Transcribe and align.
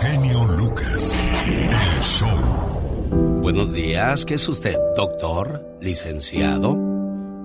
genio 0.00 0.44
Lucas. 0.44 1.30
El 1.46 2.02
show. 2.02 3.40
Buenos 3.42 3.72
días, 3.72 4.24
¿qué 4.24 4.34
es 4.34 4.48
usted? 4.48 4.76
¿Doctor? 4.96 5.78
¿Licenciado? 5.80 6.76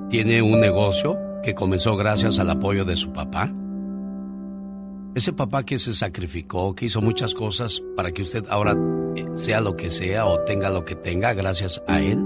¿Tiene 0.10 0.41
un 0.41 0.59
negocio 0.59 1.17
que 1.43 1.54
comenzó 1.54 1.96
gracias 1.96 2.39
al 2.39 2.49
apoyo 2.49 2.85
de 2.85 2.97
su 2.97 3.12
papá? 3.12 3.51
Ese 5.15 5.33
papá 5.33 5.63
que 5.63 5.77
se 5.77 5.93
sacrificó, 5.93 6.74
que 6.74 6.85
hizo 6.85 7.01
muchas 7.01 7.33
cosas 7.33 7.81
para 7.96 8.12
que 8.12 8.22
usted 8.22 8.46
ahora 8.50 8.76
eh, 9.16 9.26
sea 9.36 9.62
lo 9.62 9.76
que 9.76 9.92
sea 9.92 10.26
o 10.26 10.40
tenga 10.42 10.70
lo 10.70 10.86
que 10.86 10.96
tenga 10.96 11.34
gracias 11.34 11.81
a 11.88 12.00
él. 12.00 12.20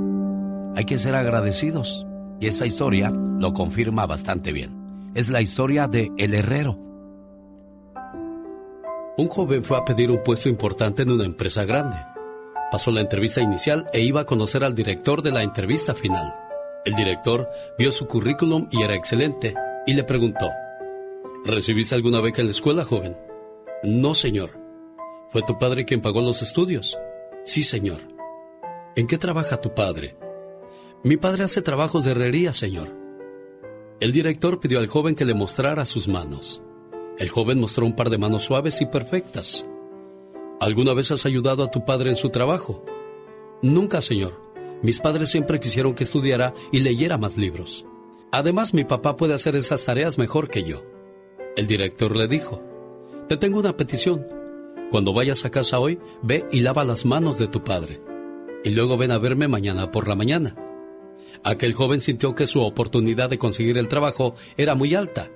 Hay 0.76 0.86
que 0.86 1.00
ser 1.00 1.16
agradecidos. 1.16 2.06
Y 2.40 2.48
esta 2.48 2.66
historia 2.66 3.10
lo 3.10 3.54
confirma 3.54 4.06
bastante 4.06 4.52
bien. 4.52 4.72
Es 5.16 5.30
la 5.30 5.42
historia 5.42 5.88
de 5.88 6.12
El 6.18 6.34
Herrero. 6.34 6.93
Un 9.16 9.28
joven 9.28 9.64
fue 9.64 9.78
a 9.78 9.86
pedir 9.86 10.10
un 10.10 10.24
puesto 10.24 10.50
importante 10.50 11.04
en 11.04 11.12
una 11.12 11.26
empresa 11.26 11.66
grande. 11.66 11.98
Pasó 12.72 12.90
la 12.90 13.02
entrevista 13.02 13.42
inicial 13.42 13.86
e 13.94 14.02
iba 14.02 14.22
a 14.22 14.26
conocer 14.26 14.64
al 14.64 14.74
director 14.74 15.22
de 15.22 15.32
la 15.32 15.44
entrevista 15.44 15.94
final. 15.94 16.34
El 16.84 16.96
director 16.96 17.48
vio 17.78 17.92
su 17.92 18.08
currículum 18.08 18.68
y 18.72 18.82
era 18.82 18.96
excelente 18.96 19.54
y 19.86 19.94
le 19.94 20.04
preguntó, 20.04 20.50
¿Recibiste 21.46 21.94
alguna 21.94 22.22
beca 22.22 22.42
en 22.42 22.48
la 22.48 22.54
escuela, 22.54 22.86
joven? 22.86 23.16
No, 23.84 24.16
señor. 24.16 24.60
¿Fue 25.30 25.44
tu 25.44 25.60
padre 25.60 25.86
quien 25.86 26.02
pagó 26.02 26.22
los 26.22 26.42
estudios? 26.42 26.98
Sí, 27.46 27.62
señor. 27.62 28.00
¿En 28.96 29.06
qué 29.06 29.20
trabaja 29.20 29.62
tu 29.62 29.76
padre? 29.76 30.18
Mi 31.04 31.18
padre 31.18 31.44
hace 31.44 31.62
trabajos 31.62 32.04
de 32.04 32.12
herrería, 32.12 32.52
señor. 32.52 32.96
El 34.00 34.12
director 34.12 34.60
pidió 34.60 34.80
al 34.80 34.88
joven 34.88 35.14
que 35.14 35.26
le 35.26 35.36
mostrara 35.36 35.86
sus 35.86 36.08
manos. 36.08 36.64
El 37.18 37.30
joven 37.30 37.60
mostró 37.60 37.86
un 37.86 37.96
par 37.96 38.10
de 38.10 38.18
manos 38.18 38.44
suaves 38.44 38.82
y 38.82 38.86
perfectas. 38.86 39.68
¿Alguna 40.60 40.94
vez 40.94 41.12
has 41.12 41.26
ayudado 41.26 41.64
a 41.64 41.72
tu 41.72 41.86
padre 41.86 42.10
en 42.10 42.16
su 42.16 42.30
trabajo? 42.30 42.84
Nunca, 43.62 44.02
señor. 44.02 44.42
Mis 44.82 45.00
padres 45.00 45.30
siempre 45.30 45.60
quisieron 45.60 45.94
que 45.94 46.04
estudiara 46.04 46.54
y 46.72 46.80
leyera 46.80 47.18
más 47.18 47.38
libros. 47.38 47.86
Además, 48.32 48.74
mi 48.74 48.84
papá 48.84 49.16
puede 49.16 49.34
hacer 49.34 49.56
esas 49.56 49.86
tareas 49.86 50.18
mejor 50.18 50.50
que 50.50 50.64
yo. 50.64 50.84
El 51.56 51.68
director 51.68 52.16
le 52.16 52.28
dijo, 52.28 52.62
Te 53.28 53.38
tengo 53.38 53.60
una 53.60 53.78
petición. 53.78 54.28
Cuando 54.90 55.14
vayas 55.14 55.46
a 55.46 55.52
casa 55.52 55.80
hoy, 55.80 56.00
ve 56.22 56.46
y 56.52 56.62
lava 56.62 56.84
las 56.84 57.06
manos 57.06 57.38
de 57.38 57.48
tu 57.48 57.64
padre. 57.64 58.02
Y 58.64 58.72
luego 58.72 58.98
ven 58.98 59.12
a 59.12 59.20
verme 59.20 59.48
mañana 59.48 59.92
por 59.92 60.08
la 60.08 60.16
mañana. 60.16 60.56
Aquel 61.44 61.74
joven 61.74 62.00
sintió 62.00 62.36
que 62.36 62.48
su 62.48 62.62
oportunidad 62.62 63.30
de 63.30 63.38
conseguir 63.38 63.78
el 63.78 63.88
trabajo 63.88 64.34
era 64.58 64.76
muy 64.76 64.96
alta. 64.96 65.30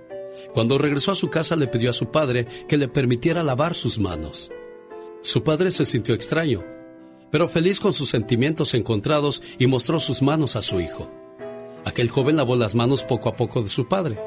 Cuando 0.54 0.78
regresó 0.78 1.12
a 1.12 1.16
su 1.16 1.30
casa 1.30 1.56
le 1.56 1.68
pidió 1.68 1.90
a 1.90 1.94
su 1.94 2.12
padre 2.12 2.48
que 2.68 2.78
le 2.78 2.88
permitiera 2.88 3.44
lavar 3.44 3.76
sus 3.76 4.00
manos. 4.00 4.52
Su 5.22 5.44
padre 5.44 5.72
se 5.72 5.86
sintió 5.86 6.16
extraño, 6.16 6.64
pero 7.32 7.50
feliz 7.50 7.80
con 7.80 7.94
sus 7.94 8.10
sentimientos 8.10 8.74
encontrados 8.74 9.42
y 9.60 9.68
mostró 9.68 10.00
sus 10.00 10.22
manos 10.22 10.56
a 10.56 10.62
su 10.62 10.80
hijo. 10.80 11.10
Aquel 11.86 12.10
joven 12.10 12.36
lavó 12.36 12.56
las 12.56 12.76
manos 12.76 13.04
poco 13.04 13.30
a 13.30 13.36
poco 13.36 13.62
de 13.62 13.70
su 13.70 13.88
padre. 13.88 14.20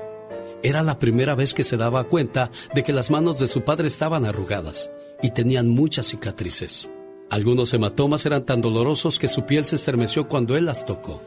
Era 0.62 0.82
la 0.82 0.98
primera 0.98 1.34
vez 1.34 1.54
que 1.54 1.64
se 1.64 1.76
daba 1.76 2.04
cuenta 2.04 2.50
de 2.74 2.82
que 2.82 2.92
las 2.92 3.10
manos 3.10 3.38
de 3.38 3.48
su 3.48 3.62
padre 3.62 3.88
estaban 3.88 4.24
arrugadas 4.24 4.90
y 5.22 5.30
tenían 5.30 5.68
muchas 5.68 6.06
cicatrices. 6.06 6.90
Algunos 7.30 7.72
hematomas 7.72 8.26
eran 8.26 8.44
tan 8.44 8.60
dolorosos 8.60 9.18
que 9.18 9.28
su 9.28 9.46
piel 9.46 9.64
se 9.64 9.76
estremeció 9.76 10.26
cuando 10.28 10.56
él 10.56 10.66
las 10.66 10.84
tocó. 10.84 11.22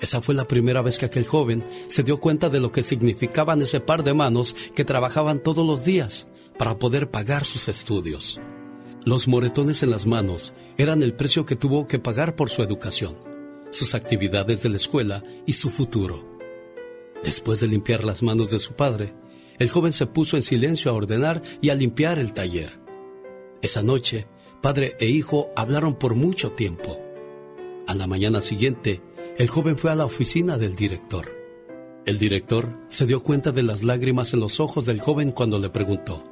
Esa 0.00 0.20
fue 0.20 0.34
la 0.34 0.46
primera 0.46 0.82
vez 0.82 0.98
que 0.98 1.06
aquel 1.06 1.26
joven 1.26 1.64
se 1.86 2.02
dio 2.02 2.20
cuenta 2.20 2.48
de 2.48 2.60
lo 2.60 2.70
que 2.70 2.82
significaban 2.82 3.62
ese 3.62 3.80
par 3.80 4.04
de 4.04 4.14
manos 4.14 4.54
que 4.74 4.84
trabajaban 4.84 5.42
todos 5.42 5.66
los 5.66 5.84
días 5.84 6.28
para 6.56 6.78
poder 6.78 7.10
pagar 7.10 7.44
sus 7.44 7.68
estudios. 7.68 8.40
Los 9.04 9.26
moretones 9.26 9.82
en 9.82 9.90
las 9.90 10.06
manos 10.06 10.54
eran 10.76 11.02
el 11.02 11.14
precio 11.14 11.46
que 11.46 11.56
tuvo 11.56 11.86
que 11.88 11.98
pagar 11.98 12.36
por 12.36 12.50
su 12.50 12.62
educación, 12.62 13.16
sus 13.70 13.94
actividades 13.94 14.62
de 14.62 14.68
la 14.68 14.76
escuela 14.76 15.22
y 15.46 15.54
su 15.54 15.70
futuro. 15.70 16.38
Después 17.22 17.60
de 17.60 17.68
limpiar 17.68 18.04
las 18.04 18.22
manos 18.22 18.50
de 18.50 18.58
su 18.58 18.74
padre, 18.74 19.14
el 19.58 19.70
joven 19.70 19.92
se 19.92 20.06
puso 20.06 20.36
en 20.36 20.42
silencio 20.42 20.90
a 20.90 20.94
ordenar 20.94 21.42
y 21.60 21.70
a 21.70 21.74
limpiar 21.74 22.18
el 22.18 22.32
taller. 22.32 22.78
Esa 23.60 23.82
noche, 23.82 24.28
padre 24.62 24.96
e 25.00 25.06
hijo 25.06 25.50
hablaron 25.56 25.96
por 25.96 26.14
mucho 26.14 26.52
tiempo. 26.52 27.00
A 27.86 27.94
la 27.94 28.06
mañana 28.06 28.40
siguiente, 28.40 29.02
el 29.38 29.48
joven 29.48 29.78
fue 29.78 29.92
a 29.92 29.94
la 29.94 30.04
oficina 30.04 30.58
del 30.58 30.74
director. 30.74 31.32
El 32.04 32.18
director 32.18 32.76
se 32.88 33.06
dio 33.06 33.22
cuenta 33.22 33.52
de 33.52 33.62
las 33.62 33.84
lágrimas 33.84 34.34
en 34.34 34.40
los 34.40 34.58
ojos 34.58 34.84
del 34.84 35.00
joven 35.00 35.30
cuando 35.30 35.60
le 35.60 35.70
preguntó, 35.70 36.24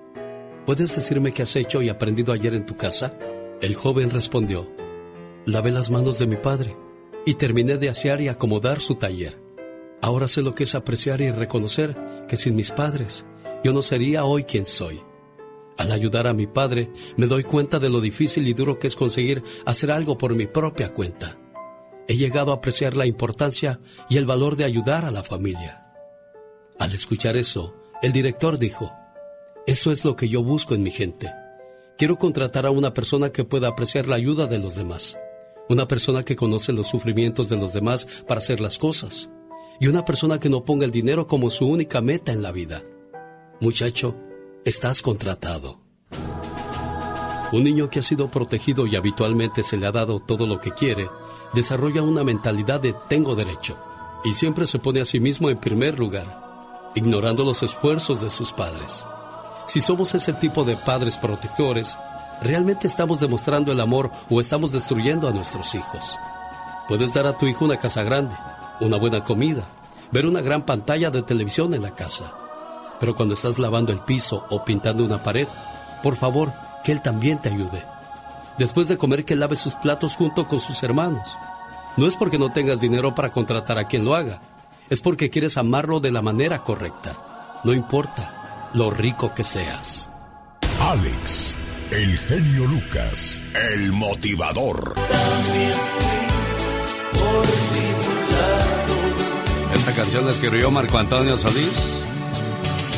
¿Puedes 0.67 0.97
decirme 0.97 1.31
qué 1.31 1.43
has 1.43 1.55
hecho 1.55 1.81
y 1.83 1.89
aprendido 1.89 2.33
ayer 2.33 2.53
en 2.55 2.67
tu 2.67 2.77
casa? 2.77 3.17
El 3.61 3.77
joven 3.77 4.11
respondió, 4.11 4.69
Lavé 5.45 5.71
las 5.71 5.89
manos 5.89 6.19
de 6.19 6.27
mi 6.27 6.35
padre 6.35 6.77
y 7.25 7.35
terminé 7.35 7.77
de 7.77 7.91
asear 7.91 8.21
y 8.21 8.27
acomodar 8.27 8.81
su 8.81 8.97
taller. 8.97 9.41
Ahora 10.03 10.27
sé 10.27 10.43
lo 10.43 10.57
que 10.57 10.65
es 10.65 10.75
apreciar 10.75 11.21
y 11.21 11.31
reconocer 11.31 11.97
que 12.29 12.37
sin 12.37 12.57
mis 12.57 12.73
padres 12.73 13.25
yo 13.63 13.73
no 13.73 13.83
sería 13.83 14.25
hoy 14.25 14.43
quien 14.43 14.65
soy. 14.65 15.01
Al 15.77 15.93
ayudar 15.93 16.27
a 16.27 16.35
mi 16.35 16.49
padre 16.49 16.91
me 17.17 17.27
doy 17.27 17.45
cuenta 17.45 17.79
de 17.79 17.89
lo 17.89 18.01
difícil 18.01 18.49
y 18.49 18.53
duro 18.53 18.81
que 18.81 18.89
es 18.89 18.97
conseguir 18.97 19.45
hacer 19.65 19.93
algo 19.93 20.19
por 20.19 20.35
mi 20.35 20.49
propia 20.49 20.93
cuenta 20.93 21.39
he 22.09 22.17
llegado 22.17 22.53
a 22.53 22.57
apreciar 22.57 22.97
la 22.97 23.07
importancia 23.07 23.81
y 24.09 24.17
el 24.17 24.27
valor 24.27 24.57
de 24.57 24.65
ayudar 24.65 25.05
a 25.05 25.11
la 25.11 25.23
familia. 25.23 25.87
Al 26.79 26.93
escuchar 26.95 27.37
eso, 27.37 27.75
el 28.03 28.13
director 28.13 28.59
dijo, 28.59 28.93
eso 29.67 29.91
es 29.91 30.05
lo 30.05 30.15
que 30.15 30.29
yo 30.29 30.43
busco 30.43 30.75
en 30.75 30.83
mi 30.83 30.91
gente. 30.91 31.33
Quiero 31.99 32.19
contratar 32.19 32.67
a 32.67 32.71
una 32.71 32.93
persona 32.93 33.31
que 33.31 33.45
pueda 33.45 33.69
apreciar 33.69 34.07
la 34.07 34.17
ayuda 34.17 34.47
de 34.47 34.59
los 34.59 34.77
demás, 34.77 35.17
una 35.69 35.89
persona 35.89 36.23
que 36.23 36.37
conoce 36.37 36.73
los 36.73 36.87
sufrimientos 36.87 37.49
de 37.49 37.57
los 37.57 37.73
demás 37.73 38.07
para 38.29 38.39
hacer 38.39 38.61
las 38.61 38.79
cosas, 38.79 39.31
y 39.81 39.89
una 39.89 40.05
persona 40.05 40.39
que 40.39 40.49
no 40.49 40.65
ponga 40.65 40.85
el 40.85 40.91
dinero 40.91 41.27
como 41.27 41.51
su 41.51 41.67
única 41.67 42.01
meta 42.01 42.33
en 42.33 42.43
la 42.43 42.53
vida. 42.53 42.83
Muchacho, 43.61 44.15
estás 44.65 45.01
contratado. 45.03 45.81
Un 47.53 47.65
niño 47.65 47.89
que 47.89 48.01
ha 48.01 48.03
sido 48.03 48.31
protegido 48.31 48.87
y 48.87 48.97
habitualmente 48.97 49.63
se 49.63 49.77
le 49.77 49.87
ha 49.87 49.93
dado 49.93 50.21
todo 50.21 50.47
lo 50.47 50.61
que 50.61 50.73
quiere, 50.73 51.09
desarrolla 51.53 52.03
una 52.03 52.25
mentalidad 52.25 52.81
de 52.81 52.95
tengo 53.09 53.35
derecho 53.35 53.77
y 54.25 54.33
siempre 54.33 54.67
se 54.67 54.79
pone 54.79 55.01
a 55.01 55.05
sí 55.05 55.21
mismo 55.21 55.51
en 55.51 55.59
primer 55.59 55.99
lugar, 55.99 56.91
ignorando 56.95 57.45
los 57.45 57.63
esfuerzos 57.63 58.23
de 58.23 58.31
sus 58.31 58.53
padres. 58.53 59.07
Si 59.67 59.81
somos 59.81 60.15
ese 60.15 60.33
tipo 60.33 60.65
de 60.65 60.77
padres 60.77 61.19
protectores, 61.19 61.99
¿realmente 62.43 62.87
estamos 62.87 63.21
demostrando 63.21 63.73
el 63.73 63.81
amor 63.81 64.11
o 64.31 64.41
estamos 64.41 64.73
destruyendo 64.73 65.29
a 65.29 65.33
nuestros 65.33 65.75
hijos? 65.75 66.19
Puedes 66.89 67.15
dar 67.15 67.27
a 67.27 67.37
tu 67.37 67.47
hijo 67.47 67.65
una 67.65 67.79
casa 67.79 68.03
grande, 68.03 68.37
una 68.81 68.97
buena 68.97 69.25
comida, 69.25 69.65
ver 70.13 70.27
una 70.27 70.41
gran 70.41 70.63
pantalla 70.63 71.11
de 71.11 71.23
televisión 71.23 71.75
en 71.75 71.83
la 71.83 71.95
casa. 71.95 72.33
Pero 73.01 73.15
cuando 73.15 73.35
estás 73.35 73.59
lavando 73.59 73.93
el 73.93 73.99
piso 74.01 74.45
o 74.51 74.65
pintando 74.65 75.05
una 75.05 75.23
pared, 75.23 75.49
por 76.03 76.17
favor, 76.17 76.53
que 76.85 76.93
él 76.93 77.03
también 77.03 77.39
te 77.39 77.49
ayude 77.49 77.96
después 78.59 78.89
de 78.89 78.99
comer 78.99 79.25
que 79.25 79.37
lave 79.37 79.57
sus 79.57 79.75
platos 79.75 80.17
junto 80.17 80.47
con 80.47 80.61
sus 80.61 80.83
hermanos. 80.83 81.37
No 81.97 82.07
es 82.07 82.17
porque 82.17 82.39
no 82.39 82.51
tengas 82.51 82.81
dinero 82.81 83.15
para 83.15 83.31
contratar 83.31 83.79
a 83.79 83.89
quien 83.89 84.05
lo 84.05 84.15
haga, 84.15 84.41
es 84.91 85.01
porque 85.01 85.31
quieres 85.31 85.57
amarlo 85.57 86.01
de 86.01 86.11
la 86.11 86.23
manera 86.23 86.59
correcta. 86.63 87.61
No 87.65 87.73
importa 87.73 88.71
lo 88.75 88.91
rico 88.91 89.33
que 89.35 89.45
seas. 89.45 90.11
Alex, 90.81 91.57
el 91.91 92.19
genio 92.19 92.67
Lucas, 92.67 93.45
el 93.73 93.93
motivador. 93.93 94.95
Esta 99.75 99.95
canción 99.95 100.27
la 100.27 100.33
escribió 100.33 100.71
Marco 100.71 100.99
Antonio 100.99 101.37
Solís 101.39 102.03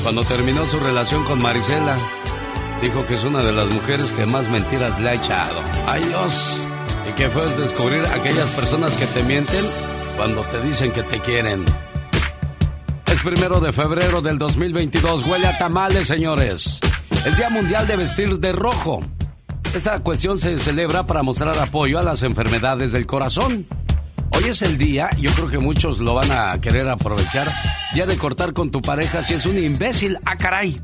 cuando 0.02 0.22
terminó 0.24 0.64
su 0.66 0.78
relación 0.80 1.24
con 1.24 1.40
Marisela 1.42 1.96
dijo 2.82 3.06
que 3.06 3.14
es 3.14 3.24
una 3.24 3.42
de 3.42 3.52
las 3.52 3.72
mujeres 3.72 4.10
que 4.12 4.26
más 4.26 4.48
mentiras 4.48 4.98
le 5.00 5.10
ha 5.10 5.14
echado. 5.14 5.60
¡Ay 5.86 6.04
Dios! 6.04 6.68
Y 7.08 7.12
que 7.12 7.28
fue 7.28 7.46
descubrir 7.54 8.02
aquellas 8.06 8.48
personas 8.50 8.94
que 8.96 9.06
te 9.06 9.22
mienten 9.22 9.64
cuando 10.16 10.42
te 10.42 10.60
dicen 10.62 10.92
que 10.92 11.02
te 11.02 11.20
quieren. 11.20 11.64
Es 13.06 13.22
primero 13.22 13.60
de 13.60 13.72
febrero 13.72 14.20
del 14.20 14.38
2022. 14.38 15.26
Huele 15.26 15.46
a 15.46 15.58
tamales, 15.58 16.08
señores. 16.08 16.80
Es 17.26 17.36
Día 17.36 17.50
Mundial 17.50 17.86
de 17.86 17.96
Vestir 17.96 18.38
de 18.38 18.52
Rojo. 18.52 19.00
Esa 19.74 20.00
cuestión 20.00 20.38
se 20.38 20.56
celebra 20.58 21.06
para 21.06 21.22
mostrar 21.22 21.58
apoyo 21.58 21.98
a 21.98 22.02
las 22.02 22.22
enfermedades 22.22 22.92
del 22.92 23.06
corazón. 23.06 23.66
Hoy 24.30 24.44
es 24.50 24.62
el 24.62 24.78
día, 24.78 25.10
yo 25.18 25.30
creo 25.32 25.48
que 25.48 25.58
muchos 25.58 25.98
lo 25.98 26.14
van 26.14 26.30
a 26.30 26.60
querer 26.60 26.88
aprovechar, 26.88 27.50
día 27.92 28.06
de 28.06 28.16
cortar 28.16 28.52
con 28.52 28.70
tu 28.70 28.80
pareja 28.80 29.24
si 29.24 29.34
es 29.34 29.46
un 29.46 29.58
imbécil. 29.58 30.18
¡Ah, 30.24 30.36
caray! 30.36 30.80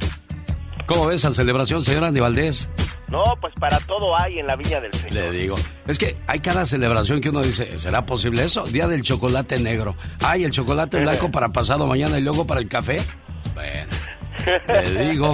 ¿Cómo 0.87 1.07
ves 1.07 1.17
esa 1.25 1.33
celebración, 1.33 1.83
señora 1.83 2.09
Andy 2.09 2.21
Valdés? 2.21 2.69
No, 3.09 3.23
pues 3.41 3.55
para 3.61 3.79
todo 3.81 4.19
hay 4.19 4.39
en 4.39 4.47
la 4.47 4.57
Villa 4.57 4.81
del 4.81 4.93
Señor. 4.93 5.15
Le 5.15 5.31
digo, 5.31 5.55
es 5.87 5.99
que 5.99 6.17
hay 6.27 6.41
cada 6.41 6.67
celebración 6.67 7.21
que 7.21 7.31
uno 7.31 7.43
dice, 7.43 7.79
¿será 7.79 8.05
posible 8.05 8.45
eso? 8.45 8.65
Día 8.65 8.87
del 8.87 9.03
chocolate 9.03 9.59
negro. 9.61 9.95
Ay, 10.23 10.45
el 10.45 10.51
chocolate 10.51 11.01
blanco 11.01 11.31
para 11.31 11.51
pasado 11.51 11.87
mañana 11.87 12.19
y 12.19 12.23
luego 12.23 12.47
para 12.47 12.61
el 12.61 12.69
café. 12.69 12.99
Bueno. 13.55 13.89
Te 14.67 15.05
digo. 15.05 15.31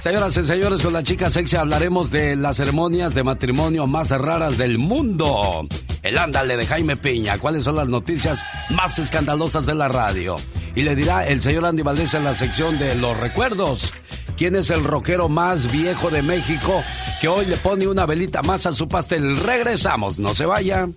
Señoras 0.00 0.36
y 0.36 0.44
señores, 0.44 0.82
con 0.82 0.92
la 0.92 1.02
chica 1.02 1.30
sexy 1.30 1.56
hablaremos 1.56 2.10
de 2.10 2.36
las 2.36 2.56
ceremonias 2.56 3.14
de 3.14 3.22
matrimonio 3.22 3.86
más 3.86 4.10
raras 4.10 4.58
del 4.58 4.78
mundo. 4.78 5.66
El 6.02 6.18
ándale 6.18 6.56
de 6.56 6.66
Jaime 6.66 6.96
Piña. 6.96 7.38
¿Cuáles 7.38 7.64
son 7.64 7.76
las 7.76 7.88
noticias 7.88 8.44
más 8.70 8.98
escandalosas 8.98 9.66
de 9.66 9.74
la 9.74 9.88
radio? 9.88 10.36
Y 10.74 10.82
le 10.82 10.94
dirá 10.94 11.26
el 11.26 11.40
señor 11.40 11.64
Andy 11.66 11.82
Valdés 11.82 12.14
en 12.14 12.24
la 12.24 12.34
sección 12.34 12.78
de 12.78 12.94
los 12.96 13.18
recuerdos. 13.18 13.92
¿Quién 14.36 14.56
es 14.56 14.70
el 14.70 14.82
rockero 14.82 15.28
más 15.28 15.70
viejo 15.70 16.10
de 16.10 16.22
México 16.22 16.82
que 17.20 17.28
hoy 17.28 17.46
le 17.46 17.56
pone 17.56 17.86
una 17.86 18.04
velita 18.04 18.42
más 18.42 18.66
a 18.66 18.72
su 18.72 18.88
pastel? 18.88 19.36
Regresamos, 19.36 20.18
no 20.18 20.34
se 20.34 20.44
vaya. 20.44 20.88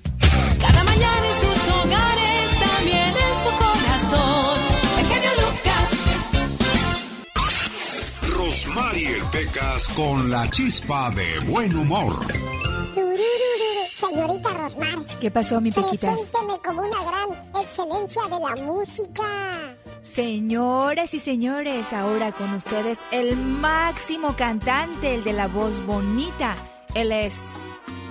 Cada 0.60 0.84
mañana 0.84 1.27
Pecas 9.38 9.88
con 9.90 10.32
la 10.32 10.50
chispa 10.50 11.12
de 11.12 11.38
buen 11.42 11.76
humor. 11.78 12.26
Señorita 13.94 14.50
Rosmar. 14.50 15.06
¿Qué 15.20 15.30
pasó, 15.30 15.62
mi 15.62 15.72
Pequitas? 15.72 16.16
Presénteme 16.16 16.60
como 16.66 16.82
una 16.82 17.04
gran 17.04 17.52
excelencia 17.62 18.24
de 18.24 18.40
la 18.40 18.56
música. 18.64 19.76
Señoras 20.02 21.14
y 21.14 21.20
señores, 21.20 21.94
ahora 21.94 22.32
con 22.32 22.52
ustedes 22.56 23.02
el 23.12 23.38
máximo 23.38 24.36
cantante, 24.36 25.14
el 25.14 25.24
de 25.24 25.34
la 25.34 25.46
voz 25.46 25.86
bonita. 25.86 26.56
Él 26.96 27.12
es 27.12 27.36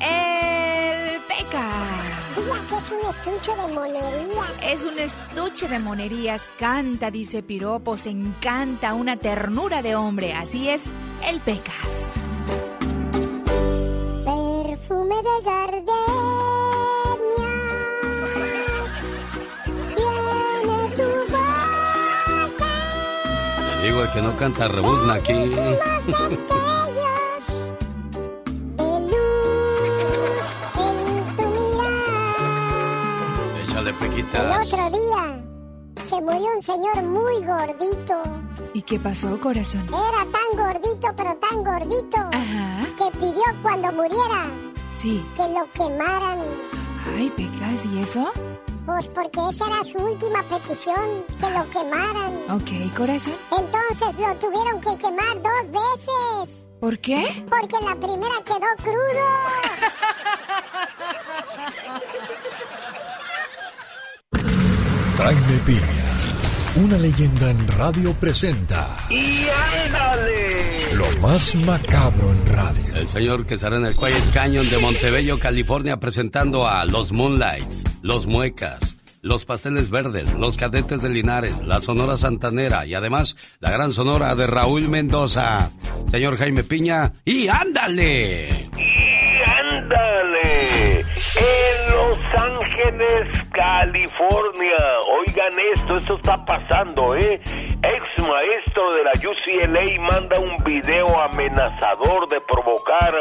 el 0.00 1.20
Peca. 1.22 2.15
Es 2.36 2.92
un 2.92 3.00
estuche 3.08 3.56
de 3.56 3.72
monerías. 3.72 4.62
Es 4.62 4.84
un 4.84 4.98
estuche 4.98 5.68
de 5.68 5.78
monerías, 5.78 6.48
canta, 6.58 7.10
dice 7.10 7.42
piropos, 7.42 8.04
encanta, 8.04 8.92
una 8.92 9.16
ternura 9.16 9.80
de 9.80 9.96
hombre. 9.96 10.34
Así 10.34 10.68
es, 10.68 10.92
el 11.24 11.40
Pecas. 11.40 12.12
Perfume 14.24 15.14
de 15.16 15.42
gardenias 15.44 15.86
tiene 19.96 20.88
tu 20.94 21.08
boca. 21.32 22.66
Le 23.80 23.86
digo 23.88 24.02
el 24.02 24.12
que 24.12 24.20
no 24.20 24.36
canta 24.36 24.68
rebuzna 24.68 25.14
aquí. 25.14 25.32
El 34.00 34.50
otro 34.50 34.90
día 34.90 35.42
se 36.02 36.20
murió 36.20 36.46
un 36.54 36.62
señor 36.62 37.02
muy 37.02 37.42
gordito. 37.44 38.22
¿Y 38.74 38.82
qué 38.82 39.00
pasó, 39.00 39.40
corazón? 39.40 39.86
Era 39.88 40.30
tan 40.30 40.56
gordito, 40.56 41.08
pero 41.16 41.34
tan 41.36 41.64
gordito, 41.64 42.18
Ajá, 42.18 42.86
que 42.98 43.18
pidió 43.18 43.42
cuando 43.62 43.92
muriera 43.92 44.50
sí. 44.94 45.24
que 45.36 45.48
lo 45.48 45.70
quemaran. 45.72 46.38
Ay, 47.16 47.30
Pecas, 47.30 47.86
¿y 47.86 48.02
eso? 48.02 48.30
Pues 48.84 49.06
porque 49.06 49.40
esa 49.48 49.66
era 49.66 49.84
su 49.84 49.98
última 49.98 50.42
petición, 50.42 51.24
que 51.40 51.50
lo 51.50 51.70
quemaran. 51.70 52.34
Ok, 52.50 52.94
corazón. 52.94 53.34
Entonces 53.56 54.14
lo 54.18 54.34
tuvieron 54.36 54.80
que 54.80 54.98
quemar 54.98 55.42
dos 55.42 55.70
veces. 55.72 56.68
¿Por 56.80 56.98
qué? 56.98 57.46
Porque 57.48 57.82
la 57.84 57.96
primera 57.96 58.34
quedó 58.44 58.68
crudo. 58.82 59.26
Jaime 65.18 65.58
Piña, 65.64 65.80
una 66.76 66.98
leyenda 66.98 67.50
en 67.50 67.68
radio 67.68 68.12
presenta 68.14 68.86
¡Y 69.10 69.46
ándale! 69.84 70.56
lo 70.96 71.20
más 71.20 71.54
macabro 71.56 72.30
en 72.32 72.46
radio. 72.46 72.94
El 72.94 73.06
señor 73.08 73.46
que 73.46 73.54
estará 73.54 73.76
en 73.76 73.86
el 73.86 73.94
Quiet 73.96 74.32
Canyon 74.32 74.68
de 74.70 74.78
Montebello, 74.78 75.38
California, 75.38 75.98
presentando 75.98 76.66
a 76.66 76.84
los 76.84 77.12
Moonlights, 77.12 77.84
los 78.02 78.26
Muecas, 78.26 78.96
los 79.22 79.44
Pasteles 79.44 79.90
Verdes, 79.90 80.32
los 80.34 80.56
Cadetes 80.56 81.02
de 81.02 81.08
Linares, 81.10 81.60
la 81.62 81.80
Sonora 81.80 82.16
Santanera 82.16 82.86
y 82.86 82.94
además 82.94 83.36
la 83.60 83.70
gran 83.70 83.92
Sonora 83.92 84.34
de 84.34 84.46
Raúl 84.46 84.88
Mendoza. 84.88 85.70
Señor 86.10 86.36
Jaime 86.38 86.62
Piña, 86.62 87.12
¡y 87.24 87.48
ándale! 87.48 88.70
¡Y 88.76 89.50
ándale! 89.50 91.00
En 91.00 91.92
Los 91.92 92.15
Ángeles, 92.36 93.48
California. 93.50 94.76
Oigan 95.18 95.52
esto, 95.74 95.96
esto 95.98 96.16
está 96.16 96.44
pasando, 96.44 97.14
¿eh? 97.16 97.40
Ex 97.82 98.02
maestro 98.18 98.94
de 98.94 99.04
la 99.04 99.12
UCLA 99.12 100.02
manda 100.02 100.40
un 100.40 100.56
video 100.64 101.06
amenazador 101.20 102.26
de 102.28 102.40
provocar 102.40 103.14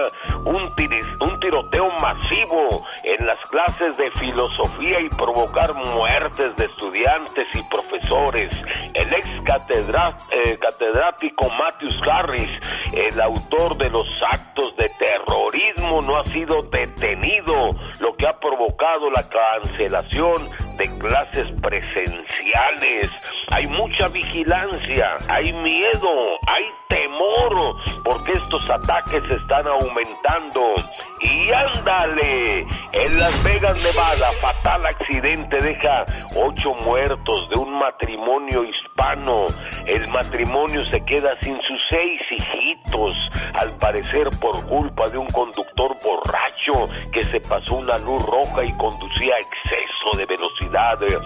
un, 0.45 0.73
un 1.21 1.39
tiroteo 1.39 1.89
masivo 1.99 2.85
en 3.03 3.25
las 3.25 3.39
clases 3.49 3.97
de 3.97 4.09
filosofía 4.11 4.99
y 5.01 5.09
provocar 5.09 5.73
muertes 5.73 6.55
de 6.55 6.65
estudiantes 6.65 7.47
y 7.53 7.61
profesores. 7.69 8.49
El 8.93 9.13
ex 9.13 9.29
eh, 9.29 10.57
catedrático 10.59 11.47
Matthews 11.49 11.99
Harris, 12.11 12.51
el 12.93 13.21
autor 13.21 13.77
de 13.77 13.89
los 13.89 14.07
actos 14.31 14.75
de 14.77 14.89
terrorismo, 14.89 16.01
no 16.01 16.17
ha 16.19 16.25
sido 16.25 16.63
detenido, 16.63 17.69
lo 17.99 18.15
que 18.15 18.27
ha 18.27 18.39
provocado 18.39 19.04
la 19.11 19.23
cancelación 19.29 20.49
de 20.77 20.97
clases 20.97 21.47
presenciales. 21.61 23.11
Hay 23.51 23.67
mucha 23.67 24.07
vigilancia, 24.09 25.17
hay 25.29 25.53
miedo, 25.53 26.11
hay 26.47 26.65
temor, 26.89 27.77
porque 28.03 28.33
estos 28.33 28.69
ataques 28.69 29.23
están 29.29 29.67
aumentando. 29.67 30.75
Y 31.21 31.51
ándale, 31.51 32.67
en 32.91 33.17
Las 33.17 33.43
Vegas, 33.43 33.81
Nevada, 33.83 34.31
fatal 34.41 34.85
accidente 34.85 35.57
deja 35.59 36.05
ocho 36.35 36.73
muertos 36.85 37.49
de 37.49 37.59
un 37.59 37.77
matrimonio 37.77 38.63
hispano. 38.63 39.45
El 39.85 40.07
matrimonio 40.09 40.83
se 40.91 41.03
queda 41.05 41.37
sin 41.41 41.59
sus 41.61 41.79
seis 41.89 42.19
hijitos, 42.31 43.15
al 43.53 43.71
parecer 43.77 44.27
por 44.41 44.65
culpa 44.67 45.09
de 45.09 45.17
un 45.17 45.27
conductor 45.27 45.95
borracho 46.03 46.89
que 47.11 47.23
se 47.23 47.39
pasó 47.39 47.75
una 47.75 47.97
luz 47.99 48.23
roja 48.25 48.63
y 48.63 48.73
conducía 48.99 49.35
exceso 49.39 50.17
de 50.17 50.25
velocidad. 50.25 51.01
Eh, 51.03 51.17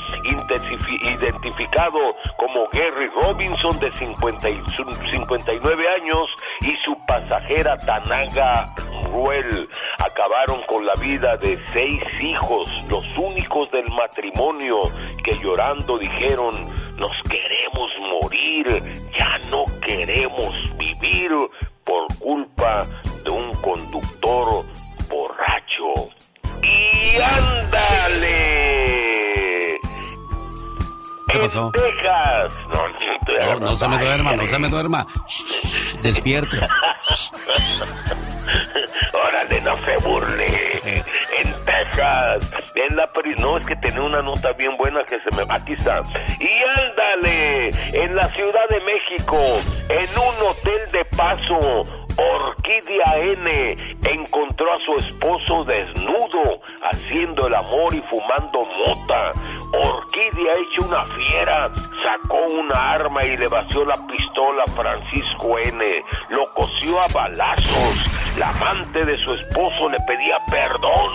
Identificado 1.04 2.00
como 2.38 2.68
Gary 2.72 3.08
Robinson 3.22 3.80
de 3.80 3.92
50 3.94 4.50
y- 4.50 4.62
su- 4.76 4.84
59 5.12 5.84
años 5.96 6.28
y 6.62 6.76
su 6.84 6.96
pasajera 7.06 7.78
Tanaga 7.80 8.70
Ruel 9.12 9.68
acabaron 9.98 10.62
con 10.68 10.86
la 10.86 10.94
vida 10.96 11.36
de 11.38 11.58
seis 11.72 12.02
hijos, 12.22 12.70
los 12.90 13.06
únicos 13.18 13.70
del 13.72 13.90
matrimonio 13.92 14.80
que 15.24 15.34
llorando 15.40 15.98
dijeron 15.98 16.52
nos 16.98 17.12
queremos 17.30 17.92
morir, 18.22 18.84
ya 19.18 19.38
no 19.50 19.66
queremos 19.82 20.54
vivir 20.78 21.32
por 21.86 22.08
culpa 22.20 22.86
de 23.24 23.30
un 23.32 23.54
conductor 23.62 24.66
borracho. 25.10 26.10
Y 26.64 27.22
ándale. 27.22 28.50
¿Qué 31.28 31.40
pasó? 31.40 31.66
En 31.66 31.72
Texas. 31.72 32.58
No, 32.74 32.88
no, 32.88 32.96
te 32.98 33.40
No, 33.46 33.60
no 33.60 33.72
se 33.72 33.88
me 33.88 33.98
duerma, 34.00 34.36
no 34.36 34.46
se 34.46 34.60
me 34.60 34.70
duerma. 34.70 35.08
Shh, 35.28 36.02
despierte. 36.02 36.60
Órale, 39.14 39.62
no 39.62 39.76
se 39.78 39.98
burle. 39.98 40.82
En 40.84 41.54
Texas, 41.66 42.52
en 42.76 42.96
la 42.96 43.09
no 43.38 43.58
es 43.58 43.68
que 43.68 43.76
tenía 43.78 44.02
una 44.02 44.22
nota 44.22 44.52
bien 44.54 44.76
buena 44.78 45.04
que 45.04 45.20
se 45.20 45.36
me 45.36 45.44
está. 45.44 46.02
Y 46.40 46.50
ándale, 46.80 47.70
en 47.94 48.16
la 48.16 48.28
Ciudad 48.30 48.68
de 48.70 48.80
México, 48.82 49.38
en 49.90 50.10
un 50.18 50.48
hotel 50.48 50.88
de 50.92 51.06
paso, 51.16 51.84
Orquídea 52.20 53.18
N 53.18 53.78
encontró 54.04 54.74
a 54.74 54.76
su 54.76 54.96
esposo 54.98 55.64
desnudo, 55.64 56.60
haciendo 56.84 57.48
el 57.48 57.56
amor 57.56 57.94
y 57.94 58.02
fumando 58.10 58.62
mota. 58.86 59.32
Orquídea, 59.74 60.54
hecha 60.54 60.88
una 60.88 61.06
fiera, 61.06 61.72
sacó 62.04 62.40
una 62.60 62.92
arma 62.94 63.24
y 63.24 63.38
le 63.38 63.48
vació 63.48 63.86
la 63.86 63.96
pistola 64.08 64.64
a 64.68 64.72
Francisco 64.72 65.60
N. 65.60 65.86
Lo 66.30 66.54
cosió 66.54 67.00
a 67.00 67.08
balazos. 67.14 68.10
La 68.38 68.50
amante 68.50 69.06
de 69.06 69.18
su 69.24 69.34
esposo 69.34 69.90
le 69.90 69.98
pedía 70.06 70.38
perdón. 70.52 71.10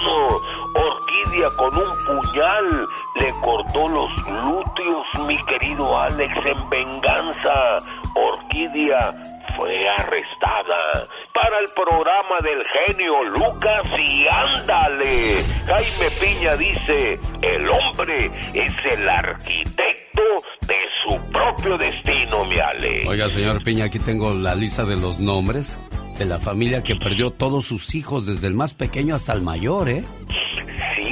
Orquídea 0.75 1.49
con 1.57 1.77
un 1.77 2.04
puñal 2.07 2.89
le 3.17 3.31
cortó 3.43 3.89
los 3.89 4.11
glúteos, 4.25 5.27
mi 5.27 5.37
querido 5.45 5.99
Alex, 5.99 6.37
en 6.45 6.71
venganza. 6.71 7.79
Orquídea 8.15 9.13
fue 9.57 9.73
arrestada 9.99 11.09
para 11.33 11.59
el 11.61 11.67
programa 11.75 12.39
del 12.43 12.63
genio 12.65 13.25
Lucas 13.25 13.89
y 13.99 14.27
ándale. 14.29 15.45
Jaime 15.67 16.11
Piña 16.21 16.57
dice, 16.57 17.21
el 17.43 17.71
hombre 17.71 18.31
es 18.53 18.73
el 18.85 19.09
arquitecto 19.09 20.23
de 20.67 20.77
su 21.05 21.31
propio 21.31 21.79
destino, 21.79 22.45
mi 22.45 22.59
Ale. 22.59 23.09
Oiga, 23.09 23.29
señor 23.29 23.63
Piña, 23.63 23.87
aquí 23.87 23.99
tengo 23.99 24.35
la 24.35 24.55
lista 24.55 24.85
de 24.85 24.97
los 24.97 25.19
nombres 25.19 25.79
de 26.19 26.25
la 26.25 26.39
familia 26.39 26.83
que 26.83 26.95
perdió 26.95 27.33
todos 27.33 27.65
sus 27.65 27.95
hijos, 27.95 28.27
desde 28.27 28.47
el 28.47 28.55
más 28.55 28.75
pequeño 28.75 29.15
hasta 29.15 29.33
el 29.33 29.43
mayor, 29.43 29.89
¿eh? 29.89 30.05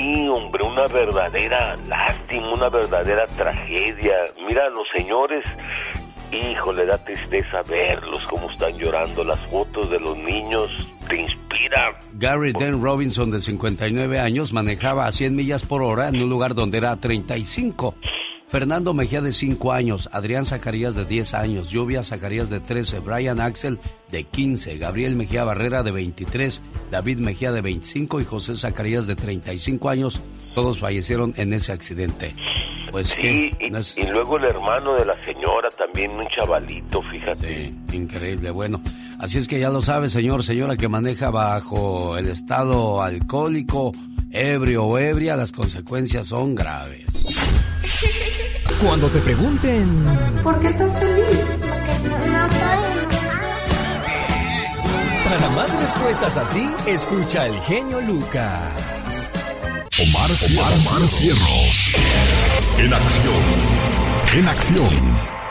Sí, 0.02 0.28
hombre, 0.28 0.64
una 0.64 0.86
verdadera 0.88 1.76
lástima, 1.86 2.52
una 2.52 2.68
verdadera 2.68 3.24
tragedia. 3.28 4.16
Mira, 4.48 4.68
los 4.70 4.84
señores, 4.96 5.44
hijo, 6.32 6.72
le 6.72 6.86
da 6.86 6.98
tristeza 6.98 7.62
verlos 7.68 8.20
como 8.26 8.50
están 8.50 8.76
llorando. 8.76 9.22
Las 9.22 9.38
fotos 9.46 9.90
de 9.90 10.00
los 10.00 10.16
niños 10.16 10.70
te 11.08 11.20
inspira. 11.20 11.96
Gary 12.14 12.52
Den 12.52 12.82
Robinson, 12.82 13.30
de 13.30 13.40
59 13.40 14.18
años, 14.18 14.52
manejaba 14.52 15.06
a 15.06 15.12
100 15.12 15.36
millas 15.36 15.64
por 15.64 15.82
hora 15.82 16.08
en 16.08 16.20
un 16.20 16.28
lugar 16.28 16.56
donde 16.56 16.78
era 16.78 16.96
35. 16.96 17.94
Fernando 18.52 18.92
Mejía 18.92 19.22
de 19.22 19.32
5 19.32 19.72
años, 19.72 20.10
Adrián 20.12 20.44
Zacarías 20.44 20.94
de 20.94 21.06
10 21.06 21.32
años, 21.32 21.70
Lluvia 21.70 22.02
Zacarías 22.02 22.50
de 22.50 22.60
13, 22.60 22.98
Brian 22.98 23.40
Axel 23.40 23.80
de 24.10 24.24
15, 24.24 24.76
Gabriel 24.76 25.16
Mejía 25.16 25.42
Barrera 25.44 25.82
de 25.82 25.90
23, 25.90 26.60
David 26.90 27.20
Mejía 27.20 27.50
de 27.50 27.62
25 27.62 28.20
y 28.20 28.24
José 28.26 28.54
Zacarías 28.54 29.06
de 29.06 29.16
35 29.16 29.88
años. 29.88 30.20
Todos 30.54 30.80
fallecieron 30.80 31.32
en 31.38 31.54
ese 31.54 31.72
accidente. 31.72 32.34
Pues 32.90 33.08
sí, 33.18 33.50
y, 33.58 34.00
y, 34.00 34.06
luego 34.10 34.36
el 34.36 34.44
hermano 34.44 34.96
de 34.96 35.06
la 35.06 35.24
señora, 35.24 35.70
también 35.70 36.10
un 36.10 36.28
chavalito, 36.28 37.00
fíjate. 37.04 37.64
Sí, 37.64 37.96
increíble. 37.96 38.50
Bueno, 38.50 38.82
así 39.18 39.38
es 39.38 39.48
que 39.48 39.58
ya 39.60 39.70
lo 39.70 39.80
sabe, 39.80 40.10
señor, 40.10 40.42
señora 40.42 40.76
que 40.76 40.88
maneja 40.88 41.30
bajo 41.30 42.18
el 42.18 42.28
estado 42.28 43.00
alcohólico, 43.00 43.92
ebrio 44.30 44.84
o 44.84 44.98
ebria, 44.98 45.36
las 45.36 45.52
consecuencias 45.52 46.26
son 46.26 46.54
graves. 46.54 47.06
Cuando 48.80 49.10
te 49.10 49.20
pregunten... 49.20 50.04
¿Por 50.42 50.58
qué 50.60 50.68
estás 50.68 50.98
feliz? 50.98 51.38
Porque 51.60 51.98
no, 52.08 52.18
no 52.18 52.46
estoy 52.46 53.02
Para 55.24 55.48
más 55.50 55.80
respuestas 55.80 56.36
así, 56.36 56.68
escucha 56.86 57.46
el 57.46 57.60
genio 57.62 58.00
Lucas. 58.00 59.30
Omar, 60.00 60.30
Omar, 60.30 60.72
Omar 60.86 61.08
Cierros. 61.08 61.92
En 62.78 62.92
acción. 62.92 63.42
En 64.34 64.48
acción. 64.48 65.41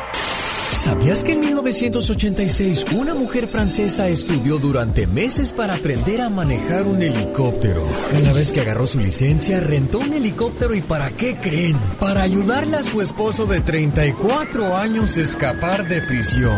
¿Sabías 0.81 1.23
que 1.23 1.33
en 1.33 1.41
1986 1.41 2.87
una 2.95 3.13
mujer 3.13 3.45
francesa 3.45 4.07
estudió 4.07 4.57
durante 4.57 5.05
meses 5.05 5.51
para 5.51 5.75
aprender 5.75 6.21
a 6.21 6.29
manejar 6.29 6.87
un 6.87 7.03
helicóptero? 7.03 7.85
Una 8.19 8.33
vez 8.33 8.51
que 8.51 8.61
agarró 8.61 8.87
su 8.87 8.99
licencia, 8.99 9.59
rentó 9.59 9.99
un 9.99 10.11
helicóptero 10.11 10.73
y 10.73 10.81
¿para 10.81 11.11
qué 11.11 11.37
creen? 11.37 11.77
Para 11.99 12.23
ayudarle 12.23 12.77
a 12.77 12.83
su 12.83 12.99
esposo 12.99 13.45
de 13.45 13.61
34 13.61 14.75
años 14.75 15.17
a 15.17 15.21
escapar 15.21 15.87
de 15.87 16.01
prisión. 16.01 16.57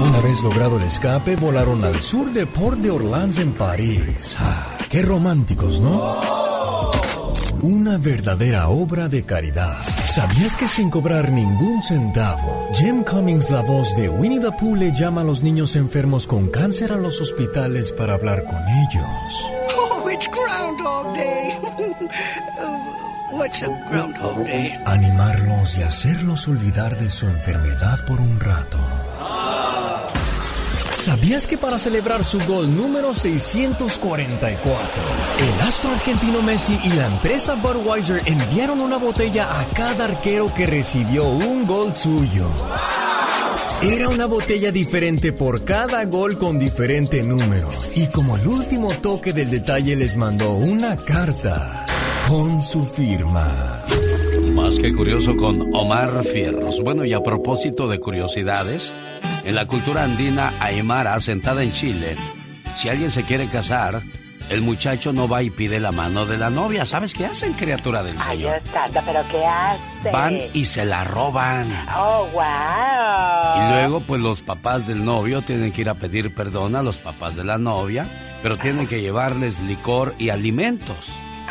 Una 0.00 0.20
vez 0.20 0.42
logrado 0.42 0.78
el 0.78 0.82
escape, 0.82 1.36
volaron 1.36 1.84
al 1.84 2.02
sur 2.02 2.32
de 2.32 2.44
Port 2.44 2.80
de 2.80 2.90
Orleans 2.90 3.38
en 3.38 3.52
París. 3.52 4.36
Ah, 4.40 4.78
qué 4.90 5.02
románticos, 5.02 5.80
¿no? 5.80 6.53
Una 7.66 7.96
verdadera 7.96 8.68
obra 8.68 9.08
de 9.08 9.22
caridad. 9.22 9.78
¿Sabías 10.04 10.54
que 10.54 10.68
sin 10.68 10.90
cobrar 10.90 11.32
ningún 11.32 11.80
centavo, 11.80 12.68
Jim 12.74 13.02
Cummings, 13.02 13.48
la 13.48 13.62
voz 13.62 13.96
de 13.96 14.10
Winnie 14.10 14.38
the 14.38 14.52
Pooh, 14.52 14.76
le 14.76 14.92
llama 14.92 15.22
a 15.22 15.24
los 15.24 15.42
niños 15.42 15.74
enfermos 15.74 16.26
con 16.26 16.50
cáncer 16.50 16.92
a 16.92 16.96
los 16.96 17.22
hospitales 17.22 17.90
para 17.90 18.12
hablar 18.12 18.44
con 18.44 18.58
ellos? 18.68 19.46
Oh, 19.78 20.10
it's 20.10 20.28
Groundhog 20.28 21.14
Day. 21.14 21.54
What's 23.32 23.62
a 23.62 23.68
Groundhog 23.88 24.44
Day? 24.44 24.78
Animarlos 24.84 25.78
y 25.78 25.84
hacerlos 25.84 26.46
olvidar 26.48 27.00
de 27.00 27.08
su 27.08 27.26
enfermedad 27.26 28.04
por 28.06 28.20
un 28.20 28.40
rato. 28.40 28.76
¿Sabías 31.04 31.46
que 31.46 31.58
para 31.58 31.76
celebrar 31.76 32.24
su 32.24 32.40
gol 32.46 32.74
número 32.74 33.12
644, 33.12 35.02
el 35.38 35.60
astro 35.60 35.90
argentino 35.90 36.40
Messi 36.40 36.80
y 36.82 36.88
la 36.94 37.08
empresa 37.08 37.56
Budweiser 37.56 38.22
enviaron 38.24 38.80
una 38.80 38.96
botella 38.96 39.60
a 39.60 39.66
cada 39.66 40.06
arquero 40.06 40.50
que 40.54 40.66
recibió 40.66 41.28
un 41.28 41.66
gol 41.66 41.94
suyo? 41.94 42.48
Era 43.82 44.08
una 44.08 44.24
botella 44.24 44.72
diferente 44.72 45.34
por 45.34 45.62
cada 45.62 46.02
gol 46.06 46.38
con 46.38 46.58
diferente 46.58 47.22
número. 47.22 47.68
Y 47.94 48.06
como 48.06 48.38
el 48.38 48.46
último 48.46 48.88
toque 49.02 49.34
del 49.34 49.50
detalle 49.50 49.96
les 49.96 50.16
mandó 50.16 50.52
una 50.52 50.96
carta 50.96 51.84
con 52.30 52.62
su 52.62 52.82
firma. 52.82 53.82
Más 54.54 54.78
que 54.78 54.94
curioso 54.94 55.36
con 55.36 55.74
Omar 55.74 56.24
Fierros. 56.24 56.80
Bueno, 56.82 57.04
y 57.04 57.12
a 57.12 57.22
propósito 57.22 57.88
de 57.88 58.00
curiosidades, 58.00 58.94
en 59.44 59.54
la 59.54 59.66
cultura 59.66 60.04
andina 60.04 60.54
aymara, 60.60 61.14
asentada 61.14 61.62
en 61.62 61.72
Chile, 61.72 62.16
si 62.76 62.88
alguien 62.88 63.10
se 63.10 63.22
quiere 63.22 63.48
casar, 63.48 64.02
el 64.50 64.60
muchacho 64.60 65.12
no 65.12 65.26
va 65.28 65.42
y 65.42 65.50
pide 65.50 65.80
la 65.80 65.92
mano 65.92 66.26
de 66.26 66.36
la 66.36 66.50
novia. 66.50 66.84
¿Sabes 66.84 67.14
qué 67.14 67.26
hacen, 67.26 67.54
criatura 67.54 68.02
del 68.02 68.18
Señor? 68.18 68.60
Ay, 68.74 68.90
pero 69.06 69.20
¿qué 69.30 69.44
hacen? 69.44 70.12
Van 70.12 70.38
y 70.52 70.64
se 70.64 70.84
la 70.84 71.04
roban. 71.04 71.66
Oh, 71.96 72.28
wow. 72.32 72.42
Y 73.56 73.72
luego, 73.72 74.00
pues 74.00 74.20
los 74.20 74.40
papás 74.40 74.86
del 74.86 75.04
novio 75.04 75.42
tienen 75.42 75.72
que 75.72 75.82
ir 75.82 75.88
a 75.88 75.94
pedir 75.94 76.34
perdón 76.34 76.76
a 76.76 76.82
los 76.82 76.96
papás 76.96 77.36
de 77.36 77.44
la 77.44 77.58
novia, 77.58 78.06
pero 78.42 78.58
tienen 78.58 78.86
que 78.86 79.00
llevarles 79.00 79.60
licor 79.60 80.14
y 80.18 80.28
alimentos. 80.28 80.96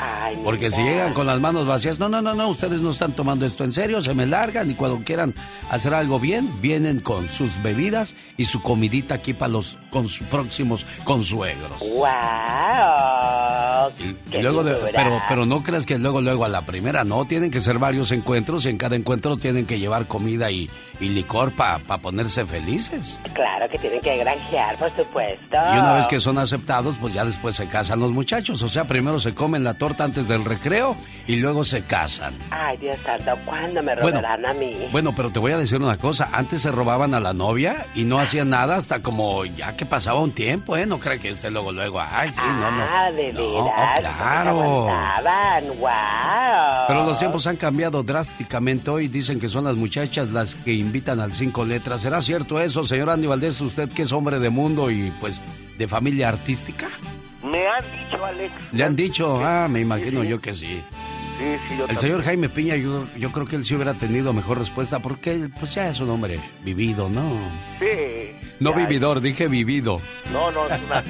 Ay, 0.05 0.37
Porque 0.43 0.69
si 0.71 0.81
llegan 0.81 1.13
con 1.13 1.27
las 1.27 1.39
manos 1.39 1.65
vacías, 1.65 1.99
no, 1.99 2.09
no, 2.09 2.21
no, 2.21 2.33
no, 2.33 2.49
ustedes 2.49 2.81
no 2.81 2.91
están 2.91 3.13
tomando 3.13 3.45
esto 3.45 3.63
en 3.63 3.71
serio, 3.71 4.01
se 4.01 4.13
me 4.13 4.25
largan 4.25 4.69
y 4.69 4.75
cuando 4.75 5.03
quieran 5.03 5.33
hacer 5.69 5.93
algo 5.93 6.19
bien, 6.19 6.61
vienen 6.61 6.99
con 6.99 7.29
sus 7.29 7.61
bebidas 7.63 8.15
y 8.37 8.45
su 8.45 8.61
comidita 8.61 9.15
aquí 9.15 9.33
para 9.33 9.51
los 9.53 9.77
cons- 9.91 10.21
próximos 10.27 10.85
consuegros. 11.03 11.79
Wow. 11.79 13.91
Y, 14.31 14.37
luego, 14.41 14.63
de- 14.63 14.75
pero, 14.93 15.21
pero 15.29 15.45
no 15.45 15.63
creas 15.63 15.85
que 15.85 15.97
luego, 15.97 16.21
luego 16.21 16.45
a 16.45 16.49
la 16.49 16.65
primera, 16.65 17.03
no, 17.03 17.25
tienen 17.25 17.51
que 17.51 17.61
ser 17.61 17.79
varios 17.79 18.11
encuentros 18.11 18.65
y 18.65 18.69
en 18.69 18.77
cada 18.77 18.95
encuentro 18.95 19.37
tienen 19.37 19.65
que 19.65 19.79
llevar 19.79 20.07
comida 20.07 20.51
y, 20.51 20.69
y 20.99 21.09
licor 21.09 21.51
para 21.53 21.79
ponerse 21.97 22.45
felices. 22.45 23.19
Claro 23.33 23.67
que 23.69 23.77
tienen 23.79 23.99
que 24.01 24.17
granjear, 24.17 24.77
por 24.77 24.89
supuesto. 24.95 25.57
Y 25.73 25.77
una 25.79 25.93
vez 25.93 26.07
que 26.07 26.19
son 26.19 26.37
aceptados, 26.37 26.95
pues 26.99 27.13
ya 27.13 27.25
después 27.25 27.55
se 27.55 27.67
casan 27.67 27.99
los 27.99 28.11
muchachos. 28.11 28.61
O 28.61 28.69
sea, 28.69 28.83
primero 28.85 29.19
se 29.19 29.33
comen 29.33 29.63
la 29.63 29.73
torta 29.73 30.03
antes 30.03 30.27
del 30.27 30.45
recreo 30.45 30.95
y 31.27 31.37
luego 31.37 31.63
se 31.63 31.83
casan. 31.83 32.33
Ay, 32.51 32.77
Dios 32.77 32.97
santo, 33.03 33.31
¿cuándo 33.45 33.81
me 33.83 33.95
Bueno, 33.95 34.17
robarán 34.21 34.45
a 34.45 34.53
mí? 34.53 34.87
Bueno, 34.91 35.13
pero 35.15 35.29
te 35.31 35.39
voy 35.39 35.51
a 35.51 35.57
decir 35.57 35.81
una 35.81 35.97
cosa. 35.97 36.29
Antes 36.31 36.61
se 36.61 36.71
robaban 36.71 37.13
a 37.13 37.19
la 37.19 37.33
novia 37.33 37.85
y 37.95 38.03
no 38.03 38.19
hacían 38.19 38.49
nada 38.49 38.75
hasta 38.77 39.01
como 39.01 39.45
ya 39.45 39.75
que 39.75 39.85
pasaba 39.85 40.19
un 40.21 40.31
tiempo, 40.31 40.77
¿eh? 40.77 40.85
No 40.85 40.99
cree 40.99 41.19
que 41.19 41.29
esté 41.29 41.49
luego, 41.51 41.71
luego. 41.71 41.99
Ay, 42.01 42.31
sí, 42.31 42.41
no, 42.45 42.71
no. 42.71 42.83
Ah, 42.83 43.11
de 43.11 43.33
No, 43.33 43.63
veras. 43.65 43.99
claro. 43.99 44.49
Aguantaban, 44.87 45.63
wow. 45.79 46.87
Pero 46.87 47.05
los 47.05 47.17
tiempos 47.19 47.47
han 47.47 47.55
cambiado 47.57 48.03
drásticamente. 48.03 48.89
Hoy 48.89 49.07
dicen 49.07 49.39
que 49.39 49.47
son 49.47 49.63
las 49.65 49.75
muchachas 49.75 50.29
las 50.31 50.55
que 50.55 50.73
invitan 50.83 51.19
al 51.19 51.33
cinco 51.33 51.65
letras. 51.65 52.01
¿Será 52.01 52.21
cierto 52.21 52.59
eso, 52.59 52.83
señor 52.85 53.09
Andy 53.09 53.27
Valdés? 53.27 53.59
Usted 53.61 53.89
que 53.89 54.03
es 54.03 54.11
hombre 54.11 54.39
de 54.39 54.49
mundo 54.49 54.91
y 54.91 55.11
pues 55.19 55.41
de 55.77 55.87
familia 55.87 56.29
artística. 56.29 56.87
Me 57.43 57.67
han 57.67 57.83
dicho, 57.83 58.25
Alex. 58.25 58.51
Le 58.71 58.83
han 58.83 58.95
dicho, 58.95 59.37
Sí, 59.37 59.43
ah, 59.45 59.67
me 59.69 59.81
imagino 59.81 60.21
sí, 60.21 60.27
yo 60.27 60.39
que 60.39 60.53
sí. 60.53 60.81
Sí, 61.39 61.45
sí, 61.67 61.75
yo 61.77 61.83
El 61.85 61.87
también. 61.87 61.99
señor 61.99 62.23
Jaime 62.23 62.47
Piña, 62.49 62.75
yo, 62.75 63.07
yo 63.17 63.31
creo 63.31 63.45
que 63.47 63.55
él 63.55 63.65
sí 63.65 63.73
hubiera 63.75 63.95
tenido 63.95 64.31
mejor 64.33 64.59
respuesta 64.59 64.99
porque 64.99 65.31
él, 65.33 65.51
pues 65.59 65.73
ya 65.73 65.89
es 65.89 65.99
un 65.99 66.09
hombre 66.11 66.39
vivido, 66.63 67.09
¿no? 67.09 67.37
Sí. 67.79 68.35
No 68.59 68.69
Ya, 68.71 68.77
vividor, 68.77 69.19
dije 69.19 69.47
vivido. 69.47 69.97
No, 70.31 70.51
no, 70.51 70.67
es 70.73 70.81
una... 70.85 71.03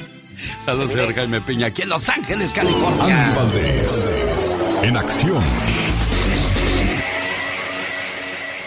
Saludos, 0.66 0.92
señor 0.92 1.14
Jaime 1.14 1.40
Piña, 1.42 1.68
aquí 1.68 1.84
en 1.84 1.90
Los 1.90 2.10
Ángeles, 2.10 2.52
California. 2.54 3.26
Andy 3.26 3.36
Valdés. 3.38 4.58
En 4.82 4.98
acción. 4.98 5.44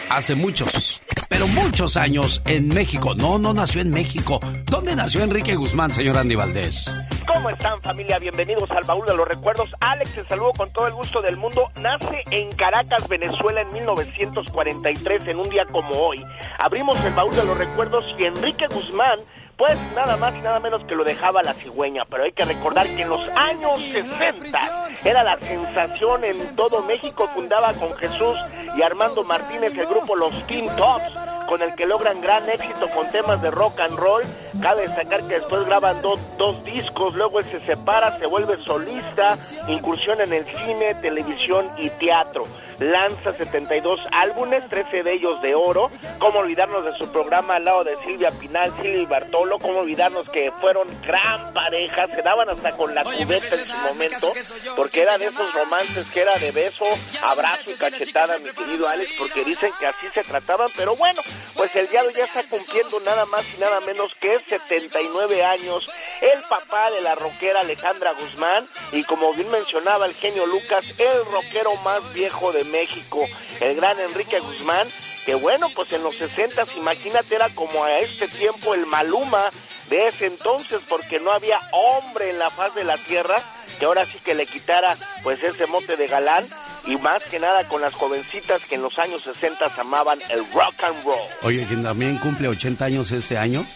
Hace 0.08 0.36
muchos, 0.36 1.00
pero 1.28 1.48
muchos 1.48 1.96
años 1.96 2.40
en 2.46 2.68
México. 2.68 3.14
No, 3.16 3.38
no 3.38 3.52
nació 3.52 3.80
en 3.80 3.90
México. 3.90 4.38
¿Dónde 4.70 4.94
nació 4.94 5.22
Enrique 5.22 5.56
Guzmán, 5.56 5.90
señor 5.90 6.16
Andy 6.16 6.36
Valdés? 6.36 6.86
¿Cómo 7.26 7.50
están 7.50 7.82
familia? 7.82 8.20
Bienvenidos 8.20 8.70
al 8.70 8.84
Baúl 8.84 9.04
de 9.04 9.16
los 9.16 9.26
Recuerdos. 9.26 9.68
Alex, 9.80 10.14
te 10.14 10.24
saludo 10.28 10.52
con 10.52 10.72
todo 10.72 10.86
el 10.86 10.92
gusto 10.92 11.20
del 11.22 11.36
mundo. 11.36 11.70
Nace 11.80 12.22
en 12.30 12.52
Caracas, 12.52 13.08
Venezuela 13.08 13.62
en 13.62 13.72
1943, 13.72 15.26
en 15.26 15.40
un 15.40 15.50
día 15.50 15.64
como 15.66 15.94
hoy. 15.94 16.24
Abrimos 16.58 17.04
el 17.04 17.12
Baúl 17.12 17.34
de 17.34 17.44
los 17.44 17.58
Recuerdos 17.58 18.04
y 18.16 18.26
Enrique 18.26 18.68
Guzmán, 18.68 19.18
pues 19.56 19.78
nada 19.94 20.16
más 20.16 20.34
y 20.34 20.40
nada 20.40 20.60
menos 20.60 20.84
que 20.84 20.94
lo 20.94 21.04
dejaba 21.04 21.42
la 21.42 21.54
cigüeña. 21.54 22.04
Pero 22.10 22.24
hay 22.24 22.32
que 22.32 22.44
recordar 22.44 22.86
que 22.86 23.02
en 23.02 23.08
los 23.08 23.26
años 23.36 23.80
60 23.92 24.88
era 25.04 25.24
la 25.24 25.38
sensación 25.38 26.24
en 26.24 26.56
todo 26.56 26.82
México. 26.82 27.26
Fundaba 27.34 27.72
con 27.74 27.94
Jesús 27.96 28.36
y 28.76 28.82
Armando 28.82 29.24
Martínez 29.24 29.72
el 29.76 29.86
grupo 29.86 30.14
Los 30.14 30.46
Teen 30.46 30.68
Tops. 30.76 31.04
con 31.48 31.62
el 31.62 31.76
que 31.76 31.86
logran 31.86 32.20
gran 32.20 32.48
éxito 32.50 32.88
con 32.88 33.08
temas 33.12 33.40
de 33.40 33.50
rock 33.52 33.78
and 33.80 33.96
roll. 33.96 34.22
Cabe 34.60 34.82
destacar 34.82 35.22
que 35.28 35.34
después 35.34 35.64
graban 35.64 36.02
dos, 36.02 36.18
dos 36.36 36.64
discos, 36.64 37.14
luego 37.14 37.38
él 37.38 37.44
se 37.44 37.60
separa, 37.60 38.18
se 38.18 38.26
vuelve 38.26 38.56
solista, 38.64 39.36
incursión 39.68 40.20
en 40.20 40.32
el 40.32 40.44
cine, 40.44 40.96
televisión 40.96 41.70
y 41.78 41.88
teatro 41.90 42.46
lanza 42.78 43.32
72 43.32 44.00
álbumes, 44.12 44.68
13 44.68 45.02
de 45.02 45.14
ellos 45.14 45.40
de 45.42 45.54
oro. 45.54 45.90
Cómo 46.18 46.40
olvidarnos 46.40 46.84
de 46.84 46.96
su 46.96 47.10
programa 47.10 47.56
al 47.56 47.64
lado 47.64 47.84
de 47.84 47.96
Silvia 48.04 48.30
Pinal, 48.32 48.72
Silvia 48.76 49.02
y 49.02 49.06
Bartolo, 49.06 49.58
cómo 49.58 49.78
olvidarnos 49.80 50.28
que 50.30 50.50
fueron 50.60 50.88
gran 51.02 51.52
pareja, 51.52 52.06
se 52.06 52.22
daban 52.22 52.48
hasta 52.48 52.72
con 52.72 52.94
la 52.94 53.02
cubeta 53.04 53.54
en 53.54 53.64
su 53.64 53.76
momento, 53.78 54.32
porque 54.76 55.02
era 55.02 55.18
de 55.18 55.26
esos 55.26 55.54
romances 55.54 56.06
que 56.12 56.20
era 56.20 56.36
de 56.36 56.52
beso, 56.52 56.84
abrazo 57.22 57.70
y 57.70 57.74
cachetada, 57.74 58.38
mi 58.38 58.50
querido 58.50 58.88
Alex, 58.88 59.14
porque 59.18 59.44
dicen 59.44 59.70
que 59.78 59.86
así 59.86 60.06
se 60.12 60.22
trataban, 60.24 60.68
pero 60.76 60.96
bueno, 60.96 61.22
pues 61.54 61.74
el 61.76 61.88
diablo 61.88 62.10
ya 62.10 62.24
está 62.24 62.42
cumpliendo 62.44 63.00
nada 63.00 63.24
más 63.26 63.44
y 63.54 63.60
nada 63.60 63.80
menos 63.80 64.14
que 64.14 64.38
79 64.38 65.44
años, 65.44 65.88
el 66.20 66.42
papá 66.48 66.90
de 66.90 67.00
la 67.00 67.14
rockera 67.14 67.60
Alejandra 67.60 68.12
Guzmán, 68.12 68.66
y 68.92 69.02
como 69.04 69.32
bien 69.34 69.50
mencionaba 69.50 70.06
el 70.06 70.14
genio 70.14 70.46
Lucas, 70.46 70.84
el 70.98 71.24
rockero 71.32 71.74
más 71.84 72.12
viejo 72.12 72.52
de 72.52 72.65
México, 72.70 73.26
el 73.60 73.76
gran 73.76 73.98
Enrique 74.00 74.38
Guzmán, 74.40 74.88
que 75.24 75.34
bueno, 75.34 75.68
pues 75.74 75.92
en 75.92 76.02
los 76.02 76.16
60 76.16 76.64
imagínate, 76.76 77.34
era 77.34 77.48
como 77.50 77.84
a 77.84 77.98
este 77.98 78.28
tiempo 78.28 78.74
el 78.74 78.86
Maluma 78.86 79.50
de 79.90 80.08
ese 80.08 80.26
entonces, 80.26 80.80
porque 80.88 81.20
no 81.20 81.32
había 81.32 81.58
hombre 81.72 82.30
en 82.30 82.38
la 82.38 82.50
faz 82.50 82.74
de 82.74 82.84
la 82.84 82.98
tierra 82.98 83.42
que 83.78 83.84
ahora 83.84 84.04
sí 84.06 84.18
que 84.24 84.34
le 84.34 84.46
quitara 84.46 84.96
pues 85.22 85.42
ese 85.42 85.66
mote 85.66 85.96
de 85.96 86.06
galán 86.06 86.46
y 86.86 86.96
más 86.96 87.22
que 87.24 87.38
nada 87.38 87.64
con 87.64 87.80
las 87.80 87.94
jovencitas 87.94 88.64
que 88.66 88.76
en 88.76 88.82
los 88.82 88.98
años 88.98 89.22
60 89.22 89.72
amaban 89.78 90.20
el 90.30 90.40
rock 90.52 90.82
and 90.84 91.04
roll. 91.04 91.28
Oye, 91.42 91.64
quien 91.66 91.82
también 91.82 92.16
cumple 92.18 92.48
80 92.48 92.84
años 92.84 93.10
este 93.10 93.36
año 93.36 93.66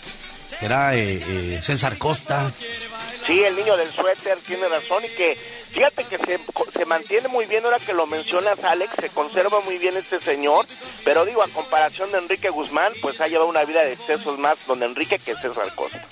será 0.47 0.95
eh, 0.95 1.23
eh, 1.27 1.61
César 1.63 1.99
Costa. 1.99 2.51
Sí, 3.27 3.43
el 3.43 3.55
niño 3.57 3.77
del 3.77 3.91
suéter 3.91 4.39
tiene 4.47 4.69
razón 4.69 5.05
y 5.05 5.09
que 5.09 5.37
fíjate 5.73 6.05
que 6.05 6.19
se, 6.19 6.41
se, 6.73 6.85
mantiene 6.85 7.29
muy 7.29 7.47
bien 7.47 7.65
ahora 7.65 7.79
que 7.79 7.93
lo 7.93 8.07
mencionas 8.07 8.63
Alex, 8.65 8.93
se 9.01 9.09
conserva 9.11 9.61
muy 9.61 9.79
bien 9.79 9.97
este 9.97 10.21
señor, 10.21 10.67
pero 11.05 11.25
digo, 11.25 11.43
a 11.43 11.49
comparación 11.49 12.11
de 12.13 12.19
Enrique 12.19 12.51
Guzmán, 12.51 12.93
pues 13.01 13.21
ha 13.21 13.29
llevado 13.29 13.49
una 13.49 13.65
vida 13.65 13.83
de 13.83 13.93
excesos 13.93 14.39
más 14.39 14.67
don 14.67 14.83
Enrique 14.83 15.19
que 15.19 15.35
César 15.35 15.75
Costa. 15.75 16.05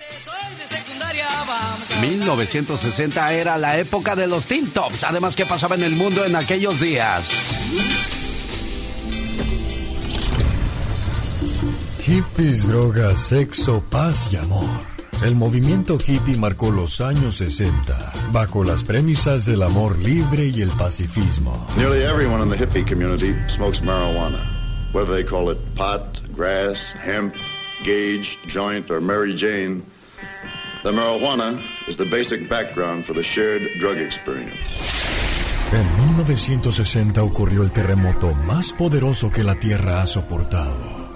1960 2.00 3.32
era 3.32 3.58
la 3.58 3.78
época 3.78 4.14
de 4.14 4.26
los 4.26 4.44
Teen 4.44 4.70
Tops, 4.70 5.04
además 5.04 5.36
qué 5.36 5.46
pasaba 5.46 5.74
en 5.74 5.82
el 5.82 5.96
mundo 5.96 6.24
en 6.24 6.36
aquellos 6.36 6.80
días. 6.80 7.28
Hippies, 12.00 12.66
drogas, 12.66 13.20
sexo, 13.20 13.82
paz 13.90 14.30
y 14.32 14.36
amor. 14.36 14.97
El 15.22 15.34
movimiento 15.34 15.98
hippie 15.98 16.36
marcó 16.36 16.70
los 16.70 17.00
años 17.00 17.36
60 17.36 18.12
bajo 18.32 18.62
las 18.62 18.84
premisas 18.84 19.46
del 19.46 19.62
amor 19.62 19.98
libre 19.98 20.46
y 20.46 20.62
el 20.62 20.70
pacifismo. 20.70 21.66
Nearly 21.76 22.04
everyone 22.04 22.40
in 22.40 22.48
the 22.48 22.56
hippie 22.56 22.86
community 22.86 23.34
smokes 23.48 23.80
marijuana, 23.80 24.46
whether 24.92 25.12
they 25.12 25.24
call 25.24 25.50
it 25.50 25.58
pot, 25.74 26.22
grass, 26.36 26.78
hemp, 26.94 27.34
gauge, 27.84 28.38
joint, 28.46 28.90
or 28.90 29.00
Mary 29.00 29.34
Jane. 29.34 29.82
The 30.84 30.92
marijuana 30.92 31.60
is 31.88 31.96
the 31.96 32.06
basic 32.06 32.48
background 32.48 33.04
for 33.04 33.12
the 33.12 33.24
shared 33.24 33.62
drug 33.80 33.98
experience. 33.98 34.54
En 35.72 36.14
1960 36.14 37.22
ocurrió 37.22 37.64
el 37.64 37.72
terremoto 37.72 38.34
más 38.46 38.72
poderoso 38.72 39.30
que 39.30 39.42
la 39.42 39.56
Tierra 39.56 40.00
ha 40.00 40.06
soportado. 40.06 40.97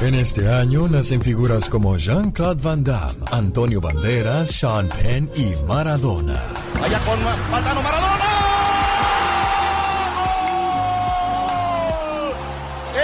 En 0.00 0.14
este 0.14 0.50
año 0.50 0.88
nacen 0.88 1.20
figuras 1.20 1.68
como 1.68 1.94
Jean-Claude 1.98 2.62
Van 2.62 2.82
Damme, 2.82 3.22
Antonio 3.30 3.82
Banderas, 3.82 4.50
Sean 4.50 4.88
Penn 4.88 5.30
y 5.36 5.52
Maradona. 5.68 6.40
Vaya 6.80 6.98
con 7.00 7.22
Maradona, 7.22 7.82
Maradona. 7.82 8.24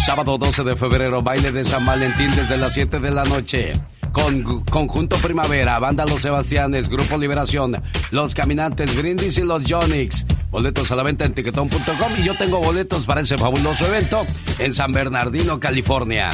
Sábado 0.06 0.38
12 0.38 0.64
de 0.64 0.74
febrero, 0.74 1.20
baile 1.22 1.52
de 1.52 1.64
San 1.64 1.84
Valentín 1.84 2.34
desde 2.34 2.56
las 2.56 2.72
7 2.72 2.98
de 2.98 3.10
la 3.10 3.24
noche 3.24 3.74
con 4.12 4.62
Conjunto 4.64 5.16
Primavera, 5.16 5.78
Banda 5.78 6.04
Los 6.04 6.22
Sebastianes, 6.22 6.88
Grupo 6.88 7.18
Liberación, 7.18 7.82
Los 8.10 8.34
Caminantes, 8.34 8.96
Brindis 8.96 9.38
y 9.38 9.42
Los 9.42 9.62
Jonix. 9.66 10.26
Boletos 10.52 10.92
a 10.92 10.96
la 10.96 11.02
venta 11.02 11.24
en 11.24 11.32
tiquetón.com 11.32 12.12
y 12.18 12.24
yo 12.24 12.34
tengo 12.36 12.58
boletos 12.58 13.06
para 13.06 13.22
ese 13.22 13.38
fabuloso 13.38 13.86
evento 13.86 14.26
en 14.58 14.74
San 14.74 14.92
Bernardino, 14.92 15.58
California. 15.58 16.28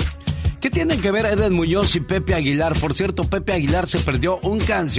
¿Qué 0.61 0.71
tienen 0.71 1.01
que 1.01 1.13
ver 1.13 1.25
Eden 1.25 1.53
Muñoz 1.53 1.95
y 1.95 2.01
Pepe 2.01 2.35
Aguilar? 2.35 2.77
Por 2.81 2.95
cierto, 2.95 3.23
Pepe 3.23 3.53
Aguilar 3.53 3.89
se 3.89 4.01
perdió 4.01 4.41
un 4.43 4.59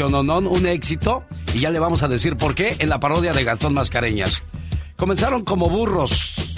no, 0.10 0.38
un 0.39 0.65
éxito, 0.67 1.25
y 1.53 1.60
ya 1.60 1.69
le 1.69 1.79
vamos 1.79 2.01
a 2.01 2.08
decir 2.08 2.38
por 2.38 2.55
qué 2.55 2.77
en 2.79 2.88
la 2.88 3.01
parodia 3.01 3.34
de 3.34 3.43
Gastón 3.43 3.73
Mascareñas. 3.73 4.41
Comenzaron 4.95 5.43
como 5.43 5.69
burros, 5.69 6.49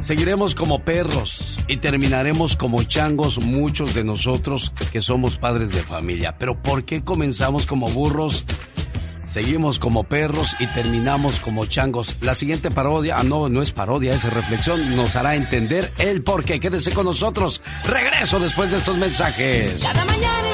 Seguiremos 0.00 0.54
como 0.54 0.82
perros 0.82 1.56
y 1.68 1.76
terminaremos 1.76 2.56
como 2.56 2.82
changos 2.82 3.44
muchos 3.44 3.94
de 3.94 4.02
nosotros 4.02 4.72
que 4.90 5.02
somos 5.02 5.36
padres 5.36 5.72
de 5.72 5.82
familia. 5.82 6.36
Pero 6.38 6.60
¿por 6.60 6.84
qué 6.84 7.04
comenzamos 7.04 7.66
como 7.66 7.86
burros? 7.86 8.46
Seguimos 9.32 9.78
como 9.78 10.04
perros 10.04 10.56
y 10.58 10.66
terminamos 10.66 11.38
como 11.38 11.64
changos. 11.66 12.16
La 12.20 12.34
siguiente 12.34 12.70
parodia, 12.70 13.16
ah, 13.18 13.22
no, 13.22 13.48
no 13.48 13.62
es 13.62 13.70
parodia, 13.70 14.12
es 14.12 14.24
reflexión, 14.24 14.96
nos 14.96 15.14
hará 15.14 15.36
entender 15.36 15.90
el 15.98 16.22
por 16.22 16.44
qué. 16.44 16.58
Quédese 16.58 16.90
con 16.92 17.06
nosotros. 17.06 17.62
Regreso 17.86 18.40
después 18.40 18.72
de 18.72 18.78
estos 18.78 18.96
mensajes. 18.96 19.80
Cada 19.82 20.04
mañana 20.04 20.50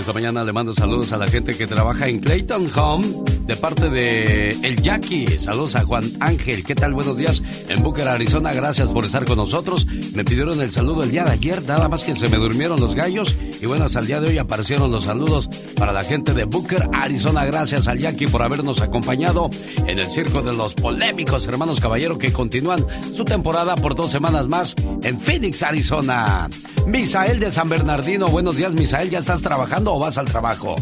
Esta 0.00 0.14
mañana 0.14 0.42
le 0.44 0.54
mando 0.54 0.72
saludos 0.72 1.12
a 1.12 1.18
la 1.18 1.26
gente 1.26 1.54
que 1.54 1.66
trabaja 1.66 2.08
en 2.08 2.20
Clayton 2.20 2.70
Home 2.74 3.06
de 3.44 3.54
parte 3.54 3.90
de 3.90 4.48
El 4.62 4.80
Jackie. 4.80 5.26
Saludos 5.38 5.76
a 5.76 5.84
Juan 5.84 6.04
Ángel. 6.20 6.64
¿Qué 6.64 6.74
tal? 6.74 6.94
Buenos 6.94 7.18
días. 7.18 7.42
En 7.68 7.82
Booker, 7.82 8.08
Arizona, 8.08 8.50
gracias 8.50 8.88
por 8.88 9.04
estar 9.04 9.26
con 9.26 9.36
nosotros. 9.36 9.86
Me 10.14 10.24
pidieron 10.24 10.58
el 10.62 10.70
saludo 10.70 11.02
el 11.02 11.10
día 11.10 11.24
de 11.24 11.32
ayer, 11.32 11.62
nada 11.64 11.86
más 11.88 12.02
que 12.02 12.16
se 12.16 12.28
me 12.28 12.38
durmieron 12.38 12.80
los 12.80 12.94
gallos 12.94 13.36
Y 13.60 13.66
bueno, 13.66 13.84
hasta 13.84 14.00
el 14.00 14.06
día 14.06 14.20
de 14.20 14.28
hoy 14.28 14.38
aparecieron 14.38 14.90
los 14.90 15.04
saludos 15.04 15.48
para 15.76 15.92
la 15.92 16.02
gente 16.02 16.32
de 16.32 16.44
Booker, 16.44 16.88
Arizona. 16.94 17.44
Gracias 17.44 17.86
al 17.86 17.98
Jackie 17.98 18.26
por 18.26 18.42
habernos 18.42 18.80
acompañado 18.80 19.50
en 19.86 19.98
el 19.98 20.06
circo 20.06 20.40
de 20.40 20.54
los 20.54 20.72
polémicos 20.72 21.46
hermanos 21.46 21.78
Caballero 21.78 22.16
que 22.16 22.32
continúan 22.32 22.84
su 23.14 23.24
temporada 23.24 23.74
por 23.76 23.94
dos 23.94 24.10
semanas 24.10 24.48
más 24.48 24.74
en 25.02 25.20
Phoenix, 25.20 25.62
Arizona. 25.62 26.48
Misael 26.86 27.38
de 27.38 27.50
San 27.50 27.68
Bernardino, 27.68 28.28
buenos 28.28 28.56
días, 28.56 28.72
Misael. 28.72 29.10
¿Ya 29.10 29.18
estás 29.18 29.42
trabajando 29.42 29.89
o 29.94 29.98
vas 29.98 30.18
al 30.18 30.26
trabajo? 30.26 30.74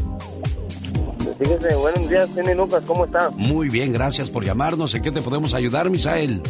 Fíjese, 1.38 1.74
buenos 1.76 2.08
días, 2.08 2.28
Jenny 2.34 2.54
Lucas, 2.54 2.82
¿cómo 2.86 3.04
está? 3.04 3.30
Muy 3.30 3.68
bien, 3.68 3.92
gracias 3.92 4.28
por 4.28 4.44
llamarnos. 4.44 4.94
¿En 4.94 5.02
qué 5.02 5.12
te 5.12 5.22
podemos 5.22 5.54
ayudar, 5.54 5.88
Misael? 5.90 6.42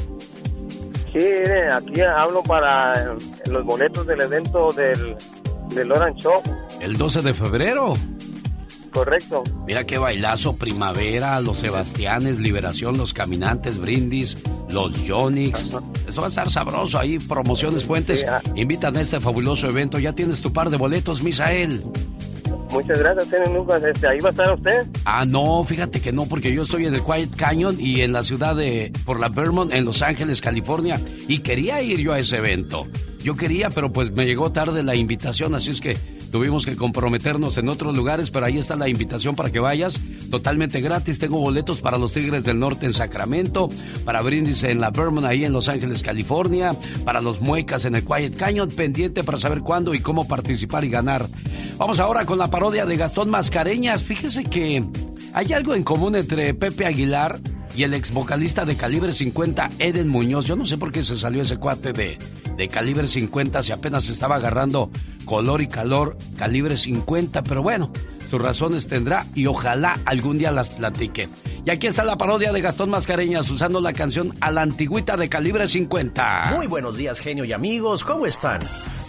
Sí, 1.12 1.18
mire, 1.18 1.72
aquí 1.72 2.00
hablo 2.00 2.42
para 2.42 3.14
los 3.50 3.64
boletos 3.64 4.06
del 4.06 4.20
evento 4.20 4.72
del, 4.72 5.16
del 5.74 5.92
Orange 5.92 6.22
Show. 6.22 6.42
¿El 6.80 6.96
12 6.96 7.22
de 7.22 7.34
febrero? 7.34 7.94
Correcto. 8.92 9.42
Mira 9.66 9.84
qué 9.84 9.98
bailazo, 9.98 10.56
Primavera, 10.56 11.40
Los 11.40 11.58
Sebastianes, 11.58 12.40
Liberación, 12.40 12.96
Los 12.96 13.12
Caminantes, 13.12 13.78
Brindis, 13.78 14.38
Los 14.70 15.04
Yonix. 15.04 15.70
Esto 16.06 16.20
va 16.20 16.26
a 16.26 16.30
estar 16.30 16.50
sabroso 16.50 16.98
ahí, 16.98 17.18
promociones 17.18 17.84
Fuentes. 17.84 18.24
Invitan 18.54 18.96
a 18.96 19.00
este 19.02 19.20
fabuloso 19.20 19.68
evento. 19.68 19.98
Ya 19.98 20.14
tienes 20.14 20.40
tu 20.40 20.52
par 20.52 20.70
de 20.70 20.78
boletos, 20.78 21.22
Misael. 21.22 21.82
Muchas 22.70 22.98
gracias, 22.98 23.52
Lucas. 23.52 23.82
Este, 23.82 24.08
¿Ahí 24.08 24.18
va 24.20 24.28
a 24.28 24.32
estar 24.32 24.54
usted? 24.54 24.86
Ah, 25.04 25.24
no, 25.24 25.64
fíjate 25.64 26.00
que 26.00 26.12
no, 26.12 26.26
porque 26.26 26.52
yo 26.52 26.62
estoy 26.62 26.86
en 26.86 26.94
el 26.94 27.02
Quiet 27.02 27.34
Canyon 27.36 27.76
y 27.78 28.02
en 28.02 28.12
la 28.12 28.22
ciudad 28.22 28.54
de, 28.54 28.92
por 29.04 29.20
la 29.20 29.28
Vermont, 29.28 29.72
en 29.72 29.84
Los 29.84 30.02
Ángeles, 30.02 30.40
California, 30.40 31.00
y 31.26 31.40
quería 31.40 31.82
ir 31.82 32.00
yo 32.00 32.12
a 32.12 32.18
ese 32.18 32.36
evento. 32.38 32.86
Yo 33.22 33.36
quería, 33.36 33.68
pero 33.70 33.92
pues 33.92 34.10
me 34.12 34.26
llegó 34.26 34.52
tarde 34.52 34.82
la 34.82 34.94
invitación, 34.94 35.54
así 35.54 35.70
es 35.70 35.80
que 35.80 35.96
tuvimos 36.30 36.64
que 36.64 36.76
comprometernos 36.76 37.56
en 37.58 37.68
otros 37.68 37.96
lugares, 37.96 38.30
pero 38.30 38.46
ahí 38.46 38.58
está 38.58 38.76
la 38.76 38.88
invitación 38.88 39.34
para 39.34 39.50
que 39.50 39.60
vayas, 39.60 39.94
totalmente 40.30 40.80
gratis. 40.80 41.18
Tengo 41.18 41.40
boletos 41.40 41.80
para 41.80 41.98
los 41.98 42.12
Tigres 42.12 42.44
del 42.44 42.58
Norte 42.58 42.86
en 42.86 42.94
Sacramento, 42.94 43.68
para 44.04 44.22
Brindis 44.22 44.62
en 44.64 44.80
la 44.80 44.90
Vermont, 44.90 45.26
ahí 45.26 45.44
en 45.44 45.52
Los 45.52 45.68
Ángeles, 45.68 46.02
California, 46.02 46.74
para 47.04 47.20
los 47.20 47.40
Muecas 47.40 47.84
en 47.84 47.94
el 47.94 48.04
Quiet 48.04 48.36
Canyon, 48.36 48.68
pendiente 48.68 49.24
para 49.24 49.38
saber 49.38 49.60
cuándo 49.60 49.94
y 49.94 50.00
cómo 50.00 50.26
participar 50.26 50.84
y 50.84 50.90
ganar. 50.90 51.26
Vamos 51.76 52.00
ahora 52.00 52.24
con 52.24 52.38
la 52.38 52.50
parodia 52.50 52.86
de 52.86 52.96
Gastón 52.96 53.30
Mascareñas. 53.30 54.02
Fíjese 54.02 54.44
que 54.44 54.84
hay 55.32 55.52
algo 55.52 55.74
en 55.74 55.84
común 55.84 56.16
entre 56.16 56.54
Pepe 56.54 56.86
Aguilar 56.86 57.38
el 57.84 57.94
ex 57.94 58.12
vocalista 58.12 58.64
de 58.64 58.76
Calibre 58.76 59.12
50, 59.12 59.70
Eden 59.78 60.08
Muñoz. 60.08 60.46
Yo 60.46 60.56
no 60.56 60.66
sé 60.66 60.78
por 60.78 60.92
qué 60.92 61.02
se 61.02 61.16
salió 61.16 61.42
ese 61.42 61.58
cuate 61.58 61.92
de, 61.92 62.18
de 62.56 62.68
Calibre 62.68 63.06
50 63.06 63.62
si 63.62 63.72
apenas 63.72 64.08
estaba 64.08 64.36
agarrando 64.36 64.90
color 65.24 65.60
y 65.60 65.68
calor 65.68 66.16
Calibre 66.36 66.76
50, 66.76 67.42
pero 67.42 67.62
bueno, 67.62 67.92
sus 68.30 68.40
razones 68.40 68.88
tendrá 68.88 69.26
y 69.34 69.46
ojalá 69.46 69.94
algún 70.04 70.38
día 70.38 70.50
las 70.50 70.70
platique. 70.70 71.28
Y 71.64 71.70
aquí 71.70 71.86
está 71.86 72.04
la 72.04 72.16
parodia 72.16 72.52
de 72.52 72.60
Gastón 72.60 72.90
Mascareñas 72.90 73.50
usando 73.50 73.80
la 73.80 73.92
canción 73.92 74.34
a 74.40 74.50
la 74.50 74.62
antigüita 74.62 75.16
de 75.16 75.28
Calibre 75.28 75.68
50. 75.68 76.52
Muy 76.56 76.66
buenos 76.66 76.96
días, 76.96 77.20
genio 77.20 77.44
y 77.44 77.52
amigos, 77.52 78.04
¿cómo 78.04 78.26
están? 78.26 78.60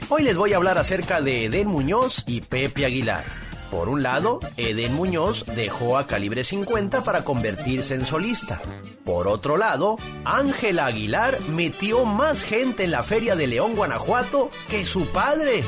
Hoy 0.10 0.24
les 0.24 0.36
voy 0.36 0.54
a 0.54 0.58
hablar 0.58 0.78
acerca 0.78 1.22
de 1.22 1.46
Eden 1.46 1.68
Muñoz 1.68 2.24
y 2.28 2.42
Pepe 2.42 2.86
Aguilar. 2.86 3.49
Por 3.72 3.88
un 3.88 4.02
lado, 4.02 4.40
Eden 4.58 4.94
Muñoz 4.96 5.46
dejó 5.56 5.98
a 5.98 6.08
Calibre 6.08 6.44
50 6.44 7.04
para 7.04 7.24
convertirse 7.24 7.94
en 7.94 8.06
solista. 8.06 8.60
Por 9.06 9.28
otro 9.28 9.58
lado, 9.58 9.98
Ángela 10.26 10.88
Aguilar 10.88 11.40
metió 11.50 12.04
más 12.06 12.44
gente 12.44 12.84
en 12.84 12.92
la 12.92 13.04
Feria 13.04 13.36
de 13.36 13.48
León, 13.48 13.76
Guanajuato 13.76 14.50
que 14.70 14.86
su 14.86 15.06
padre. 15.08 15.64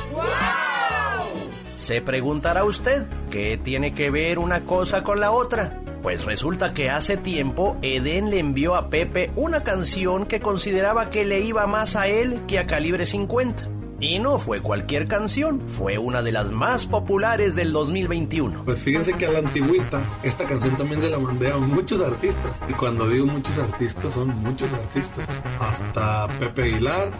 Se 1.76 2.00
preguntará 2.00 2.64
usted, 2.64 3.06
¿qué 3.30 3.56
tiene 3.56 3.94
que 3.94 4.10
ver 4.10 4.38
una 4.38 4.64
cosa 4.64 5.02
con 5.02 5.20
la 5.20 5.30
otra? 5.30 5.80
Pues 6.02 6.24
resulta 6.24 6.74
que 6.74 6.90
hace 6.90 7.16
tiempo 7.16 7.76
Eden 7.82 8.30
le 8.30 8.40
envió 8.40 8.74
a 8.74 8.90
Pepe 8.90 9.30
una 9.36 9.62
canción 9.62 10.26
que 10.26 10.40
consideraba 10.40 11.10
que 11.10 11.24
le 11.24 11.40
iba 11.40 11.66
más 11.68 11.94
a 11.94 12.08
él 12.08 12.42
que 12.48 12.58
a 12.58 12.66
Calibre 12.66 13.06
50. 13.06 13.81
Y 14.02 14.18
no 14.18 14.40
fue 14.40 14.60
cualquier 14.60 15.06
canción, 15.06 15.62
fue 15.68 15.96
una 15.96 16.22
de 16.22 16.32
las 16.32 16.50
más 16.50 16.86
populares 16.86 17.54
del 17.54 17.72
2021. 17.72 18.64
Pues 18.64 18.80
fíjense 18.80 19.12
que 19.12 19.26
a 19.26 19.30
la 19.30 19.38
antigüita, 19.38 20.00
esta 20.24 20.44
canción 20.44 20.76
también 20.76 21.00
se 21.00 21.08
la 21.08 21.18
mandé 21.18 21.52
a 21.52 21.56
muchos 21.56 22.00
artistas. 22.00 22.50
Y 22.68 22.72
cuando 22.72 23.08
digo 23.08 23.26
muchos 23.26 23.56
artistas, 23.58 24.12
son 24.12 24.36
muchos 24.40 24.72
artistas. 24.72 25.24
Hasta 25.60 26.26
Pepe 26.40 26.62
Aguilar 26.62 27.12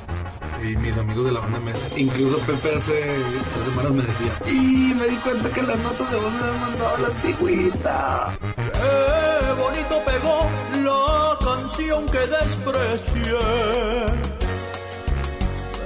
y 0.61 0.77
mis 0.77 0.99
amigos 0.99 1.27
de 1.27 1.31
la 1.31 1.39
banda 1.39 1.61
Mesa. 1.61 1.97
Incluso 1.97 2.39
Pepe 2.39 2.75
hace 2.75 2.95
tres 2.95 3.65
semanas 3.65 3.93
me 3.93 4.03
decía, 4.03 4.33
y 4.53 4.93
me 4.95 5.07
di 5.07 5.19
cuenta 5.19 5.49
que 5.51 5.63
las 5.63 5.79
notas 5.79 6.11
de 6.11 6.17
voz 6.17 6.33
me 6.33 6.49
han 6.49 6.61
mandado 6.63 6.97
a 6.97 6.99
la 6.99 7.07
antigüita. 7.07 8.37
Qué 8.57 9.53
bonito 9.63 10.03
pegó 10.05 10.51
la 10.83 11.39
canción 11.45 12.07
que 12.07 12.19
desprecié 12.19 14.42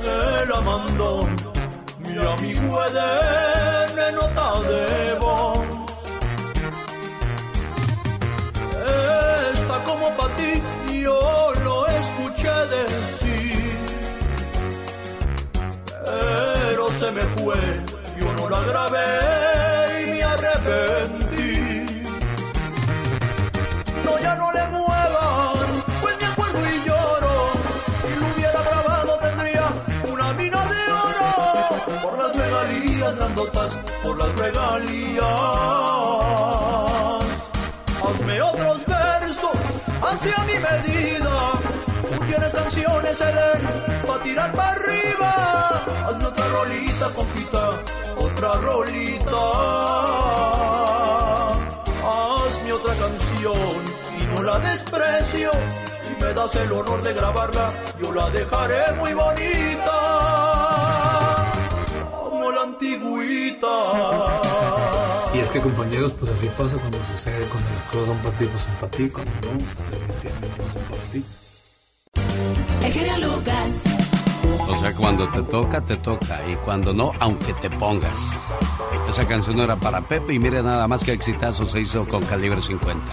me 0.07 0.47
la 0.47 0.61
mandó 0.61 1.21
mi 1.99 2.16
amigo 2.35 2.85
Eden 2.85 3.99
en 3.99 4.14
nota 4.14 4.49
de 4.71 5.19
voz. 5.21 5.59
Está 9.55 9.77
como 9.85 10.09
para 10.16 10.37
ti, 10.37 10.53
yo 11.03 11.53
lo 11.64 11.87
escuché 11.87 12.55
decir, 12.77 13.79
pero 16.05 16.85
se 17.01 17.11
me 17.11 17.23
fue, 17.37 17.61
yo 18.21 18.33
no 18.38 18.49
la 18.49 18.61
grabé 18.71 20.03
y 20.03 20.11
me 20.11 20.23
arrepentí. 20.23 21.26
Hazme 38.05 38.43
otros 38.43 38.85
versos 38.85 39.59
hacia 40.03 40.39
mi 40.45 40.53
medida. 40.53 41.53
Tú 42.03 42.25
tienes 42.27 42.53
canciones, 42.53 43.19
Eden, 43.19 43.62
para 44.07 44.23
tirar 44.23 44.53
para 44.53 44.73
arriba. 44.73 45.83
Hazme 46.07 46.27
otra 46.27 46.49
rolita, 46.49 47.09
compita, 47.15 47.71
otra 48.19 48.53
rolita. 48.61 49.43
Hazme 52.05 52.73
otra 52.75 52.95
canción 52.97 53.83
y 54.21 54.25
no 54.35 54.43
la 54.43 54.59
desprecio. 54.59 55.53
Si 56.07 56.23
me 56.23 56.35
das 56.35 56.55
el 56.55 56.71
honor 56.71 57.03
de 57.03 57.15
grabarla, 57.15 57.71
yo 57.99 58.12
la 58.12 58.29
dejaré 58.29 58.93
muy 58.93 59.15
bonita. 59.15 60.56
Y 65.35 65.39
es 65.39 65.51
que 65.51 65.61
compañeros, 65.61 66.12
pues 66.12 66.31
así 66.31 66.47
pasa 66.57 66.77
cuando 66.77 66.99
sucede, 67.12 67.47
cuando 67.49 67.71
las 67.71 67.83
cosas 67.91 68.07
son 68.07 68.19
para 68.19 68.39
ti, 68.39 68.45
pues 68.47 68.62
son 68.62 68.75
para 68.75 68.91
ti, 68.91 69.09
cuando 69.11 69.33
no, 69.43 69.53
definitivamente 69.91 70.62
no 70.62 70.73
son 70.73 70.83
para 70.91 71.03
ti. 71.12 71.25
El 72.87 72.93
genio 72.93 73.29
Lucas. 73.29 73.97
O 74.69 74.81
sea, 74.81 74.95
cuando 74.95 75.29
te 75.29 75.43
toca, 75.43 75.81
te 75.81 75.97
toca. 75.97 76.41
Y 76.49 76.55
cuando 76.57 76.93
no, 76.93 77.12
aunque 77.21 77.53
te 77.55 77.71
pongas. 77.71 78.19
Esa 79.09 79.27
canción 79.27 79.61
era 79.61 79.77
para 79.77 80.01
Pepe 80.01 80.35
y 80.35 80.39
mire 80.39 80.62
nada 80.62 80.89
más 80.89 81.05
que 81.05 81.12
exitazo 81.12 81.67
se 81.67 81.81
hizo 81.81 82.07
con 82.09 82.25
calibre 82.25 82.61
50. 82.61 83.12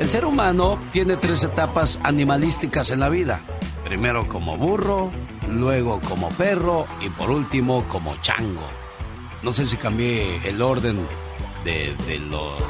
El 0.00 0.08
ser 0.08 0.24
humano 0.24 0.78
tiene 0.92 1.16
tres 1.16 1.42
etapas 1.42 1.98
animalísticas 2.02 2.90
en 2.90 3.00
la 3.00 3.08
vida. 3.08 3.40
Primero 3.84 4.28
como 4.28 4.56
burro, 4.56 5.10
luego 5.48 6.00
como 6.00 6.28
perro 6.30 6.86
y 7.00 7.08
por 7.10 7.30
último 7.30 7.86
como 7.88 8.16
chango. 8.20 8.68
No 9.42 9.52
sé 9.52 9.66
si 9.66 9.76
cambié 9.76 10.40
el 10.48 10.60
orden 10.60 11.06
de, 11.64 11.94
de 12.06 12.18
los, 12.18 12.60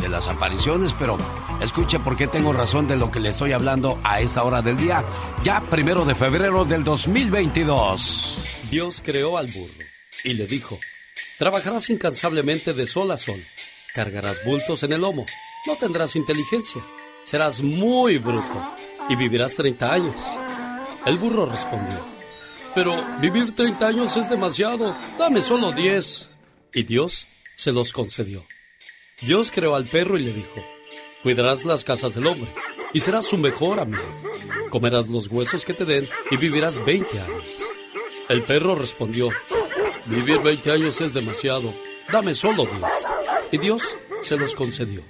de 0.00 0.08
las 0.08 0.26
apariciones, 0.28 0.94
pero 0.98 1.16
escuche 1.60 1.98
por 1.98 2.16
qué 2.16 2.26
tengo 2.26 2.52
razón 2.52 2.86
de 2.86 2.96
lo 2.96 3.10
que 3.10 3.20
le 3.20 3.30
estoy 3.30 3.52
hablando 3.52 4.00
a 4.04 4.20
esa 4.20 4.44
hora 4.44 4.62
del 4.62 4.76
día, 4.76 5.04
ya 5.42 5.60
primero 5.60 6.04
de 6.04 6.14
febrero 6.14 6.64
del 6.64 6.84
2022. 6.84 8.38
Dios 8.70 9.02
creó 9.04 9.38
al 9.38 9.46
burro 9.48 9.84
y 10.24 10.34
le 10.34 10.46
dijo, 10.46 10.78
trabajarás 11.38 11.90
incansablemente 11.90 12.72
de 12.72 12.86
sol 12.86 13.10
a 13.10 13.16
sol, 13.16 13.42
cargarás 13.94 14.44
bultos 14.44 14.82
en 14.82 14.92
el 14.92 15.00
lomo, 15.00 15.26
no 15.66 15.76
tendrás 15.76 16.16
inteligencia, 16.16 16.82
serás 17.24 17.62
muy 17.62 18.18
bruto 18.18 18.74
y 19.08 19.16
vivirás 19.16 19.54
30 19.54 19.92
años. 19.92 20.26
El 21.06 21.18
burro 21.18 21.46
respondió, 21.46 22.04
pero 22.74 22.94
vivir 23.20 23.54
30 23.54 23.86
años 23.86 24.16
es 24.16 24.28
demasiado, 24.30 24.96
dame 25.18 25.40
solo 25.40 25.72
10. 25.72 26.30
Y 26.74 26.82
Dios 26.82 27.26
se 27.56 27.72
los 27.72 27.92
concedió. 27.92 28.44
Dios 29.20 29.50
creó 29.50 29.74
al 29.74 29.84
perro 29.84 30.18
y 30.18 30.22
le 30.22 30.32
dijo, 30.32 30.64
cuidarás 31.22 31.64
las 31.64 31.84
casas 31.84 32.14
del 32.14 32.26
hombre 32.26 32.48
y 32.92 33.00
serás 33.00 33.26
su 33.26 33.36
mejor 33.36 33.80
amigo. 33.80 34.02
Comerás 34.70 35.08
los 35.08 35.28
huesos 35.28 35.64
que 35.64 35.74
te 35.74 35.84
den 35.84 36.08
y 36.30 36.36
vivirás 36.36 36.84
20 36.84 37.20
años. 37.20 37.44
El 38.28 38.42
perro 38.42 38.74
respondió, 38.74 39.30
Vivir 40.08 40.40
20 40.40 40.72
años 40.72 41.00
es 41.02 41.12
demasiado. 41.12 41.74
Dame 42.10 42.32
solo 42.32 42.64
10. 42.64 42.72
Y 43.52 43.58
Dios 43.58 43.82
se 44.22 44.38
los 44.38 44.54
concedió. 44.54 45.02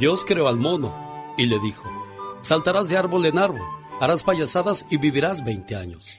Dios 0.00 0.24
creó 0.24 0.48
al 0.48 0.56
mono 0.56 1.34
y 1.36 1.46
le 1.46 1.58
dijo, 1.58 1.84
saltarás 2.40 2.88
de 2.88 2.96
árbol 2.96 3.26
en 3.26 3.38
árbol, 3.38 3.60
harás 4.00 4.22
payasadas 4.22 4.86
y 4.90 4.96
vivirás 4.96 5.44
20 5.44 5.76
años. 5.76 6.18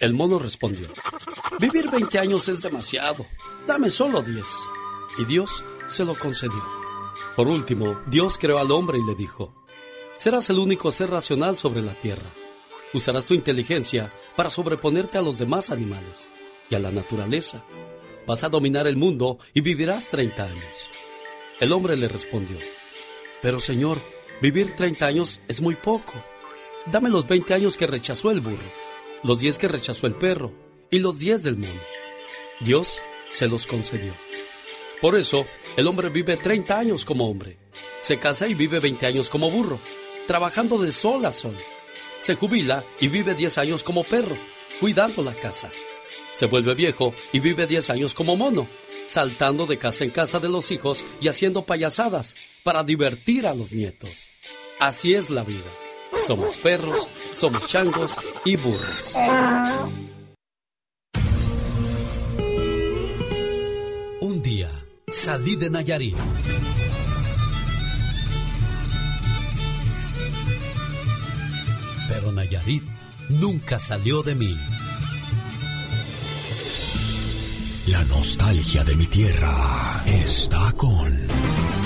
El 0.00 0.12
mono 0.12 0.38
respondió, 0.38 0.88
vivir 1.60 1.88
20 1.88 2.18
años 2.18 2.48
es 2.48 2.62
demasiado, 2.62 3.26
dame 3.66 3.88
solo 3.90 4.22
10. 4.22 4.44
Y 5.18 5.24
Dios 5.24 5.62
se 5.86 6.04
lo 6.04 6.14
concedió. 6.18 6.62
Por 7.36 7.46
último, 7.46 8.00
Dios 8.06 8.36
creó 8.38 8.58
al 8.58 8.72
hombre 8.72 8.98
y 8.98 9.04
le 9.04 9.14
dijo, 9.14 9.54
serás 10.16 10.50
el 10.50 10.58
único 10.58 10.90
ser 10.90 11.10
racional 11.10 11.56
sobre 11.56 11.80
la 11.80 11.94
tierra. 11.94 12.28
Usarás 12.92 13.26
tu 13.26 13.34
inteligencia 13.34 14.12
para 14.36 14.50
sobreponerte 14.50 15.18
a 15.18 15.22
los 15.22 15.38
demás 15.38 15.70
animales 15.70 16.26
y 16.70 16.74
a 16.74 16.80
la 16.80 16.90
naturaleza. 16.90 17.64
Vas 18.26 18.42
a 18.42 18.48
dominar 18.48 18.86
el 18.86 18.96
mundo 18.96 19.38
y 19.52 19.60
vivirás 19.60 20.10
30 20.10 20.44
años. 20.44 20.88
El 21.60 21.72
hombre 21.72 21.96
le 21.96 22.08
respondió, 22.08 22.56
pero 23.42 23.60
Señor, 23.60 23.98
vivir 24.42 24.74
30 24.74 25.06
años 25.06 25.40
es 25.46 25.60
muy 25.60 25.76
poco. 25.76 26.14
Dame 26.86 27.10
los 27.10 27.26
20 27.28 27.54
años 27.54 27.76
que 27.76 27.86
rechazó 27.86 28.30
el 28.30 28.40
burro, 28.40 28.56
los 29.24 29.40
10 29.40 29.58
que 29.58 29.68
rechazó 29.68 30.06
el 30.06 30.14
perro 30.14 30.52
y 30.90 30.98
los 31.00 31.18
10 31.18 31.42
del 31.42 31.56
mono. 31.56 31.80
Dios 32.60 32.98
se 33.32 33.48
los 33.48 33.66
concedió. 33.66 34.12
Por 35.00 35.16
eso, 35.16 35.46
el 35.76 35.88
hombre 35.88 36.08
vive 36.10 36.36
30 36.36 36.78
años 36.78 37.04
como 37.04 37.28
hombre. 37.28 37.58
Se 38.00 38.18
casa 38.18 38.46
y 38.46 38.54
vive 38.54 38.80
20 38.80 39.06
años 39.06 39.30
como 39.30 39.50
burro, 39.50 39.80
trabajando 40.26 40.78
de 40.78 40.92
sol 40.92 41.24
a 41.24 41.32
sol. 41.32 41.56
Se 42.20 42.36
jubila 42.36 42.84
y 43.00 43.08
vive 43.08 43.34
10 43.34 43.58
años 43.58 43.82
como 43.82 44.04
perro, 44.04 44.36
cuidando 44.78 45.22
la 45.22 45.34
casa. 45.34 45.70
Se 46.34 46.46
vuelve 46.46 46.74
viejo 46.74 47.14
y 47.32 47.40
vive 47.40 47.66
10 47.66 47.90
años 47.90 48.14
como 48.14 48.36
mono, 48.36 48.66
saltando 49.06 49.66
de 49.66 49.78
casa 49.78 50.04
en 50.04 50.10
casa 50.10 50.38
de 50.38 50.48
los 50.48 50.70
hijos 50.70 51.02
y 51.20 51.28
haciendo 51.28 51.64
payasadas 51.64 52.34
para 52.62 52.84
divertir 52.84 53.46
a 53.46 53.54
los 53.54 53.72
nietos. 53.72 54.28
Así 54.80 55.14
es 55.14 55.30
la 55.30 55.44
vida. 55.44 55.83
Somos 56.26 56.56
perros, 56.56 57.06
somos 57.34 57.66
changos 57.66 58.12
y 58.46 58.56
burros. 58.56 59.14
Un 64.22 64.40
día 64.40 64.70
salí 65.06 65.56
de 65.56 65.68
Nayarit. 65.68 66.16
Pero 72.08 72.32
Nayarit 72.32 72.84
nunca 73.28 73.78
salió 73.78 74.22
de 74.22 74.34
mí. 74.34 74.56
La 77.88 78.02
nostalgia 78.04 78.82
de 78.82 78.96
mi 78.96 79.06
tierra 79.08 80.02
está 80.06 80.72
con... 80.72 81.83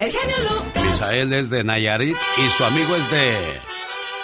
El 0.00 0.12
genio 0.12 0.36
Lucas. 0.42 0.84
Misael 0.84 1.32
es 1.32 1.50
de 1.50 1.64
Nayarit 1.64 2.16
y 2.36 2.48
su 2.50 2.64
amigo 2.64 2.94
es 2.94 3.10
de... 3.10 3.60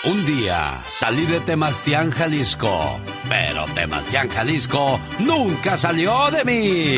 Un 0.05 0.25
día 0.25 0.85
salí 0.87 1.27
de 1.27 1.41
Temastián, 1.41 2.13
Jalisco, 2.13 3.01
pero 3.29 3.65
Temastián, 3.75 4.29
Jalisco 4.29 5.01
nunca 5.19 5.77
salió 5.77 6.31
de 6.31 6.45
mí. 6.45 6.97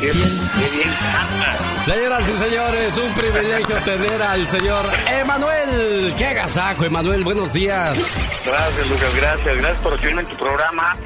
Señoras 1.85 2.29
y 2.29 2.35
señores, 2.35 2.97
un 2.97 3.13
privilegio 3.13 3.77
tener 3.85 4.23
al 4.23 4.47
señor 4.47 4.87
Emanuel. 5.11 6.15
¡Qué 6.17 6.27
agasajo, 6.27 6.85
Emanuel! 6.85 7.25
Buenos 7.25 7.53
días. 7.53 7.99
Gracias, 8.47 8.89
Lucas, 8.89 9.15
gracias. 9.17 9.57
Gracias 9.57 9.83
por 9.83 9.93
recibirme 9.93 10.23
en 10.23 10.29
tu 10.29 10.37
programa. 10.37 10.97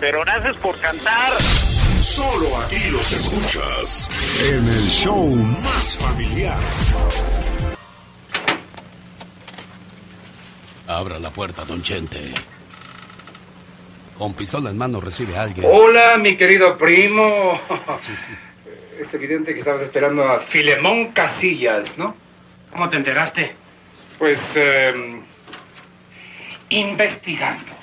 Pero 0.00 0.20
gracias 0.20 0.56
por 0.56 0.78
cantar. 0.80 1.32
Solo 2.00 2.56
aquí 2.58 2.90
los 2.90 3.12
escuchas 3.12 4.08
en 4.50 4.68
el 4.68 4.88
show 4.88 5.26
más 5.62 5.96
familiar. 5.98 6.58
Abra 10.86 11.18
la 11.18 11.32
puerta, 11.32 11.64
don 11.64 11.82
Chente. 11.82 12.34
Con 14.18 14.34
pistola 14.34 14.70
en 14.70 14.78
mano 14.78 15.00
recibe 15.00 15.36
a 15.36 15.42
alguien. 15.42 15.66
Hola, 15.70 16.16
mi 16.18 16.36
querido 16.36 16.76
primo. 16.76 17.60
Es 19.00 19.12
evidente 19.12 19.52
que 19.52 19.58
estabas 19.58 19.82
esperando 19.82 20.22
a 20.22 20.40
Filemón 20.42 21.10
Casillas, 21.10 21.98
¿no? 21.98 22.14
¿Cómo 22.70 22.88
te 22.88 22.96
enteraste? 22.96 23.52
Pues, 24.18 24.52
eh, 24.54 25.20
investigando. 26.68 27.73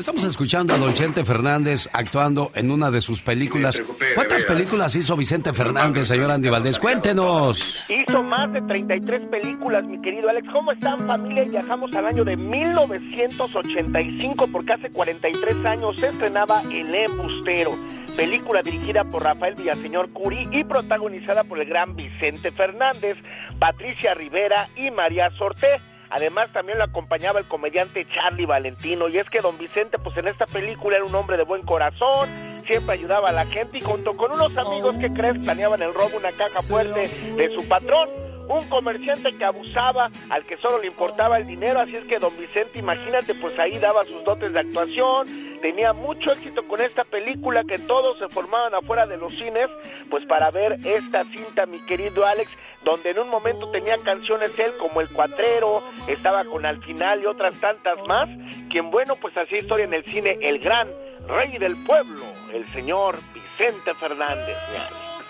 Estamos 0.00 0.24
escuchando 0.24 0.72
a 0.72 0.78
Don 0.78 0.94
Chente 0.94 1.26
Fernández 1.26 1.86
actuando 1.92 2.52
en 2.54 2.70
una 2.70 2.90
de 2.90 3.02
sus 3.02 3.20
películas. 3.20 3.82
¿Cuántas 4.14 4.44
películas 4.44 4.96
hizo 4.96 5.14
Vicente 5.14 5.52
Fernández, 5.52 6.08
señor 6.08 6.30
Andy 6.30 6.48
Valdés? 6.48 6.78
Cuéntenos. 6.78 7.84
Hizo 7.86 8.22
más 8.22 8.50
de 8.50 8.62
33 8.62 9.28
películas, 9.28 9.84
mi 9.84 10.00
querido 10.00 10.30
Alex. 10.30 10.48
¿Cómo 10.54 10.72
están, 10.72 11.06
familia? 11.06 11.44
Viajamos 11.44 11.92
al 11.92 12.06
año 12.06 12.24
de 12.24 12.34
1985, 12.34 14.48
porque 14.50 14.72
hace 14.72 14.88
43 14.88 15.66
años 15.66 15.94
se 16.00 16.08
estrenaba 16.08 16.62
El 16.62 16.94
Embustero, 16.94 17.78
película 18.16 18.62
dirigida 18.62 19.04
por 19.04 19.22
Rafael 19.22 19.54
Villaseñor 19.54 20.08
Curi 20.12 20.48
y 20.50 20.64
protagonizada 20.64 21.44
por 21.44 21.60
el 21.60 21.68
gran 21.68 21.94
Vicente 21.94 22.52
Fernández, 22.52 23.18
Patricia 23.58 24.14
Rivera 24.14 24.66
y 24.76 24.90
María 24.90 25.28
Sorté. 25.36 25.89
Además, 26.10 26.52
también 26.52 26.78
lo 26.78 26.84
acompañaba 26.84 27.38
el 27.38 27.46
comediante 27.46 28.06
Charlie 28.14 28.46
Valentino. 28.46 29.08
Y 29.08 29.18
es 29.18 29.28
que 29.30 29.40
don 29.40 29.58
Vicente, 29.58 29.98
pues 29.98 30.16
en 30.16 30.28
esta 30.28 30.46
película 30.46 30.96
era 30.96 31.04
un 31.04 31.14
hombre 31.14 31.36
de 31.36 31.44
buen 31.44 31.62
corazón, 31.62 32.28
siempre 32.66 32.94
ayudaba 32.94 33.28
a 33.28 33.32
la 33.32 33.46
gente 33.46 33.78
y 33.78 33.80
junto 33.80 34.16
con 34.16 34.32
unos 34.32 34.56
amigos 34.56 34.96
que 34.96 35.12
crees 35.12 35.38
planeaban 35.38 35.82
el 35.82 35.94
robo 35.94 36.10
de 36.10 36.16
una 36.18 36.32
caja 36.32 36.62
fuerte 36.62 37.08
de 37.08 37.54
su 37.54 37.66
patrón. 37.68 38.08
Un 38.48 38.68
comerciante 38.68 39.36
que 39.36 39.44
abusaba, 39.44 40.10
al 40.28 40.44
que 40.44 40.56
solo 40.56 40.80
le 40.80 40.88
importaba 40.88 41.38
el 41.38 41.46
dinero, 41.46 41.78
así 41.78 41.94
es 41.94 42.04
que 42.06 42.18
don 42.18 42.36
Vicente, 42.36 42.80
imagínate, 42.80 43.32
pues 43.36 43.56
ahí 43.60 43.78
daba 43.78 44.04
sus 44.06 44.24
dotes 44.24 44.52
de 44.52 44.58
actuación, 44.58 45.28
tenía 45.62 45.92
mucho 45.92 46.32
éxito 46.32 46.66
con 46.66 46.80
esta 46.80 47.04
película 47.04 47.62
que 47.62 47.78
todos 47.78 48.18
se 48.18 48.28
formaban 48.28 48.74
afuera 48.74 49.06
de 49.06 49.18
los 49.18 49.32
cines, 49.34 49.68
pues 50.10 50.26
para 50.26 50.50
ver 50.50 50.78
esta 50.84 51.22
cinta, 51.22 51.64
mi 51.66 51.78
querido 51.86 52.26
Alex, 52.26 52.50
donde 52.84 53.10
en 53.10 53.18
un 53.18 53.28
momento 53.28 53.70
tenía 53.70 53.98
canciones 53.98 54.58
él 54.58 54.72
como 54.78 55.00
El 55.00 55.08
Cuatrero, 55.08 55.82
estaba 56.06 56.44
con 56.44 56.64
Al 56.66 56.82
Final 56.82 57.22
y 57.22 57.26
otras 57.26 57.54
tantas 57.60 57.98
más, 58.06 58.28
quien 58.70 58.90
bueno, 58.90 59.16
pues 59.16 59.36
hacía 59.36 59.60
historia 59.60 59.84
en 59.84 59.94
el 59.94 60.04
cine, 60.04 60.38
el 60.40 60.58
gran 60.58 60.88
rey 61.28 61.58
del 61.58 61.76
pueblo, 61.84 62.24
el 62.52 62.70
señor 62.72 63.18
Vicente 63.34 63.94
Fernández. 63.94 64.56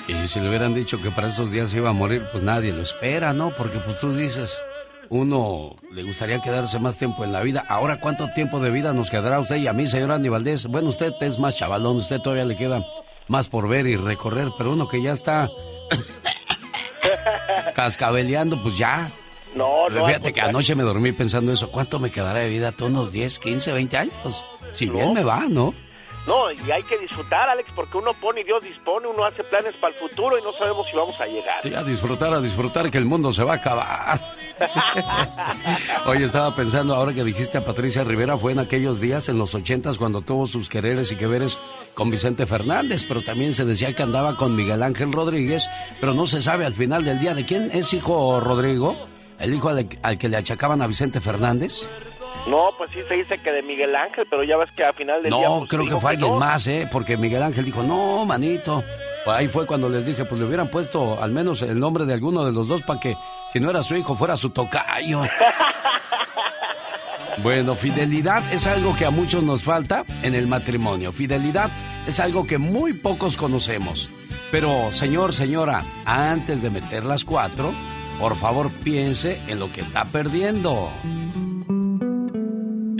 Y 0.08 0.28
si 0.28 0.40
le 0.40 0.48
hubieran 0.48 0.74
dicho 0.74 1.00
que 1.00 1.10
para 1.10 1.28
esos 1.28 1.50
días 1.50 1.70
se 1.70 1.78
iba 1.78 1.90
a 1.90 1.92
morir, 1.92 2.26
pues 2.32 2.42
nadie 2.42 2.72
lo 2.72 2.82
espera, 2.82 3.32
¿no? 3.32 3.54
Porque 3.56 3.78
pues 3.78 3.98
tú 4.00 4.12
dices, 4.12 4.60
uno 5.08 5.76
le 5.92 6.02
gustaría 6.02 6.40
quedarse 6.40 6.78
más 6.78 6.96
tiempo 6.96 7.24
en 7.24 7.32
la 7.32 7.40
vida. 7.40 7.64
Ahora, 7.68 8.00
¿cuánto 8.00 8.28
tiempo 8.32 8.60
de 8.60 8.70
vida 8.70 8.92
nos 8.92 9.10
quedará 9.10 9.36
a 9.36 9.40
usted 9.40 9.56
y 9.56 9.66
a 9.66 9.72
mí, 9.72 9.86
señor 9.86 10.12
Andy 10.12 10.28
Valdés? 10.28 10.66
Bueno, 10.66 10.88
usted 10.88 11.12
es 11.20 11.38
más 11.38 11.56
chavalón, 11.56 11.98
usted 11.98 12.20
todavía 12.20 12.44
le 12.44 12.56
queda 12.56 12.84
más 13.28 13.48
por 13.48 13.68
ver 13.68 13.86
y 13.86 13.96
recorrer, 13.96 14.48
pero 14.56 14.72
uno 14.72 14.88
que 14.88 15.02
ya 15.02 15.12
está 15.12 15.48
cascabeleando, 17.74 18.62
pues 18.62 18.76
ya. 18.78 19.10
No, 19.54 19.88
no. 19.88 20.06
Fíjate 20.06 20.32
que 20.32 20.40
anoche 20.40 20.74
me 20.74 20.84
dormí 20.84 21.12
pensando 21.12 21.52
eso. 21.52 21.70
¿Cuánto 21.70 21.98
me 21.98 22.10
quedará 22.10 22.40
de 22.40 22.48
vida? 22.48 22.72
¿Todos 22.72 22.90
unos 22.90 23.12
10, 23.12 23.38
15, 23.38 23.72
20 23.72 23.96
años? 23.96 24.44
Si 24.70 24.88
bien 24.88 25.12
me 25.12 25.24
va, 25.24 25.46
¿no? 25.48 25.74
No, 26.26 26.52
y 26.52 26.70
hay 26.70 26.82
que 26.82 26.98
disfrutar, 26.98 27.48
Alex, 27.48 27.70
porque 27.74 27.96
uno 27.96 28.12
pone 28.12 28.42
y 28.42 28.44
Dios 28.44 28.62
dispone, 28.62 29.08
uno 29.08 29.24
hace 29.24 29.42
planes 29.44 29.74
para 29.80 29.94
el 29.94 29.98
futuro 29.98 30.38
y 30.38 30.42
no 30.42 30.52
sabemos 30.52 30.86
si 30.88 30.96
vamos 30.96 31.18
a 31.18 31.26
llegar. 31.26 31.62
Sí, 31.62 31.74
a 31.74 31.82
disfrutar, 31.82 32.34
a 32.34 32.40
disfrutar 32.40 32.90
que 32.90 32.98
el 32.98 33.06
mundo 33.06 33.32
se 33.32 33.42
va 33.42 33.54
a 33.54 33.56
acabar. 33.56 34.20
Oye, 36.06 36.24
estaba 36.24 36.54
pensando, 36.54 36.94
ahora 36.94 37.12
que 37.12 37.24
dijiste 37.24 37.58
a 37.58 37.64
Patricia 37.64 38.04
Rivera, 38.04 38.38
fue 38.38 38.52
en 38.52 38.58
aquellos 38.58 39.00
días, 39.00 39.28
en 39.28 39.38
los 39.38 39.54
ochentas, 39.54 39.98
cuando 39.98 40.22
tuvo 40.22 40.46
sus 40.46 40.68
quereres 40.68 41.12
y 41.12 41.16
que 41.16 41.26
veres 41.26 41.58
con 41.94 42.10
Vicente 42.10 42.46
Fernández, 42.46 43.04
pero 43.06 43.22
también 43.22 43.54
se 43.54 43.64
decía 43.64 43.94
que 43.94 44.02
andaba 44.02 44.36
con 44.36 44.54
Miguel 44.56 44.82
Ángel 44.82 45.12
Rodríguez, 45.12 45.68
pero 46.00 46.14
no 46.14 46.26
se 46.26 46.42
sabe 46.42 46.66
al 46.66 46.74
final 46.74 47.04
del 47.04 47.20
día 47.20 47.34
de 47.34 47.44
quién 47.44 47.70
es 47.72 47.92
hijo 47.92 48.40
Rodrigo, 48.40 48.96
el 49.38 49.54
hijo 49.54 49.68
al, 49.68 49.88
al 50.02 50.18
que 50.18 50.28
le 50.28 50.36
achacaban 50.36 50.82
a 50.82 50.86
Vicente 50.86 51.20
Fernández. 51.20 51.88
No, 52.46 52.70
pues 52.76 52.90
sí 52.92 53.00
se 53.06 53.14
dice 53.14 53.38
que 53.38 53.52
de 53.52 53.62
Miguel 53.62 53.94
Ángel, 53.94 54.26
pero 54.28 54.42
ya 54.42 54.56
ves 54.56 54.70
que 54.72 54.84
al 54.84 54.94
final 54.94 55.22
del 55.22 55.32
día... 55.32 55.48
No, 55.48 55.58
pues, 55.58 55.70
creo 55.70 55.86
que 55.86 55.96
fue 55.96 56.10
alguien 56.10 56.32
no. 56.32 56.38
más, 56.38 56.66
¿eh? 56.66 56.88
Porque 56.90 57.16
Miguel 57.16 57.42
Ángel 57.42 57.64
dijo, 57.64 57.82
no, 57.82 58.24
manito. 58.24 58.82
Pues 59.24 59.36
ahí 59.36 59.48
fue 59.48 59.66
cuando 59.66 59.88
les 59.88 60.06
dije, 60.06 60.24
pues 60.24 60.40
le 60.40 60.46
hubieran 60.46 60.70
puesto 60.70 61.22
al 61.22 61.30
menos 61.30 61.60
el 61.62 61.78
nombre 61.78 62.06
de 62.06 62.14
alguno 62.14 62.44
de 62.44 62.52
los 62.52 62.68
dos 62.68 62.82
para 62.82 62.98
que, 62.98 63.16
si 63.52 63.60
no 63.60 63.68
era 63.68 63.82
su 63.82 63.94
hijo, 63.94 64.14
fuera 64.14 64.36
su 64.36 64.50
tocayo. 64.50 65.20
bueno, 67.42 67.74
fidelidad 67.74 68.42
es 68.52 68.66
algo 68.66 68.96
que 68.96 69.04
a 69.04 69.10
muchos 69.10 69.42
nos 69.42 69.62
falta 69.62 70.04
en 70.22 70.34
el 70.34 70.46
matrimonio. 70.46 71.12
Fidelidad 71.12 71.70
es 72.06 72.18
algo 72.18 72.46
que 72.46 72.56
muy 72.56 72.94
pocos 72.94 73.36
conocemos. 73.36 74.08
Pero, 74.50 74.90
señor, 74.92 75.34
señora, 75.34 75.84
antes 76.06 76.62
de 76.62 76.70
meter 76.70 77.04
las 77.04 77.24
cuatro, 77.24 77.72
por 78.18 78.36
favor 78.36 78.70
piense 78.70 79.38
en 79.46 79.58
lo 79.58 79.70
que 79.70 79.82
está 79.82 80.04
perdiendo. 80.04 80.90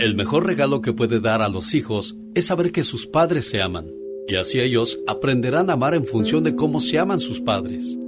El 0.01 0.15
mejor 0.15 0.47
regalo 0.47 0.81
que 0.81 0.93
puede 0.93 1.19
dar 1.19 1.43
a 1.43 1.47
los 1.47 1.75
hijos 1.75 2.15
es 2.33 2.47
saber 2.47 2.71
que 2.71 2.81
sus 2.81 3.05
padres 3.05 3.47
se 3.47 3.61
aman, 3.61 3.85
y 4.27 4.33
así 4.33 4.59
ellos 4.59 4.97
aprenderán 5.05 5.69
a 5.69 5.73
amar 5.73 5.93
en 5.93 6.07
función 6.07 6.43
de 6.43 6.55
cómo 6.55 6.81
se 6.81 6.97
aman 6.97 7.19
sus 7.19 7.39
padres. 7.39 7.99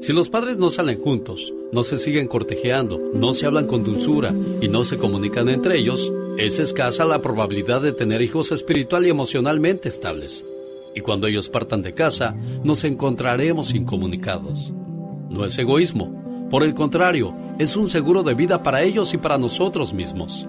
Si 0.00 0.12
los 0.12 0.28
padres 0.28 0.58
no 0.58 0.70
salen 0.70 0.98
juntos, 0.98 1.54
no 1.70 1.84
se 1.84 1.98
siguen 1.98 2.26
cortejeando, 2.26 3.00
no 3.14 3.32
se 3.32 3.46
hablan 3.46 3.68
con 3.68 3.84
dulzura 3.84 4.34
y 4.60 4.66
no 4.66 4.82
se 4.82 4.98
comunican 4.98 5.48
entre 5.48 5.78
ellos, 5.78 6.12
es 6.36 6.58
escasa 6.58 7.04
la 7.04 7.22
probabilidad 7.22 7.80
de 7.80 7.92
tener 7.92 8.22
hijos 8.22 8.50
espiritual 8.50 9.06
y 9.06 9.10
emocionalmente 9.10 9.88
estables. 9.88 10.44
Y 10.96 11.00
cuando 11.00 11.28
ellos 11.28 11.48
partan 11.48 11.80
de 11.80 11.94
casa, 11.94 12.34
nos 12.64 12.82
encontraremos 12.82 13.72
incomunicados. 13.72 14.72
No 15.30 15.44
es 15.44 15.56
egoísmo, 15.60 16.48
por 16.50 16.64
el 16.64 16.74
contrario, 16.74 17.36
es 17.60 17.76
un 17.76 17.86
seguro 17.86 18.24
de 18.24 18.34
vida 18.34 18.64
para 18.64 18.82
ellos 18.82 19.14
y 19.14 19.18
para 19.18 19.38
nosotros 19.38 19.94
mismos. 19.94 20.48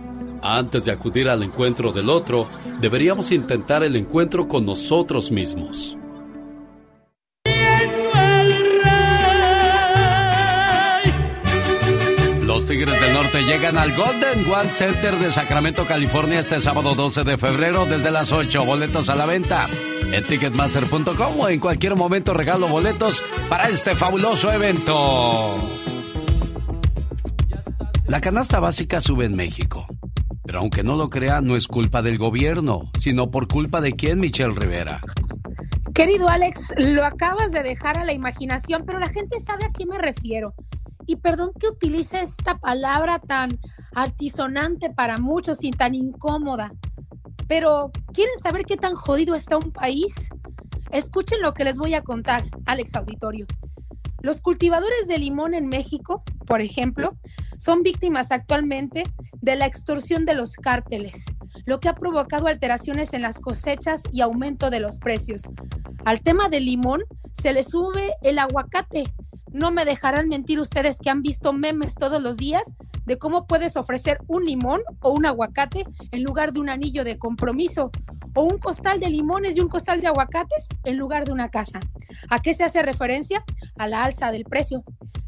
Antes 0.41 0.85
de 0.85 0.91
acudir 0.91 1.29
al 1.29 1.43
encuentro 1.43 1.91
del 1.91 2.09
otro, 2.09 2.47
deberíamos 2.79 3.31
intentar 3.31 3.83
el 3.83 3.95
encuentro 3.95 4.47
con 4.47 4.65
nosotros 4.65 5.31
mismos. 5.31 5.97
Los 12.41 12.65
Tigres 12.67 12.99
del 12.99 13.13
Norte 13.13 13.43
llegan 13.43 13.77
al 13.77 13.91
Golden 13.95 14.51
One 14.51 14.69
Center 14.69 15.13
de 15.13 15.31
Sacramento, 15.31 15.85
California 15.85 16.39
este 16.39 16.59
sábado 16.59 16.95
12 16.95 17.23
de 17.23 17.37
febrero 17.37 17.85
desde 17.85 18.11
las 18.11 18.31
8. 18.31 18.65
Boletos 18.65 19.09
a 19.09 19.15
la 19.15 19.25
venta 19.25 19.67
en 20.11 20.23
ticketmaster.com 20.23 21.39
o 21.39 21.49
en 21.49 21.59
cualquier 21.59 21.95
momento 21.95 22.33
regalo 22.33 22.67
boletos 22.67 23.23
para 23.47 23.69
este 23.69 23.95
fabuloso 23.95 24.51
evento. 24.51 25.55
La 28.07 28.19
canasta 28.19 28.59
básica 28.59 28.99
sube 28.99 29.25
en 29.25 29.35
México. 29.35 29.87
Pero 30.51 30.59
aunque 30.59 30.83
no 30.83 30.97
lo 30.97 31.09
crea, 31.09 31.39
no 31.39 31.55
es 31.55 31.65
culpa 31.65 32.01
del 32.01 32.17
gobierno, 32.17 32.91
sino 32.99 33.31
por 33.31 33.47
culpa 33.47 33.79
de 33.79 33.93
quién, 33.93 34.19
Michelle 34.19 34.53
Rivera. 34.53 34.99
Querido 35.93 36.27
Alex, 36.27 36.73
lo 36.77 37.05
acabas 37.05 37.53
de 37.53 37.63
dejar 37.63 37.97
a 37.97 38.03
la 38.03 38.11
imaginación, 38.11 38.83
pero 38.85 38.99
la 38.99 39.07
gente 39.07 39.39
sabe 39.39 39.63
a 39.63 39.71
qué 39.71 39.85
me 39.85 39.97
refiero. 39.97 40.53
Y 41.07 41.15
perdón 41.15 41.51
que 41.57 41.69
utilice 41.69 42.19
esta 42.19 42.57
palabra 42.57 43.19
tan 43.19 43.59
altisonante 43.95 44.89
para 44.89 45.17
muchos 45.17 45.63
y 45.63 45.71
tan 45.71 45.95
incómoda. 45.95 46.73
Pero, 47.47 47.89
¿quieren 48.11 48.37
saber 48.37 48.65
qué 48.65 48.75
tan 48.75 48.95
jodido 48.95 49.35
está 49.35 49.55
un 49.55 49.71
país? 49.71 50.27
Escuchen 50.91 51.41
lo 51.41 51.53
que 51.53 51.63
les 51.63 51.77
voy 51.77 51.93
a 51.93 52.01
contar, 52.01 52.43
Alex 52.65 52.93
Auditorio. 52.95 53.45
Los 54.21 54.41
cultivadores 54.41 55.07
de 55.07 55.17
limón 55.17 55.53
en 55.53 55.67
México, 55.67 56.23
por 56.45 56.61
ejemplo, 56.61 57.15
son 57.57 57.81
víctimas 57.83 58.31
actualmente 58.31 59.03
de 59.41 59.55
la 59.55 59.65
extorsión 59.65 60.25
de 60.25 60.35
los 60.35 60.53
cárteles, 60.53 61.25
lo 61.65 61.79
que 61.79 61.89
ha 61.89 61.95
provocado 61.95 62.47
alteraciones 62.47 63.13
en 63.13 63.23
las 63.23 63.39
cosechas 63.39 64.03
y 64.11 64.21
aumento 64.21 64.69
de 64.69 64.79
los 64.79 64.99
precios. 64.99 65.49
Al 66.05 66.21
tema 66.21 66.49
del 66.49 66.65
limón 66.65 67.01
se 67.33 67.53
le 67.53 67.63
sube 67.63 68.15
el 68.21 68.39
aguacate. 68.39 69.11
No 69.51 69.71
me 69.71 69.85
dejarán 69.85 70.29
mentir 70.29 70.59
ustedes 70.59 70.97
que 70.99 71.09
han 71.09 71.21
visto 71.21 71.53
memes 71.53 71.95
todos 71.95 72.21
los 72.21 72.37
días 72.37 72.73
de 73.05 73.17
cómo 73.17 73.47
puedes 73.47 73.75
ofrecer 73.75 74.19
un 74.27 74.45
limón 74.45 74.81
o 75.01 75.11
un 75.11 75.25
aguacate 75.25 75.85
en 76.11 76.23
lugar 76.23 76.53
de 76.53 76.61
un 76.61 76.69
anillo 76.69 77.03
de 77.03 77.17
compromiso, 77.17 77.91
o 78.35 78.43
un 78.43 78.57
costal 78.59 78.99
de 78.99 79.09
limones 79.09 79.57
y 79.57 79.59
un 79.59 79.67
costal 79.67 80.01
de 80.01 80.07
aguacates 80.07 80.69
en 80.83 80.97
lugar 80.97 81.25
de 81.25 81.31
una 81.31 81.49
casa. 81.49 81.79
¿A 82.29 82.41
qué 82.41 82.53
se 82.53 82.63
hace 82.63 82.81
referencia? 82.81 83.43
A 83.77 83.87
la 83.87 84.03
alza 84.03 84.31
del 84.31 84.45
precio. 84.45 84.83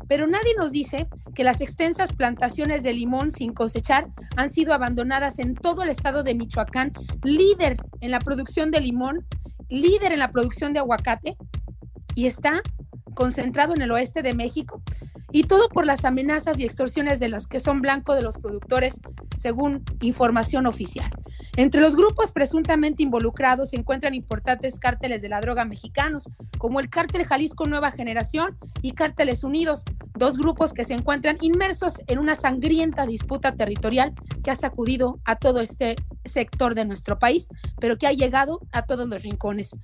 Pero 0.07 0.27
nadie 0.27 0.53
nos 0.57 0.71
dice 0.71 1.07
que 1.33 1.43
las 1.43 1.61
extensas 1.61 2.11
plantaciones 2.11 2.83
de 2.83 2.93
limón 2.93 3.31
sin 3.31 3.53
cosechar 3.53 4.07
han 4.35 4.49
sido 4.49 4.73
abandonadas 4.73 5.39
en 5.39 5.55
todo 5.55 5.83
el 5.83 5.89
estado 5.89 6.23
de 6.23 6.35
Michoacán, 6.35 6.93
líder 7.23 7.77
en 8.01 8.11
la 8.11 8.19
producción 8.19 8.71
de 8.71 8.81
limón, 8.81 9.25
líder 9.69 10.13
en 10.13 10.19
la 10.19 10.31
producción 10.31 10.73
de 10.73 10.79
aguacate, 10.79 11.35
y 12.15 12.27
está 12.27 12.61
concentrado 13.13 13.73
en 13.73 13.81
el 13.81 13.91
oeste 13.91 14.21
de 14.21 14.33
México, 14.33 14.81
y 15.33 15.45
todo 15.45 15.67
por 15.67 15.85
las 15.85 16.05
amenazas 16.05 16.59
y 16.59 16.63
extorsiones 16.63 17.19
de 17.19 17.27
las 17.27 17.47
que 17.47 17.59
son 17.59 17.81
blanco 17.81 18.13
de 18.13 18.21
los 18.21 18.37
productores, 18.37 19.01
según 19.35 19.83
información 20.01 20.67
oficial. 20.67 21.09
Entre 21.57 21.81
los 21.81 21.95
grupos 21.95 22.31
presuntamente 22.31 23.01
involucrados 23.01 23.71
se 23.71 23.77
encuentran 23.77 24.13
importantes 24.13 24.77
cárteles 24.77 25.23
de 25.23 25.29
la 25.29 25.41
droga 25.41 25.65
mexicanos, 25.65 26.29
como 26.59 26.79
el 26.79 26.89
Cártel 26.89 27.25
Jalisco 27.25 27.65
Nueva 27.65 27.89
Generación 27.89 28.55
y 28.83 28.91
Cárteles 28.91 29.43
Unidos, 29.43 29.83
dos 30.13 30.37
grupos 30.37 30.71
que 30.71 30.83
se 30.83 30.93
encuentran 30.93 31.37
inmersos 31.41 31.95
en 32.05 32.19
una 32.19 32.35
sangrienta 32.35 33.07
disputa 33.07 33.53
territorial 33.53 34.13
que 34.43 34.51
ha 34.51 34.55
sacudido 34.55 35.19
a 35.25 35.35
todo 35.35 35.61
este 35.61 35.95
sector 36.25 36.75
de 36.75 36.85
nuestro 36.85 37.17
país, 37.17 37.47
pero 37.79 37.97
que 37.97 38.05
ha 38.05 38.13
llegado 38.13 38.61
a 38.71 38.83
todos 38.83 39.07
los 39.07 39.23
rincones. 39.23 39.75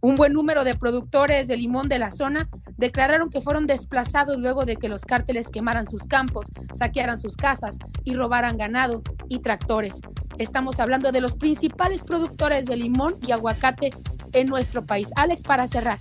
Un 0.00 0.16
buen 0.16 0.34
número 0.34 0.64
de 0.64 0.76
productores 0.76 1.48
de 1.48 1.56
limón 1.56 1.88
de 1.88 1.98
la 1.98 2.12
zona 2.12 2.48
declararon 2.76 3.30
que 3.30 3.40
fueron 3.40 3.66
desplazados 3.66 4.36
luego 4.36 4.64
de 4.64 4.76
que 4.76 4.88
los 4.88 4.97
cárteles 5.04 5.48
quemaran 5.48 5.86
sus 5.86 6.04
campos, 6.04 6.46
saquearan 6.72 7.18
sus 7.18 7.36
casas 7.36 7.78
y 8.04 8.14
robaran 8.14 8.56
ganado 8.56 9.02
y 9.28 9.40
tractores. 9.40 10.00
Estamos 10.38 10.80
hablando 10.80 11.12
de 11.12 11.20
los 11.20 11.34
principales 11.34 12.02
productores 12.02 12.66
de 12.66 12.76
limón 12.76 13.16
y 13.26 13.32
aguacate 13.32 13.90
en 14.32 14.46
nuestro 14.46 14.84
país. 14.84 15.10
Alex, 15.16 15.42
para 15.42 15.66
cerrar, 15.66 15.98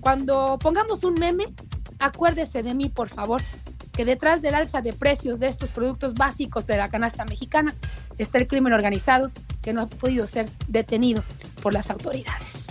cuando 0.00 0.58
pongamos 0.58 1.04
un 1.04 1.14
meme, 1.14 1.44
acuérdese 1.98 2.62
de 2.62 2.74
mí, 2.74 2.88
por 2.88 3.08
favor, 3.08 3.42
que 3.92 4.04
detrás 4.04 4.40
del 4.40 4.54
alza 4.54 4.80
de 4.80 4.92
precios 4.92 5.38
de 5.38 5.48
estos 5.48 5.70
productos 5.70 6.14
básicos 6.14 6.66
de 6.66 6.76
la 6.76 6.88
canasta 6.88 7.24
mexicana 7.24 7.74
está 8.18 8.38
el 8.38 8.46
crimen 8.46 8.72
organizado 8.72 9.30
que 9.62 9.72
no 9.72 9.82
ha 9.82 9.86
podido 9.86 10.26
ser 10.26 10.50
detenido 10.68 11.22
por 11.62 11.74
las 11.74 11.90
autoridades. 11.90 12.66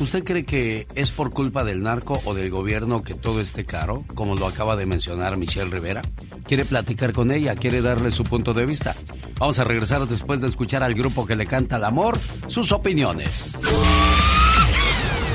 ¿Usted 0.00 0.24
cree 0.24 0.44
que 0.44 0.86
es 0.94 1.10
por 1.10 1.30
culpa 1.30 1.64
del 1.64 1.82
narco 1.82 2.20
o 2.24 2.34
del 2.34 2.50
gobierno 2.50 3.02
que 3.02 3.14
todo 3.14 3.40
esté 3.40 3.64
caro, 3.64 4.04
como 4.14 4.34
lo 4.34 4.46
acaba 4.46 4.76
de 4.76 4.86
mencionar 4.86 5.36
Michelle 5.36 5.70
Rivera? 5.70 6.02
¿Quiere 6.44 6.64
platicar 6.64 7.12
con 7.12 7.30
ella? 7.30 7.54
¿Quiere 7.54 7.80
darle 7.80 8.10
su 8.10 8.24
punto 8.24 8.52
de 8.52 8.66
vista? 8.66 8.94
Vamos 9.38 9.58
a 9.58 9.64
regresar 9.64 10.06
después 10.06 10.40
de 10.40 10.48
escuchar 10.48 10.82
al 10.82 10.94
grupo 10.94 11.26
que 11.26 11.36
le 11.36 11.46
canta 11.46 11.76
el 11.76 11.84
amor, 11.84 12.18
sus 12.48 12.72
opiniones. 12.72 13.52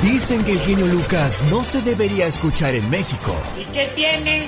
Dicen 0.01 0.43
que 0.43 0.53
el 0.53 0.59
genio 0.59 0.87
Lucas 0.87 1.43
no 1.49 1.63
se 1.63 1.81
debería 1.81 2.27
escuchar 2.27 2.75
en 2.75 2.89
México. 2.89 3.35
¿Y 3.59 3.65
qué 3.73 3.89
tiene? 3.95 4.45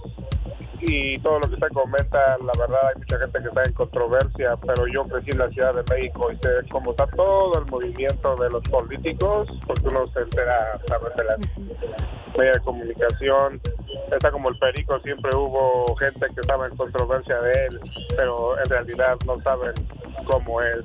y 0.85 1.18
todo 1.20 1.39
lo 1.39 1.49
que 1.49 1.57
se 1.57 1.68
comenta, 1.72 2.37
la 2.39 2.53
verdad 2.59 2.89
hay 2.89 2.99
mucha 2.99 3.18
gente 3.18 3.39
que 3.41 3.49
está 3.49 3.62
en 3.64 3.72
controversia, 3.72 4.57
pero 4.66 4.87
yo 4.89 5.05
crecí 5.05 5.30
en 5.30 5.39
la 5.39 5.49
Ciudad 5.51 5.74
de 5.74 5.95
México 5.95 6.33
y 6.33 6.37
sé 6.39 6.49
cómo 6.70 6.91
está 6.91 7.07
todo 7.07 7.61
el 7.61 7.70
movimiento 7.70 8.37
de 8.37 8.51
los 8.51 8.62
políticos, 8.64 9.49
porque 9.66 9.89
uno 9.89 10.09
se 10.09 10.20
entera 10.22 10.74
a 10.74 10.78
través 10.78 11.14
de 11.14 11.24
las 11.24 11.39
medios 12.37 12.55
de 12.55 12.61
comunicación, 12.64 13.61
está 14.16 14.30
como 14.30 14.48
el 14.50 14.58
perico, 14.58 14.98
siempre 15.00 15.34
hubo 15.34 15.94
gente 15.96 16.26
que 16.34 16.40
estaba 16.40 16.66
en 16.66 16.76
controversia 16.76 17.40
de 17.40 17.52
él, 17.66 17.80
pero 18.16 18.58
en 18.58 18.68
realidad 18.68 19.16
no 19.26 19.40
saben 19.40 19.74
cómo 20.26 20.60
es 20.60 20.84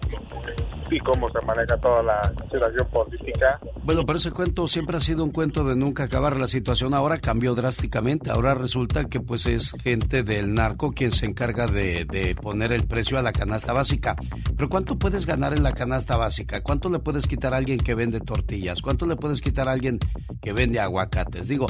y 0.89 0.99
cómo 0.99 1.29
se 1.29 1.45
maneja 1.45 1.77
toda 1.77 2.03
la 2.03 2.33
situación 2.51 2.88
política. 2.91 3.59
Bueno, 3.83 4.05
pero 4.05 4.17
ese 4.17 4.31
cuento 4.31 4.67
siempre 4.67 4.97
ha 4.97 4.99
sido 4.99 5.23
un 5.23 5.31
cuento 5.31 5.63
de 5.63 5.75
nunca 5.75 6.03
acabar. 6.03 6.38
La 6.38 6.47
situación 6.47 6.93
ahora 6.93 7.17
cambió 7.19 7.55
drásticamente. 7.55 8.31
Ahora 8.31 8.53
resulta 8.53 9.05
que 9.05 9.19
pues 9.19 9.45
es 9.45 9.71
gente 9.83 10.23
del 10.23 10.53
narco 10.53 10.91
quien 10.91 11.11
se 11.11 11.25
encarga 11.25 11.67
de, 11.67 12.05
de 12.05 12.35
poner 12.35 12.71
el 12.71 12.88
precio 12.88 13.17
a 13.17 13.21
la 13.21 13.31
canasta 13.31 13.73
básica. 13.73 14.15
Pero 14.55 14.69
¿cuánto 14.69 14.97
puedes 14.97 15.25
ganar 15.25 15.53
en 15.53 15.63
la 15.63 15.73
canasta 15.73 16.17
básica? 16.17 16.61
¿Cuánto 16.61 16.89
le 16.89 16.99
puedes 16.99 17.27
quitar 17.27 17.53
a 17.53 17.57
alguien 17.57 17.79
que 17.79 17.95
vende 17.95 18.19
tortillas? 18.19 18.81
¿Cuánto 18.81 19.05
le 19.05 19.15
puedes 19.15 19.41
quitar 19.41 19.67
a 19.67 19.71
alguien 19.71 19.99
que 20.41 20.53
vende 20.53 20.79
aguacates? 20.79 21.47
Digo, 21.47 21.67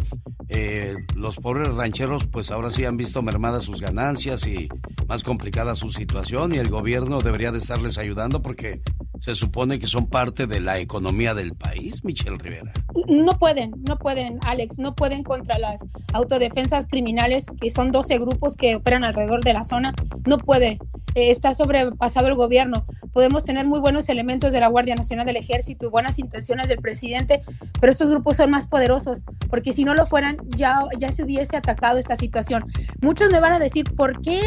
eh, 0.50 0.96
los 1.16 1.36
pobres 1.36 1.74
rancheros 1.74 2.26
pues 2.26 2.52
ahora 2.52 2.70
sí 2.70 2.86
han 2.86 2.96
visto 2.96 3.22
mermadas 3.22 3.66
sus 3.66 3.82
ganancias 3.82 4.48
y 4.48 4.70
más 5.08 5.22
complicada 5.22 5.76
su 5.76 5.90
situación 5.90 6.54
y 6.54 6.58
el 6.58 6.70
gobierno 6.70 7.22
debería 7.22 7.52
de 7.52 7.58
estarles 7.58 7.98
ayudando 7.98 8.42
porque 8.42 8.82
se 9.20 9.36
supone 9.36 9.80
que 9.80 9.88
son 9.88 10.08
parte 10.08 10.48
de 10.48 10.60
la 10.60 10.80
economía 10.80 11.34
del 11.34 11.54
país, 11.56 12.04
Michelle 12.04 12.38
Rivera. 12.38 12.74
No 13.08 13.38
pueden, 13.38 13.72
no 13.88 13.98
pueden, 13.98 14.40
Alex, 14.42 14.80
no 14.80 14.96
pueden 14.96 15.24
contra 15.24 15.58
las 15.58 15.86
autodefensas 16.14 16.88
criminales, 16.88 17.48
que 17.60 17.70
son 17.70 17.92
12 17.92 18.20
grupos 18.20 18.56
que 18.56 18.76
operan 18.76 19.04
alrededor 19.04 19.44
de 19.44 19.54
la 19.54 19.64
zona. 19.64 19.94
No 20.26 20.38
puede. 20.38 20.80
Eh, 21.16 21.32
está 21.32 21.54
sobrepasado 21.54 22.28
el 22.28 22.36
gobierno. 22.36 22.86
Podemos 23.12 23.44
tener 23.44 23.66
muy 23.66 23.80
buenos 23.80 24.08
elementos 24.10 24.52
de 24.52 24.60
la 24.60 24.68
Guardia 24.68 24.96
Nacional 24.96 25.26
del 25.26 25.38
Ejército 25.38 25.88
y 25.88 25.90
buenas 25.90 26.20
intenciones 26.20 26.68
del 26.68 26.78
presidente, 26.78 27.42
pero 27.82 27.92
estos 27.92 28.08
grupos 28.08 28.38
son 28.38 28.52
más 28.52 28.68
poderosos, 28.68 29.24
porque 29.50 29.74
si 29.74 29.84
no 29.84 29.96
lo 29.96 30.06
fueran, 30.06 30.38
ya, 30.56 30.82
ya 31.00 31.12
se 31.12 31.24
hubiese 31.24 31.58
atacado 31.58 31.98
esta 31.98 32.16
situación. 32.16 32.66
Muchos 33.02 33.32
me 33.32 33.40
van 33.40 33.54
a 33.54 33.60
decir, 33.60 33.86
¿por 33.96 34.22
qué? 34.22 34.42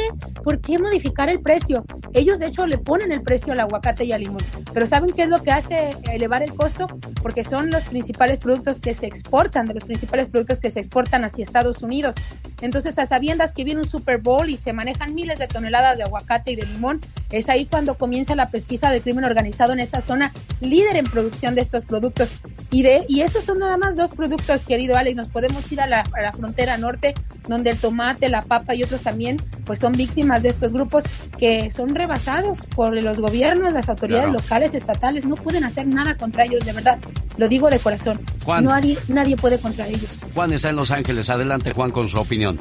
¿Por 0.44 0.60
qué 0.60 0.78
modificar 0.78 1.28
el 1.28 1.40
precio? 1.40 1.84
Ellos, 2.12 2.38
de 2.38 2.46
hecho, 2.46 2.66
le 2.66 2.78
ponen 2.78 3.10
el 3.10 3.22
precio 3.22 3.52
al 3.52 3.60
aguacate 3.60 4.04
y 4.04 4.12
al 4.12 4.22
limón. 4.22 4.44
Pero 4.72 4.86
¿saben 4.86 5.10
qué 5.10 5.22
es 5.22 5.28
lo 5.28 5.42
que 5.42 5.50
hace 5.50 5.96
elevar 6.12 6.42
el 6.42 6.54
costo? 6.54 6.86
Porque 7.22 7.44
son 7.44 7.70
los 7.70 7.84
principales 7.84 8.40
productos 8.40 8.80
que 8.80 8.94
se 8.94 9.06
exportan, 9.06 9.66
de 9.66 9.74
los 9.74 9.84
principales 9.84 10.28
productos 10.28 10.60
que 10.60 10.70
se 10.70 10.80
exportan 10.80 11.24
hacia 11.24 11.42
Estados 11.42 11.82
Unidos. 11.82 12.14
Entonces, 12.60 12.98
a 12.98 13.06
sabiendas 13.06 13.54
que 13.54 13.64
viene 13.64 13.80
un 13.80 13.86
Super 13.86 14.18
Bowl 14.18 14.48
y 14.48 14.56
se 14.56 14.72
manejan 14.72 15.14
miles 15.14 15.38
de 15.38 15.46
toneladas 15.48 15.96
de 15.96 16.04
aguacate 16.04 16.52
y 16.52 16.56
de 16.56 16.66
limón, 16.66 17.00
es 17.30 17.48
ahí 17.48 17.66
cuando 17.66 17.94
comienza 17.96 18.34
la 18.34 18.50
pesquisa 18.50 18.90
del 18.90 19.02
crimen 19.02 19.24
organizado 19.24 19.72
en 19.72 19.80
esa 19.80 20.00
zona, 20.00 20.32
líder 20.60 20.96
en 20.96 21.04
producción 21.04 21.54
de 21.54 21.60
estos 21.62 21.84
productos. 21.84 22.32
Y, 22.70 22.82
de, 22.82 23.04
y 23.08 23.20
esos 23.22 23.44
son 23.44 23.58
nada 23.58 23.76
más 23.76 23.96
dos 23.96 24.10
productos, 24.12 24.62
querido 24.64 24.96
Alex. 24.96 25.16
Nos 25.16 25.28
podemos 25.28 25.70
ir 25.72 25.80
a 25.80 25.86
la, 25.86 26.00
a 26.16 26.22
la 26.22 26.32
frontera 26.32 26.76
norte, 26.78 27.14
donde 27.48 27.70
el 27.70 27.78
tomate, 27.78 28.28
la 28.28 28.42
papa 28.42 28.74
y 28.74 28.82
otros 28.82 29.02
también, 29.02 29.38
pues 29.64 29.78
son 29.80 29.92
víctimas 29.92 30.42
de 30.42 30.50
estos 30.50 30.72
grupos 30.72 31.04
que 31.38 31.70
son 31.70 31.94
rebasados 31.94 32.66
por 32.66 32.94
los 33.00 33.18
gobiernos, 33.20 33.72
las 33.72 33.88
autoridades 33.88 34.10
Claro. 34.10 34.32
locales, 34.32 34.49
estatales. 34.58 35.24
No 35.24 35.36
pueden 35.36 35.64
hacer 35.64 35.86
nada 35.86 36.16
contra 36.16 36.44
ellos, 36.44 36.64
de 36.64 36.72
verdad. 36.72 36.98
Lo 37.36 37.48
digo 37.48 37.70
de 37.70 37.78
corazón. 37.78 38.20
Juan. 38.44 38.64
Nadie, 38.64 38.98
nadie 39.08 39.36
puede 39.36 39.58
contra 39.58 39.86
ellos. 39.86 40.24
Juan 40.34 40.52
está 40.52 40.70
en 40.70 40.76
Los 40.76 40.90
Ángeles. 40.90 41.30
Adelante, 41.30 41.72
Juan, 41.72 41.90
con 41.90 42.08
su 42.08 42.18
opinión. 42.18 42.58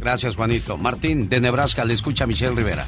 Gracias, 0.00 0.34
Juanito. 0.34 0.76
Martín, 0.76 1.28
de 1.28 1.40
Nebraska, 1.40 1.84
le 1.84 1.94
escucha 1.94 2.24
a 2.24 2.26
Michelle 2.26 2.54
Rivera. 2.54 2.84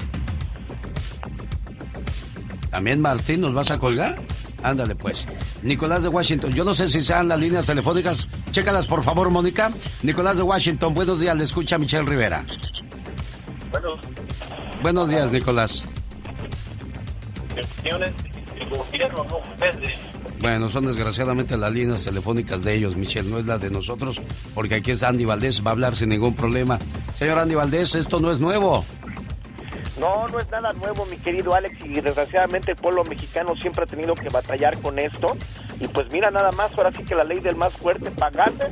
¿También, 2.71 3.01
Martín, 3.01 3.41
nos 3.41 3.55
vas 3.55 3.71
a 3.71 3.79
colgar? 3.79 4.17
Ándale, 4.63 4.97
pues. 4.97 5.25
Nicolás 5.63 6.03
de 6.03 6.09
Washington, 6.09 6.53
yo 6.53 6.65
no 6.65 6.75
sé 6.75 6.89
si 6.89 7.03
sean 7.03 7.29
las 7.29 7.39
líneas 7.39 7.67
telefónicas. 7.67 8.27
Chécalas, 8.51 8.87
por 8.87 9.05
favor, 9.05 9.31
Mónica. 9.31 9.71
Nicolás 10.03 10.37
de 10.37 10.43
Washington, 10.43 10.93
buenos 10.93 11.21
días, 11.21 11.37
le 11.37 11.45
escucha 11.45 11.77
a 11.77 11.79
Michelle 11.79 12.05
Rivera. 12.05 12.45
Bueno, 13.71 13.97
Buenos 14.83 15.09
días, 15.09 15.33
Nicolás. 15.33 15.83
Bueno, 20.41 20.69
son 20.69 20.87
desgraciadamente 20.87 21.57
las 21.57 21.73
líneas 21.73 22.05
telefónicas 22.05 22.63
de 22.63 22.75
ellos, 22.75 22.97
Michelle, 22.97 23.29
no 23.29 23.39
es 23.39 23.47
la 23.47 23.59
de 23.59 23.71
nosotros, 23.71 24.21
porque 24.55 24.77
aquí 24.77 24.91
es 24.91 25.03
Andy 25.03 25.25
Valdés, 25.25 25.65
va 25.65 25.71
a 25.71 25.73
hablar 25.73 25.97
sin 25.97 26.11
ningún 26.11 26.35
problema. 26.35 26.79
Señor 27.15 27.39
Andy 27.39 27.55
Valdés, 27.55 27.95
esto 27.95 28.21
no 28.21 28.31
es 28.31 28.41
nuevo. 28.41 28.85
No, 29.99 30.27
no 30.27 30.41
es 30.41 30.51
nada 30.51 30.73
nuevo, 30.73 31.07
mi 31.07 31.17
querido 31.19 31.55
Alex, 31.55 31.85
y 31.85 32.01
desgraciadamente 32.01 32.73
el 32.73 32.77
pueblo 32.77 33.05
mexicano 33.05 33.55
siempre 33.57 33.85
ha 33.85 33.87
tenido 33.87 34.15
que 34.15 34.29
batallar 34.29 34.81
con 34.81 34.99
esto. 34.99 35.37
Y 35.81 35.87
pues 35.89 36.11
mira, 36.11 36.31
nada 36.31 36.51
más, 36.53 36.77
ahora 36.77 36.91
sí 36.93 37.05
que 37.05 37.15
la 37.15 37.25
ley 37.25 37.41
del 37.41 37.55
más 37.55 37.73
fuerte 37.75 38.11
pagarle, 38.11 38.71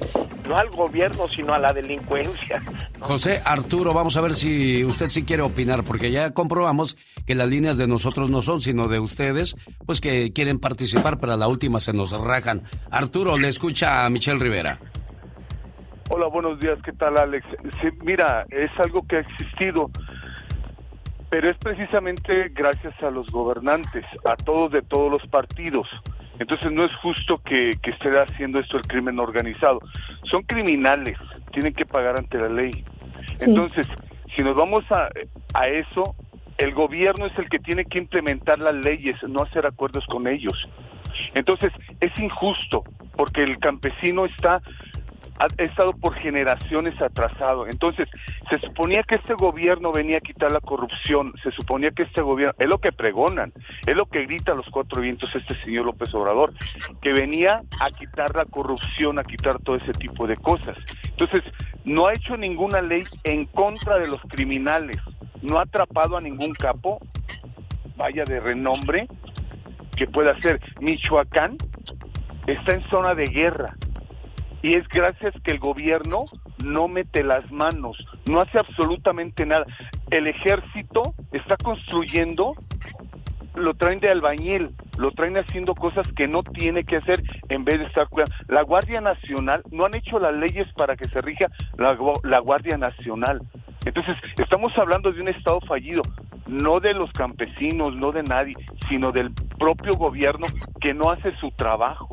no 0.49 0.57
al 0.57 0.70
gobierno, 0.70 1.29
sino 1.29 1.55
a 1.55 1.59
la 1.59 1.73
delincuencia. 1.73 2.62
José 2.99 3.41
Arturo, 3.45 3.95
vamos 3.95 4.16
a 4.16 4.20
ver 4.20 4.35
si 4.35 4.85
usted 4.85 5.07
sí 5.07 5.25
quiere 5.25 5.43
opinar, 5.43 5.85
porque 5.85 6.11
ya 6.11 6.33
comprobamos 6.33 6.97
que 7.25 7.37
las 7.37 7.49
líneas 7.49 7.77
de 7.77 7.87
nosotros 7.87 8.29
no 8.29 8.43
son, 8.43 8.61
sino 8.61 8.89
de 8.89 8.99
ustedes, 8.99 9.57
pues 9.87 10.01
que 10.01 10.33
quieren 10.33 10.59
participar, 10.59 11.18
pero 11.20 11.35
a 11.35 11.37
la 11.37 11.47
última 11.47 11.79
se 11.79 11.93
nos 11.93 12.11
rajan. 12.11 12.62
Arturo, 12.91 13.39
le 13.39 13.49
escucha 13.49 14.05
a 14.05 14.11
Michelle 14.11 14.41
Rivera. 14.41 14.79
Hola, 16.09 16.27
buenos 16.27 16.61
días, 16.61 16.79
¿qué 16.85 16.93
tal 16.93 17.16
Alex? 17.16 17.47
Sí, 17.81 17.89
mira, 18.03 18.45
es 18.51 18.70
algo 18.79 19.07
que 19.07 19.16
ha 19.16 19.20
existido, 19.20 19.91
pero 21.33 21.51
es 21.51 21.57
precisamente 21.57 22.51
gracias 22.51 22.93
a 23.03 23.11
los 23.11 23.26
gobernantes, 23.28 24.05
a 24.26 24.37
todos 24.37 24.70
de 24.70 24.83
todos 24.83 25.11
los 25.11 25.26
partidos. 25.30 25.89
Entonces 26.39 26.70
no 26.70 26.85
es 26.85 26.95
justo 26.97 27.39
que, 27.39 27.70
que 27.83 27.93
esté 27.93 28.11
haciendo 28.20 28.59
esto 28.59 28.76
el 28.76 28.83
crimen 28.83 29.18
organizado. 29.18 29.78
Son 30.30 30.43
criminales, 30.43 31.16
tienen 31.51 31.72
que 31.72 31.87
pagar 31.87 32.18
ante 32.18 32.37
la 32.37 32.51
ley. 32.51 32.85
Entonces, 33.41 33.87
si 34.37 34.43
nos 34.43 34.55
vamos 34.55 34.85
a, 34.91 35.09
a 35.55 35.68
eso, 35.68 36.14
el 36.59 36.74
gobierno 36.74 37.24
es 37.24 37.39
el 37.39 37.49
que 37.49 37.61
tiene 37.61 37.87
que 37.87 37.97
implementar 37.97 38.59
las 38.59 38.74
leyes, 38.74 39.16
no 39.26 39.43
hacer 39.43 39.64
acuerdos 39.64 40.05
con 40.09 40.26
ellos. 40.26 40.68
Entonces, 41.33 41.72
es 42.01 42.12
injusto 42.18 42.85
porque 43.16 43.43
el 43.43 43.59
campesino 43.59 44.26
está 44.26 44.61
ha 45.43 45.62
estado 45.62 45.93
por 45.93 46.14
generaciones 46.14 47.01
atrasado. 47.01 47.66
Entonces, 47.66 48.09
se 48.51 48.59
suponía 48.59 49.03
que 49.03 49.16
este 49.16 49.34
gobierno 49.34 49.93
venía 49.93 50.18
a 50.18 50.20
quitar 50.20 50.53
la 50.53 50.61
corrupción, 50.61 51.32
se 51.43 51.51
suponía 51.51 51.90
que 51.90 52.05
este 52.05 52.22
gobierno, 52.22 52.55
es 52.59 52.68
lo 52.68 52.78
que 52.78 52.93
pregonan, 52.93 53.53
es 53.86 53.97
lo 53.97 54.07
que 54.07 54.24
grita 54.26 54.53
a 54.53 54.55
los 54.55 54.68
cuatro 54.70 55.01
vientos 55.01 55.30
este 55.34 55.61
señor 55.64 55.86
López 55.86 56.14
Obrador, 56.14 56.51
que 57.01 57.12
venía 57.12 57.62
a 57.80 57.90
quitar 57.90 58.34
la 58.36 58.45
corrupción, 58.45 59.18
a 59.18 59.24
quitar 59.24 59.59
todo 59.61 59.76
ese 59.76 59.93
tipo 59.93 60.26
de 60.26 60.36
cosas. 60.36 60.76
Entonces, 61.05 61.43
no 61.84 62.07
ha 62.07 62.14
hecho 62.14 62.36
ninguna 62.36 62.80
ley 62.80 63.05
en 63.24 63.47
contra 63.47 63.99
de 63.99 64.09
los 64.09 64.20
criminales, 64.28 64.99
no 65.40 65.59
ha 65.59 65.62
atrapado 65.62 66.16
a 66.16 66.20
ningún 66.20 66.53
capo, 66.53 67.01
vaya 67.97 68.24
de 68.24 68.38
renombre, 68.38 69.09
que 69.97 70.07
pueda 70.07 70.38
ser 70.38 70.61
Michoacán, 70.80 71.57
está 72.47 72.72
en 72.72 72.88
zona 72.88 73.14
de 73.14 73.26
guerra 73.26 73.74
y 74.62 74.74
es 74.74 74.86
gracias 74.88 75.34
que 75.42 75.50
el 75.50 75.58
gobierno 75.58 76.18
no 76.64 76.88
mete 76.88 77.24
las 77.24 77.50
manos, 77.50 77.96
no 78.26 78.40
hace 78.40 78.58
absolutamente 78.58 79.44
nada. 79.44 79.66
El 80.10 80.28
ejército 80.28 81.14
está 81.32 81.56
construyendo, 81.56 82.54
lo 83.54 83.74
traen 83.74 83.98
de 84.00 84.10
albañil, 84.10 84.70
lo 84.98 85.10
traen 85.10 85.36
haciendo 85.36 85.74
cosas 85.74 86.06
que 86.16 86.28
no 86.28 86.42
tiene 86.42 86.84
que 86.84 86.98
hacer 86.98 87.22
en 87.48 87.64
vez 87.64 87.80
de 87.80 87.86
estar 87.86 88.08
cuidando. 88.08 88.34
La 88.48 88.62
Guardia 88.62 89.00
Nacional, 89.00 89.62
no 89.70 89.84
han 89.84 89.96
hecho 89.96 90.18
las 90.18 90.34
leyes 90.34 90.66
para 90.74 90.96
que 90.96 91.08
se 91.08 91.20
rija 91.20 91.48
la, 91.76 91.96
la 92.22 92.38
Guardia 92.38 92.76
Nacional. 92.76 93.42
Entonces, 93.84 94.14
estamos 94.38 94.72
hablando 94.78 95.10
de 95.10 95.20
un 95.20 95.28
Estado 95.28 95.60
fallido, 95.66 96.02
no 96.46 96.78
de 96.78 96.94
los 96.94 97.10
campesinos, 97.12 97.96
no 97.96 98.12
de 98.12 98.22
nadie, 98.22 98.54
sino 98.88 99.10
del 99.10 99.32
propio 99.58 99.94
gobierno 99.94 100.46
que 100.80 100.94
no 100.94 101.10
hace 101.10 101.34
su 101.40 101.50
trabajo. 101.50 102.08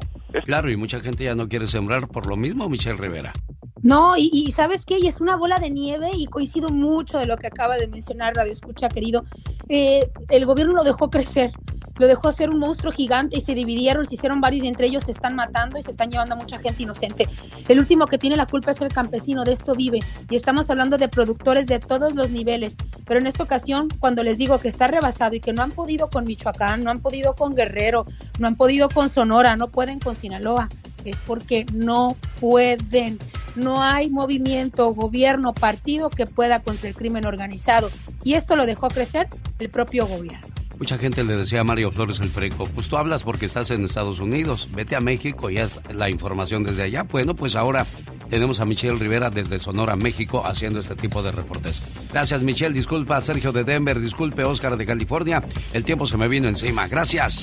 Claro, 0.45 0.69
y 0.69 0.77
mucha 0.77 0.99
gente 1.01 1.23
ya 1.23 1.35
no 1.35 1.47
quiere 1.47 1.67
sembrar 1.67 2.07
por 2.07 2.27
lo 2.27 2.35
mismo, 2.35 2.69
Michelle 2.69 2.97
Rivera. 2.97 3.33
No, 3.81 4.15
y, 4.17 4.51
sabes 4.51 4.85
qué, 4.85 4.99
y 4.99 5.07
es 5.07 5.21
una 5.21 5.37
bola 5.37 5.57
de 5.57 5.69
nieve 5.69 6.09
y 6.13 6.25
coincido 6.25 6.69
mucho 6.69 7.17
de 7.17 7.25
lo 7.25 7.37
que 7.37 7.47
acaba 7.47 7.77
de 7.77 7.87
mencionar 7.87 8.35
Radio 8.35 8.51
Escucha, 8.51 8.89
querido. 8.89 9.23
Eh, 9.69 10.09
el 10.29 10.45
gobierno 10.45 10.73
lo 10.73 10.83
dejó 10.83 11.09
crecer, 11.09 11.51
lo 11.99 12.07
dejó 12.07 12.31
ser 12.31 12.49
un 12.49 12.59
monstruo 12.59 12.91
gigante 12.91 13.37
y 13.37 13.41
se 13.41 13.53
dividieron, 13.53 14.05
se 14.05 14.15
hicieron 14.15 14.41
varios 14.41 14.63
y 14.63 14.67
entre 14.67 14.87
ellos 14.87 15.03
se 15.03 15.11
están 15.11 15.35
matando 15.35 15.77
y 15.77 15.83
se 15.83 15.91
están 15.91 16.09
llevando 16.09 16.33
a 16.33 16.37
mucha 16.37 16.57
gente 16.57 16.83
inocente. 16.83 17.27
El 17.67 17.77
último 17.77 18.07
que 18.07 18.17
tiene 18.17 18.37
la 18.37 18.47
culpa 18.47 18.71
es 18.71 18.81
el 18.81 18.91
campesino, 18.91 19.43
de 19.43 19.51
esto 19.51 19.75
vive. 19.75 19.99
Y 20.29 20.35
estamos 20.35 20.69
hablando 20.69 20.97
de 20.97 21.09
productores 21.09 21.67
de 21.67 21.79
todos 21.79 22.15
los 22.15 22.31
niveles. 22.31 22.77
Pero 23.05 23.19
en 23.19 23.27
esta 23.27 23.43
ocasión, 23.43 23.89
cuando 23.99 24.23
les 24.23 24.37
digo 24.37 24.57
que 24.59 24.69
está 24.69 24.87
rebasado 24.87 25.35
y 25.35 25.41
que 25.41 25.53
no 25.53 25.61
han 25.61 25.71
podido 25.71 26.09
con 26.09 26.23
Michoacán, 26.23 26.83
no 26.83 26.89
han 26.89 27.01
podido 27.01 27.35
con 27.35 27.53
Guerrero, 27.53 28.05
no 28.39 28.47
han 28.47 28.55
podido 28.55 28.89
con 28.89 29.09
Sonora, 29.09 29.57
no 29.57 29.67
pueden 29.67 29.99
con 29.99 30.15
Sinaloa, 30.15 30.69
es 31.03 31.19
porque 31.19 31.65
no 31.73 32.15
pueden. 32.39 33.19
No 33.55 33.83
hay 33.83 34.09
movimiento, 34.09 34.93
gobierno, 34.93 35.53
partido 35.53 36.09
que 36.09 36.25
pueda 36.25 36.61
contra 36.61 36.87
el 36.87 36.95
crimen 36.95 37.25
organizado. 37.25 37.89
Y 38.23 38.35
esto 38.35 38.55
lo 38.55 38.65
dejó 38.65 38.87
crecer 38.87 39.27
el 39.59 39.69
propio 39.69 40.07
gobierno. 40.07 40.58
Mucha 40.79 40.97
gente 40.97 41.23
le 41.25 41.35
decía 41.35 41.59
a 41.59 41.63
Mario 41.65 41.91
Flores 41.91 42.21
el 42.21 42.29
Preco, 42.29 42.63
pues 42.63 42.87
tú 42.87 42.95
hablas 42.97 43.23
porque 43.23 43.45
estás 43.45 43.69
en 43.71 43.83
Estados 43.83 44.19
Unidos, 44.19 44.69
vete 44.73 44.95
a 44.95 45.01
México 45.01 45.49
y 45.49 45.57
haz 45.57 45.81
la 45.93 46.09
información 46.09 46.63
desde 46.63 46.83
allá. 46.83 47.03
Bueno, 47.03 47.35
pues 47.35 47.57
ahora 47.57 47.85
tenemos 48.29 48.61
a 48.61 48.65
Michelle 48.65 48.97
Rivera 48.97 49.29
desde 49.29 49.59
Sonora, 49.59 49.97
México, 49.97 50.41
haciendo 50.45 50.79
este 50.79 50.95
tipo 50.95 51.21
de 51.21 51.31
reportes. 51.31 51.81
Gracias, 52.13 52.41
Michelle. 52.43 52.73
Disculpa, 52.73 53.19
Sergio 53.19 53.51
de 53.51 53.63
Denver. 53.63 53.99
Disculpe, 53.99 54.43
Oscar 54.43 54.77
de 54.77 54.85
California. 54.85 55.41
El 55.73 55.83
tiempo 55.83 56.07
se 56.07 56.15
me 56.15 56.27
vino 56.27 56.47
encima. 56.47 56.87
Gracias. 56.87 57.41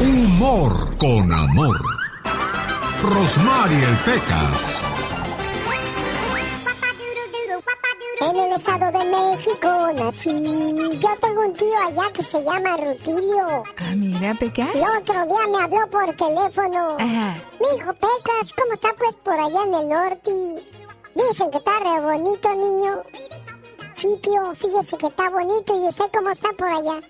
Humor 0.00 0.96
con 0.98 1.32
amor. 1.32 1.80
Rosmarie 3.02 3.84
el 3.84 3.96
Pecas. 3.98 5.11
En 8.22 8.36
el 8.36 8.52
Estado 8.52 8.86
de 8.96 9.04
México 9.04 9.68
nací. 9.96 11.00
Yo 11.00 11.08
tengo 11.20 11.40
un 11.40 11.54
tío 11.54 11.76
allá 11.84 12.12
que 12.12 12.22
se 12.22 12.40
llama 12.44 12.76
Rutilio. 12.76 13.64
Ah, 13.78 13.94
mira, 13.96 14.32
Pecas. 14.38 14.68
El 14.74 14.82
otro 14.82 15.26
día 15.26 15.46
me 15.48 15.62
habló 15.64 15.90
por 15.90 16.06
teléfono. 16.14 16.96
Ajá. 17.00 17.42
Me 17.60 17.76
dijo, 17.76 17.92
Pecas, 17.94 18.52
¿cómo 18.56 18.74
está 18.74 18.94
pues 18.96 19.16
por 19.16 19.34
allá 19.34 19.62
en 19.64 19.74
el 19.74 19.88
norte? 19.88 20.30
Dicen 21.14 21.50
que 21.50 21.58
está 21.58 21.80
re 21.80 22.00
bonito, 22.00 22.54
niño. 22.54 23.02
Sí, 23.94 24.16
tío, 24.22 24.54
fíjese 24.54 24.96
que 24.98 25.06
está 25.06 25.28
bonito. 25.28 25.74
¿Y 25.74 25.88
usted 25.88 26.04
cómo 26.14 26.30
está 26.30 26.50
por 26.52 26.68
allá? 26.68 27.00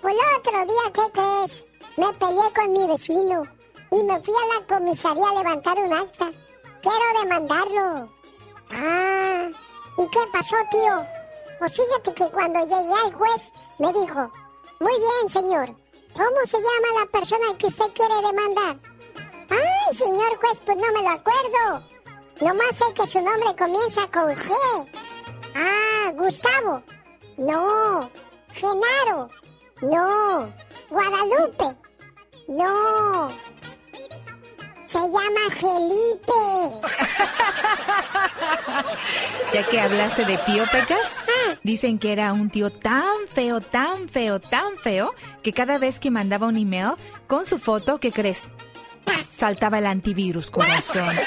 Pues 0.00 0.14
el 0.14 0.36
otro 0.38 0.72
día, 0.72 0.92
¿qué 0.92 1.12
crees? 1.12 1.64
Me 1.96 2.12
peleé 2.12 2.52
con 2.54 2.72
mi 2.72 2.86
vecino 2.86 3.42
y 3.90 4.02
me 4.04 4.20
fui 4.22 4.34
a 4.34 4.60
la 4.60 4.66
comisaría 4.66 5.28
a 5.28 5.34
levantar 5.34 5.76
un 5.78 5.92
acta. 5.92 6.30
Quiero 6.82 7.20
demandarlo. 7.20 8.12
Ah, 8.70 9.48
¿y 9.98 10.08
qué 10.08 10.20
pasó, 10.32 10.56
tío? 10.70 11.06
Pues 11.58 11.74
fíjate 11.74 12.12
que 12.14 12.30
cuando 12.30 12.60
llegué 12.60 12.94
al 13.04 13.14
juez 13.14 13.52
me 13.78 13.92
dijo, 13.92 14.32
muy 14.80 14.98
bien, 14.98 15.30
señor, 15.30 15.74
¿cómo 16.14 16.46
se 16.46 16.58
llama 16.58 17.00
la 17.00 17.06
persona 17.06 17.46
que 17.58 17.66
usted 17.66 17.86
quiere 17.94 18.14
demandar? 18.16 18.78
Ay, 19.48 19.94
señor 19.94 20.38
juez, 20.38 20.58
pues 20.64 20.76
no 20.76 20.92
me 20.92 21.02
lo 21.02 21.10
acuerdo. 21.10 21.82
Nomás 22.40 22.76
sé 22.76 22.84
que 22.94 23.06
su 23.06 23.22
nombre 23.22 23.56
comienza 23.56 24.02
con 24.10 24.28
G. 24.34 24.52
Ah, 25.54 26.12
Gustavo. 26.12 26.82
No. 27.38 28.10
Genaro. 28.52 29.30
No. 29.80 30.52
Guadalupe. 30.90 31.76
No. 32.48 33.30
Se 34.86 34.98
llama 34.98 35.50
Felipe. 35.50 36.32
Ya 39.52 39.62
que 39.62 39.80
hablaste 39.80 40.24
de 40.24 40.38
Pío 40.38 40.64
Pecas, 40.70 41.08
dicen 41.62 41.98
que 41.98 42.12
era 42.12 42.32
un 42.32 42.50
tío 42.50 42.70
tan 42.70 43.26
feo, 43.32 43.60
tan 43.60 44.08
feo, 44.08 44.40
tan 44.40 44.76
feo, 44.76 45.14
que 45.42 45.52
cada 45.52 45.78
vez 45.78 45.98
que 46.00 46.10
mandaba 46.10 46.46
un 46.46 46.56
email 46.56 46.92
con 47.26 47.46
su 47.46 47.58
foto, 47.58 47.98
¿qué 47.98 48.12
crees? 48.12 48.42
Saltaba 49.26 49.78
el 49.78 49.86
antivirus, 49.86 50.50
corazón. 50.50 51.14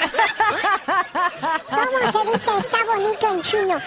¿Cómo 1.70 2.12
se 2.12 2.32
dice 2.32 2.50
está 2.58 2.78
bonito 2.84 3.32
en 3.32 3.42
chino? 3.42 3.78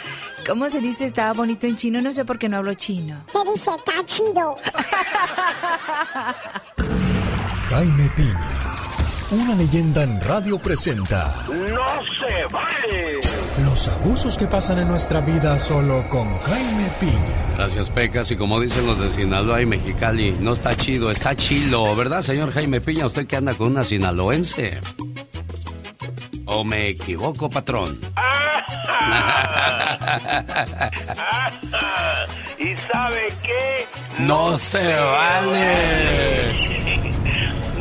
¿Cómo 0.48 0.70
se 0.70 0.80
dice 0.80 1.06
estaba 1.06 1.34
bonito 1.34 1.68
en 1.68 1.76
chino? 1.78 2.02
No 2.02 2.12
sé 2.14 2.26
por 2.26 2.40
qué 2.40 2.50
no 2.50 2.58
hablo 2.58 2.74
chino. 2.74 3.24
Se 3.32 3.44
dice 3.52 3.70
está 3.76 4.06
chido. 4.06 4.56
Jaime 7.70 8.10
Piña, 8.16 8.50
una 9.34 9.56
leyenda 9.56 10.04
en 10.04 10.20
radio 10.22 10.60
presenta 10.60 11.46
¡No 11.48 11.56
se 11.58 12.46
vale! 12.52 13.20
los 13.66 13.88
abusos 13.88 14.38
que 14.38 14.48
pasan 14.48 14.80
en 14.80 14.88
nuestra 14.88 15.22
vida 15.22 15.58
solo 15.60 16.08
con 16.10 16.38
Jaime 16.40 16.88
Piña. 17.00 17.56
Gracias, 17.58 17.90
Pecas. 17.90 18.32
Y 18.32 18.36
como 18.36 18.60
dicen 18.60 18.86
los 18.86 19.00
de 19.00 19.12
Sinaloa 19.12 19.62
y 19.62 19.66
Mexicali, 19.66 20.32
no 20.32 20.54
está 20.54 20.76
chido, 20.76 21.12
está 21.12 21.36
chilo, 21.36 21.96
¿verdad, 21.96 22.22
señor 22.22 22.52
Jaime 22.52 22.82
Piña? 22.82 23.06
Usted 23.06 23.28
que 23.28 23.36
anda 23.36 23.54
con 23.54 23.68
una 23.68 23.84
sinaloense. 23.84 24.80
¿O 26.46 26.64
me 26.64 26.90
equivoco, 26.90 27.50
patrón? 27.50 28.00
¿Y 32.60 32.78
sabe 32.78 33.28
qué? 33.44 33.86
No 34.20 34.56
se 34.56 35.00
vale. 35.00 35.74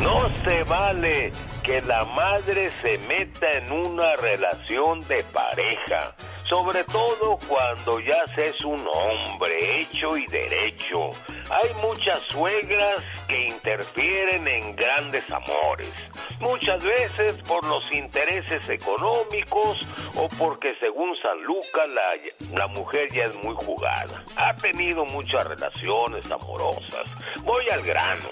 No 0.03 0.29
se 0.43 0.63
vale 0.63 1.31
que 1.63 1.81
la 1.83 2.03
madre 2.03 2.69
se 2.81 2.97
meta 3.07 3.49
en 3.51 3.71
una 3.71 4.13
relación 4.17 4.99
de 5.07 5.23
pareja, 5.31 6.13
sobre 6.49 6.83
todo 6.83 7.37
cuando 7.47 8.01
ya 8.01 8.27
se 8.35 8.49
es 8.49 8.65
un 8.65 8.85
hombre 8.93 9.79
hecho 9.81 10.17
y 10.17 10.27
derecho. 10.27 11.09
Hay 11.49 11.73
muchas 11.81 12.21
suegras 12.27 13.03
que 13.27 13.47
interfieren 13.47 14.47
en 14.47 14.75
grandes 14.75 15.29
amores, 15.31 15.93
muchas 16.39 16.83
veces 16.83 17.35
por 17.47 17.65
los 17.65 17.91
intereses 17.91 18.67
económicos 18.69 19.85
o 20.15 20.27
porque 20.37 20.73
según 20.79 21.15
San 21.21 21.41
Lucas 21.43 21.87
la, 21.89 22.59
la 22.59 22.67
mujer 22.67 23.07
ya 23.13 23.23
es 23.23 23.35
muy 23.43 23.55
jugada. 23.55 24.23
Ha 24.35 24.55
tenido 24.55 25.05
muchas 25.05 25.45
relaciones 25.45 26.29
amorosas. 26.31 27.05
Voy 27.43 27.63
al 27.69 27.83
grano. 27.83 28.29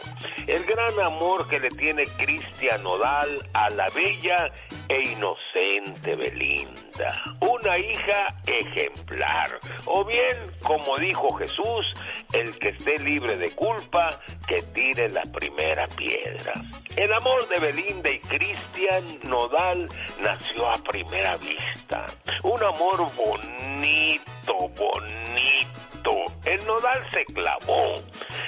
El 0.47 0.63
gran 0.65 0.99
amor 0.99 1.47
que 1.47 1.59
le 1.59 1.69
tiene 1.69 2.05
Cristian 2.05 2.83
Nodal 2.83 3.49
a 3.53 3.69
la 3.69 3.87
bella 3.93 4.51
e 4.91 5.13
inocente 5.13 6.15
Belinda. 6.17 7.23
Una 7.39 7.77
hija 7.77 8.25
ejemplar. 8.45 9.57
O 9.85 10.03
bien, 10.03 10.37
como 10.63 10.97
dijo 10.97 11.29
Jesús, 11.37 11.95
el 12.33 12.59
que 12.59 12.69
esté 12.69 12.97
libre 12.97 13.37
de 13.37 13.49
culpa, 13.51 14.09
que 14.45 14.61
tire 14.73 15.09
la 15.09 15.23
primera 15.31 15.87
piedra. 15.95 16.53
El 16.97 17.13
amor 17.13 17.47
de 17.47 17.59
Belinda 17.59 18.09
y 18.09 18.19
Cristian 18.19 19.05
Nodal 19.29 19.87
nació 20.21 20.69
a 20.69 20.75
primera 20.83 21.37
vista. 21.37 22.05
Un 22.43 22.61
amor 22.61 23.07
bonito, 23.15 24.57
bonito. 24.75 26.25
El 26.43 26.65
Nodal 26.65 26.99
se 27.11 27.23
clavó. 27.25 27.95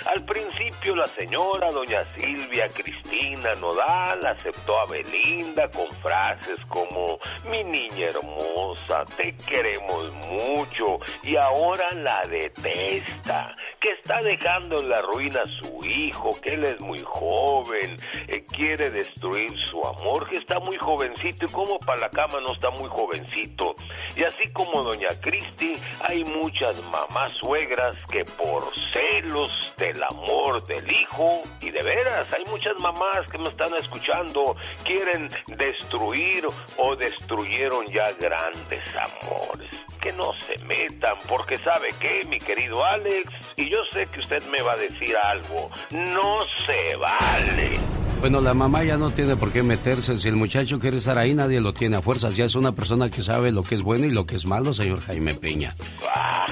Al 0.08 0.26
principio 0.26 0.96
la 0.96 1.08
señora 1.08 1.70
doña 1.72 2.04
Silvia 2.16 2.68
Cristina 2.68 3.56
Nodal 3.56 4.26
aceptó 4.26 4.80
a 4.80 4.86
Belinda 4.88 5.70
con 5.70 5.88
frases 6.02 6.33
como 6.68 7.20
mi 7.50 7.64
niña 7.64 8.08
hermosa, 8.08 9.06
te 9.18 9.36
queremos 9.36 10.14
mucho 10.14 11.00
y 11.24 11.36
ahora 11.36 11.92
la 11.92 12.24
detesta, 12.24 13.56
que 13.84 13.92
está 13.92 14.22
dejando 14.22 14.80
en 14.80 14.88
la 14.88 15.02
ruina 15.02 15.42
a 15.42 15.62
su 15.62 15.86
hijo, 15.86 16.30
que 16.42 16.52
él 16.52 16.64
es 16.64 16.80
muy 16.80 17.00
joven, 17.00 17.98
eh, 18.30 18.46
quiere 18.46 18.90
destruir 18.90 19.52
su 19.66 19.86
amor, 19.86 20.30
que 20.30 20.38
está 20.38 20.58
muy 20.62 20.78
jovencito 20.78 21.46
y 21.46 21.50
como 21.50 21.78
para 21.80 22.00
la 22.00 22.10
cama 22.10 22.40
no 22.40 22.54
está 22.54 22.70
muy 22.72 22.88
jovencito. 22.88 23.76
Y 24.16 24.24
así 24.24 24.50
como 24.54 24.84
doña 24.84 25.10
Cristi, 25.20 25.74
hay 26.02 26.24
muchas 26.24 26.82
mamás 26.84 27.32
suegras 27.42 27.98
que 28.10 28.24
por 28.24 28.64
celos 28.94 29.74
del 29.78 30.02
amor 30.02 30.64
del 30.64 30.90
hijo, 30.90 31.44
y 31.60 31.70
de 31.70 31.84
veras, 31.84 32.32
hay 32.32 32.46
muchas 32.46 32.80
mamás 32.80 33.30
que 33.30 33.38
me 33.38 33.50
están 33.50 33.74
escuchando, 33.74 34.56
quieren 34.86 35.30
destruir 35.58 36.48
o 36.78 36.96
destruyeron 36.96 37.86
ya 37.88 38.14
grandes 38.14 38.82
amores. 38.96 39.93
Que 40.04 40.12
no 40.12 40.34
se 40.34 40.62
metan, 40.66 41.16
porque 41.30 41.58
sabe 41.58 41.88
que, 41.98 42.26
mi 42.26 42.38
querido 42.38 42.84
Alex, 42.84 43.32
y 43.56 43.70
yo 43.70 43.78
sé 43.90 44.06
que 44.08 44.20
usted 44.20 44.44
me 44.48 44.62
va 44.62 44.74
a 44.74 44.78
decir 44.78 45.16
algo, 45.16 45.72
no 45.92 46.42
se 46.66 46.98
vale. 46.98 48.03
Bueno, 48.24 48.40
la 48.40 48.54
mamá 48.54 48.86
ya 48.86 48.96
no 48.96 49.10
tiene 49.12 49.36
por 49.36 49.52
qué 49.52 49.64
meterse. 49.64 50.18
Si 50.18 50.30
el 50.30 50.38
muchacho 50.38 50.80
quiere 50.80 50.96
estar 50.96 51.18
ahí, 51.18 51.34
nadie 51.34 51.60
lo 51.60 51.74
tiene 51.74 51.98
a 51.98 52.02
fuerzas. 52.02 52.38
Ya 52.38 52.46
es 52.46 52.56
una 52.56 52.72
persona 52.72 53.10
que 53.10 53.22
sabe 53.22 53.52
lo 53.52 53.64
que 53.64 53.76
es 53.76 53.82
bueno 53.82 54.06
y 54.06 54.12
lo 54.12 54.26
que 54.26 54.36
es 54.38 54.46
malo, 54.46 54.74
señor 54.74 55.02
Jaime 55.02 55.34
Peña. 55.34 55.76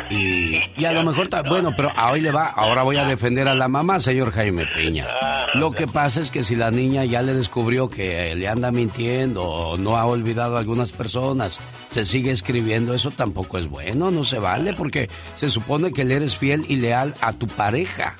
Y, 0.09 0.83
a 0.83 0.91
lo 0.91 1.03
mejor, 1.05 1.29
ta- 1.29 1.43
bueno, 1.43 1.71
pero 1.77 1.89
a 1.95 2.11
hoy 2.11 2.19
le 2.19 2.29
va. 2.33 2.43
Ahora 2.47 2.83
voy 2.83 2.97
a 2.97 3.05
defender 3.05 3.47
a 3.47 3.55
la 3.55 3.69
mamá, 3.69 4.01
señor 4.01 4.33
Jaime 4.33 4.65
Peña. 4.75 5.07
Lo 5.53 5.71
que 5.71 5.87
pasa 5.87 6.19
es 6.19 6.29
que 6.29 6.43
si 6.43 6.57
la 6.57 6.71
niña 6.71 7.05
ya 7.05 7.21
le 7.21 7.33
descubrió 7.33 7.89
que 7.89 8.35
le 8.35 8.49
anda 8.49 8.69
mintiendo 8.73 9.41
o 9.41 9.77
no 9.77 9.95
ha 9.95 10.05
olvidado 10.05 10.57
a 10.57 10.59
algunas 10.59 10.91
personas, 10.91 11.57
se 11.87 12.03
sigue 12.03 12.31
escribiendo, 12.31 12.93
eso 12.93 13.11
tampoco 13.11 13.57
es 13.57 13.69
bueno, 13.69 14.11
no 14.11 14.25
se 14.25 14.39
vale, 14.39 14.73
porque 14.73 15.09
se 15.37 15.49
supone 15.49 15.93
que 15.93 16.03
le 16.03 16.15
eres 16.15 16.35
fiel 16.35 16.65
y 16.67 16.75
leal 16.75 17.15
a 17.21 17.31
tu 17.31 17.47
pareja. 17.47 18.13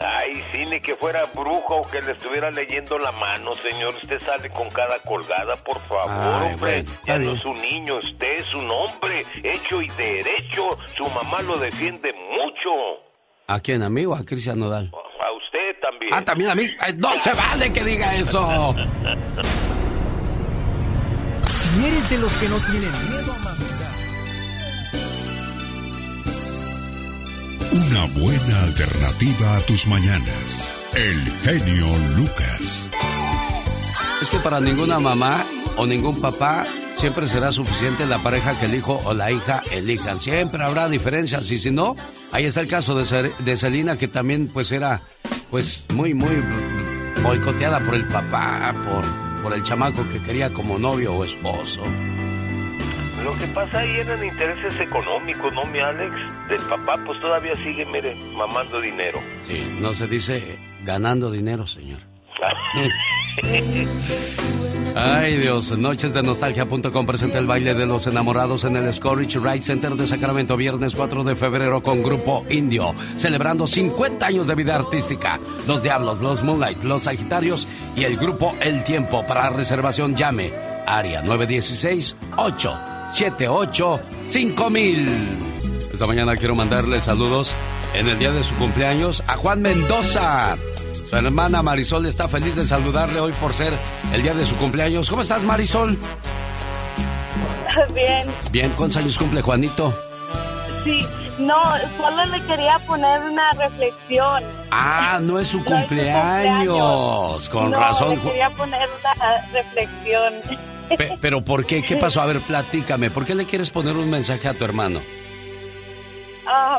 Ay, 0.00 0.42
sí, 0.50 0.64
ni 0.66 0.80
que 0.80 0.94
fuera 0.96 1.24
brujo 1.34 1.76
o 1.76 1.86
que 1.88 2.00
le 2.02 2.12
estuviera 2.12 2.50
leyendo 2.50 2.98
la 2.98 3.12
mano, 3.12 3.52
señor. 3.54 3.94
Usted 3.94 4.18
sale 4.20 4.50
con 4.50 4.68
cada 4.70 4.98
colgada, 5.00 5.54
por 5.64 5.80
favor, 5.82 6.10
Ay, 6.10 6.52
hombre. 6.54 6.82
bueno, 6.82 6.90
ya 7.04 7.18
no 7.18 7.32
es 7.32 7.44
un 7.44 7.60
niño, 7.60 7.96
usted 7.96 8.32
es 8.32 8.54
un 8.54 8.70
hombre, 8.70 9.24
hecho 9.42 9.80
y 9.82 9.88
derecho. 9.88 10.68
Su 10.96 11.04
mamá 11.10 11.42
lo 11.42 11.56
defiende 11.58 12.12
mucho. 12.12 12.70
¿A 13.46 13.60
quién, 13.60 13.82
amigo? 13.82 14.14
A 14.14 14.24
Cristian 14.24 14.58
Nodal. 14.58 14.90
A 14.92 15.32
usted 15.36 15.80
también. 15.82 16.14
Ah, 16.14 16.24
también 16.24 16.50
a 16.50 16.54
mí. 16.54 16.70
Ay, 16.80 16.94
No 16.96 17.14
se 17.16 17.32
vale 17.32 17.72
que 17.72 17.84
diga 17.84 18.14
eso. 18.14 18.74
Si 21.46 21.86
eres 21.86 22.08
de 22.10 22.18
los 22.18 22.34
que 22.38 22.48
no 22.48 22.56
tienen 22.60 22.90
miedo 23.10 23.23
Una 27.74 28.04
buena 28.14 28.62
alternativa 28.62 29.56
a 29.56 29.60
tus 29.62 29.88
mañanas. 29.88 30.80
El 30.94 31.20
genio 31.40 31.88
Lucas. 32.14 32.88
Es 34.22 34.30
que 34.30 34.38
para 34.38 34.60
ninguna 34.60 35.00
mamá 35.00 35.44
o 35.76 35.84
ningún 35.84 36.20
papá 36.20 36.64
siempre 36.98 37.26
será 37.26 37.50
suficiente 37.50 38.06
la 38.06 38.18
pareja 38.18 38.56
que 38.60 38.66
el 38.66 38.76
hijo 38.76 39.02
o 39.04 39.12
la 39.12 39.32
hija 39.32 39.60
elijan. 39.72 40.20
Siempre 40.20 40.62
habrá 40.64 40.88
diferencias 40.88 41.50
y 41.50 41.58
si 41.58 41.72
no, 41.72 41.96
ahí 42.30 42.44
está 42.44 42.60
el 42.60 42.68
caso 42.68 42.94
de, 42.94 43.56
Selina 43.56 43.98
que 43.98 44.06
también 44.06 44.46
pues 44.46 44.70
era 44.70 45.02
pues 45.50 45.82
muy 45.94 46.14
muy 46.14 46.36
boicoteada 47.24 47.80
por 47.80 47.96
el 47.96 48.04
papá, 48.04 48.72
por, 48.84 49.42
por 49.42 49.52
el 49.52 49.64
chamaco 49.64 50.08
que 50.12 50.22
quería 50.22 50.52
como 50.52 50.78
novio 50.78 51.12
o 51.14 51.24
esposo. 51.24 51.82
Lo 53.24 53.32
que 53.38 53.46
pasa 53.48 53.80
ahí 53.80 53.96
eran 53.96 54.22
intereses 54.22 54.78
económicos, 54.80 55.52
¿no, 55.54 55.64
mi 55.66 55.78
Alex? 55.78 56.12
Del 56.48 56.60
papá, 56.62 56.98
pues 57.06 57.18
todavía 57.20 57.56
sigue, 57.56 57.86
mire, 57.86 58.14
mamando 58.36 58.80
dinero. 58.80 59.18
Sí, 59.40 59.78
no 59.80 59.94
se 59.94 60.06
dice 60.06 60.58
ganando 60.84 61.30
dinero, 61.30 61.66
señor. 61.66 62.00
Ay 64.96 65.38
Dios, 65.38 65.76
Noches 65.76 66.14
de 66.14 66.22
Nostalgia.com 66.22 67.06
presenta 67.06 67.38
el 67.38 67.46
baile 67.46 67.74
de 67.74 67.86
los 67.86 68.06
enamorados 68.06 68.62
en 68.64 68.76
el 68.76 68.92
Scorich 68.92 69.36
Ride 69.36 69.62
Center 69.62 69.92
de 69.92 70.06
Sacramento, 70.06 70.56
viernes 70.56 70.94
4 70.94 71.24
de 71.24 71.34
febrero 71.34 71.82
con 71.82 72.00
Grupo 72.02 72.44
Indio, 72.50 72.94
celebrando 73.16 73.66
50 73.66 74.24
años 74.24 74.46
de 74.46 74.54
vida 74.54 74.76
artística. 74.76 75.40
Los 75.66 75.82
Diablos, 75.82 76.20
los 76.20 76.44
Moonlight, 76.44 76.84
los 76.84 77.02
Sagitarios 77.04 77.66
y 77.96 78.04
el 78.04 78.16
grupo 78.16 78.54
El 78.60 78.84
Tiempo. 78.84 79.26
Para 79.26 79.50
reservación 79.50 80.14
llame 80.14 80.52
área 80.86 81.22
916-878-5000. 83.14 85.08
Esta 85.92 86.06
mañana 86.06 86.34
quiero 86.36 86.54
mandarle 86.56 87.00
saludos 87.00 87.52
en 87.94 88.08
el 88.08 88.18
día 88.18 88.32
de 88.32 88.42
su 88.42 88.54
cumpleaños 88.56 89.22
a 89.26 89.36
Juan 89.36 89.62
Mendoza. 89.62 90.56
Su 91.08 91.16
hermana 91.16 91.62
Marisol 91.62 92.06
está 92.06 92.28
feliz 92.28 92.56
de 92.56 92.66
saludarle 92.66 93.20
hoy 93.20 93.32
por 93.34 93.54
ser 93.54 93.72
el 94.12 94.22
día 94.22 94.34
de 94.34 94.44
su 94.44 94.56
cumpleaños. 94.56 95.08
¿Cómo 95.08 95.22
estás, 95.22 95.44
Marisol? 95.44 95.96
Bien, 97.94 98.26
Bien, 98.50 98.72
¿cuántos 98.76 98.96
años 99.02 99.16
cumple 99.18 99.40
Juanito? 99.42 99.96
sí. 100.84 101.06
No, 101.36 101.60
solo 101.98 102.24
le 102.26 102.40
quería 102.46 102.78
poner 102.86 103.20
una 103.22 103.50
reflexión. 103.54 104.44
Ah, 104.70 105.18
no 105.20 105.40
es 105.40 105.48
su 105.48 105.58
No 105.64 105.64
es 105.64 105.66
su 105.66 105.88
cumpleaños. 105.88 107.48
Con 107.48 107.72
no, 107.72 107.80
razón. 107.80 108.10
Le 108.10 108.20
quería 108.20 108.50
poner 108.50 108.88
una 109.00 109.14
reflexión. 109.52 110.32
Pe- 110.96 111.18
pero 111.20 111.44
¿por 111.44 111.64
qué? 111.66 111.82
¿Qué 111.82 111.96
pasó? 111.96 112.20
A 112.20 112.26
ver, 112.26 112.40
platícame. 112.40 113.10
¿Por 113.10 113.24
qué 113.24 113.34
le 113.34 113.44
quieres 113.46 113.70
poner 113.70 113.96
un 113.96 114.10
mensaje 114.10 114.48
a 114.48 114.54
tu 114.54 114.64
hermano? 114.64 115.00
Ah, 116.46 116.78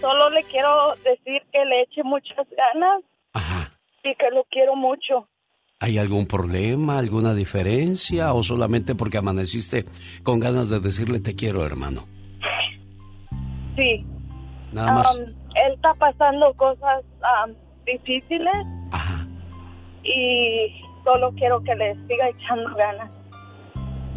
solo 0.00 0.30
le 0.30 0.42
quiero 0.44 0.94
decir 0.96 1.42
que 1.52 1.64
le 1.64 1.82
eche 1.82 2.02
muchas 2.02 2.46
ganas 2.56 3.02
y 4.02 4.14
que 4.14 4.30
lo 4.32 4.44
quiero 4.50 4.74
mucho. 4.76 5.28
¿Hay 5.80 5.96
algún 5.98 6.26
problema, 6.26 6.98
alguna 6.98 7.34
diferencia 7.34 8.32
o 8.34 8.42
solamente 8.42 8.96
porque 8.96 9.18
amaneciste 9.18 9.84
con 10.24 10.40
ganas 10.40 10.68
de 10.70 10.80
decirle 10.80 11.20
te 11.20 11.36
quiero, 11.36 11.64
hermano? 11.64 12.06
Sí. 13.76 14.04
Nada 14.72 14.92
más. 14.92 15.14
Um, 15.14 15.22
él 15.22 15.74
está 15.76 15.94
pasando 15.94 16.52
cosas 16.54 17.04
um, 17.46 17.54
difíciles 17.86 18.52
y 20.02 20.82
solo 21.04 21.32
quiero 21.36 21.62
que 21.62 21.74
le 21.76 21.94
siga 22.08 22.28
echando 22.28 22.74
ganas. 22.74 23.10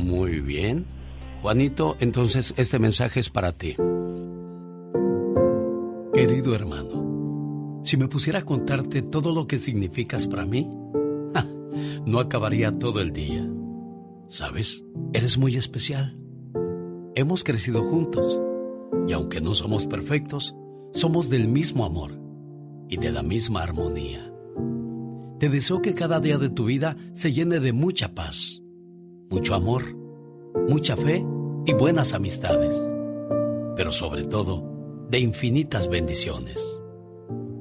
Muy 0.01 0.39
bien. 0.39 0.85
Juanito, 1.41 1.95
entonces 1.99 2.53
este 2.57 2.79
mensaje 2.79 3.19
es 3.19 3.29
para 3.29 3.51
ti. 3.51 3.75
Querido 6.13 6.55
hermano, 6.55 7.81
si 7.83 7.97
me 7.97 8.07
pusiera 8.07 8.39
a 8.39 8.45
contarte 8.45 9.01
todo 9.01 9.33
lo 9.33 9.47
que 9.47 9.57
significas 9.57 10.27
para 10.27 10.45
mí, 10.45 10.69
no 12.05 12.19
acabaría 12.19 12.77
todo 12.77 12.99
el 12.99 13.11
día. 13.11 13.47
¿Sabes? 14.27 14.83
Eres 15.13 15.37
muy 15.37 15.55
especial. 15.55 16.17
Hemos 17.15 17.43
crecido 17.43 17.83
juntos 17.83 18.39
y 19.07 19.13
aunque 19.13 19.41
no 19.41 19.53
somos 19.53 19.85
perfectos, 19.85 20.55
somos 20.93 21.29
del 21.29 21.47
mismo 21.47 21.85
amor 21.85 22.19
y 22.89 22.97
de 22.97 23.11
la 23.11 23.23
misma 23.23 23.63
armonía. 23.63 24.31
Te 25.39 25.49
deseo 25.49 25.81
que 25.81 25.95
cada 25.95 26.19
día 26.19 26.37
de 26.37 26.49
tu 26.49 26.65
vida 26.65 26.97
se 27.13 27.33
llene 27.33 27.59
de 27.59 27.73
mucha 27.73 28.13
paz, 28.13 28.60
mucho 29.31 29.55
amor, 29.55 29.83
mucha 30.67 30.97
fe 30.97 31.25
y 31.65 31.73
buenas 31.73 32.13
amistades, 32.13 32.79
pero 33.77 33.93
sobre 33.93 34.25
todo 34.25 34.61
de 35.09 35.19
infinitas 35.19 35.87
bendiciones. 35.87 36.81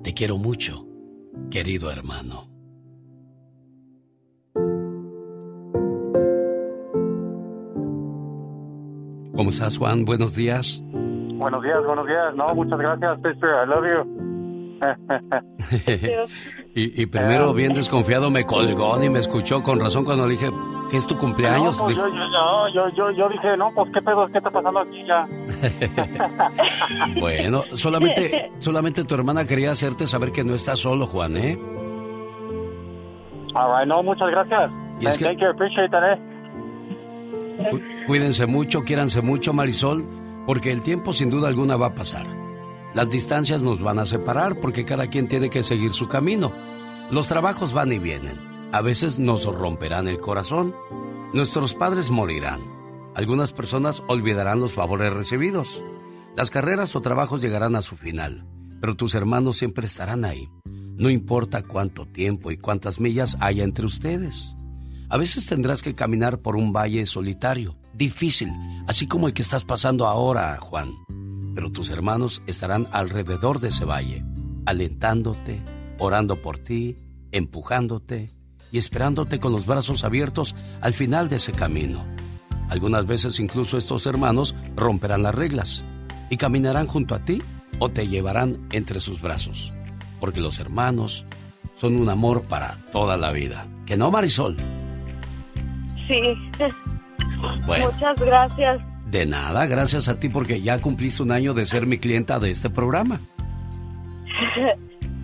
Te 0.03 0.13
quiero 0.13 0.37
mucho, 0.37 0.87
querido 1.51 1.91
hermano. 1.93 2.49
¿Cómo 9.37 9.51
estás, 9.51 9.79
Juan? 9.79 10.05
Buenos 10.05 10.35
días. 10.35 10.83
Buenos 10.83 11.63
días, 11.63 11.83
buenos 11.87 12.07
días. 12.07 12.35
No, 12.35 12.55
muchas 12.55 12.79
gracias, 12.79 13.17
sister. 13.23 13.49
I 13.49 13.67
love 13.67 13.87
you. 13.87 14.21
y, 16.75 17.03
y 17.03 17.07
primero, 17.07 17.53
bien 17.53 17.75
desconfiado, 17.75 18.31
me 18.31 18.47
colgó 18.47 18.97
ni 18.99 19.09
me 19.09 19.19
escuchó. 19.19 19.63
Con 19.63 19.81
razón, 19.81 20.05
cuando 20.05 20.25
le 20.27 20.33
dije, 20.33 20.51
¿qué 20.91 20.97
es 20.99 21.07
tu 21.07 21.17
cumpleaños? 21.19 21.77
No, 21.77 21.85
pues 21.85 21.97
yo, 21.97 22.07
yo, 22.09 22.89
yo, 22.97 23.11
yo, 23.11 23.29
dije, 23.29 23.57
no, 23.57 23.71
pues 23.75 23.91
qué 23.93 24.01
pedo, 24.03 24.27
qué 24.31 24.39
está 24.39 24.51
pasando 24.51 24.79
aquí 24.81 25.05
ya. 25.07 25.27
bueno, 27.21 27.63
solamente, 27.75 28.53
solamente 28.59 29.05
tu 29.05 29.15
hermana 29.15 29.47
quería 29.47 29.73
hacerte 29.73 30.07
saber 30.07 30.33
que 30.33 30.45
no 30.45 30.55
estás 30.55 30.79
solo, 30.79 31.07
Juan, 31.07 31.37
¿eh? 31.37 31.59
All 33.55 33.79
right, 33.79 33.89
no, 33.89 34.03
muchas 34.03 34.29
gracias. 34.31 34.71
Y 35.01 35.07
es 35.07 35.19
que- 35.19 35.25
Thank 35.25 35.41
you, 35.41 35.49
appreciate 35.49 35.89
that, 35.91 36.13
eh. 36.13 36.21
Cu- 37.71 37.81
Cuídense 38.07 38.47
mucho, 38.47 38.83
quiéranse 38.85 39.21
mucho, 39.23 39.53
Marisol, 39.53 40.05
porque 40.47 40.71
el 40.73 40.83
tiempo 40.83 41.13
sin 41.13 41.31
duda 41.31 41.49
alguna 41.49 41.77
va 41.77 41.89
a 41.89 41.95
pasar. 41.95 42.27
Las 42.95 43.09
distancias 43.09 43.63
nos 43.63 43.81
van 43.81 43.99
a 43.99 44.07
separar 44.07 44.59
porque 44.61 44.85
cada 44.85 45.07
quien 45.07 45.29
tiene 45.29 45.49
que 45.49 45.63
seguir 45.63 45.93
su 45.93 46.09
camino. 46.09 46.53
Los 47.11 47.29
trabajos 47.29 47.73
van 47.73 47.93
y 47.93 47.99
vienen. 47.99 48.37
A 48.73 48.81
veces 48.83 49.19
nos 49.19 49.45
romperán 49.45 50.09
el 50.09 50.19
corazón. 50.19 50.75
Nuestros 51.33 51.75
padres 51.75 52.11
morirán. 52.11 52.61
Algunas 53.15 53.53
personas 53.53 54.03
olvidarán 54.09 54.61
los 54.61 54.73
favores 54.73 55.13
recibidos. 55.13 55.85
Las 56.37 56.51
carreras 56.51 56.95
o 56.97 57.01
trabajos 57.01 57.43
llegarán 57.43 57.77
a 57.77 57.83
su 57.83 57.97
final, 57.97 58.47
pero 58.81 58.97
tus 58.97 59.15
hermanos 59.15 59.57
siempre 59.57 59.87
estarán 59.87 60.25
ahí. 60.25 60.49
No 60.65 61.11
importa 61.11 61.63
cuánto 61.63 62.07
tiempo 62.07 62.51
y 62.51 62.59
cuántas 62.59 63.01
millas 63.01 63.37
haya 63.41 63.65
entre 63.65 63.87
ustedes. 63.87 64.55
A 65.09 65.17
veces 65.17 65.47
tendrás 65.47 65.83
que 65.83 65.95
caminar 65.95 66.39
por 66.41 66.57
un 66.57 66.73
valle 66.73 67.05
solitario, 67.07 67.77
difícil, 67.95 68.53
así 68.87 69.07
como 69.07 69.27
el 69.27 69.33
que 69.33 69.43
estás 69.43 69.65
pasando 69.65 70.07
ahora, 70.07 70.57
Juan. 70.61 70.93
Pero 71.55 71.71
tus 71.71 71.91
hermanos 71.91 72.43
estarán 72.47 72.89
alrededor 72.93 73.61
de 73.61 73.69
ese 73.69 73.85
valle, 73.85 74.25
alentándote, 74.67 75.63
orando 75.99 76.37
por 76.37 76.59
ti, 76.59 76.97
empujándote 77.33 78.31
y 78.73 78.79
esperándote 78.79 79.41
con 79.41 79.53
los 79.53 79.67
brazos 79.67 80.05
abiertos 80.05 80.55
al 80.81 80.95
final 80.95 81.29
de 81.29 81.37
ese 81.37 81.53
camino. 81.53 82.05
Algunas 82.69 83.07
veces 83.07 83.41
incluso 83.41 83.77
estos 83.77 84.07
hermanos 84.07 84.55
romperán 84.77 85.23
las 85.23 85.35
reglas 85.35 85.85
y 86.31 86.37
caminarán 86.37 86.87
junto 86.87 87.15
a 87.15 87.25
ti 87.25 87.43
o 87.81 87.89
te 87.89 88.07
llevarán 88.07 88.69
entre 88.73 89.01
sus 89.01 89.21
brazos, 89.21 89.73
porque 90.21 90.41
los 90.41 90.61
hermanos 90.61 91.25
son 91.75 92.01
un 92.01 92.09
amor 92.09 92.43
para 92.43 92.79
toda 92.93 93.17
la 93.17 93.33
vida. 93.33 93.67
¿Que 93.87 93.97
no, 93.97 94.11
Marisol? 94.11 94.57
Sí. 96.07 96.21
Bueno. 97.67 97.91
Muchas 97.91 98.21
gracias. 98.21 98.90
De 99.11 99.27
nada, 99.27 99.67
gracias 99.67 100.09
a 100.09 100.21
ti 100.21 100.29
porque 100.29 100.61
ya 100.63 100.79
cumpliste 100.79 101.23
un 101.23 101.33
año 101.33 101.53
de 101.53 101.67
ser 101.67 101.87
mi 101.87 101.99
clienta 101.99 102.39
de 102.39 102.51
este 102.51 102.71
programa. 102.71 103.21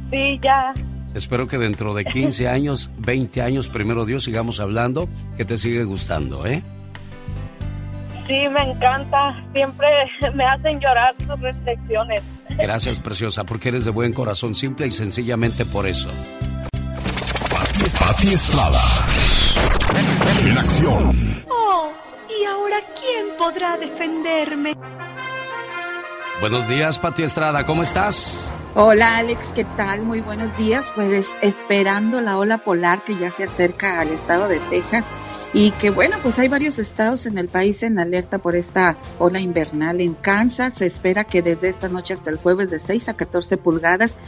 Sí, 0.09 0.39
ya. 0.41 0.73
Espero 1.17 1.49
que 1.49 1.59
dentro 1.59 1.93
de 1.93 2.05
15 2.05 2.47
años, 2.49 2.89
20 2.99 3.43
años, 3.43 3.67
primero 3.67 4.05
Dios, 4.05 4.23
sigamos 4.23 4.61
hablando, 4.61 5.09
que 5.37 5.45
te 5.45 5.59
sigue 5.59 5.83
gustando, 5.83 6.47
¿eh? 6.47 6.63
Sí, 8.25 8.35
me 8.49 8.71
encanta. 8.71 9.45
Siempre 9.53 9.89
me 10.35 10.45
hacen 10.45 10.79
llorar 10.79 11.13
sus 11.19 11.41
reflexiones. 11.41 12.23
Gracias, 12.51 13.01
preciosa, 13.01 13.43
porque 13.43 13.71
eres 13.71 13.85
de 13.85 13.91
buen 13.91 14.13
corazón, 14.13 14.55
simple 14.55 14.87
y 14.87 14.93
sencillamente 14.93 15.65
por 15.65 15.89
eso. 15.89 16.09
Pati 17.99 18.29
Estrada. 18.29 18.81
En 20.45 20.59
acción. 20.59 21.43
Oh, 21.49 21.93
¿y 22.41 22.45
ahora 22.45 22.77
quién 22.99 23.37
podrá 23.39 23.77
defenderme? 23.77 24.75
Buenos 26.41 26.69
días, 26.69 26.99
Pati 26.99 27.23
Estrada, 27.23 27.65
¿cómo 27.65 27.83
estás? 27.83 28.45
Hola 28.75 29.17
Alex, 29.17 29.53
¿qué 29.55 29.65
tal? 29.65 30.03
Muy 30.03 30.21
buenos 30.21 30.57
días. 30.59 30.93
Pues 30.95 31.35
esperando 31.41 32.21
la 32.21 32.37
ola 32.37 32.59
polar 32.59 33.03
que 33.05 33.17
ya 33.17 33.31
se 33.31 33.45
acerca 33.45 34.01
al 34.01 34.11
estado 34.11 34.49
de 34.49 34.61
Texas 34.61 35.07
y 35.55 35.71
que 35.71 35.89
bueno, 35.89 36.19
pues 36.23 36.39
hay 36.39 36.49
varios 36.49 36.79
estados 36.79 37.25
en 37.25 37.39
el 37.39 37.49
país 37.49 37.83
en 37.83 37.99
alerta 37.99 38.37
por 38.37 38.55
esta 38.55 38.97
ola 39.19 39.41
invernal. 39.41 40.03
En 40.03 40.13
Kansas 40.13 40.75
se 40.75 40.85
espera 40.85 41.25
que 41.25 41.41
desde 41.41 41.71
esta 41.71 41.89
noche 41.89 42.13
hasta 42.13 42.29
el 42.29 42.37
jueves 42.37 42.69
de 42.69 42.79
6 42.79 43.09
a 43.09 43.15
14 43.15 43.57
pulgadas. 43.57 44.19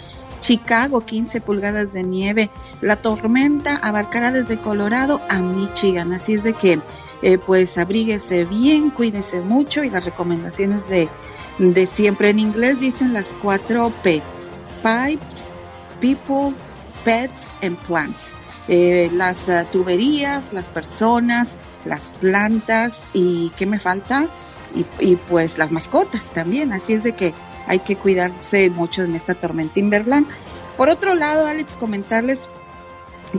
Chicago 0.40 1.02
15 1.02 1.42
pulgadas 1.42 1.92
de 1.92 2.04
nieve. 2.04 2.48
La 2.80 2.96
tormenta 2.96 3.76
abarcará 3.76 4.30
desde 4.30 4.58
Colorado 4.58 5.20
a 5.28 5.40
Michigan. 5.40 6.14
Así 6.14 6.32
es 6.32 6.44
de 6.44 6.54
que 6.54 6.80
eh, 7.22 7.38
pues 7.38 7.78
abríguese 7.78 8.44
bien, 8.44 8.90
cuídese 8.90 9.40
mucho 9.40 9.84
y 9.84 9.90
las 9.90 10.04
recomendaciones 10.04 10.88
de, 10.88 11.08
de 11.58 11.86
siempre 11.86 12.30
en 12.30 12.38
inglés 12.38 12.80
dicen 12.80 13.12
las 13.12 13.34
cuatro 13.42 13.92
P. 14.02 14.22
Pipes, 14.82 15.46
people, 16.00 16.54
pets 17.04 17.56
and 17.62 17.76
plants. 17.78 18.28
Eh, 18.68 19.10
las 19.14 19.48
uh, 19.48 19.64
tuberías, 19.72 20.52
las 20.52 20.68
personas, 20.68 21.56
las 21.84 22.12
plantas 22.20 23.06
y 23.14 23.50
¿qué 23.56 23.64
me 23.64 23.78
falta? 23.78 24.28
Y, 24.74 24.84
y, 25.00 25.16
pues 25.16 25.56
las 25.56 25.72
mascotas 25.72 26.30
también. 26.30 26.72
Así 26.72 26.92
es 26.92 27.02
de 27.02 27.12
que 27.12 27.32
hay 27.66 27.78
que 27.80 27.96
cuidarse 27.96 28.68
mucho 28.70 29.02
en 29.02 29.16
esta 29.16 29.34
tormenta 29.34 29.80
invernal. 29.80 30.26
Por 30.76 30.90
otro 30.90 31.14
lado, 31.14 31.46
Alex, 31.46 31.76
comentarles 31.76 32.48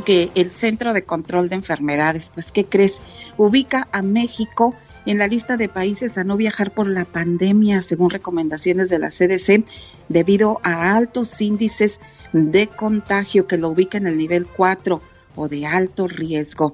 que 0.06 0.32
el 0.36 0.52
Centro 0.52 0.94
de 0.94 1.04
Control 1.04 1.50
de 1.50 1.56
Enfermedades, 1.56 2.32
pues, 2.34 2.52
¿qué 2.52 2.66
crees? 2.66 3.02
Ubica 3.38 3.88
a 3.92 4.02
México 4.02 4.76
en 5.06 5.18
la 5.18 5.28
lista 5.28 5.58
de 5.58 5.70
países 5.70 6.18
a 6.18 6.24
no 6.24 6.38
viajar 6.38 6.72
por 6.72 6.90
la 6.90 7.06
pandemia, 7.06 7.82
según 7.82 8.10
recomendaciones 8.10 8.90
de 8.90 9.00
la 9.00 9.10
CDC, 9.10 9.64
debido 10.08 10.60
a 10.64 10.96
altos 10.96 11.42
índices 11.42 12.00
de 12.34 12.68
contagio 12.68 13.48
que 13.48 13.58
lo 13.58 13.70
ubica 13.70 13.98
en 13.98 14.08
el 14.08 14.18
nivel 14.18 14.46
4 14.46 15.02
o 15.36 15.48
de 15.48 15.66
alto 15.66 16.08
riesgo. 16.08 16.74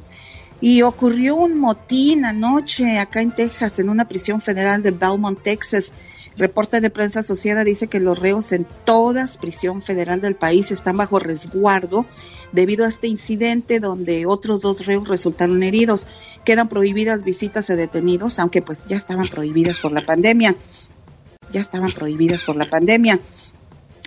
Y 0.59 0.81
ocurrió 0.81 1.35
un 1.35 1.59
motín 1.59 2.25
anoche 2.25 2.97
acá 2.97 3.21
en 3.21 3.31
Texas, 3.31 3.79
en 3.79 3.89
una 3.89 4.07
prisión 4.07 4.41
federal 4.41 4.81
de 4.81 4.91
Belmont, 4.91 5.39
Texas. 5.41 5.91
Reporte 6.37 6.81
de 6.81 6.89
prensa 6.89 7.21
asociada 7.21 7.63
dice 7.63 7.87
que 7.87 8.01
los 8.01 8.19
reos 8.19 8.51
en 8.51 8.67
todas 8.83 9.37
prisión 9.37 9.81
federal 9.81 10.19
del 10.19 10.35
país 10.35 10.71
están 10.71 10.97
bajo 10.97 11.17
resguardo 11.17 12.05
debido 12.51 12.83
a 12.85 12.89
este 12.89 13.07
incidente 13.07 13.79
donde 13.79 14.25
otros 14.25 14.61
dos 14.61 14.85
reos 14.85 15.07
resultaron 15.07 15.63
heridos. 15.63 16.07
Quedan 16.43 16.67
prohibidas 16.67 17.23
visitas 17.23 17.69
a 17.69 17.75
detenidos, 17.75 18.39
aunque 18.39 18.61
pues 18.61 18.85
ya 18.85 18.97
estaban 18.97 19.29
prohibidas 19.29 19.79
por 19.79 19.93
la 19.93 20.05
pandemia. 20.05 20.55
Ya 21.51 21.61
estaban 21.61 21.93
prohibidas 21.93 22.43
por 22.43 22.57
la 22.57 22.69
pandemia. 22.69 23.19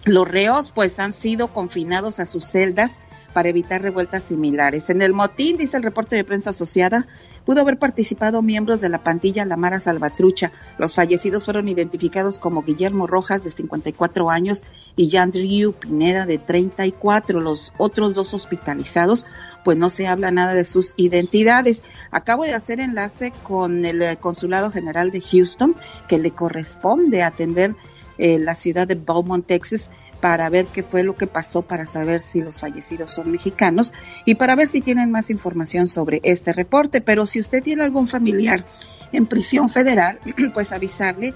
Los 0.05 0.29
reos 0.29 0.70
pues 0.72 0.99
han 0.99 1.14
sido 1.14 1.49
confinados 1.49 2.20
a 2.20 2.26
sus 2.26 2.45
celdas 2.45 3.01
para 3.39 3.51
evitar 3.51 3.80
revueltas 3.80 4.24
similares. 4.24 4.91
En 4.91 5.01
el 5.01 5.12
motín, 5.12 5.59
dice 5.59 5.76
el 5.76 5.84
reporte 5.84 6.16
de 6.16 6.24
prensa 6.24 6.51
asociada, 6.51 7.07
pudo 7.45 7.61
haber 7.61 7.78
participado 7.78 8.43
miembros 8.43 8.80
de 8.80 8.89
la 8.89 9.05
pandilla 9.05 9.45
La 9.45 9.57
Mara 9.57 9.78
Salvatrucha. 9.78 10.51
Los 10.76 10.97
fallecidos 10.97 11.45
fueron 11.45 11.68
identificados 11.68 12.41
como 12.41 12.64
Guillermo 12.64 13.07
Rojas, 13.07 13.45
de 13.45 13.53
54 13.53 14.28
años, 14.28 14.64
y 14.97 15.09
Jan 15.09 15.30
Ryu 15.32 15.72
Pineda, 15.72 16.26
de 16.26 16.39
34. 16.39 17.41
Los 17.41 17.72
otros 17.78 18.12
dos 18.12 18.34
hospitalizados, 18.34 19.28
pues 19.62 19.78
no 19.78 19.89
se 19.89 20.09
habla 20.09 20.32
nada 20.32 20.55
de 20.55 20.64
sus 20.64 20.95
identidades. 20.97 21.84
Acabo 22.11 22.43
de 22.43 22.55
hacer 22.55 22.80
enlace 22.80 23.32
con 23.45 23.84
el 23.84 24.18
Consulado 24.18 24.72
General 24.72 25.12
de 25.12 25.20
Houston, 25.20 25.76
que 26.09 26.18
le 26.18 26.32
corresponde 26.32 27.22
atender 27.22 27.76
eh, 28.18 28.41
la 28.41 28.57
ciudad 28.57 28.89
de 28.89 28.97
Beaumont, 28.97 29.47
Texas, 29.47 29.91
para 30.21 30.49
ver 30.49 30.66
qué 30.66 30.83
fue 30.83 31.03
lo 31.03 31.16
que 31.16 31.27
pasó, 31.27 31.62
para 31.62 31.87
saber 31.87 32.21
si 32.21 32.41
los 32.43 32.61
fallecidos 32.61 33.12
son 33.12 33.31
mexicanos 33.31 33.95
y 34.25 34.35
para 34.35 34.57
ver 34.57 34.66
si 34.66 34.81
tienen 34.81 35.11
más 35.11 35.31
información 35.31 35.87
sobre 35.87 36.21
este 36.25 36.53
reporte. 36.53 37.01
Pero 37.01 37.25
si 37.27 37.41
usted 37.41 37.62
tiene 37.62 37.85
algún 37.85 38.09
familiar 38.09 38.64
en 39.12 39.27
prisión 39.27 39.69
federal, 39.71 40.19
pues 40.55 40.73
avisarle 40.73 41.35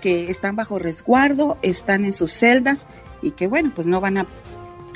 que 0.00 0.30
están 0.30 0.56
bajo 0.56 0.78
resguardo, 0.78 1.58
están 1.62 2.04
en 2.04 2.12
sus 2.12 2.32
celdas 2.32 2.86
y 3.22 3.32
que 3.32 3.46
bueno, 3.46 3.70
pues 3.74 3.86
no 3.86 4.00
van 4.00 4.18
a, 4.18 4.26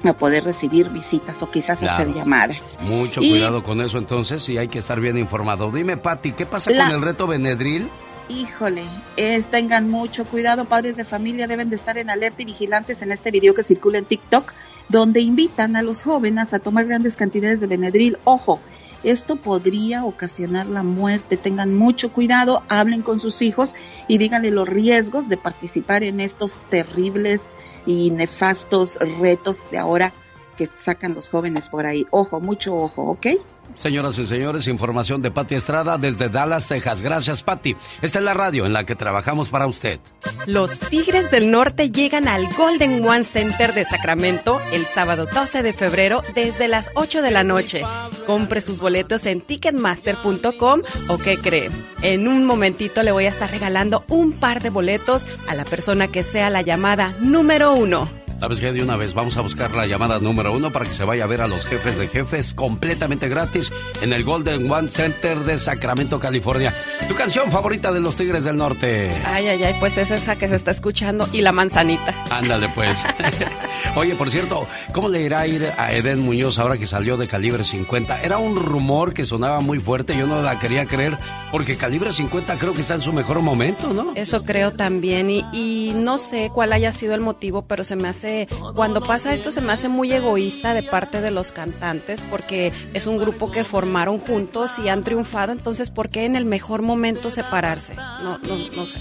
a 0.05 0.12
poder 0.14 0.43
recibir 0.45 0.91
visitas 0.91 1.43
o 1.43 1.51
quizás 1.51 1.78
Claro. 1.78 1.95
hacer 1.95 2.12
llamadas. 2.14 2.78
Mucho 2.82 3.20
Y- 3.22 3.30
cuidado 3.30 3.62
con 3.62 3.80
eso 3.80 3.99
entonces 3.99 4.49
y 4.49 4.59
hay 4.59 4.66
que 4.68 4.80
estar 4.80 4.99
bien 4.99 5.16
informado. 5.18 5.70
Dime, 5.70 5.97
Patti, 5.97 6.32
¿qué 6.32 6.45
pasa 6.47 6.70
La- 6.70 6.87
con 6.87 6.97
el 6.97 7.03
reto 7.03 7.26
Benedril? 7.28 7.89
Híjole, 8.29 8.83
es, 9.16 9.47
tengan 9.49 9.89
mucho 9.89 10.24
cuidado, 10.24 10.64
padres 10.64 10.97
de 10.97 11.05
familia 11.05 11.47
deben 11.47 11.70
de 11.70 11.77
estar 11.77 11.97
en 11.97 12.11
alerta 12.11 12.43
y 12.43 12.47
vigilantes 12.47 13.01
en 13.03 13.12
este 13.12 13.31
video 13.31 13.55
que 13.55 13.62
circula 13.62 13.99
en 13.99 14.05
TikTok, 14.05 14.53
donde 14.89 15.20
invitan 15.20 15.77
a 15.77 15.83
los 15.83 16.03
jóvenes 16.03 16.53
a 16.53 16.59
tomar 16.59 16.87
grandes 16.87 17.16
cantidades 17.16 17.61
de 17.61 17.68
Benedril. 17.68 18.18
Ojo, 18.24 18.61
esto 19.05 19.37
podría 19.37 20.05
ocasionar 20.05 20.66
la 20.66 20.83
muerte. 20.83 21.37
Tengan 21.37 21.74
mucho 21.74 22.12
cuidado, 22.12 22.64
hablen 22.68 23.03
con 23.03 23.20
sus 23.20 23.43
hijos 23.43 23.77
y 24.09 24.18
díganle 24.18 24.51
los 24.51 24.68
riesgos 24.68 25.29
de 25.29 25.37
participar 25.37 26.03
en 26.03 26.18
estos 26.18 26.61
terribles 26.68 27.49
y 27.87 28.11
nefastos 28.11 28.99
retos 29.20 29.70
de 29.70 29.79
ahora 29.79 30.12
que 30.57 30.68
sacan 30.74 31.14
los 31.14 31.29
jóvenes 31.31 31.68
por 31.68 31.87
ahí. 31.87 32.07
Ojo, 32.11 32.41
mucho 32.41 32.74
ojo, 32.74 33.03
¿ok? 33.03 33.27
Señoras 33.75 34.19
y 34.19 34.27
señores, 34.27 34.69
información 34.69 35.23
de 35.23 35.31
Patti 35.31 35.55
Estrada 35.55 35.99
desde 35.99 36.29
Dallas, 36.29 36.67
Texas. 36.69 37.03
Gracias, 37.03 37.43
Patti. 37.43 37.77
Esta 38.03 38.19
es 38.19 38.25
la 38.25 38.35
radio 38.35 38.67
en 38.67 38.73
la 38.73 38.85
que 38.85 38.95
trabajamos 38.95 39.49
para 39.49 39.67
usted. 39.67 40.01
Los 40.47 40.79
Tigres 40.79 41.31
del 41.31 41.51
Norte 41.51 41.91
llegan 41.91 42.29
al 42.29 42.47
Golden 42.55 43.07
One 43.07 43.25
Center 43.25 43.75
de 43.75 43.85
Sacramento 43.85 44.61
el 44.73 44.87
sábado 44.87 45.27
12 45.27 45.62
de 45.62 45.73
febrero 45.73 46.23
desde 46.35 46.69
las 46.69 46.91
8 46.95 47.23
de 47.23 47.31
la 47.31 47.45
noche. 47.45 47.83
Compre 48.27 48.61
sus 48.61 48.81
boletos 48.81 49.27
en 49.27 49.41
ticketmaster.com 49.41 50.83
o 51.09 51.19
qué 51.19 51.39
cree. 51.39 51.71
En 52.03 52.29
un 52.29 52.45
momentito 52.45 53.03
le 53.03 53.12
voy 53.12 53.27
a 53.27 53.31
estar 53.31 53.51
regalando 53.51 54.05
un 54.09 54.33
par 54.33 54.62
de 54.62 54.71
boletos 54.71 55.27
a 55.49 55.55
la 55.55 55.64
persona 55.64 56.09
que 56.09 56.23
sea 56.23 56.51
la 56.51 56.62
llamada 56.62 57.14
número 57.21 57.73
uno. 57.73 58.26
¿Sabes 58.39 58.61
qué? 58.61 58.70
De 58.70 58.82
una 58.82 58.97
vez 58.97 59.14
vamos 59.14 59.37
a 59.39 59.41
buscar 59.41 59.70
la 59.72 59.87
llamada 59.87 60.18
número 60.18 60.53
uno 60.53 60.70
para 60.70 60.84
que 60.84 60.93
se 60.93 61.05
vaya 61.05 61.24
a 61.24 61.26
ver 61.26 61.41
a 61.41 61.49
los 61.49 61.64
jefes 61.64 61.97
de 61.99 62.07
jefes 62.07 62.53
completamente 62.53 63.28
gratis 63.28 63.72
en 64.03 64.12
el 64.12 64.24
Golden 64.24 64.70
One 64.70 64.89
Center 64.89 65.39
de 65.39 65.57
Sacramento, 65.57 66.20
California. 66.20 66.74
¿Tu 67.09 67.14
canción 67.14 67.51
favorita 67.51 67.93
de 67.93 68.01
los 68.01 68.14
Tigres 68.14 68.45
del 68.45 68.57
Norte? 68.57 69.11
Ay, 69.24 69.49
ay, 69.49 69.64
ay, 69.64 69.74
pues 69.80 69.97
es 69.97 70.11
esa 70.11 70.37
que 70.37 70.49
se 70.49 70.57
está 70.57 70.70
escuchando 70.70 71.26
y 71.32 71.41
la 71.41 71.53
manzanita. 71.53 72.14
Ándale, 72.30 72.68
pues. 72.74 72.99
Oye, 73.97 74.14
por 74.14 74.30
cierto, 74.30 74.66
¿cómo 74.93 75.09
le 75.09 75.22
irá 75.22 75.41
a 75.41 75.47
ir 75.47 75.66
a 75.78 75.93
Eden 75.93 76.20
Muñoz 76.20 76.59
ahora 76.59 76.76
que 76.76 76.87
salió 76.87 77.16
de 77.16 77.28
calibre 77.28 77.64
50? 77.64 78.20
Era 78.22 78.37
un 78.37 78.57
rumor 78.57 79.14
que 79.14 79.24
sonaba 79.24 79.61
muy 79.61 79.80
fuerte, 79.80 80.14
yo 80.16 80.26
no 80.26 80.43
la 80.43 80.59
quería 80.59 80.84
creer, 80.84 81.16
porque 81.51 81.76
calibre 81.76 82.12
50 82.12 82.59
creo 82.59 82.74
que 82.74 82.82
está 82.82 82.95
en 82.95 83.03
su 83.03 83.14
mejor 83.14 83.41
momento, 83.41 83.95
¿no? 83.95 84.12
Eso 84.14 84.45
creo 84.45 84.72
también, 84.72 85.30
y, 85.30 85.45
y 85.55 85.95
no 85.97 86.18
sé 86.18 86.51
cuál 86.53 86.74
haya 86.74 86.93
sido 86.93 87.14
el 87.14 87.22
motivo, 87.22 87.62
pero 87.62 87.82
se 87.82 87.97
me 87.97 88.09
hace 88.09 88.26
cuando 88.74 89.01
pasa 89.01 89.33
esto 89.33 89.51
se 89.51 89.61
me 89.61 89.72
hace 89.72 89.89
muy 89.89 90.12
egoísta 90.12 90.74
de 90.74 90.83
parte 90.83 91.20
de 91.20 91.31
los 91.31 91.53
cantantes 91.53 92.22
porque 92.31 92.72
es 92.95 93.07
un 93.07 93.18
grupo 93.18 93.51
que 93.51 93.64
formaron 93.64 94.18
juntos 94.18 94.79
y 94.79 94.89
han 94.89 95.03
triunfado, 95.03 95.53
entonces 95.53 95.91
¿por 95.91 96.09
qué 96.09 96.24
en 96.24 96.37
el 96.37 96.45
mejor 96.45 96.83
momento 96.83 97.31
separarse? 97.31 97.95
No, 97.95 98.39
no, 98.39 98.57
no 98.74 98.87
sé. 98.87 99.01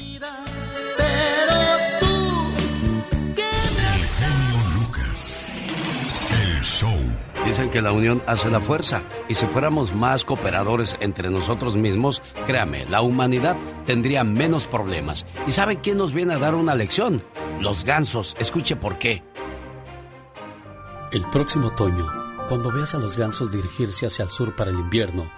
Show. 6.66 6.97
Dicen 7.45 7.70
que 7.70 7.82
la 7.82 7.91
unión 7.91 8.22
hace 8.26 8.49
la 8.49 8.59
fuerza 8.59 9.03
y 9.30 9.36
si 9.36 9.45
fuéramos 9.45 9.93
más 9.93 10.26
cooperadores 10.26 10.95
entre 10.99 11.30
nosotros 11.30 11.78
mismos, 11.78 12.22
créame, 12.47 12.86
la 12.88 13.01
humanidad 13.01 13.55
tendría 13.86 14.24
menos 14.24 14.66
problemas. 14.66 15.26
¿Y 15.47 15.51
sabe 15.51 15.80
quién 15.80 15.97
nos 15.97 16.13
viene 16.13 16.34
a 16.34 16.39
dar 16.39 16.55
una 16.55 16.76
lección? 16.76 17.24
Los 17.61 17.86
gansos. 17.86 18.36
Escuche 18.39 18.76
por 18.76 18.97
qué. 18.97 19.24
El 21.11 21.30
próximo 21.30 21.68
otoño, 21.68 22.07
cuando 22.49 22.72
veas 22.72 22.95
a 22.95 22.99
los 22.99 23.16
gansos 23.16 23.51
dirigirse 23.51 24.07
hacia 24.07 24.24
el 24.24 24.30
sur 24.30 24.55
para 24.55 24.72
el 24.72 24.80
invierno, 24.80 25.32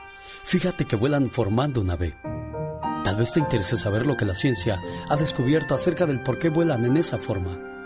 fíjate 0.43 0.85
que 0.85 0.95
vuelan 0.95 1.29
formando 1.29 1.81
una 1.81 1.95
V. 1.95 2.15
Tal 3.03 3.15
vez 3.17 3.33
te 3.33 3.39
interese 3.39 3.77
saber 3.77 4.05
lo 4.05 4.17
que 4.17 4.25
la 4.25 4.33
ciencia 4.33 4.81
ha 5.09 5.15
descubierto 5.17 5.75
acerca 5.75 6.05
del 6.05 6.23
por 6.23 6.39
qué 6.39 6.49
vuelan 6.49 6.85
en 6.85 6.97
esa 6.97 7.17
forma. 7.17 7.76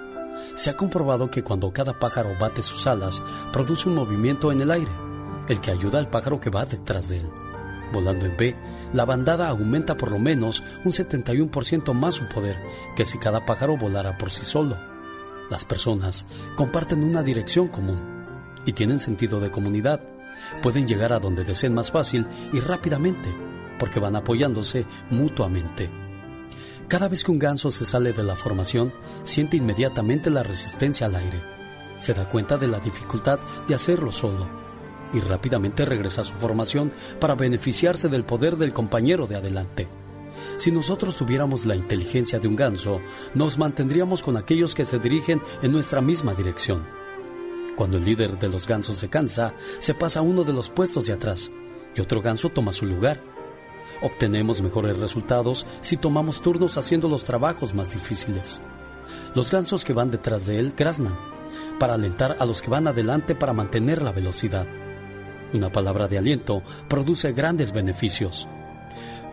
Se 0.53 0.69
ha 0.69 0.77
comprobado 0.77 1.29
que 1.29 1.43
cuando 1.43 1.71
cada 1.71 1.97
pájaro 1.99 2.31
bate 2.39 2.61
sus 2.61 2.87
alas, 2.87 3.21
produce 3.51 3.89
un 3.89 3.95
movimiento 3.95 4.51
en 4.51 4.61
el 4.61 4.71
aire, 4.71 4.91
el 5.47 5.59
que 5.61 5.71
ayuda 5.71 5.99
al 5.99 6.09
pájaro 6.09 6.39
que 6.39 6.49
va 6.49 6.65
detrás 6.65 7.09
de 7.09 7.17
él. 7.17 7.29
Volando 7.93 8.25
en 8.25 8.33
V, 8.33 8.55
la 8.93 9.05
bandada 9.05 9.49
aumenta 9.49 9.97
por 9.97 10.11
lo 10.11 10.19
menos 10.19 10.63
un 10.85 10.91
71% 10.91 11.93
más 11.93 12.15
su 12.15 12.27
poder 12.27 12.57
que 12.95 13.05
si 13.05 13.17
cada 13.17 13.45
pájaro 13.45 13.77
volara 13.77 14.17
por 14.17 14.31
sí 14.31 14.43
solo. 14.43 14.77
Las 15.49 15.65
personas 15.65 16.25
comparten 16.55 17.03
una 17.03 17.23
dirección 17.23 17.67
común 17.67 17.99
y 18.65 18.73
tienen 18.73 18.99
sentido 18.99 19.39
de 19.39 19.51
comunidad. 19.51 20.01
Pueden 20.61 20.87
llegar 20.87 21.11
a 21.11 21.19
donde 21.19 21.43
deseen 21.43 21.73
más 21.73 21.91
fácil 21.91 22.25
y 22.53 22.59
rápidamente 22.61 23.29
porque 23.77 23.99
van 23.99 24.15
apoyándose 24.15 24.85
mutuamente. 25.09 26.00
Cada 26.91 27.07
vez 27.07 27.23
que 27.23 27.31
un 27.31 27.39
ganso 27.39 27.71
se 27.71 27.85
sale 27.85 28.11
de 28.11 28.21
la 28.21 28.35
formación, 28.35 28.91
siente 29.23 29.55
inmediatamente 29.55 30.29
la 30.29 30.43
resistencia 30.43 31.07
al 31.07 31.15
aire. 31.15 31.41
Se 31.99 32.13
da 32.13 32.27
cuenta 32.27 32.57
de 32.57 32.67
la 32.67 32.81
dificultad 32.81 33.39
de 33.65 33.75
hacerlo 33.75 34.11
solo 34.11 34.49
y 35.13 35.21
rápidamente 35.21 35.85
regresa 35.85 36.19
a 36.19 36.23
su 36.25 36.33
formación 36.33 36.91
para 37.21 37.35
beneficiarse 37.35 38.09
del 38.09 38.25
poder 38.25 38.57
del 38.57 38.73
compañero 38.73 39.25
de 39.25 39.37
adelante. 39.37 39.87
Si 40.57 40.69
nosotros 40.69 41.15
tuviéramos 41.15 41.65
la 41.65 41.77
inteligencia 41.77 42.39
de 42.39 42.49
un 42.49 42.57
ganso, 42.57 42.99
nos 43.35 43.57
mantendríamos 43.57 44.21
con 44.21 44.35
aquellos 44.35 44.75
que 44.75 44.83
se 44.83 44.99
dirigen 44.99 45.41
en 45.61 45.71
nuestra 45.71 46.01
misma 46.01 46.33
dirección. 46.33 46.85
Cuando 47.77 47.99
el 47.99 48.03
líder 48.03 48.37
de 48.37 48.49
los 48.49 48.67
gansos 48.67 48.97
se 48.97 49.07
cansa, 49.07 49.53
se 49.79 49.93
pasa 49.93 50.19
a 50.19 50.23
uno 50.23 50.43
de 50.43 50.51
los 50.51 50.69
puestos 50.69 51.05
de 51.05 51.13
atrás 51.13 51.53
y 51.95 52.01
otro 52.01 52.21
ganso 52.21 52.49
toma 52.49 52.73
su 52.73 52.85
lugar. 52.85 53.30
Obtenemos 54.01 54.61
mejores 54.61 54.97
resultados 54.97 55.67
si 55.81 55.97
tomamos 55.97 56.41
turnos 56.41 56.77
haciendo 56.77 57.07
los 57.07 57.23
trabajos 57.23 57.73
más 57.73 57.93
difíciles. 57.93 58.61
Los 59.35 59.51
gansos 59.51 59.85
que 59.85 59.93
van 59.93 60.09
detrás 60.09 60.45
de 60.47 60.59
él 60.59 60.73
graznan 60.75 61.17
para 61.79 61.93
alentar 61.93 62.37
a 62.39 62.45
los 62.45 62.61
que 62.61 62.69
van 62.69 62.87
adelante 62.87 63.35
para 63.35 63.53
mantener 63.53 64.01
la 64.01 64.11
velocidad. 64.11 64.67
Una 65.53 65.71
palabra 65.71 66.07
de 66.07 66.17
aliento 66.17 66.63
produce 66.87 67.33
grandes 67.33 67.73
beneficios. 67.73 68.47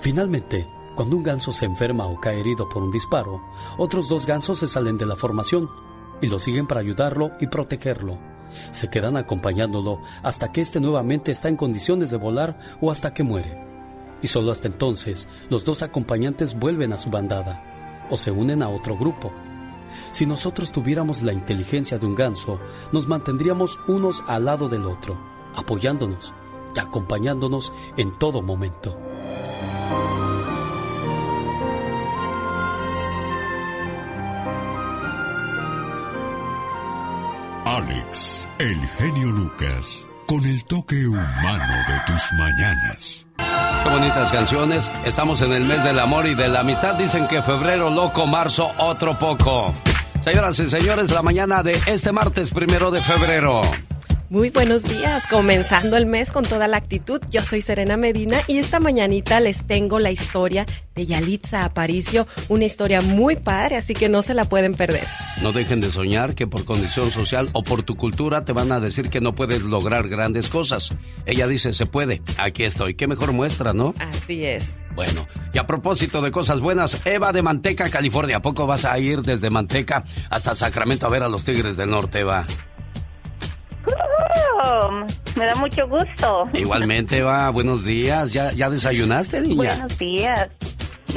Finalmente, 0.01 0.67
cuando 0.97 1.17
un 1.17 1.23
ganso 1.23 1.53
se 1.53 1.65
enferma 1.65 2.07
o 2.07 2.21
cae 2.21 2.41
herido 2.41 2.69
por 2.69 2.83
un 2.83 2.91
disparo, 2.91 3.41
otros 3.79 4.09
dos 4.09 4.27
gansos 4.27 4.59
se 4.59 4.67
salen 4.67 4.99
de 4.99 5.07
la 5.07 5.17
formación 5.17 5.71
y 6.21 6.27
lo 6.27 6.39
siguen 6.39 6.67
para 6.67 6.81
ayudarlo 6.81 7.33
y 7.41 7.47
protegerlo. 7.47 8.19
Se 8.73 8.89
quedan 8.89 9.17
acompañándolo 9.17 10.01
hasta 10.23 10.51
que 10.51 10.61
éste 10.61 10.81
nuevamente 10.81 11.31
está 11.31 11.49
en 11.49 11.57
condiciones 11.57 12.11
de 12.11 12.17
volar 12.17 12.59
o 12.81 12.91
hasta 12.91 13.15
que 13.15 13.23
muere. 13.23 13.68
Y 14.23 14.27
solo 14.27 14.51
hasta 14.51 14.69
entonces 14.69 15.29
los 15.51 15.65
dos 15.65 15.83
acompañantes 15.83 16.59
vuelven 16.59 16.93
a 16.93 16.97
su 16.97 17.11
bandada 17.11 18.07
o 18.11 18.17
se 18.17 18.31
unen 18.31 18.63
a 18.63 18.69
otro 18.69 18.97
grupo. 18.97 19.33
Si 20.11 20.27
nosotros 20.27 20.73
tuviéramos 20.73 21.23
la 21.23 21.33
inteligencia 21.33 21.99
de 21.99 22.07
un 22.07 22.15
ganso, 22.15 22.59
nos 22.93 23.07
mantendríamos 23.07 23.79
unos 23.87 24.23
al 24.27 24.45
lado 24.45 24.69
del 24.69 24.87
otro, 24.87 25.19
apoyándonos 25.55 26.33
y 26.75 26.79
acompañándonos 26.79 27.73
en 27.97 28.19
todo 28.19 28.43
momento. 28.43 28.99
Alex, 37.65 38.49
el 38.59 38.77
genio 38.77 39.31
Lucas, 39.31 40.08
con 40.29 40.45
el 40.45 40.63
toque 40.65 41.07
humano 41.07 41.75
de 41.89 42.13
tus 42.13 42.33
mañanas. 42.35 43.27
Qué 43.83 43.89
bonitas 43.89 44.31
canciones. 44.31 44.93
Estamos 45.07 45.41
en 45.41 45.55
el 45.55 45.65
mes 45.65 45.83
del 45.83 45.99
amor 45.99 46.27
y 46.27 46.35
de 46.35 46.49
la 46.49 46.61
amistad. 46.61 46.97
Dicen 46.97 47.27
que 47.27 47.43
febrero 47.43 47.89
loco, 47.89 48.27
marzo 48.27 48.71
otro 48.77 49.19
poco. 49.19 49.73
Señoras 50.21 50.61
y 50.61 50.69
señores, 50.69 51.11
la 51.11 51.23
mañana 51.23 51.63
de 51.63 51.81
este 51.87 52.13
martes 52.13 52.51
primero 52.51 52.91
de 52.91 53.01
febrero. 53.01 53.63
Muy 54.31 54.51
buenos 54.51 54.83
días, 54.83 55.27
comenzando 55.27 55.97
el 55.97 56.05
mes 56.05 56.33
con 56.33 56.45
toda 56.45 56.69
la 56.69 56.77
actitud. 56.77 57.19
Yo 57.31 57.47
soy 57.47 57.63
Serena 57.63 57.97
Medina 57.97 58.37
y 58.47 58.59
esta 58.59 58.79
mañanita 58.79 59.41
les 59.41 59.65
tengo 59.67 59.99
la 59.99 60.11
historia 60.11 60.67
de 60.95 61.07
Yalitza 61.07 61.65
Aparicio, 61.65 62.27
una 62.51 62.67
historia 62.67 63.01
muy 63.01 63.37
padre, 63.37 63.77
así 63.77 63.95
que 63.95 64.11
no 64.11 64.21
se 64.21 64.35
la 64.35 64.45
pueden 64.45 64.75
perder. 64.75 65.05
No 65.41 65.53
dejen 65.53 65.81
de 65.81 65.91
soñar 65.91 66.35
que 66.35 66.47
por 66.47 66.67
condición 66.67 67.11
social 67.11 67.49
o 67.55 67.63
por 67.63 67.85
tu 67.85 67.97
cultura 67.97 68.45
te 68.45 68.53
van 68.53 68.71
a 68.71 68.81
decir 68.81 69.09
que 69.09 69.23
no 69.23 69.35
puedes 69.35 69.63
lograr 69.63 70.09
grandes 70.09 70.51
cosas. 70.51 70.91
Ella 71.25 71.47
dice, 71.47 71.73
se 71.73 71.87
puede, 71.87 72.21
aquí 72.37 72.65
estoy. 72.65 72.97
Qué 72.97 73.07
mejor 73.07 73.33
muestra, 73.33 73.73
¿no? 73.73 73.95
Así 73.99 74.45
es. 74.45 74.83
Bueno, 74.95 75.27
y 75.55 75.59
a 75.59 75.67
propósito 75.67 76.21
de 76.21 76.31
cosas 76.31 76.61
buenas, 76.61 77.01
Eva 77.07 77.33
de 77.33 77.41
Manteca, 77.41 77.89
California, 77.89 78.37
¿a 78.37 78.43
poco 78.43 78.67
vas 78.67 78.85
a 78.85 78.99
ir 78.99 79.23
desde 79.23 79.49
Manteca 79.49 80.05
hasta 80.29 80.55
Sacramento 80.55 81.07
a 81.07 81.09
ver 81.09 81.23
a 81.23 81.29
los 81.29 81.47
Tigres 81.47 81.79
del 81.79 81.89
Norte, 81.89 82.21
Eva? 82.21 82.45
Me 85.37 85.47
da 85.47 85.55
mucho 85.57 85.87
gusto. 85.89 86.49
Igualmente, 86.53 87.23
va, 87.23 87.51
buenos 87.51 87.85
días. 87.85 88.33
¿Ya, 88.33 88.53
¿Ya 88.53 88.69
desayunaste, 88.71 89.41
niña? 89.41 89.57
Buenos 89.75 89.99
días. 89.99 90.49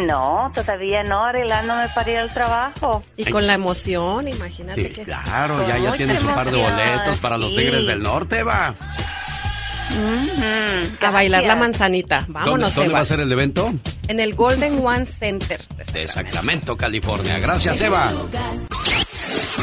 No, 0.07 0.49
todavía 0.55 1.03
no, 1.03 1.25
arreglándome 1.25 1.87
para 1.93 2.11
ir 2.11 2.17
al 2.19 2.33
trabajo. 2.33 3.03
Y 3.17 3.25
con 3.29 3.45
la 3.45 3.53
emoción, 3.55 4.27
imagínate 4.27 4.83
Sí, 4.85 4.89
que... 4.89 5.03
claro, 5.03 5.67
ya, 5.67 5.77
ya 5.77 5.93
tienes 5.93 6.23
un 6.23 6.33
par 6.33 6.49
de 6.49 6.57
boletos 6.57 7.19
para 7.19 7.37
los 7.37 7.49
sí. 7.51 7.57
Tigres 7.57 7.85
del 7.85 8.01
Norte, 8.01 8.43
va. 8.43 8.73
A 11.01 11.11
bailar 11.11 11.43
la 11.43 11.57
manzanita. 11.57 12.25
Vámonos, 12.29 12.73
¿Dónde, 12.73 12.75
dónde 12.75 12.85
Eva. 12.91 12.93
va 12.93 13.01
a 13.01 13.05
ser 13.05 13.19
el 13.19 13.31
evento? 13.31 13.73
En 14.07 14.21
el 14.21 14.33
Golden 14.35 14.85
One 14.85 15.05
Center. 15.05 15.59
De 15.91 16.07
Sacramento, 16.07 16.77
California. 16.77 17.37
Gracias, 17.39 17.81
Eva. 17.81 18.13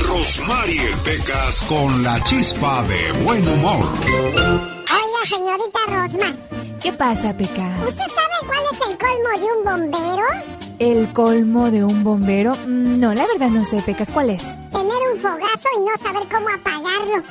Rosmarie 0.07 0.91
Pecas 1.05 1.61
con 1.63 2.03
la 2.03 2.23
chispa 2.25 2.83
de 2.85 3.13
buen 3.25 3.47
humor. 3.49 3.87
Oiga, 4.07 5.27
señorita 5.29 5.79
Rosma, 5.89 6.37
¿Qué 6.81 6.93
pasa, 6.93 7.37
Pecas? 7.37 7.81
¿usted 7.83 8.07
sabe 8.07 8.35
cuál 8.47 8.61
es 8.71 8.81
el 8.89 8.97
colmo 8.99 9.31
de 9.41 9.47
un 9.53 9.65
bombero? 9.65 10.27
¿El 10.79 11.13
colmo 11.13 11.71
de 11.71 11.85
un 11.85 12.05
bombero? 12.05 12.55
Mm, 12.67 12.99
No, 13.01 13.13
la 13.15 13.27
verdad 13.27 13.49
no 13.49 13.65
sé, 13.65 13.83
Pecas. 13.83 14.11
¿Cuál 14.13 14.31
es? 14.31 14.43
Tener 14.71 14.97
un 15.13 15.19
fogazo 15.21 15.69
y 15.77 15.81
no 15.81 15.97
saber 15.99 16.29
cómo 16.29 16.49
apagarlo. 16.49 17.17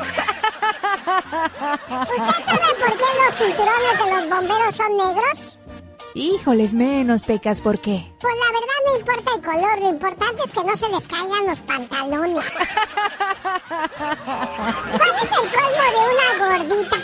¿Usted 2.02 2.46
sabe 2.46 2.68
por 2.80 2.92
qué 2.98 3.10
los 3.26 3.36
cinturones 3.38 3.98
de 4.04 4.12
los 4.16 4.30
bomberos 4.30 4.76
son 4.76 4.98
negros? 4.98 5.57
Híjoles, 6.18 6.74
menos, 6.74 7.26
Pecas. 7.26 7.62
¿Por 7.62 7.80
qué? 7.80 8.12
Pues 8.20 8.34
la 8.34 8.48
verdad 8.52 8.68
no 8.88 8.98
importa 9.00 9.36
el 9.36 9.42
color, 9.44 9.80
lo 9.80 9.90
importante 9.90 10.42
es 10.44 10.52
que 10.52 10.64
no 10.64 10.76
se 10.76 10.90
les 10.90 11.08
caigan 11.08 11.46
los 11.46 11.60
pantalones. 11.60 12.46
¿Cuál 14.98 15.12
es 15.22 15.32
el 15.32 15.48
colmo 15.54 15.84
de 15.94 16.00
una 16.10 16.58
gordita? 16.58 16.98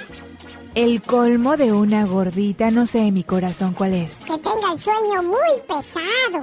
El 0.74 1.03
colmo 1.03 1.57
de 1.57 1.72
una 1.72 2.05
gordita, 2.05 2.72
no 2.72 2.88
sé, 2.88 3.11
mi 3.11 3.24
corazón, 3.24 3.76
¿cuál 3.76 3.93
es? 3.93 4.22
Que 4.22 4.36
tenga 4.39 4.74
el 4.74 4.80
sueño 4.80 5.22
muy 5.22 5.61
pesado. 5.68 6.41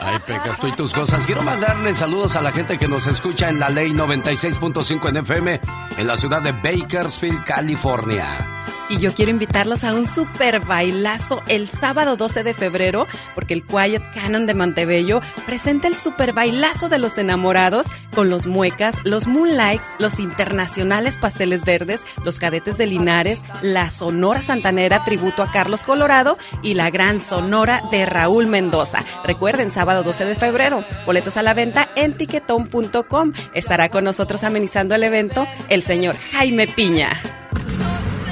Ay, 0.00 0.18
Pecas, 0.26 0.58
tú 0.58 0.66
y 0.66 0.72
tus 0.72 0.92
cosas. 0.92 1.24
Quiero 1.24 1.42
mandarle 1.44 1.94
saludos 1.94 2.34
a 2.34 2.42
la 2.42 2.50
gente 2.50 2.78
que 2.78 2.88
nos 2.88 3.06
escucha 3.06 3.48
en 3.48 3.60
la 3.60 3.68
ley 3.68 3.92
96.5 3.92 5.08
en 5.08 5.16
FM 5.18 5.60
en 5.98 6.06
la 6.08 6.16
ciudad 6.16 6.42
de 6.42 6.50
Bakersfield, 6.50 7.44
California. 7.44 8.55
Y 8.88 8.98
yo 8.98 9.12
quiero 9.12 9.30
invitarlos 9.30 9.84
a 9.84 9.94
un 9.94 10.06
super 10.06 10.60
bailazo 10.60 11.42
el 11.48 11.68
sábado 11.68 12.16
12 12.16 12.42
de 12.42 12.54
febrero, 12.54 13.06
porque 13.34 13.54
el 13.54 13.64
Quiet 13.64 14.02
Canon 14.14 14.46
de 14.46 14.54
Montebello 14.54 15.20
presenta 15.46 15.88
el 15.88 15.96
super 15.96 16.32
bailazo 16.32 16.88
de 16.88 16.98
los 16.98 17.18
enamorados 17.18 17.88
con 18.14 18.30
los 18.30 18.46
muecas, 18.46 18.96
los 19.04 19.26
moonlights, 19.26 19.92
los 19.98 20.20
internacionales 20.20 21.18
pasteles 21.18 21.64
verdes, 21.64 22.04
los 22.24 22.38
cadetes 22.38 22.78
de 22.78 22.86
Linares, 22.86 23.42
la 23.62 23.90
Sonora 23.90 24.40
Santanera 24.40 25.04
tributo 25.04 25.42
a 25.42 25.50
Carlos 25.50 25.82
Colorado 25.82 26.38
y 26.62 26.74
la 26.74 26.90
gran 26.90 27.20
Sonora 27.20 27.82
de 27.90 28.06
Raúl 28.06 28.46
Mendoza. 28.46 29.04
Recuerden, 29.24 29.70
sábado 29.70 30.02
12 30.02 30.24
de 30.24 30.34
febrero, 30.34 30.84
boletos 31.04 31.36
a 31.36 31.42
la 31.42 31.54
venta 31.54 31.90
en 31.96 32.16
tiquetón.com. 32.16 33.32
Estará 33.52 33.90
con 33.90 34.04
nosotros 34.04 34.44
amenizando 34.44 34.94
el 34.94 35.04
evento 35.04 35.46
el 35.68 35.82
señor 35.82 36.16
Jaime 36.32 36.66
Piña. 36.66 37.10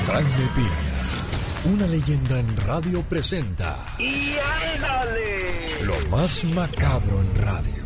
Jaime 0.07 0.49
Piña, 0.55 1.75
una 1.75 1.87
leyenda 1.87 2.39
en 2.39 2.57
radio 2.59 3.03
presenta. 3.03 3.77
¡Y 3.99 4.37
ándale! 4.75 5.85
Lo 5.85 6.09
más 6.11 6.45
macabro 6.45 7.21
en 7.21 7.35
radio. 7.37 7.85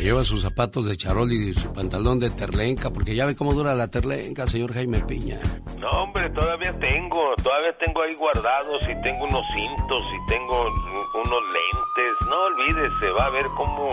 Lleva 0.00 0.24
sus 0.24 0.42
zapatos 0.42 0.86
de 0.86 0.96
charol 0.96 1.32
y 1.32 1.54
su 1.54 1.72
pantalón 1.72 2.20
de 2.20 2.30
terlenca, 2.30 2.90
porque 2.90 3.14
ya 3.14 3.26
ve 3.26 3.34
cómo 3.34 3.54
dura 3.54 3.74
la 3.74 3.88
terlenca, 3.88 4.46
señor 4.46 4.72
Jaime 4.72 5.00
Piña. 5.00 5.40
No, 5.78 5.90
hombre, 6.02 6.28
todavía 6.30 6.72
tengo, 6.78 7.34
todavía 7.42 7.76
tengo 7.78 8.02
ahí 8.02 8.14
guardados 8.14 8.82
y 8.82 9.02
tengo 9.02 9.24
unos 9.24 9.44
cintos 9.54 10.06
y 10.06 10.30
tengo 10.30 10.66
unos 11.14 11.40
lentes. 11.52 12.28
No 12.28 12.42
olvídese, 12.42 13.10
va 13.18 13.26
a 13.26 13.30
ver 13.30 13.46
cómo 13.56 13.88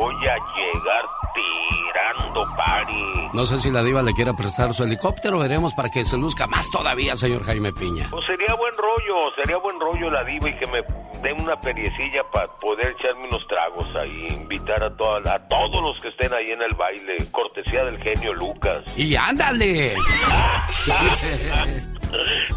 voy 0.00 0.14
a 0.14 0.36
llegar 0.54 1.02
tirando 1.34 2.40
pari. 2.56 3.30
No 3.32 3.46
sé 3.46 3.58
si 3.58 3.70
la 3.70 3.82
diva 3.82 4.02
le 4.02 4.12
quiera 4.14 4.34
prestar 4.34 4.74
su 4.74 4.84
helicóptero, 4.84 5.38
veremos 5.38 5.74
para 5.74 5.90
que 5.90 6.04
se 6.04 6.16
luzca 6.16 6.46
más 6.46 6.70
todavía, 6.70 7.16
señor 7.16 7.44
Jaime 7.44 7.72
Piña. 7.72 8.08
Pues 8.10 8.26
sería 8.26 8.54
buen 8.54 8.72
rollo, 8.74 9.32
sería 9.36 9.58
buen 9.58 9.78
rollo 9.80 10.10
la 10.10 10.24
diva 10.24 10.48
y 10.48 10.54
que 10.54 10.66
me 10.66 10.82
dé 11.22 11.32
una 11.32 11.60
periecilla 11.60 12.22
para 12.32 12.46
poder 12.58 12.94
echarme 12.98 13.26
unos 13.26 13.46
tragos 13.46 13.86
ahí, 13.96 14.26
invitar 14.30 14.82
a, 14.82 14.96
a 15.06 15.38
todos 15.48 15.82
los 15.82 16.00
que 16.02 16.08
estén 16.08 16.32
ahí 16.32 16.46
en 16.50 16.62
el 16.62 16.74
baile, 16.74 17.16
cortesía 17.30 17.84
del 17.84 17.98
genio 18.02 18.32
Lucas. 18.34 18.82
¡Y 18.96 19.14
ándale! 19.16 19.96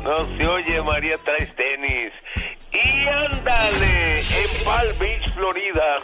No 0.02 0.18
se 0.38 0.48
oye, 0.48 0.82
María, 0.82 1.14
traes 1.26 1.54
tenis. 1.56 2.14
Y 2.72 3.10
ándale, 3.10 4.20
en 4.20 4.64
Palm 4.64 4.98
Beach, 4.98 5.30
Florida. 5.34 5.98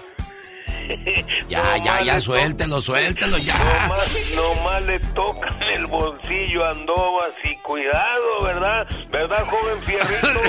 Ya, 1.47 1.77
ya, 1.77 2.01
ya, 2.01 2.19
suéltelo, 2.19 2.81
suéltelo, 2.81 3.37
ya. 3.37 3.53
Nomás, 3.57 4.33
nomás 4.35 4.81
le 4.83 4.99
tocan 5.15 5.63
el 5.63 5.85
bolsillo 5.87 6.65
a 6.65 6.71
Andovas 6.71 7.31
y 7.43 7.55
cuidado, 7.57 8.43
¿verdad? 8.43 8.87
¿Verdad, 9.09 9.45
joven 9.45 9.81
Fierrito? 9.83 10.41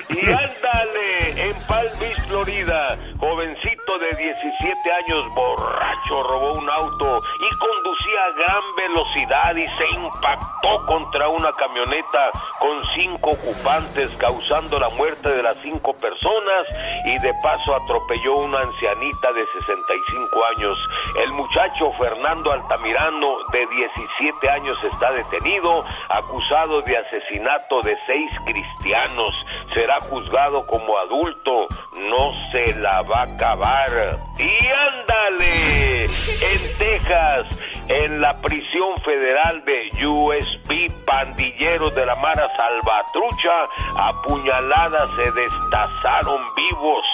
Y 0.10 0.20
ándale, 0.20 1.50
en 1.50 1.56
Palm 1.66 1.90
Beach, 1.98 2.20
Florida, 2.28 2.96
jovencito 3.18 3.98
de 3.98 4.16
17 4.16 4.92
años, 4.92 5.34
borracho, 5.34 6.22
robó 6.22 6.52
un 6.52 6.70
auto 6.70 7.22
y 7.40 7.56
conducía 7.58 8.20
a 8.24 8.30
gran 8.32 8.62
velocidad 8.76 9.56
y 9.56 9.68
se 9.68 9.88
impactó 9.96 10.86
contra 10.86 11.28
una 11.28 11.52
camioneta 11.52 12.30
con 12.58 12.82
cinco 12.94 13.30
ocupantes, 13.30 14.10
causando 14.18 14.78
la 14.78 14.88
muerte 14.90 15.28
de 15.28 15.42
las 15.42 15.56
cinco 15.62 15.92
personas 15.94 16.66
y 17.04 17.18
de 17.18 17.32
paso 17.42 17.74
atropelló 17.74 18.36
una 18.36 18.60
ancianita 18.60 19.32
de 19.32 19.44
65 19.70 20.44
años. 20.56 20.78
El 21.22 21.32
muchacho 21.32 21.92
Fernando 21.98 22.52
Altamirano, 22.52 23.38
de 23.52 23.66
17 23.66 24.50
años, 24.50 24.76
está 24.92 25.12
detenido, 25.12 25.84
acusado 26.08 26.82
de 26.82 26.96
asesinato 26.96 27.80
de 27.82 27.96
seis 28.06 28.30
cristianos. 28.44 29.46
Será 29.74 30.00
juzgado 30.00 30.66
como 30.66 30.98
adulto, 30.98 31.68
no 32.08 32.32
se 32.50 32.74
la 32.80 33.02
va 33.02 33.20
a 33.20 33.34
acabar. 33.34 34.18
Y 34.38 34.66
ándale, 34.66 36.04
en 36.04 36.78
Texas, 36.78 37.46
en 37.88 38.20
la 38.20 38.40
prisión 38.40 39.00
federal 39.04 39.64
de 39.64 40.06
USP, 40.06 40.92
pandilleros 41.04 41.94
de 41.94 42.06
la 42.06 42.14
Mara 42.16 42.48
Salvatrucha, 42.56 43.68
apuñaladas 43.96 45.08
se 45.16 45.30
destazaron 45.32 46.44
vivos. 46.56 47.04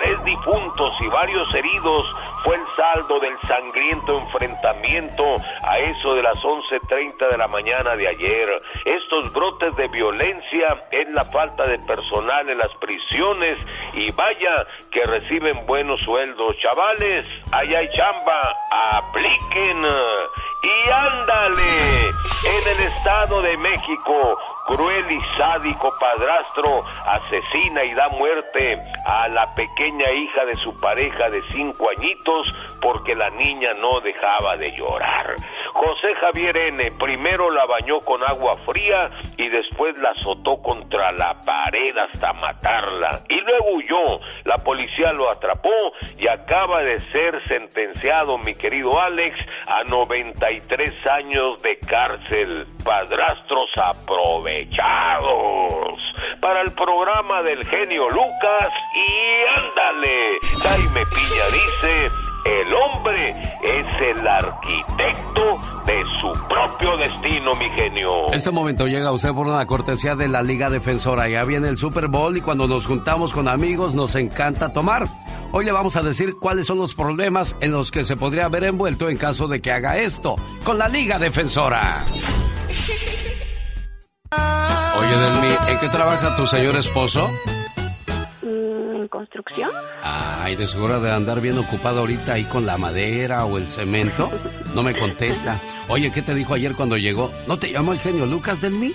Tres 0.00 0.22
difuntos 0.22 0.92
y 1.00 1.08
varios 1.08 1.52
heridos 1.52 2.06
fue 2.44 2.54
el 2.54 2.62
saldo 2.76 3.18
del 3.18 3.36
sangriento 3.42 4.16
enfrentamiento 4.16 5.24
a 5.66 5.78
eso 5.78 6.14
de 6.14 6.22
las 6.22 6.40
11.30 6.40 7.28
de 7.28 7.36
la 7.36 7.48
mañana 7.48 7.96
de 7.96 8.06
ayer. 8.06 8.48
Estos 8.84 9.32
brotes 9.32 9.74
de 9.74 9.88
violencia 9.88 10.86
es 10.92 11.08
la 11.10 11.24
falta 11.24 11.64
de 11.64 11.80
personal 11.80 12.48
en 12.48 12.58
las 12.58 12.72
prisiones 12.76 13.58
y 13.94 14.12
vaya 14.12 14.66
que 14.92 15.02
reciben 15.02 15.66
buenos 15.66 16.00
sueldos. 16.02 16.56
Chavales, 16.62 17.26
allá 17.50 17.78
hay 17.80 17.88
chamba, 17.90 18.54
apliquen. 18.92 19.84
Y 20.62 20.90
ándale, 20.90 22.08
en 22.08 22.68
el 22.68 22.86
Estado 22.88 23.42
de 23.42 23.56
México, 23.58 24.38
cruel 24.66 25.10
y 25.10 25.20
sádico 25.36 25.92
padrastro 25.98 26.84
asesina 27.06 27.84
y 27.84 27.94
da 27.94 28.08
muerte 28.08 28.82
a 29.04 29.28
la 29.28 29.54
pequeña 29.54 30.10
hija 30.12 30.44
de 30.44 30.54
su 30.54 30.74
pareja 30.76 31.30
de 31.30 31.42
cinco 31.50 31.88
añitos 31.96 32.54
porque 32.80 33.14
la 33.14 33.30
niña 33.30 33.72
no 33.74 34.00
dejaba 34.00 34.56
de 34.56 34.72
llorar. 34.76 35.34
José 35.72 36.14
Javier 36.20 36.56
N. 36.56 36.92
primero 36.98 37.50
la 37.50 37.64
bañó 37.66 38.00
con 38.00 38.22
agua 38.28 38.56
fría 38.66 39.10
y 39.36 39.48
después 39.48 39.98
la 40.00 40.10
azotó 40.10 40.60
contra 40.62 41.12
la 41.12 41.40
pared 41.40 41.96
hasta 41.96 42.32
matarla. 42.34 43.20
Y 43.28 43.40
luego 43.40 43.72
huyó. 43.74 44.20
La 44.44 44.58
policía 44.58 45.12
lo 45.12 45.30
atrapó 45.30 45.92
y 46.18 46.26
acaba 46.28 46.82
de 46.82 46.98
ser 46.98 47.40
sentenciado, 47.48 48.38
mi 48.38 48.54
querido 48.54 49.00
Alex, 49.00 49.36
a 49.66 49.84
93 50.48 50.94
años 51.12 51.60
de 51.62 51.78
cárcel. 51.78 52.66
Padrastros 52.82 53.70
aprovechados. 53.76 55.98
Para 56.40 56.62
el 56.62 56.72
programa 56.72 57.42
del 57.42 57.62
genio 57.66 58.08
Lucas 58.08 58.70
y 58.94 59.60
ándale. 59.60 60.38
Jaime 60.62 61.04
Piña 61.06 61.44
dice, 61.52 62.10
el 62.44 62.74
hombre 62.74 63.30
es 63.62 63.86
el 64.16 64.26
arquitecto 64.26 65.58
de 65.86 66.04
su 66.20 66.32
propio 66.48 66.96
destino, 66.96 67.54
mi 67.54 67.68
genio. 67.70 68.32
Este 68.32 68.50
momento 68.50 68.86
llega 68.86 69.08
a 69.08 69.12
usted 69.12 69.32
por 69.32 69.46
una 69.46 69.66
cortesía 69.66 70.14
de 70.14 70.28
la 70.28 70.42
Liga 70.42 70.70
Defensora. 70.70 71.28
Ya 71.28 71.44
viene 71.44 71.68
el 71.68 71.78
Super 71.78 72.08
Bowl 72.08 72.36
y 72.36 72.40
cuando 72.40 72.66
nos 72.66 72.86
juntamos 72.86 73.32
con 73.32 73.48
amigos 73.48 73.94
nos 73.94 74.14
encanta 74.14 74.72
tomar. 74.72 75.06
Hoy 75.50 75.64
le 75.64 75.72
vamos 75.72 75.96
a 75.96 76.02
decir 76.02 76.34
cuáles 76.40 76.66
son 76.66 76.78
los 76.78 76.94
problemas 76.94 77.56
en 77.60 77.72
los 77.72 77.90
que 77.90 78.04
se 78.04 78.16
podría 78.16 78.48
ver 78.48 78.64
envuelto 78.64 79.08
en 79.08 79.16
caso 79.16 79.48
de 79.48 79.60
que 79.60 79.72
haga 79.72 79.96
esto 79.96 80.36
con 80.64 80.78
la 80.78 80.88
Liga 80.88 81.18
Defensora. 81.18 82.04
Oye, 84.98 85.16
Delmi, 85.16 85.54
¿en 85.70 85.78
qué 85.78 85.88
trabaja 85.88 86.36
tu 86.36 86.46
señor 86.46 86.76
esposo? 86.76 87.30
¿En 89.08 89.10
construcción? 89.10 89.70
Ay, 90.02 90.54
de 90.54 90.66
seguro 90.66 91.00
de 91.00 91.10
andar 91.10 91.40
bien 91.40 91.56
ocupado 91.56 92.00
ahorita 92.00 92.34
ahí 92.34 92.44
con 92.44 92.66
la 92.66 92.76
madera 92.76 93.46
o 93.46 93.56
el 93.56 93.66
cemento. 93.66 94.30
No 94.74 94.82
me 94.82 94.94
contesta. 94.94 95.58
Oye, 95.88 96.12
¿qué 96.12 96.20
te 96.20 96.34
dijo 96.34 96.52
ayer 96.52 96.74
cuando 96.74 96.98
llegó? 96.98 97.30
¿No 97.46 97.58
te 97.58 97.72
llamó 97.72 97.94
el 97.94 98.00
genio 98.00 98.26
Lucas 98.26 98.60
Delmi? 98.60 98.92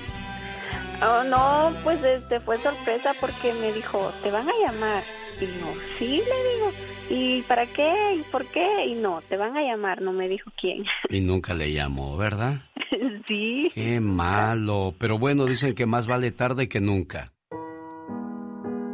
Oh, 1.01 1.23
no, 1.23 1.73
pues 1.83 2.03
este 2.03 2.39
fue 2.39 2.59
sorpresa 2.59 3.15
porque 3.19 3.53
me 3.55 3.73
dijo, 3.73 4.13
te 4.21 4.29
van 4.29 4.47
a 4.47 4.53
llamar. 4.63 5.03
Y 5.41 5.45
yo, 5.45 5.73
sí, 5.97 6.17
le 6.17 6.51
digo. 6.53 6.71
¿Y 7.09 7.41
para 7.41 7.65
qué? 7.65 8.17
¿Y 8.19 8.21
por 8.31 8.45
qué? 8.45 8.85
Y 8.85 8.93
no, 8.93 9.23
te 9.27 9.35
van 9.35 9.57
a 9.57 9.63
llamar, 9.63 10.03
no 10.03 10.13
me 10.13 10.29
dijo 10.29 10.51
quién. 10.61 10.85
Y 11.09 11.21
nunca 11.21 11.55
le 11.55 11.73
llamó, 11.73 12.17
¿verdad? 12.17 12.61
sí. 13.27 13.71
Qué 13.73 13.99
malo. 13.99 14.93
Pero 14.99 15.17
bueno, 15.17 15.45
dicen 15.45 15.73
que 15.73 15.87
más 15.87 16.05
vale 16.05 16.31
tarde 16.31 16.69
que 16.69 16.79
nunca. 16.79 17.32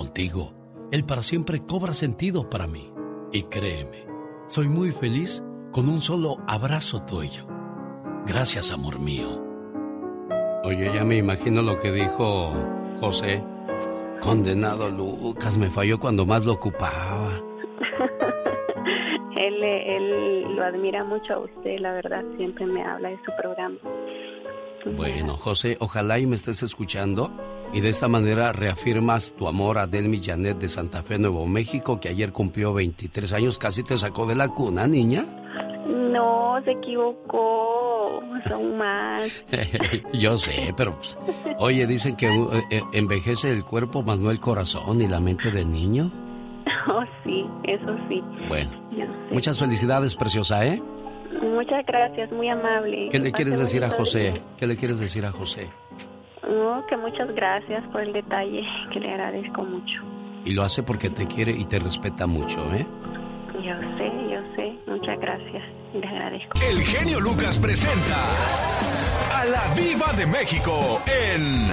contigo, 0.00 0.54
el 0.92 1.04
para 1.04 1.20
siempre 1.20 1.60
cobra 1.60 1.92
sentido 1.92 2.48
para 2.48 2.66
mí. 2.66 2.90
Y 3.32 3.42
créeme, 3.42 4.06
soy 4.46 4.66
muy 4.66 4.92
feliz 4.92 5.42
con 5.72 5.90
un 5.90 6.00
solo 6.00 6.38
abrazo 6.46 7.02
tuyo. 7.02 7.46
Gracias, 8.26 8.72
amor 8.72 8.98
mío. 8.98 9.28
Oye, 10.64 10.90
ya 10.94 11.04
me 11.04 11.18
imagino 11.18 11.60
lo 11.60 11.78
que 11.78 11.92
dijo 11.92 12.50
José. 12.98 13.44
Condenado 14.22 14.88
Lucas, 14.88 15.58
me 15.58 15.68
falló 15.68 16.00
cuando 16.00 16.24
más 16.24 16.46
lo 16.46 16.54
ocupaba. 16.54 17.36
él, 19.36 19.62
él 19.62 20.56
lo 20.56 20.64
admira 20.64 21.04
mucho 21.04 21.34
a 21.34 21.38
usted, 21.40 21.78
la 21.78 21.92
verdad, 21.92 22.24
siempre 22.38 22.64
me 22.64 22.82
habla 22.82 23.10
de 23.10 23.18
su 23.18 23.32
programa. 23.38 23.76
Bueno, 24.96 25.36
José, 25.36 25.76
ojalá 25.78 26.18
y 26.18 26.24
me 26.24 26.36
estés 26.36 26.62
escuchando 26.62 27.30
y 27.72 27.80
de 27.80 27.88
esta 27.88 28.08
manera 28.08 28.52
reafirmas 28.52 29.32
tu 29.32 29.46
amor 29.46 29.78
a 29.78 29.86
Delmi 29.86 30.20
Janet 30.22 30.58
de 30.58 30.68
Santa 30.68 31.02
Fe, 31.02 31.18
Nuevo 31.18 31.46
México, 31.46 32.00
que 32.00 32.08
ayer 32.08 32.32
cumplió 32.32 32.72
23 32.74 33.32
años, 33.32 33.58
casi 33.58 33.82
te 33.82 33.96
sacó 33.96 34.26
de 34.26 34.34
la 34.34 34.48
cuna, 34.48 34.86
niña. 34.86 35.24
No, 35.86 36.60
se 36.64 36.72
equivocó, 36.72 38.22
son 38.46 38.76
más. 38.78 39.30
Yo 40.12 40.36
sé, 40.38 40.74
pero 40.76 40.96
pues, 40.96 41.16
oye, 41.58 41.86
dicen 41.86 42.16
que 42.16 42.26
eh, 42.26 42.62
eh, 42.70 42.82
envejece 42.92 43.50
el 43.50 43.64
cuerpo 43.64 44.02
más 44.02 44.18
no 44.18 44.30
el 44.30 44.40
corazón 44.40 45.00
y 45.00 45.06
la 45.06 45.20
mente 45.20 45.50
del 45.50 45.70
niño. 45.70 46.10
Oh, 46.88 47.04
sí, 47.24 47.44
eso 47.64 47.94
sí. 48.08 48.22
Bueno, 48.48 48.70
muchas 49.30 49.58
felicidades, 49.58 50.16
preciosa, 50.16 50.64
¿eh? 50.64 50.82
Muchas 51.42 51.84
gracias, 51.86 52.32
muy 52.32 52.48
amable. 52.48 53.10
¿Qué 53.10 53.18
le 53.18 53.32
quieres 53.32 53.58
decir 53.58 53.84
a 53.84 53.90
José? 53.90 54.32
¿Qué 54.56 54.66
le 54.66 54.76
quieres 54.76 54.98
decir 54.98 55.26
a 55.26 55.30
José? 55.30 55.68
No, 56.48 56.84
que 56.86 56.96
muchas 56.96 57.32
gracias 57.34 57.84
por 57.92 58.00
el 58.02 58.12
detalle, 58.12 58.62
que 58.92 59.00
le 59.00 59.10
agradezco 59.10 59.62
mucho. 59.62 60.02
Y 60.44 60.52
lo 60.52 60.62
hace 60.62 60.82
porque 60.82 61.10
te 61.10 61.26
quiere 61.26 61.52
y 61.52 61.64
te 61.66 61.78
respeta 61.78 62.26
mucho, 62.26 62.58
¿eh? 62.72 62.86
Yo 63.54 63.74
sé, 63.98 64.10
yo 64.30 64.40
sé. 64.56 64.78
Muchas 64.86 65.20
gracias. 65.20 65.62
Le 65.92 66.06
agradezco. 66.06 66.58
El 66.60 66.80
genio 66.80 67.20
Lucas 67.20 67.58
presenta 67.58 68.24
a 69.38 69.44
la 69.44 69.74
Viva 69.74 70.12
de 70.16 70.26
México 70.26 71.02
en 71.06 71.68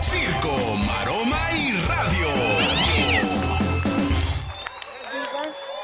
Circo, 0.00 0.56
Maroma 0.86 1.50
y 1.52 1.72
Radio. 1.86 2.28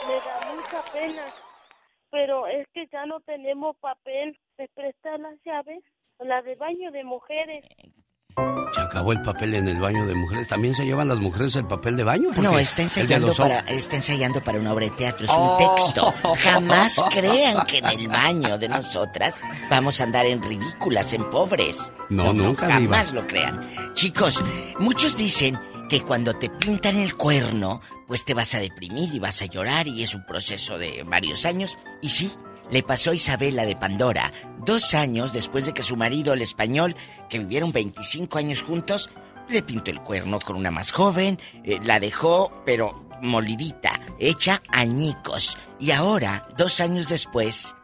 Me 0.08 0.14
da 0.14 0.54
mucha 0.54 0.92
pena, 0.92 1.24
pero 2.10 2.46
es 2.46 2.66
que 2.72 2.86
ya 2.90 3.04
no 3.04 3.20
tenemos 3.20 3.76
papel. 3.76 4.38
¿Me 4.58 4.68
prestan 4.68 5.22
las 5.22 5.38
llaves? 5.44 5.82
La 6.18 6.40
de 6.42 6.54
baño 6.54 6.90
de 6.92 7.04
mujeres. 7.04 7.64
Se 8.74 8.80
acabó 8.80 9.12
el 9.12 9.20
papel 9.20 9.54
en 9.54 9.68
el 9.68 9.78
baño 9.78 10.06
de 10.06 10.14
mujeres. 10.14 10.48
¿También 10.48 10.74
se 10.74 10.84
llevan 10.84 11.08
las 11.08 11.18
mujeres 11.18 11.54
el 11.56 11.66
papel 11.66 11.96
de 11.96 12.04
baño? 12.04 12.30
No, 12.36 12.58
está 12.58 12.82
ensayando, 12.82 13.34
para, 13.34 13.60
está 13.60 13.96
ensayando 13.96 14.42
para 14.42 14.58
una 14.58 14.72
obra 14.72 14.86
de 14.86 14.92
teatro. 14.92 15.26
Es 15.26 15.32
un 15.32 15.38
oh. 15.38 15.74
texto. 15.76 16.14
Jamás 16.38 16.96
crean 17.10 17.64
que 17.64 17.78
en 17.78 17.86
el 17.86 18.08
baño 18.08 18.56
de 18.56 18.68
nosotras 18.68 19.42
vamos 19.68 20.00
a 20.00 20.04
andar 20.04 20.24
en 20.24 20.42
ridículas, 20.42 21.12
en 21.12 21.28
pobres. 21.28 21.92
No, 22.08 22.32
nunca. 22.32 22.70
jamás 22.70 23.12
lo 23.12 23.26
crean. 23.26 23.92
Chicos, 23.94 24.42
muchos 24.78 25.16
dicen 25.18 25.58
que 25.90 26.00
cuando 26.00 26.32
te 26.34 26.48
pintan 26.48 26.96
el 26.96 27.14
cuerno, 27.16 27.82
pues 28.06 28.24
te 28.24 28.32
vas 28.32 28.54
a 28.54 28.60
deprimir 28.60 29.14
y 29.14 29.18
vas 29.18 29.42
a 29.42 29.46
llorar 29.46 29.86
y 29.86 30.02
es 30.02 30.14
un 30.14 30.24
proceso 30.24 30.78
de 30.78 31.02
varios 31.02 31.44
años. 31.44 31.78
Y 32.00 32.08
sí, 32.08 32.32
le 32.70 32.82
pasó 32.82 33.10
a 33.10 33.14
Isabela 33.14 33.64
de 33.64 33.76
Pandora, 33.76 34.32
dos 34.64 34.94
años 34.94 35.32
después 35.32 35.66
de 35.66 35.74
que 35.74 35.82
su 35.82 35.96
marido, 35.96 36.32
el 36.32 36.42
español, 36.42 36.96
que 37.28 37.38
vivieron 37.38 37.72
25 37.72 38.38
años 38.38 38.62
juntos, 38.62 39.10
le 39.48 39.62
pintó 39.62 39.90
el 39.90 40.00
cuerno 40.00 40.40
con 40.40 40.56
una 40.56 40.70
más 40.70 40.92
joven, 40.92 41.38
eh, 41.64 41.78
la 41.82 42.00
dejó, 42.00 42.52
pero 42.64 43.08
molidita, 43.20 44.00
hecha 44.18 44.62
añicos. 44.68 45.58
Y 45.78 45.92
ahora, 45.92 46.48
dos 46.56 46.80
años 46.80 47.08
después, 47.08 47.74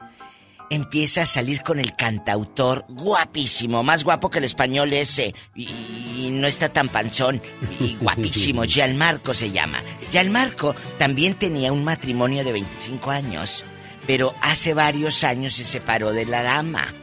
empieza 0.70 1.22
a 1.22 1.26
salir 1.26 1.62
con 1.62 1.78
el 1.78 1.94
cantautor 1.94 2.84
guapísimo, 2.88 3.82
más 3.82 4.04
guapo 4.04 4.30
que 4.30 4.38
el 4.38 4.44
español 4.44 4.92
ese, 4.92 5.34
y, 5.54 6.30
no 6.32 6.46
está 6.46 6.68
tan 6.68 6.88
panzón, 6.88 7.40
y 7.80 7.96
guapísimo, 8.00 8.64
Gianmarco 8.64 9.32
se 9.34 9.50
llama. 9.50 9.82
Gianmarco 10.10 10.74
también 10.98 11.34
tenía 11.34 11.72
un 11.72 11.84
matrimonio 11.84 12.44
de 12.44 12.52
25 12.52 13.10
años 13.10 13.64
pero 14.08 14.34
hace 14.40 14.72
varios 14.72 15.22
años 15.22 15.52
se 15.52 15.64
separó 15.64 16.14
de 16.14 16.24
la 16.24 16.42
dama. 16.42 16.94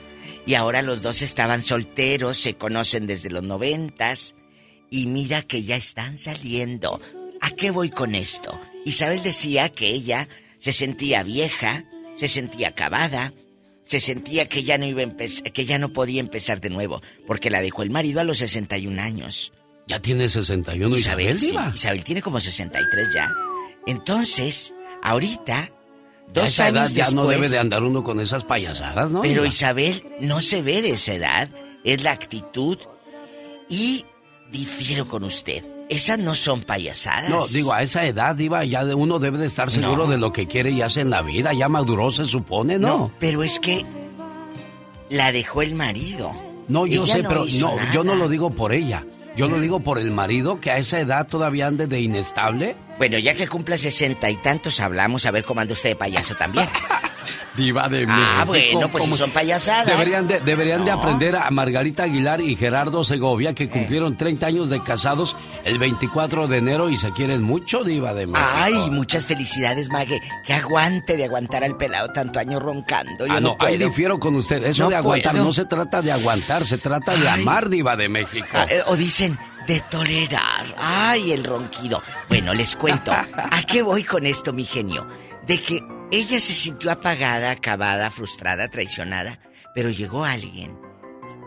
Y 0.48 0.56
ahora 0.56 0.82
los 0.82 1.04
dos 1.04 1.22
estaban 1.22 1.62
solteros, 1.62 2.36
se 2.36 2.56
conocen 2.56 3.06
desde 3.06 3.30
los 3.30 3.44
noventas. 3.44 4.34
Y 4.90 5.06
mira 5.06 5.44
que 5.44 5.62
ya 5.62 5.76
están 5.76 6.18
saliendo. 6.18 7.00
¿A 7.42 7.52
qué 7.52 7.70
voy 7.70 7.92
con 7.92 8.16
esto? 8.16 8.60
Isabel 8.86 9.22
decía 9.22 9.70
que 9.70 9.90
ella 9.90 10.28
se 10.58 10.74
sentía 10.74 11.22
vieja, 11.22 11.86
se 12.16 12.28
sentía 12.28 12.70
acabada, 12.70 13.34
se 13.84 14.00
sentía 14.00 14.48
que 14.48 14.64
ya 14.64 14.80
no 14.80 14.86
iba 14.86 15.04
que 15.54 15.66
ya 15.66 15.78
no 15.78 15.94
podía 15.94 16.22
empezar 16.22 16.60
de 16.60 16.72
nuevo, 16.72 17.04
porque 17.28 17.52
la 17.52 17.62
dejó 17.62 17.84
el 17.84 17.92
marido 17.92 18.20
a 18.20 18.24
los 18.24 18.40
61 18.40 19.00
años. 19.00 19.54
Ya 19.88 20.02
tiene 20.02 20.28
61 20.28 20.96
Isabel. 20.96 21.36
Isabel, 21.36 21.76
Isabel 21.76 22.04
tiene 22.04 22.24
como 22.24 22.40
63 22.40 23.10
ya. 23.14 23.32
Entonces, 23.86 24.74
ahorita 25.04 25.70
Dos 26.34 26.60
años 26.60 26.94
ya 26.94 27.10
no 27.12 27.28
debe 27.28 27.50
de 27.50 27.60
andar 27.60 27.84
uno 27.84 28.04
con 28.04 28.20
esas 28.20 28.44
payasadas, 28.44 29.10
¿no? 29.10 29.22
Pero 29.22 29.46
Isabel 29.46 30.04
no 30.20 30.42
se 30.42 30.62
ve 30.62 30.82
de 30.82 30.92
esa 30.92 31.14
edad, 31.14 31.50
es 31.84 32.04
la 32.04 32.12
actitud 32.12 32.78
y 33.70 34.06
difiero 34.52 35.08
con 35.08 35.24
usted. 35.24 35.64
Esas 35.88 36.18
no 36.18 36.34
son 36.36 36.62
payasadas. 36.62 37.30
No, 37.30 37.46
digo, 37.48 37.72
a 37.72 37.84
esa 37.84 38.06
edad, 38.06 38.36
Diva, 38.36 38.66
ya 38.66 38.84
uno 38.96 39.20
debe 39.20 39.38
de 39.38 39.46
estar 39.46 39.70
seguro 39.70 40.08
de 40.08 40.18
lo 40.18 40.34
que 40.34 40.48
quiere 40.48 40.72
y 40.72 40.82
hace 40.82 41.02
en 41.02 41.12
la 41.12 41.22
vida. 41.22 41.54
Ya 41.54 41.70
maduró, 41.70 42.12
se 42.12 42.26
supone, 42.26 42.80
¿no? 42.80 42.88
No, 42.88 43.12
pero 43.20 43.44
es 43.44 43.60
que 43.60 43.86
la 45.10 45.32
dejó 45.32 45.62
el 45.62 45.76
marido. 45.76 46.34
No, 46.68 46.88
yo 46.88 47.06
sé, 47.06 47.24
pero 47.24 47.46
no, 47.60 47.76
yo 47.94 48.04
no 48.04 48.16
lo 48.16 48.28
digo 48.30 48.50
por 48.50 48.74
ella. 48.74 49.06
Yo 49.38 49.48
lo 49.48 49.60
digo 49.60 49.82
por 49.82 50.00
el 50.00 50.12
marido 50.12 50.60
que 50.60 50.72
a 50.72 50.78
esa 50.78 51.00
edad 51.00 51.28
todavía 51.28 51.68
ande 51.68 51.88
de 51.88 52.00
inestable. 52.00 52.76
Bueno, 52.98 53.18
ya 53.18 53.36
que 53.36 53.48
cumple 53.48 53.78
sesenta 53.78 54.30
y 54.30 54.38
tantos, 54.38 54.80
hablamos 54.80 55.26
a 55.26 55.32
ver 55.32 55.44
cómo 55.44 55.62
anda 55.62 55.74
usted 55.74 55.90
de 55.90 55.96
payaso 55.96 56.36
también. 56.36 56.68
Diva 57.56 57.88
de 57.88 58.06
Ah, 58.10 58.44
bueno, 58.46 58.90
pues 58.92 59.06
si 59.06 59.14
son 59.14 59.32
payasadas. 59.32 59.88
Deberían 59.88 60.28
de, 60.28 60.40
deberían 60.42 60.84
de 60.84 60.92
aprender 60.92 61.36
a 61.36 61.50
Margarita 61.52 62.04
Aguilar 62.04 62.42
y 62.42 62.56
Gerardo 62.56 63.04
Segovia, 63.04 63.54
que 63.54 63.70
cumplieron 63.70 64.18
30 64.18 64.46
años 64.46 64.70
de 64.70 64.84
casados 64.84 65.36
el 65.64 65.78
24 65.78 66.48
de 66.48 66.58
enero 66.58 66.90
y 66.90 66.98
se 66.98 67.12
quieren 67.12 67.42
mucho, 67.42 67.84
Diva 67.84 68.14
de 68.14 68.28
México. 68.28 68.50
Ay, 68.54 68.90
muchas 68.92 69.26
felicidades, 69.26 69.90
Mague. 69.90 70.20
Que 70.46 70.54
aguante 70.54 71.16
de 71.16 71.26
aguantar 71.26 71.64
al 71.64 71.78
pelado 71.78 72.10
tanto 72.10 72.40
año 72.40 72.60
roncando. 72.60 73.26
Yo 73.26 73.34
ah, 73.34 73.40
no, 73.40 73.56
ahí 73.60 73.78
difiero 73.78 74.20
con 74.20 74.36
usted. 74.36 74.64
Eso 74.66 74.90
de 74.90 74.96
aguantar 74.96 75.36
no 75.36 75.54
se 75.54 75.66
trata 75.66 76.02
de 76.02 76.12
aguantar, 76.12 76.66
se 76.66 76.78
trata 76.78 77.16
de 77.16 77.30
amar, 77.30 77.70
Diva 77.70 77.96
de 77.96 78.10
México. 78.10 78.48
Ah, 78.54 78.68
eh, 78.70 78.82
o 78.88 78.96
dicen, 78.96 79.40
de 79.68 79.82
tolerar. 79.90 80.76
Ay, 80.78 81.32
el 81.32 81.44
ronquido. 81.44 82.02
Bueno, 82.30 82.54
les 82.54 82.76
cuento. 82.76 83.12
¿A 83.12 83.64
qué 83.68 83.82
voy 83.82 84.04
con 84.04 84.26
esto, 84.26 84.54
mi 84.54 84.66
genio? 84.66 85.08
De 85.46 85.62
que 85.62 85.84
ella 86.12 86.40
se 86.40 86.54
sintió 86.54 86.92
apagada, 86.92 87.52
acabada, 87.52 88.12
frustrada, 88.12 88.68
traicionada, 88.70 89.40
pero 89.74 89.90
llegó 89.90 90.26
alguien. 90.26 90.78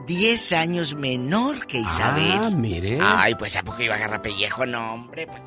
Diez 0.06 0.52
años 0.52 0.94
menor 0.94 1.66
que 1.66 1.78
Isabel. 1.78 2.40
Ah, 2.42 2.50
mire. 2.50 2.98
Ay, 3.00 3.34
pues 3.34 3.56
¿a 3.56 3.62
poco 3.62 3.82
iba 3.82 3.94
a 3.94 3.98
agarrar 3.98 4.22
pellejo? 4.22 4.66
No, 4.66 4.94
hombre, 4.94 5.26
pues 5.26 5.42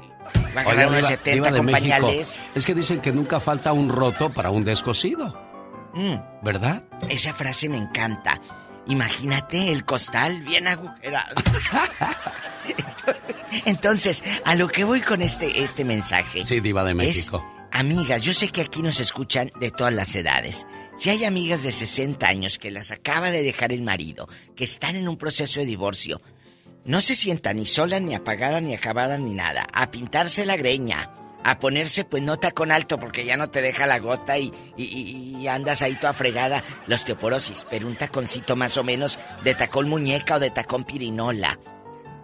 a 0.56 0.60
agarrar 0.60 0.88
unos 0.88 1.06
70 1.06 1.52
con 1.52 1.70
Es 1.70 2.66
que 2.66 2.76
dicen 2.76 3.02
que 3.02 3.12
nunca 3.12 3.40
falta 3.40 3.74
un 3.74 3.90
roto 3.90 4.30
para 4.30 4.52
un 4.52 4.64
descosido. 4.64 5.34
Mm. 5.94 6.16
¿Verdad? 6.44 6.84
Esa 7.10 7.34
frase 7.34 7.68
me 7.70 7.78
encanta. 7.78 8.40
Imagínate 8.88 9.72
el 9.72 9.86
costal 9.86 10.42
bien 10.42 10.68
agujerado. 10.68 11.36
Entonces, 13.66 14.24
a 14.46 14.56
lo 14.56 14.68
que 14.68 14.84
voy 14.84 15.02
con 15.02 15.22
este, 15.22 15.64
este 15.64 15.86
mensaje. 15.86 16.46
Sí, 16.46 16.60
Diva 16.60 16.84
de 16.84 16.94
México. 16.94 17.44
amigas, 17.72 18.22
yo 18.22 18.34
sé 18.34 18.50
que 18.50 18.62
aquí 18.62 18.82
nos 18.82 19.00
escuchan 19.00 19.52
de 19.60 19.72
todas 19.72 19.94
las 19.94 20.16
edades. 20.16 20.66
Si 20.98 21.10
hay 21.10 21.26
amigas 21.26 21.64
de 21.64 21.72
60 21.72 22.28
años 22.28 22.58
que 22.58 22.72
las 22.72 22.92
acaba 22.92 23.32
de 23.32 23.44
dejar 23.44 23.72
el 23.72 23.82
marido, 23.82 24.28
que 24.56 24.64
están 24.64 24.96
en 24.96 25.08
un 25.08 25.18
proceso 25.18 25.60
de 25.60 25.66
divorcio, 25.66 26.22
no 26.84 27.02
se 27.02 27.16
sientan 27.16 27.58
ni 27.58 27.66
solas, 27.66 28.02
ni 28.02 28.16
apagadas, 28.16 28.62
ni 28.62 28.74
acabadas, 28.74 29.20
ni 29.20 29.34
nada. 29.34 29.68
A 29.74 29.92
pintarse 29.92 30.46
la 30.46 30.58
greña. 30.58 31.12
A 31.44 31.60
ponerse, 31.60 32.06
pues, 32.06 32.22
no 32.24 32.38
tacón 32.38 32.72
alto 32.72 33.00
porque 33.00 33.26
ya 33.26 33.38
no 33.38 33.50
te 33.50 33.62
deja 33.62 33.88
la 33.88 34.00
gota 34.00 34.38
y, 34.38 34.52
y, 34.78 35.48
andas 35.48 35.82
ahí 35.82 35.96
toda 35.96 36.14
fregada. 36.14 36.64
La 36.88 36.96
osteoporosis, 36.96 37.66
pero 37.70 37.88
un 37.88 37.96
taconcito 37.96 38.56
más 38.56 38.78
o 38.78 38.84
menos 38.84 39.20
de 39.44 39.56
tacón 39.56 39.90
muñeca 39.90 40.36
o 40.36 40.40
de 40.40 40.52
tacón 40.52 40.84
pirinola. 40.84 41.58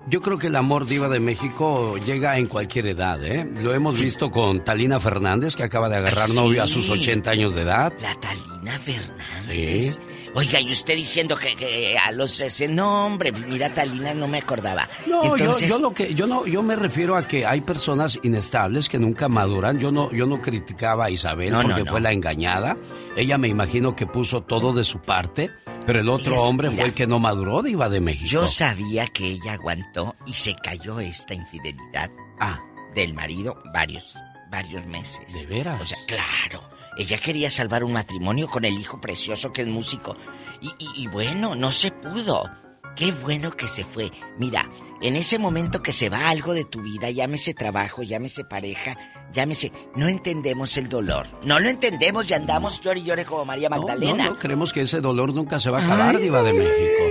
Yo 0.10 0.22
creo 0.22 0.38
que 0.38 0.48
el 0.48 0.56
amor 0.56 0.86
diva 0.86 1.10
de 1.10 1.20
México 1.20 1.98
llega 1.98 2.38
en 2.38 2.48
cualquier 2.48 2.88
edad, 2.88 3.22
¿eh? 3.26 3.46
Lo 3.62 3.74
hemos 3.74 4.00
visto 4.00 4.32
con 4.32 4.64
Talina 4.64 5.02
Fernández, 5.02 5.58
que 5.58 5.64
acaba 5.64 5.90
de 5.90 5.98
agarrar 5.98 6.30
novio 6.30 6.64
a 6.64 6.68
sus 6.68 6.90
80 6.90 7.30
años 7.30 7.54
de 7.54 7.64
edad. 7.64 7.92
La 8.02 8.16
Talina 8.16 8.80
Fernández. 8.80 9.96
Sí. 9.96 10.02
Oiga, 10.34 10.60
y 10.60 10.72
usted 10.72 10.96
diciendo 10.96 11.36
que, 11.36 11.56
que 11.56 11.98
a 11.98 12.12
los 12.12 12.40
ese 12.42 12.68
no, 12.68 13.06
hombre, 13.06 13.32
mira 13.32 13.74
Talina 13.74 14.14
no 14.14 14.28
me 14.28 14.40
acordaba. 14.40 14.88
No, 15.06 15.24
Entonces, 15.24 15.70
yo, 15.70 15.78
yo 15.78 15.82
lo 15.82 15.94
que 15.94 16.14
yo 16.14 16.28
no 16.28 16.46
yo 16.46 16.62
me 16.64 16.76
refiero 16.76 17.16
a 17.16 17.28
que 17.28 17.46
hay 17.46 17.62
personas 17.62 18.20
inestables 18.24 18.90
que 18.90 19.00
nunca 19.00 19.28
maduran. 19.30 19.80
Yo 19.80 19.92
no 19.92 20.12
yo 20.12 20.26
no 20.26 20.42
criticaba 20.42 21.06
a 21.06 21.10
Isabel 21.10 21.52
No, 21.52 21.62
porque 21.62 21.84
no. 21.84 21.92
fue 21.92 22.02
la 22.02 22.12
engañada. 22.12 22.78
Ella 23.16 23.38
me 23.38 23.48
imagino 23.48 23.96
que 23.96 24.06
puso 24.06 24.42
todo 24.42 24.74
de 24.74 24.84
su 24.84 25.00
parte, 25.00 25.52
pero 25.86 26.00
el 26.00 26.10
otro 26.10 26.42
hombre 26.42 26.70
mira. 26.70 26.82
fue 26.82 26.90
el 26.90 26.94
que 26.94 27.08
no 27.08 27.20
maduró, 27.20 27.62
diva 27.64 27.90
de 27.90 28.02
México. 28.02 28.30
yo 28.30 28.48
sabía 28.48 29.08
que 29.08 29.26
ella 29.26 29.54
aguantó 29.54 30.16
y 30.26 30.34
se 30.34 30.56
cayó 30.56 31.00
esta 31.00 31.34
infidelidad 31.34 32.12
ah. 32.40 32.62
del 32.94 33.14
marido 33.14 33.62
varios 33.74 34.18
varios 34.50 34.86
meses. 34.86 35.34
¿De 35.34 35.46
veras? 35.46 35.82
O 35.82 35.84
sea, 35.84 35.98
claro. 36.08 36.77
Ella 36.98 37.18
quería 37.20 37.50
salvar 37.50 37.84
un 37.84 37.94
matrimonio 37.94 38.48
con 38.48 38.66
el 38.66 38.74
hijo 38.78 39.00
precioso 39.00 39.52
que 39.54 39.62
es 39.62 39.68
músico. 39.68 40.16
Y, 40.62 40.70
y- 40.80 41.04
y 41.04 41.08
bueno, 41.08 41.56
no 41.56 41.72
se 41.72 41.92
pudo. 41.92 42.50
Qué 42.96 43.12
bueno 43.12 43.52
que 43.52 43.68
se 43.68 43.84
fue. 43.86 44.12
Mira, 44.40 44.68
en 45.04 45.16
ese 45.16 45.38
momento 45.38 45.84
que 45.84 45.94
se 45.94 46.10
va 46.10 46.30
algo 46.30 46.54
de 46.56 46.66
tu 46.66 46.82
vida, 46.82 47.12
llámese 47.12 47.54
trabajo, 47.54 48.02
llámese 48.02 48.44
pareja, 48.44 48.98
llámese... 49.32 49.72
No 49.96 50.08
entendemos 50.08 50.76
el 50.78 50.90
dolor. 50.90 51.28
No 51.44 51.60
lo 51.60 51.70
entendemos 51.70 52.28
y 52.28 52.34
andamos 52.34 52.82
llore 52.82 53.00
y 53.02 53.04
llore 53.04 53.24
como 53.26 53.46
María 53.46 53.70
No, 53.70 53.78
Magdalena. 53.78 54.24
No, 54.26 54.30
no, 54.32 54.40
creemos 54.40 54.74
que 54.74 54.82
ese 54.82 55.00
dolor 55.00 55.32
nunca 55.36 55.60
se 55.60 55.70
va 55.70 55.80
a 55.80 55.86
acabar, 55.86 56.16
Ay. 56.16 56.24
diva 56.24 56.42
de 56.42 56.54
México. 56.54 57.04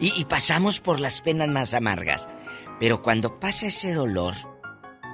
Y, 0.00 0.18
y 0.18 0.24
pasamos 0.24 0.80
por 0.80 0.98
las 0.98 1.20
penas 1.20 1.48
más 1.48 1.74
amargas. 1.74 2.26
Pero 2.80 3.02
cuando 3.02 3.38
pasa 3.38 3.66
ese 3.66 3.92
dolor, 3.92 4.34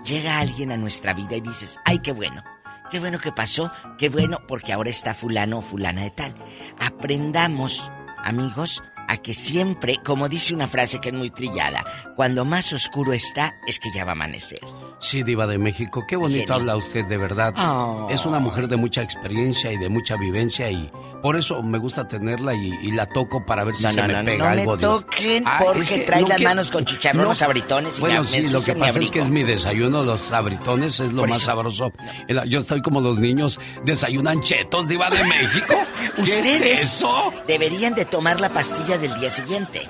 llega 0.04 0.38
alguien 0.38 0.70
a 0.70 0.76
nuestra 0.76 1.12
vida 1.12 1.34
y 1.36 1.40
dices, 1.40 1.76
ay, 1.84 1.98
qué 1.98 2.12
bueno. 2.12 2.42
Qué 2.90 2.98
bueno 2.98 3.20
que 3.20 3.30
pasó, 3.30 3.70
qué 3.98 4.08
bueno 4.08 4.38
porque 4.48 4.72
ahora 4.72 4.90
está 4.90 5.14
fulano 5.14 5.58
o 5.58 5.62
fulana 5.62 6.02
de 6.02 6.10
tal. 6.10 6.34
Aprendamos, 6.80 7.90
amigos, 8.18 8.82
a 9.10 9.16
que 9.18 9.34
siempre, 9.34 9.96
como 10.04 10.28
dice 10.28 10.54
una 10.54 10.68
frase 10.68 11.00
que 11.00 11.08
es 11.08 11.14
muy 11.14 11.30
trillada, 11.30 11.84
cuando 12.16 12.44
más 12.44 12.72
oscuro 12.72 13.12
está 13.12 13.54
es 13.66 13.78
que 13.78 13.90
ya 13.94 14.04
va 14.04 14.12
a 14.12 14.14
amanecer. 14.14 14.60
Sí, 15.00 15.22
diva 15.22 15.46
de 15.46 15.56
México, 15.56 16.04
qué 16.06 16.14
bonito 16.16 16.40
Genio. 16.40 16.54
habla 16.54 16.76
usted 16.76 17.04
de 17.06 17.16
verdad. 17.16 17.54
Oh. 17.56 18.08
Es 18.10 18.26
una 18.26 18.38
mujer 18.38 18.68
de 18.68 18.76
mucha 18.76 19.00
experiencia 19.02 19.72
y 19.72 19.78
de 19.78 19.88
mucha 19.88 20.16
vivencia 20.16 20.70
y 20.70 20.90
por 21.22 21.36
eso 21.36 21.62
me 21.62 21.78
gusta 21.78 22.06
tenerla 22.06 22.54
y, 22.54 22.78
y 22.82 22.90
la 22.92 23.06
toco 23.06 23.44
para 23.46 23.64
ver 23.64 23.76
si 23.76 23.82
No, 23.84 23.92
se 23.92 24.00
no, 24.02 24.06
me 24.08 24.12
no, 24.14 24.24
pega 24.24 24.48
no 24.50 24.54
me 24.56 24.60
algo. 24.62 24.78
toquen 24.78 25.44
Ah, 25.46 25.58
porque 25.64 25.80
es 25.80 25.88
que 25.90 25.98
trae 26.00 26.20
no 26.22 26.28
las 26.28 26.36
que- 26.36 26.44
manos 26.44 26.70
con 26.70 26.84
chicharrones 26.84 27.28
No. 27.28 27.34
sabritones 27.34 27.96
y 27.98 28.00
Bueno, 28.02 28.22
me, 28.22 28.28
sí, 28.28 28.42
me 28.42 28.50
lo 28.50 28.62
que 28.62 28.74
pasa 28.74 28.98
es 29.00 29.10
que 29.10 29.20
es 29.20 29.28
mi 29.30 29.42
desayuno, 29.42 30.02
los 30.04 30.20
sabritones 30.20 31.00
es 31.00 31.12
lo 31.12 31.22
Por 31.22 31.30
más 31.30 31.38
eso- 31.38 31.46
sabroso. 31.46 31.92
El- 32.28 32.48
Yo 32.50 32.60
estoy 32.60 32.82
como 32.82 33.00
los 33.00 33.18
niños, 33.18 33.58
desayunan 33.84 34.40
chetos, 34.42 34.86
diva 34.86 35.08
de 35.10 35.24
México. 35.24 35.74
¿Qué 36.16 36.22
Ustedes 36.22 36.60
es 36.62 36.80
eso? 36.96 37.32
deberían 37.46 37.94
de 37.94 38.04
tomar 38.04 38.38
la 38.40 38.50
pastilla 38.50 38.98
del 39.00 39.18
día 39.18 39.30
siguiente. 39.30 39.88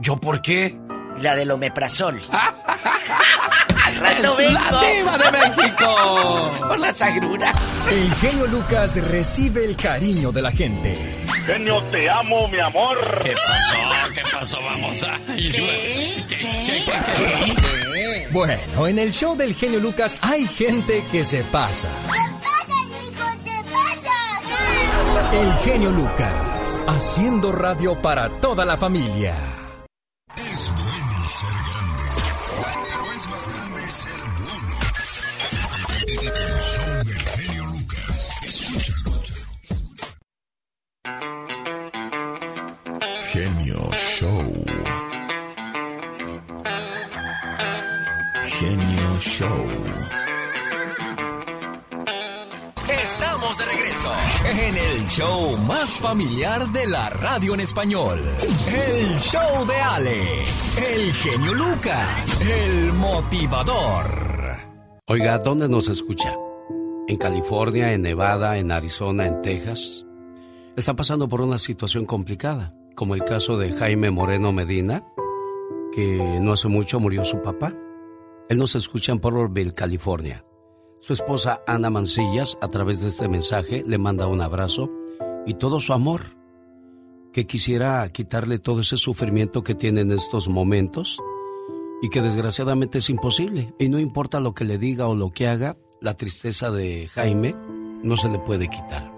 ¿Yo 0.00 0.16
por 0.16 0.40
qué? 0.42 0.76
La 1.20 1.34
del 1.36 1.50
omeprazol. 1.50 2.20
Al 3.84 3.96
rato 3.96 4.30
¡Es 4.32 4.36
vengo. 4.38 4.52
la 4.60 4.80
diva 4.80 5.18
de 5.18 5.30
México! 5.32 6.52
Por 6.68 6.80
las 6.80 7.02
agruras. 7.02 7.54
El 7.90 8.14
genio 8.14 8.46
Lucas 8.46 8.96
recibe 9.10 9.64
el 9.66 9.76
cariño 9.76 10.32
de 10.32 10.40
la 10.42 10.50
gente. 10.50 10.96
Genio, 11.46 11.82
te 11.84 12.08
amo, 12.08 12.48
mi 12.48 12.58
amor. 12.60 12.98
¿Qué 13.22 13.34
pasó? 13.34 14.12
¿Qué 14.14 14.22
pasó? 14.32 14.58
Vamos 14.62 15.02
a... 15.04 15.18
¿Qué? 15.26 16.24
¿Qué, 16.28 16.38
qué, 16.38 16.84
qué, 17.54 18.28
Bueno, 18.30 18.86
en 18.86 18.98
el 18.98 19.12
show 19.12 19.36
del 19.36 19.54
genio 19.54 19.80
Lucas 19.80 20.18
hay 20.22 20.46
gente 20.48 21.04
que 21.12 21.22
se 21.22 21.44
pasa. 21.44 21.88
El 25.32 25.52
genio 25.64 25.90
Lucas, 25.90 26.32
haciendo 26.86 27.52
radio 27.52 28.00
para 28.00 28.28
toda 28.40 28.64
la 28.64 28.76
familia. 28.76 29.34
Es 30.36 30.70
bueno 30.74 31.28
ser 31.28 31.56
grande, 31.68 32.06
pero 32.90 33.12
es 33.12 33.28
más 33.28 33.44
grande 33.52 33.82
ser 33.90 34.20
bueno. 34.38 34.74
El 36.22 36.60
show 36.60 37.04
del 37.04 37.22
genio 37.22 37.64
Lucas. 37.66 38.16
Escúchalo. 38.44 39.12
Genio 43.32 43.90
Show. 43.92 44.64
Genio 48.42 49.18
Show. 49.20 49.83
Estamos 53.14 53.58
de 53.58 53.64
regreso 53.66 54.12
en 54.44 54.76
el 54.76 55.06
show 55.06 55.56
más 55.56 56.00
familiar 56.00 56.68
de 56.72 56.84
la 56.88 57.10
radio 57.10 57.54
en 57.54 57.60
español. 57.60 58.18
El 58.66 59.06
show 59.20 59.64
de 59.68 59.76
Alex, 59.76 60.78
el 60.78 61.12
genio 61.12 61.54
Lucas, 61.54 62.42
el 62.42 62.92
motivador. 62.94 64.56
Oiga, 65.06 65.38
¿dónde 65.38 65.68
nos 65.68 65.88
escucha? 65.88 66.34
¿En 67.06 67.16
California, 67.16 67.92
en 67.92 68.02
Nevada, 68.02 68.58
en 68.58 68.72
Arizona, 68.72 69.28
en 69.28 69.42
Texas? 69.42 70.04
Está 70.74 70.96
pasando 70.96 71.28
por 71.28 71.40
una 71.40 71.58
situación 71.58 72.06
complicada, 72.06 72.74
como 72.96 73.14
el 73.14 73.22
caso 73.22 73.56
de 73.56 73.74
Jaime 73.74 74.10
Moreno 74.10 74.50
Medina, 74.50 75.04
que 75.92 76.40
no 76.42 76.54
hace 76.54 76.66
mucho 76.66 76.98
murió 76.98 77.24
su 77.24 77.40
papá. 77.42 77.72
Él 78.48 78.58
nos 78.58 78.74
escucha 78.74 79.12
en 79.12 79.20
Porterville, 79.20 79.72
California. 79.72 80.43
Su 81.06 81.12
esposa 81.12 81.60
Ana 81.66 81.90
Mancillas, 81.90 82.56
a 82.62 82.68
través 82.68 83.02
de 83.02 83.08
este 83.08 83.28
mensaje, 83.28 83.84
le 83.86 83.98
manda 83.98 84.26
un 84.26 84.40
abrazo 84.40 84.88
y 85.44 85.52
todo 85.52 85.78
su 85.78 85.92
amor, 85.92 86.34
que 87.30 87.46
quisiera 87.46 88.10
quitarle 88.10 88.58
todo 88.58 88.80
ese 88.80 88.96
sufrimiento 88.96 89.62
que 89.62 89.74
tiene 89.74 90.00
en 90.00 90.12
estos 90.12 90.48
momentos 90.48 91.18
y 92.00 92.08
que 92.08 92.22
desgraciadamente 92.22 93.00
es 93.00 93.10
imposible. 93.10 93.74
Y 93.78 93.90
no 93.90 93.98
importa 93.98 94.40
lo 94.40 94.54
que 94.54 94.64
le 94.64 94.78
diga 94.78 95.06
o 95.06 95.14
lo 95.14 95.30
que 95.30 95.46
haga, 95.46 95.76
la 96.00 96.14
tristeza 96.14 96.70
de 96.70 97.06
Jaime 97.08 97.54
no 98.02 98.16
se 98.16 98.30
le 98.30 98.38
puede 98.38 98.70
quitar. 98.70 99.12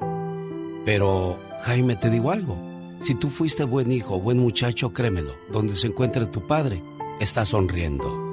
Pero, 0.84 1.38
Jaime, 1.62 1.94
te 1.94 2.10
digo 2.10 2.32
algo. 2.32 2.56
Si 3.00 3.14
tú 3.14 3.30
fuiste 3.30 3.62
buen 3.62 3.92
hijo, 3.92 4.18
buen 4.18 4.38
muchacho, 4.38 4.92
créemelo, 4.92 5.34
donde 5.52 5.76
se 5.76 5.86
encuentre 5.86 6.26
tu 6.26 6.48
padre, 6.48 6.82
está 7.20 7.44
sonriendo. 7.44 8.25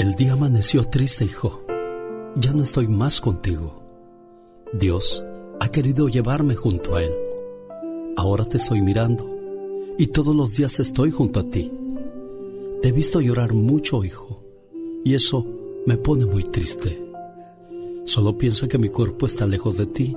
El 0.00 0.14
día 0.14 0.32
amaneció 0.32 0.84
triste, 0.84 1.26
hijo. 1.26 1.60
Ya 2.34 2.54
no 2.54 2.62
estoy 2.62 2.88
más 2.88 3.20
contigo. 3.20 3.82
Dios 4.72 5.26
ha 5.60 5.70
querido 5.70 6.08
llevarme 6.08 6.54
junto 6.54 6.96
a 6.96 7.04
Él. 7.04 7.12
Ahora 8.16 8.46
te 8.46 8.56
estoy 8.56 8.80
mirando 8.80 9.28
y 9.98 10.06
todos 10.06 10.34
los 10.34 10.56
días 10.56 10.80
estoy 10.80 11.10
junto 11.10 11.40
a 11.40 11.50
ti. 11.50 11.70
Te 12.80 12.88
he 12.88 12.92
visto 12.92 13.20
llorar 13.20 13.52
mucho, 13.52 14.02
hijo, 14.02 14.42
y 15.04 15.12
eso 15.12 15.44
me 15.84 15.98
pone 15.98 16.24
muy 16.24 16.44
triste. 16.44 16.98
Solo 18.06 18.38
piensa 18.38 18.68
que 18.68 18.78
mi 18.78 18.88
cuerpo 18.88 19.26
está 19.26 19.46
lejos 19.46 19.76
de 19.76 19.84
ti, 19.84 20.16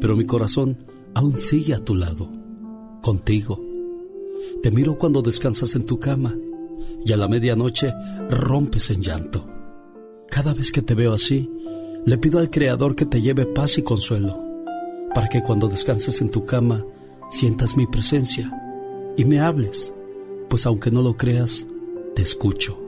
pero 0.00 0.14
mi 0.14 0.24
corazón 0.24 0.76
aún 1.14 1.36
sigue 1.36 1.74
a 1.74 1.84
tu 1.84 1.96
lado, 1.96 2.30
contigo. 3.02 3.60
Te 4.62 4.70
miro 4.70 4.96
cuando 4.98 5.20
descansas 5.20 5.74
en 5.74 5.84
tu 5.84 5.98
cama 5.98 6.32
y 7.04 7.12
a 7.12 7.16
la 7.16 7.28
medianoche 7.28 7.94
rompes 8.28 8.90
en 8.90 9.02
llanto. 9.02 9.46
Cada 10.30 10.54
vez 10.54 10.72
que 10.72 10.82
te 10.82 10.94
veo 10.94 11.12
así, 11.12 11.50
le 12.04 12.18
pido 12.18 12.38
al 12.38 12.50
Creador 12.50 12.94
que 12.94 13.06
te 13.06 13.20
lleve 13.20 13.46
paz 13.46 13.78
y 13.78 13.82
consuelo, 13.82 14.42
para 15.14 15.28
que 15.28 15.42
cuando 15.42 15.68
descanses 15.68 16.20
en 16.20 16.30
tu 16.30 16.46
cama 16.46 16.84
sientas 17.30 17.76
mi 17.76 17.86
presencia 17.86 18.50
y 19.16 19.24
me 19.24 19.40
hables, 19.40 19.92
pues 20.48 20.66
aunque 20.66 20.90
no 20.90 21.02
lo 21.02 21.16
creas, 21.16 21.66
te 22.14 22.22
escucho. 22.22 22.78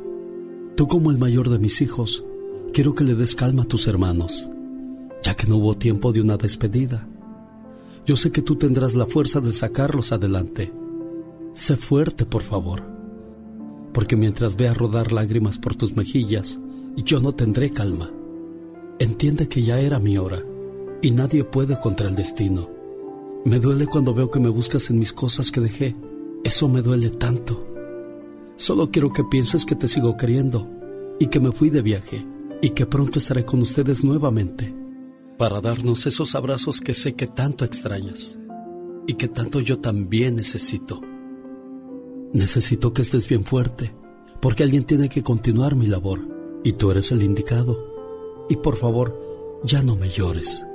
Tú 0.76 0.86
como 0.86 1.10
el 1.10 1.18
mayor 1.18 1.50
de 1.50 1.58
mis 1.58 1.82
hijos, 1.82 2.24
quiero 2.72 2.94
que 2.94 3.04
le 3.04 3.14
des 3.14 3.34
calma 3.34 3.62
a 3.62 3.68
tus 3.68 3.86
hermanos, 3.86 4.48
ya 5.22 5.34
que 5.34 5.46
no 5.46 5.56
hubo 5.56 5.74
tiempo 5.74 6.12
de 6.12 6.20
una 6.20 6.36
despedida. 6.36 7.06
Yo 8.06 8.16
sé 8.16 8.32
que 8.32 8.42
tú 8.42 8.56
tendrás 8.56 8.94
la 8.94 9.06
fuerza 9.06 9.40
de 9.40 9.52
sacarlos 9.52 10.12
adelante. 10.12 10.72
Sé 11.52 11.76
fuerte, 11.76 12.24
por 12.24 12.42
favor, 12.42 12.91
porque 13.92 14.16
mientras 14.16 14.56
vea 14.56 14.74
rodar 14.74 15.12
lágrimas 15.12 15.58
por 15.58 15.76
tus 15.76 15.96
mejillas, 15.96 16.58
yo 16.96 17.20
no 17.20 17.34
tendré 17.34 17.70
calma. 17.70 18.10
Entiende 18.98 19.48
que 19.48 19.62
ya 19.62 19.80
era 19.80 19.98
mi 19.98 20.18
hora 20.18 20.42
y 21.00 21.10
nadie 21.10 21.44
puede 21.44 21.78
contra 21.78 22.08
el 22.08 22.14
destino. 22.14 22.70
Me 23.44 23.58
duele 23.58 23.86
cuando 23.86 24.14
veo 24.14 24.30
que 24.30 24.40
me 24.40 24.48
buscas 24.48 24.90
en 24.90 24.98
mis 24.98 25.12
cosas 25.12 25.50
que 25.50 25.60
dejé. 25.60 25.96
Eso 26.44 26.68
me 26.68 26.82
duele 26.82 27.10
tanto. 27.10 27.66
Solo 28.56 28.90
quiero 28.90 29.12
que 29.12 29.24
pienses 29.24 29.64
que 29.64 29.74
te 29.74 29.88
sigo 29.88 30.16
queriendo 30.16 30.68
y 31.18 31.26
que 31.26 31.40
me 31.40 31.52
fui 31.52 31.70
de 31.70 31.82
viaje 31.82 32.24
y 32.60 32.70
que 32.70 32.86
pronto 32.86 33.18
estaré 33.18 33.44
con 33.44 33.60
ustedes 33.60 34.04
nuevamente 34.04 34.74
para 35.36 35.60
darnos 35.60 36.06
esos 36.06 36.36
abrazos 36.36 36.80
que 36.80 36.94
sé 36.94 37.14
que 37.14 37.26
tanto 37.26 37.64
extrañas 37.64 38.38
y 39.08 39.14
que 39.14 39.26
tanto 39.26 39.58
yo 39.58 39.80
también 39.80 40.36
necesito. 40.36 41.00
Necesito 42.32 42.92
que 42.92 43.02
estés 43.02 43.28
bien 43.28 43.44
fuerte 43.44 43.92
porque 44.40 44.64
alguien 44.64 44.84
tiene 44.84 45.08
que 45.08 45.22
continuar 45.22 45.76
mi 45.76 45.86
labor 45.86 46.20
y 46.64 46.72
tú 46.72 46.90
eres 46.90 47.12
el 47.12 47.22
indicado. 47.22 47.78
Y 48.48 48.56
por 48.56 48.76
favor, 48.76 49.60
ya 49.64 49.82
no 49.82 49.96
me 49.96 50.08
llores. 50.08 50.66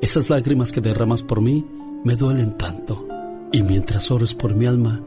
Esas 0.00 0.28
lágrimas 0.28 0.72
que 0.72 0.80
derramas 0.80 1.22
por 1.22 1.40
mí 1.40 1.64
me 2.04 2.16
duelen 2.16 2.56
tanto. 2.58 3.06
Y 3.52 3.62
mientras 3.62 4.10
ores 4.10 4.34
por 4.34 4.54
mi 4.54 4.66
alma, 4.66 5.02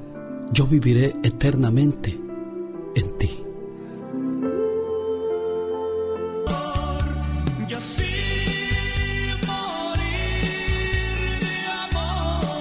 yo 0.51 0.65
viviré 0.65 1.13
eternamente 1.23 2.19
en 2.95 3.17
ti. 3.17 3.29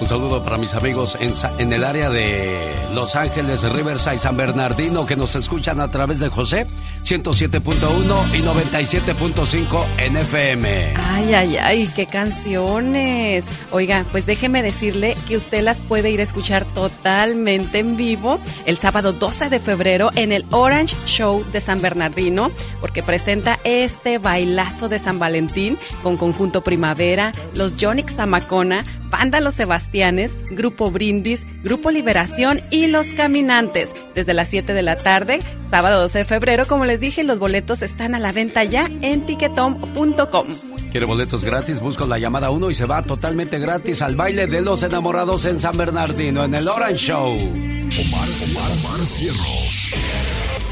Un 0.01 0.07
saludo 0.07 0.41
para 0.43 0.57
mis 0.57 0.73
amigos 0.73 1.17
en, 1.19 1.73
el 1.73 1.83
área 1.83 2.09
de 2.09 2.73
Los 2.93 3.17
Ángeles, 3.17 3.63
Riverside, 3.63 4.17
San 4.17 4.37
Bernardino, 4.37 5.05
que 5.05 5.17
nos 5.17 5.35
escuchan 5.35 5.81
a 5.81 5.91
través 5.91 6.21
de 6.21 6.29
José 6.29 6.67
107.1 7.05 8.33
y 8.33 8.41
97.5 8.41 9.85
en 9.97 10.17
FM. 10.17 10.93
Ay, 10.95 11.33
ay, 11.33 11.57
ay, 11.57 11.89
qué 11.93 12.05
canciones. 12.05 13.45
Oiga, 13.71 14.05
pues 14.11 14.25
déjeme 14.25 14.63
decirle 14.63 15.17
que 15.27 15.35
usted 15.35 15.63
las 15.63 15.81
puede 15.81 16.11
ir 16.11 16.21
a 16.21 16.23
escuchar 16.23 16.63
totalmente 16.65 17.79
en 17.79 17.97
vivo 17.97 18.39
el 18.65 18.77
sábado 18.77 19.11
12 19.11 19.49
de 19.49 19.59
febrero 19.59 20.11
en 20.15 20.31
el 20.31 20.45
Orange 20.51 20.95
Show 21.05 21.43
de 21.51 21.59
San 21.59 21.81
Bernardino, 21.81 22.51
porque 22.79 23.03
presenta 23.03 23.59
este 23.65 24.17
bailazo 24.17 24.87
de 24.87 24.99
San 24.99 25.19
Valentín 25.19 25.77
con 26.03 26.15
Conjunto 26.15 26.61
Primavera, 26.61 27.33
los 27.53 27.75
Jonix 27.79 28.15
Zamacona, 28.15 28.85
Banda 29.09 29.41
Los 29.41 29.59
Sebastianes, 29.89 30.37
Grupo 30.51 30.91
Brindis, 30.91 31.45
Grupo 31.63 31.89
Liberación 31.89 32.59
y 32.71 32.87
Los 32.87 33.13
Caminantes. 33.13 33.95
Desde 34.13 34.33
las 34.33 34.47
7 34.49 34.73
de 34.73 34.83
la 34.83 34.95
tarde, 34.97 35.39
sábado 35.69 36.01
12 36.01 36.19
de 36.19 36.25
febrero, 36.25 36.67
como 36.67 36.85
les 36.85 36.99
dije, 36.99 37.23
los 37.23 37.39
boletos 37.39 37.81
están 37.81 38.13
a 38.13 38.19
la 38.19 38.31
venta 38.31 38.63
ya 38.63 38.89
en 39.01 39.25
ticketom.com. 39.25 40.47
¿Quiere 40.91 41.05
boletos 41.05 41.43
gratis? 41.43 41.79
Busca 41.79 42.05
la 42.05 42.19
llamada 42.19 42.51
1 42.51 42.69
y 42.69 42.75
se 42.75 42.85
va 42.85 43.01
totalmente 43.01 43.57
gratis 43.57 44.01
al 44.01 44.15
baile 44.15 44.47
de 44.47 44.61
los 44.61 44.83
enamorados 44.83 45.45
en 45.45 45.59
San 45.59 45.75
Bernardino, 45.77 46.43
en 46.43 46.53
el 46.53 46.67
Orange 46.67 46.97
Show. 46.97 47.33
Omar, 47.33 48.29
Omar, 48.45 48.71
Omar 48.85 49.05
Cierros. 49.05 49.89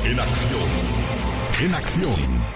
En 0.03 0.19
acción. 0.19 0.69
En 1.61 1.73
acción. 1.73 2.46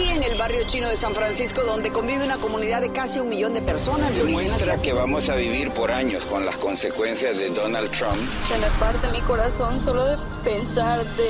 Aquí 0.00 0.08
en 0.08 0.22
el 0.22 0.38
barrio 0.38 0.60
chino 0.66 0.88
de 0.88 0.96
San 0.96 1.14
Francisco, 1.14 1.62
donde 1.62 1.92
convive 1.92 2.24
una 2.24 2.40
comunidad 2.40 2.80
de 2.80 2.90
casi 2.90 3.18
un 3.18 3.28
millón 3.28 3.52
de 3.52 3.60
personas. 3.60 4.14
Demuestra 4.16 4.80
que 4.80 4.94
vamos 4.94 5.28
a 5.28 5.34
vivir 5.34 5.72
por 5.72 5.92
años 5.92 6.24
con 6.24 6.46
las 6.46 6.56
consecuencias 6.56 7.36
de 7.36 7.50
Donald 7.50 7.90
Trump. 7.90 8.16
Se 8.48 8.56
me 8.56 8.68
parte 8.78 9.10
mi 9.10 9.20
corazón 9.22 9.78
solo 9.84 10.06
de 10.06 10.16
pensar 10.42 11.04
de... 11.04 11.28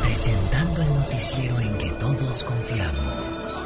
Presentando 0.00 0.80
el 0.80 0.94
noticiero 0.94 1.60
en 1.60 1.76
que 1.76 1.90
todos 1.90 2.42
confiamos. 2.42 3.58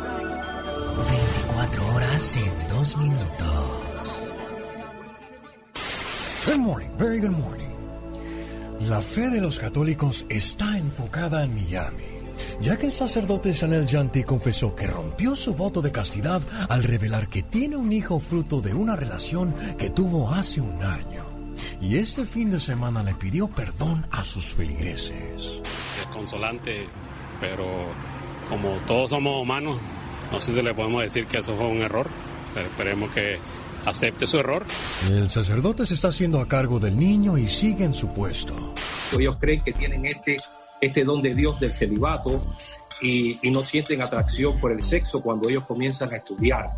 24 1.46 1.94
horas 1.94 2.36
en 2.36 2.68
2 2.68 2.96
minutos. 2.96 4.20
Good 6.44 6.58
morning, 6.58 6.88
very 6.98 7.20
good 7.20 7.36
morning. 7.36 7.70
La 8.80 9.00
fe 9.00 9.30
de 9.30 9.40
los 9.40 9.60
católicos 9.60 10.26
está 10.28 10.76
enfocada 10.76 11.44
en 11.44 11.54
Miami 11.54 12.15
ya 12.60 12.76
que 12.76 12.86
el 12.86 12.92
sacerdote 12.92 13.52
Chanel 13.52 13.86
Janti 13.86 14.24
confesó 14.24 14.74
que 14.74 14.86
rompió 14.86 15.36
su 15.36 15.54
voto 15.54 15.82
de 15.82 15.92
castidad 15.92 16.42
al 16.68 16.84
revelar 16.84 17.28
que 17.28 17.42
tiene 17.42 17.76
un 17.76 17.92
hijo 17.92 18.18
fruto 18.18 18.60
de 18.60 18.74
una 18.74 18.96
relación 18.96 19.54
que 19.78 19.90
tuvo 19.90 20.32
hace 20.32 20.60
un 20.60 20.82
año. 20.82 21.24
Y 21.80 21.96
este 21.96 22.24
fin 22.24 22.50
de 22.50 22.60
semana 22.60 23.02
le 23.02 23.14
pidió 23.14 23.48
perdón 23.48 24.06
a 24.10 24.24
sus 24.24 24.54
feligreses. 24.54 25.62
Es 26.00 26.06
consolante, 26.12 26.86
pero 27.40 27.66
como 28.48 28.76
todos 28.86 29.10
somos 29.10 29.42
humanos, 29.42 29.78
no 30.32 30.40
sé 30.40 30.52
si 30.52 30.62
le 30.62 30.74
podemos 30.74 31.02
decir 31.02 31.26
que 31.26 31.38
eso 31.38 31.56
fue 31.56 31.66
un 31.66 31.82
error, 31.82 32.08
pero 32.54 32.68
esperemos 32.68 33.10
que 33.14 33.38
acepte 33.84 34.26
su 34.26 34.38
error. 34.38 34.64
El 35.10 35.30
sacerdote 35.30 35.86
se 35.86 35.94
está 35.94 36.08
haciendo 36.08 36.40
a 36.40 36.48
cargo 36.48 36.80
del 36.80 36.98
niño 36.98 37.38
y 37.38 37.46
sigue 37.46 37.84
en 37.84 37.94
su 37.94 38.08
puesto. 38.08 38.54
Ellos 39.16 39.36
creen 39.40 39.62
que 39.62 39.72
tienen 39.72 40.04
este 40.06 40.36
este 40.80 41.04
don 41.04 41.22
de 41.22 41.34
Dios 41.34 41.60
del 41.60 41.72
celibato 41.72 42.42
y, 43.00 43.38
no 43.50 43.64
sienten 43.64 44.02
atracción 44.02 44.60
por 44.60 44.72
el 44.72 44.82
sexo 44.82 45.22
cuando 45.22 45.48
ellos 45.48 45.64
comienzan 45.64 46.12
a 46.12 46.16
estudiar. 46.16 46.70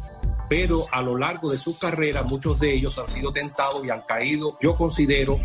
Pero 0.49 0.87
a 0.91 1.03
lo 1.03 1.17
largo 1.17 1.51
de 1.51 1.59
su 1.59 1.79
carrera 1.79 2.23
muchos 2.23 2.59
de 2.59 2.73
ellos 2.75 2.99
han 2.99 3.09
sido 3.09 3.33
tentados 3.33 3.85
y 3.85 3.91
han 3.91 4.03
caído. 4.03 4.57
Yo 4.61 4.75
considero 4.75 5.39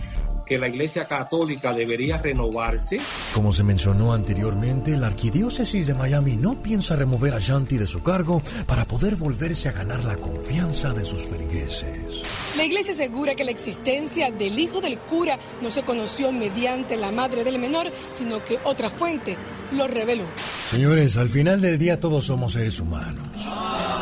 que 0.45 0.57
la 0.57 0.67
Iglesia 0.67 1.07
Católica 1.07 1.73
debería 1.73 2.17
renovarse. 2.17 2.97
Como 3.33 3.51
se 3.51 3.63
mencionó 3.63 4.13
anteriormente, 4.13 4.97
la 4.97 5.07
Arquidiócesis 5.07 5.87
de 5.87 5.93
Miami 5.93 6.35
no 6.35 6.61
piensa 6.61 6.95
remover 6.95 7.33
a 7.33 7.39
Shanti 7.39 7.77
de 7.77 7.85
su 7.85 8.03
cargo 8.03 8.41
para 8.65 8.85
poder 8.85 9.15
volverse 9.15 9.69
a 9.69 9.71
ganar 9.71 10.03
la 10.03 10.17
confianza 10.17 10.93
de 10.93 11.03
sus 11.03 11.27
feligreses. 11.27 12.23
La 12.57 12.65
Iglesia 12.65 12.93
asegura 12.93 13.35
que 13.35 13.43
la 13.43 13.51
existencia 13.51 14.31
del 14.31 14.59
hijo 14.59 14.81
del 14.81 14.99
cura 14.99 15.39
no 15.61 15.71
se 15.71 15.83
conoció 15.83 16.31
mediante 16.31 16.97
la 16.97 17.11
madre 17.11 17.43
del 17.43 17.59
menor, 17.59 17.91
sino 18.11 18.43
que 18.43 18.59
otra 18.63 18.89
fuente 18.89 19.37
lo 19.71 19.87
reveló. 19.87 20.25
Señores, 20.69 21.17
al 21.17 21.29
final 21.29 21.61
del 21.61 21.77
día 21.77 21.99
todos 21.99 22.25
somos 22.25 22.53
seres 22.53 22.79
humanos. 22.79 23.27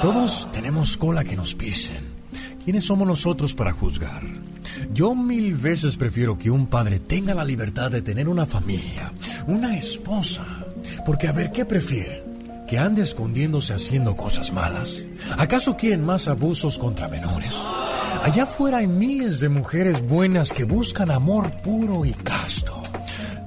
Todos 0.01 0.47
tenemos 0.51 0.97
cola 0.97 1.23
que 1.23 1.35
nos 1.35 1.55
pisen. 1.55 2.21
¿Quiénes 2.63 2.85
somos 2.85 3.07
nosotros 3.07 3.53
para 3.53 3.71
juzgar? 3.71 4.21
Yo 4.93 5.15
mil 5.15 5.55
veces 5.55 5.95
prefiero 5.95 6.37
que 6.37 6.51
un 6.51 6.67
padre 6.67 6.99
tenga 6.99 7.33
la 7.33 7.45
libertad 7.45 7.89
de 7.89 8.01
tener 8.01 8.27
una 8.27 8.45
familia, 8.45 9.13
una 9.47 9.77
esposa. 9.77 10.45
Porque 11.05 11.29
a 11.29 11.31
ver, 11.31 11.51
¿qué 11.53 11.63
prefieren? 11.63 12.65
¿Que 12.67 12.77
ande 12.77 13.01
escondiéndose 13.01 13.73
haciendo 13.73 14.17
cosas 14.17 14.51
malas? 14.51 14.97
¿Acaso 15.37 15.77
quieren 15.77 16.05
más 16.05 16.27
abusos 16.27 16.77
contra 16.77 17.07
menores? 17.07 17.55
Allá 18.23 18.43
afuera 18.43 18.79
hay 18.79 18.87
miles 18.87 19.39
de 19.39 19.47
mujeres 19.47 20.05
buenas 20.05 20.51
que 20.51 20.65
buscan 20.65 21.09
amor 21.09 21.51
puro 21.61 22.05
y 22.05 22.11
casto. 22.11 22.81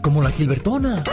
Como 0.00 0.22
la 0.22 0.30
Gilbertona. 0.30 1.04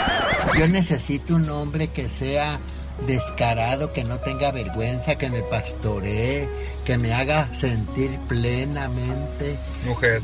Yo 0.57 0.67
necesito 0.67 1.35
un 1.35 1.49
hombre 1.49 1.89
que 1.89 2.07
sea 2.07 2.59
descarado, 3.07 3.94
que 3.94 4.03
no 4.03 4.19
tenga 4.19 4.52
vergüenza, 4.52 5.18
que 5.18 5.30
me 5.30 5.41
pastoree, 5.44 6.48
que 6.86 6.98
me 6.98 7.14
haga 7.14 7.53
sentir 7.53 8.19
plenamente. 8.28 9.57
Mujer. 9.86 10.22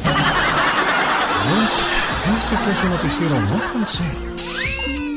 Este 2.36 2.58
fue 2.58 2.76
su 2.76 2.90
noticiero 2.90 3.40
no 3.40 3.60
tan 3.60 3.88
serio. 3.88 4.36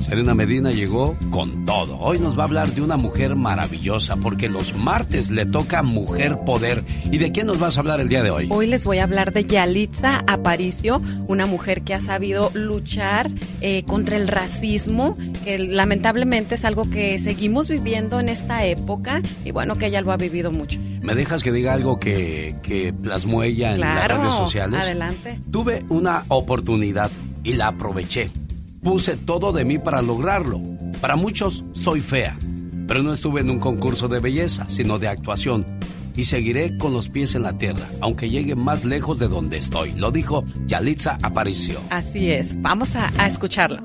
Serena 0.08 0.34
Medina 0.34 0.72
llegó 0.72 1.18
con 1.32 1.66
todo. 1.66 1.98
Hoy 2.00 2.18
nos 2.18 2.38
va 2.38 2.44
a 2.44 2.46
hablar 2.46 2.72
de 2.72 2.82
una 2.82 2.96
mujer 2.96 3.36
maravillosa, 3.36 4.16
porque 4.16 4.48
los 4.48 4.74
martes 4.74 5.32
le 5.32 5.46
toca 5.46 5.84
Mujer 5.84 6.38
Poder. 6.46 6.86
¿Y 7.12 7.18
de 7.18 7.34
quién 7.34 7.46
nos 7.46 7.60
vas 7.60 7.76
a 7.76 7.82
hablar 7.82 8.00
el 8.00 8.08
día 8.08 8.24
de 8.24 8.32
hoy? 8.32 8.48
Hoy 8.50 8.68
les 8.68 8.86
voy 8.86 9.00
a 9.00 9.04
hablar 9.04 9.34
de 9.34 9.44
Yalitza 9.44 10.24
Aparicio, 10.26 11.02
una 11.28 11.46
mujer 11.46 11.82
que 11.82 11.94
ha 11.94 12.00
sabido 12.00 12.52
luchar 12.54 13.30
eh, 13.60 13.84
contra 13.84 14.16
el 14.16 14.30
racismo, 14.30 15.18
que 15.44 15.60
lamentablemente 15.60 16.56
es 16.56 16.64
algo 16.64 16.90
que 16.90 17.20
seguimos 17.20 17.68
viviendo 17.68 18.22
en 18.22 18.30
esta 18.30 18.64
época, 18.64 19.22
y 19.44 19.52
bueno, 19.52 19.78
que 19.78 19.88
ella 19.88 20.00
lo 20.00 20.14
ha 20.14 20.18
vivido 20.18 20.52
mucho. 20.52 20.80
¿Me 21.02 21.16
dejas 21.16 21.44
que 21.44 21.52
diga 21.52 21.74
algo 21.74 22.00
que, 22.00 22.56
que 22.64 22.94
plasmó 22.94 23.44
ella 23.44 23.74
en 23.74 23.82
las 23.82 24.08
redes 24.08 24.36
sociales? 24.36 24.80
Adelante. 24.80 25.38
Tuve 25.52 25.84
una 25.90 26.24
oportunidad 26.30 27.12
y 27.44 27.56
la 27.56 27.68
aproveché 27.68 28.32
Puse 28.88 29.18
todo 29.18 29.52
de 29.52 29.66
mí 29.66 29.80
para 29.80 30.02
lograrlo. 30.02 30.62
Para 31.02 31.18
muchos 31.18 31.62
soy 31.74 32.00
fea, 32.00 32.40
pero 32.88 33.04
no 33.04 33.12
estuve 33.12 33.42
en 33.42 33.50
un 33.50 33.60
concurso 33.60 34.08
de 34.08 34.22
belleza, 34.22 34.64
sino 34.70 34.98
de 34.98 35.10
actuación. 35.10 35.66
Y 36.16 36.24
seguiré 36.24 36.78
con 36.78 36.94
los 36.94 37.10
pies 37.10 37.36
en 37.36 37.44
la 37.44 37.58
tierra, 37.58 37.86
aunque 38.00 38.30
llegue 38.30 38.56
más 38.56 38.86
lejos 38.86 39.20
de 39.20 39.28
donde 39.28 39.58
estoy. 39.58 39.92
Lo 39.92 40.12
dijo 40.12 40.46
Yalitza 40.68 41.18
Aparicio. 41.22 41.82
Así 41.90 42.32
es, 42.32 42.62
vamos 42.62 42.96
a, 42.96 43.12
a 43.22 43.28
escucharlo. 43.28 43.84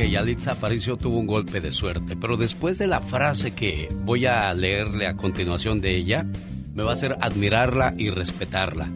Que 0.00 0.08
Yalitza 0.08 0.52
Aparicio 0.52 0.96
tuvo 0.96 1.18
un 1.18 1.26
golpe 1.26 1.60
de 1.60 1.72
suerte, 1.72 2.16
pero 2.16 2.38
después 2.38 2.78
de 2.78 2.86
la 2.86 3.02
frase 3.02 3.50
que 3.50 3.94
voy 4.06 4.24
a 4.24 4.54
leerle 4.54 5.06
a 5.06 5.14
continuación 5.14 5.82
de 5.82 5.94
ella, 5.94 6.24
me 6.72 6.82
va 6.82 6.92
a 6.92 6.94
hacer 6.94 7.18
admirarla 7.20 7.92
y 7.98 8.08
respetarla. 8.08 8.90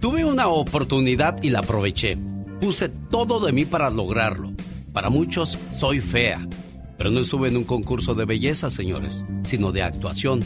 Tuve 0.00 0.24
una 0.24 0.48
oportunidad 0.48 1.40
y 1.44 1.50
la 1.50 1.60
aproveché. 1.60 2.18
Puse 2.60 2.88
todo 2.88 3.38
de 3.38 3.52
mí 3.52 3.66
para 3.66 3.88
lograrlo. 3.88 4.52
Para 4.92 5.10
muchos 5.10 5.56
soy 5.70 6.00
fea, 6.00 6.44
pero 6.98 7.12
no 7.12 7.20
estuve 7.20 7.46
en 7.46 7.58
un 7.58 7.64
concurso 7.64 8.16
de 8.16 8.24
belleza, 8.24 8.68
señores, 8.68 9.24
sino 9.44 9.70
de 9.70 9.84
actuación. 9.84 10.40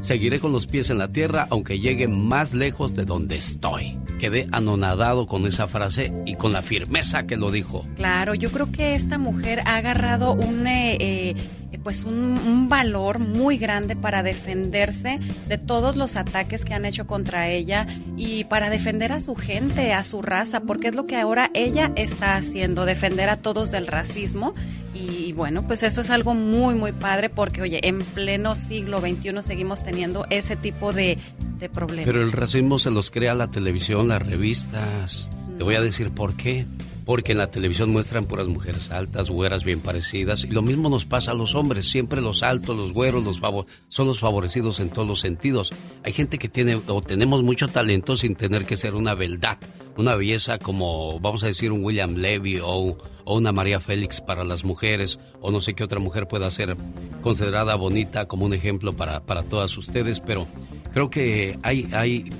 Seguiré 0.00 0.40
con 0.40 0.52
los 0.52 0.66
pies 0.66 0.90
en 0.90 0.98
la 0.98 1.08
tierra 1.08 1.46
aunque 1.50 1.78
llegue 1.78 2.08
más 2.08 2.54
lejos 2.54 2.96
de 2.96 3.04
donde 3.04 3.36
estoy. 3.36 3.98
Quedé 4.18 4.48
anonadado 4.52 5.26
con 5.26 5.46
esa 5.46 5.66
frase 5.66 6.12
y 6.26 6.36
con 6.36 6.52
la 6.52 6.62
firmeza 6.62 7.26
que 7.26 7.36
lo 7.36 7.50
dijo. 7.50 7.86
Claro, 7.96 8.34
yo 8.34 8.50
creo 8.50 8.70
que 8.70 8.94
esta 8.94 9.18
mujer 9.18 9.60
ha 9.66 9.76
agarrado 9.76 10.32
un, 10.32 10.66
eh, 10.66 10.96
eh, 11.00 11.36
pues 11.82 12.04
un, 12.04 12.68
valor 12.68 13.18
muy 13.18 13.58
grande 13.58 13.96
para 13.96 14.22
defenderse 14.22 15.18
de 15.48 15.58
todos 15.58 15.96
los 15.96 16.16
ataques 16.16 16.64
que 16.64 16.74
han 16.74 16.84
hecho 16.84 17.06
contra 17.06 17.48
ella 17.48 17.86
y 18.16 18.44
para 18.44 18.70
defender 18.70 19.12
a 19.12 19.20
su 19.20 19.34
gente, 19.34 19.92
a 19.92 20.04
su 20.04 20.22
raza, 20.22 20.60
porque 20.60 20.88
es 20.88 20.94
lo 20.94 21.06
que 21.06 21.16
ahora 21.16 21.50
ella 21.52 21.92
está 21.96 22.36
haciendo, 22.36 22.84
defender 22.84 23.28
a 23.28 23.38
todos 23.38 23.70
del 23.70 23.86
racismo. 23.86 24.54
Y 25.00 25.32
bueno, 25.32 25.66
pues 25.66 25.82
eso 25.82 26.00
es 26.00 26.10
algo 26.10 26.34
muy, 26.34 26.74
muy 26.74 26.92
padre 26.92 27.30
porque, 27.30 27.62
oye, 27.62 27.80
en 27.86 27.98
pleno 28.00 28.54
siglo 28.54 29.00
XXI 29.00 29.42
seguimos 29.42 29.82
teniendo 29.82 30.26
ese 30.30 30.56
tipo 30.56 30.92
de, 30.92 31.18
de 31.58 31.68
problemas. 31.68 32.06
Pero 32.06 32.22
el 32.22 32.32
racismo 32.32 32.78
se 32.78 32.90
los 32.90 33.10
crea 33.10 33.34
la 33.34 33.50
televisión, 33.50 34.08
las 34.08 34.22
revistas. 34.24 35.28
Te 35.56 35.64
voy 35.64 35.76
a 35.76 35.80
decir 35.80 36.10
por 36.10 36.34
qué 36.34 36.66
porque 37.04 37.32
en 37.32 37.38
la 37.38 37.50
televisión 37.50 37.90
muestran 37.90 38.26
puras 38.26 38.48
mujeres 38.48 38.90
altas, 38.90 39.30
güeras 39.30 39.64
bien 39.64 39.80
parecidas, 39.80 40.44
y 40.44 40.48
lo 40.48 40.62
mismo 40.62 40.88
nos 40.88 41.04
pasa 41.04 41.32
a 41.32 41.34
los 41.34 41.54
hombres, 41.54 41.88
siempre 41.88 42.20
los 42.20 42.42
altos, 42.42 42.76
los 42.76 42.92
güeros, 42.92 43.24
los 43.24 43.40
son 43.88 44.06
los 44.06 44.20
favorecidos 44.20 44.80
en 44.80 44.90
todos 44.90 45.08
los 45.08 45.20
sentidos. 45.20 45.72
Hay 46.04 46.12
gente 46.12 46.38
que 46.38 46.48
tiene 46.48 46.80
o 46.86 47.02
tenemos 47.02 47.42
mucho 47.42 47.68
talento 47.68 48.16
sin 48.16 48.34
tener 48.34 48.64
que 48.64 48.76
ser 48.76 48.94
una 48.94 49.14
beldad, 49.14 49.58
una 49.96 50.14
belleza 50.14 50.58
como, 50.58 51.18
vamos 51.20 51.42
a 51.42 51.46
decir, 51.46 51.72
un 51.72 51.84
William 51.84 52.14
Levy 52.16 52.58
o, 52.60 52.96
o 53.24 53.36
una 53.36 53.52
María 53.52 53.80
Félix 53.80 54.20
para 54.20 54.44
las 54.44 54.64
mujeres, 54.64 55.18
o 55.40 55.50
no 55.50 55.60
sé 55.60 55.74
qué 55.74 55.84
otra 55.84 56.00
mujer 56.00 56.26
pueda 56.26 56.50
ser 56.50 56.76
considerada 57.22 57.74
bonita 57.74 58.26
como 58.26 58.46
un 58.46 58.54
ejemplo 58.54 58.92
para, 58.92 59.20
para 59.20 59.42
todas 59.42 59.76
ustedes, 59.76 60.20
pero 60.20 60.46
creo 60.92 61.10
que 61.10 61.58
hay, 61.62 61.88
hay 61.92 62.30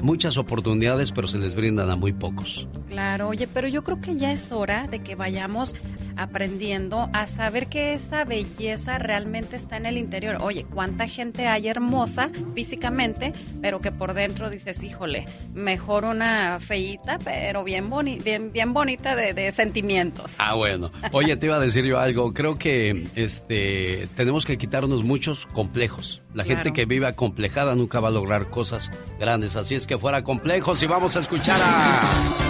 muchas 0.00 0.36
oportunidades, 0.36 1.12
pero 1.12 1.28
se 1.28 1.38
les 1.38 1.54
brindan 1.54 1.90
a 1.90 1.96
muy 1.96 2.12
pocos. 2.12 2.68
Claro, 2.88 3.28
oye, 3.28 3.48
pero 3.48 3.68
yo 3.68 3.82
creo 3.84 4.00
que 4.00 4.16
ya 4.16 4.32
es 4.32 4.52
hora 4.52 4.86
de 4.86 5.00
que 5.00 5.14
vayamos 5.14 5.74
aprendiendo 6.18 7.08
a 7.12 7.26
saber 7.26 7.68
que 7.68 7.94
esa 7.94 8.24
belleza 8.24 8.98
realmente 8.98 9.56
está 9.56 9.76
en 9.76 9.86
el 9.86 9.96
interior. 9.96 10.38
Oye, 10.40 10.64
cuánta 10.64 11.06
gente 11.06 11.46
hay 11.46 11.68
hermosa 11.68 12.30
físicamente, 12.54 13.32
pero 13.62 13.80
que 13.80 13.92
por 13.92 14.14
dentro 14.14 14.50
dices, 14.50 14.82
híjole, 14.82 15.26
mejor 15.54 16.04
una 16.04 16.58
feíta, 16.60 17.18
pero 17.24 17.64
bien, 17.64 17.88
bien, 18.22 18.52
bien 18.52 18.74
bonita 18.74 19.16
de, 19.16 19.52
sentimientos. 19.52 20.34
Ah, 20.38 20.54
bueno. 20.54 20.90
Oye, 21.12 21.36
te 21.36 21.46
iba 21.46 21.56
a 21.56 21.60
decir 21.60 21.84
yo 21.84 21.98
algo. 21.98 22.34
Creo 22.34 22.58
que 22.58 23.06
este 23.14 24.08
tenemos 24.16 24.44
que 24.44 24.58
quitarnos 24.58 25.04
muchos 25.04 25.46
complejos. 25.46 26.22
La 26.34 26.44
gente 26.44 26.72
que 26.72 26.84
vive 26.84 27.06
acomplejada 27.06 27.74
nunca 27.74 28.00
va 28.00 28.08
a 28.08 28.12
lograr 28.12 28.50
cosas 28.50 28.90
grandes. 29.18 29.56
Así 29.56 29.74
es 29.74 29.86
que 29.86 29.96
fuera 29.96 30.24
complejos 30.24 30.82
y 30.82 30.86
vamos 30.86 31.16
a 31.16 31.20
escuchar 31.20 31.60
a... 31.62 32.47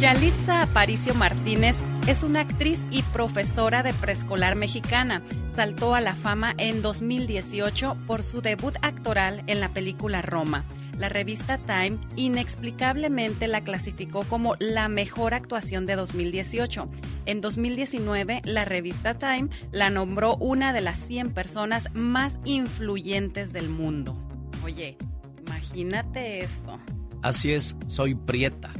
Yalitza 0.00 0.62
Aparicio 0.62 1.14
Martínez 1.14 1.76
es 2.08 2.24
una 2.24 2.40
actriz 2.40 2.84
y 2.90 3.02
profesora 3.02 3.84
de 3.84 3.94
preescolar 3.94 4.56
mexicana. 4.56 5.22
Saltó 5.54 5.94
a 5.94 6.00
la 6.00 6.16
fama 6.16 6.52
en 6.58 6.82
2018 6.82 7.96
por 8.06 8.24
su 8.24 8.42
debut 8.42 8.74
actoral 8.82 9.44
en 9.46 9.60
la 9.60 9.68
película 9.68 10.20
Roma. 10.20 10.64
La 10.98 11.08
revista 11.08 11.58
Time 11.58 11.98
inexplicablemente 12.16 13.46
la 13.46 13.62
clasificó 13.62 14.24
como 14.24 14.56
la 14.58 14.88
mejor 14.88 15.32
actuación 15.32 15.86
de 15.86 15.94
2018. 15.94 16.88
En 17.26 17.40
2019, 17.40 18.42
la 18.44 18.64
revista 18.64 19.14
Time 19.14 19.48
la 19.70 19.90
nombró 19.90 20.36
una 20.36 20.72
de 20.72 20.80
las 20.80 20.98
100 20.98 21.32
personas 21.32 21.88
más 21.94 22.40
influyentes 22.44 23.52
del 23.52 23.68
mundo. 23.68 24.18
Oye, 24.64 24.98
imagínate 25.46 26.40
esto. 26.40 26.80
Así 27.22 27.52
es, 27.52 27.76
soy 27.86 28.14
prieta 28.14 28.72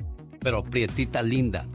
pero 0.44 0.62
prietita 0.62 1.22
linda. 1.22 1.66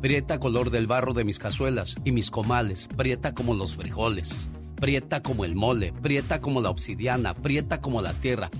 Prieta 0.00 0.40
color 0.40 0.70
del 0.70 0.88
barro 0.88 1.12
de 1.12 1.24
mis 1.24 1.38
cazuelas 1.38 1.94
y 2.04 2.10
mis 2.10 2.30
comales, 2.30 2.88
prieta 2.96 3.34
como 3.34 3.54
los 3.54 3.76
frijoles, 3.76 4.48
prieta 4.76 5.22
como 5.22 5.44
el 5.44 5.54
mole, 5.54 5.92
prieta 5.92 6.40
como 6.40 6.60
la 6.60 6.70
obsidiana, 6.70 7.34
prieta 7.34 7.80
como 7.80 8.02
la 8.02 8.12
tierra, 8.12 8.50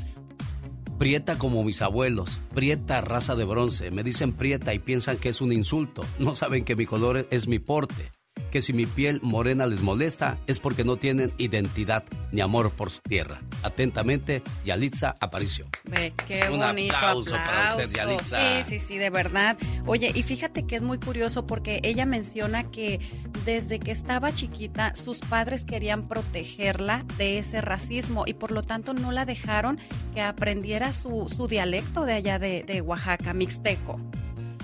prieta 0.98 1.36
como 1.36 1.64
mis 1.64 1.82
abuelos, 1.82 2.38
prieta 2.54 3.00
raza 3.00 3.34
de 3.34 3.44
bronce. 3.44 3.90
Me 3.90 4.04
dicen 4.04 4.32
prieta 4.32 4.72
y 4.72 4.78
piensan 4.78 5.16
que 5.16 5.30
es 5.30 5.40
un 5.40 5.52
insulto. 5.52 6.04
No 6.18 6.34
saben 6.34 6.64
que 6.64 6.76
mi 6.76 6.86
color 6.86 7.26
es 7.30 7.48
mi 7.48 7.58
porte 7.58 8.12
que 8.54 8.62
si 8.62 8.72
mi 8.72 8.86
piel 8.86 9.18
morena 9.20 9.66
les 9.66 9.82
molesta 9.82 10.38
es 10.46 10.60
porque 10.60 10.84
no 10.84 10.96
tienen 10.96 11.32
identidad 11.38 12.04
ni 12.30 12.40
amor 12.40 12.70
por 12.70 12.90
su 12.90 13.00
tierra. 13.00 13.40
Atentamente, 13.64 14.42
Yalitza 14.64 15.16
Aparicio. 15.18 15.66
Ve, 15.84 16.12
qué 16.26 16.48
bonito 16.48 16.94
aplauso, 16.94 17.32
para 17.32 17.76
usted, 17.76 17.96
Yalitza. 17.96 18.62
Sí, 18.62 18.78
sí, 18.78 18.86
sí, 18.86 18.98
de 18.98 19.10
verdad. 19.10 19.56
Oye, 19.86 20.12
y 20.14 20.22
fíjate 20.22 20.66
que 20.66 20.76
es 20.76 20.82
muy 20.82 20.98
curioso 20.98 21.48
porque 21.48 21.80
ella 21.82 22.06
menciona 22.06 22.70
que 22.70 23.00
desde 23.44 23.80
que 23.80 23.90
estaba 23.90 24.32
chiquita 24.32 24.94
sus 24.94 25.18
padres 25.18 25.64
querían 25.64 26.06
protegerla 26.06 27.04
de 27.18 27.38
ese 27.38 27.60
racismo 27.60 28.24
y 28.24 28.34
por 28.34 28.52
lo 28.52 28.62
tanto 28.62 28.94
no 28.94 29.10
la 29.10 29.26
dejaron 29.26 29.80
que 30.14 30.22
aprendiera 30.22 30.92
su, 30.92 31.28
su 31.28 31.48
dialecto 31.48 32.04
de 32.04 32.12
allá 32.14 32.38
de, 32.38 32.62
de 32.62 32.80
Oaxaca, 32.80 33.34
mixteco. 33.34 34.00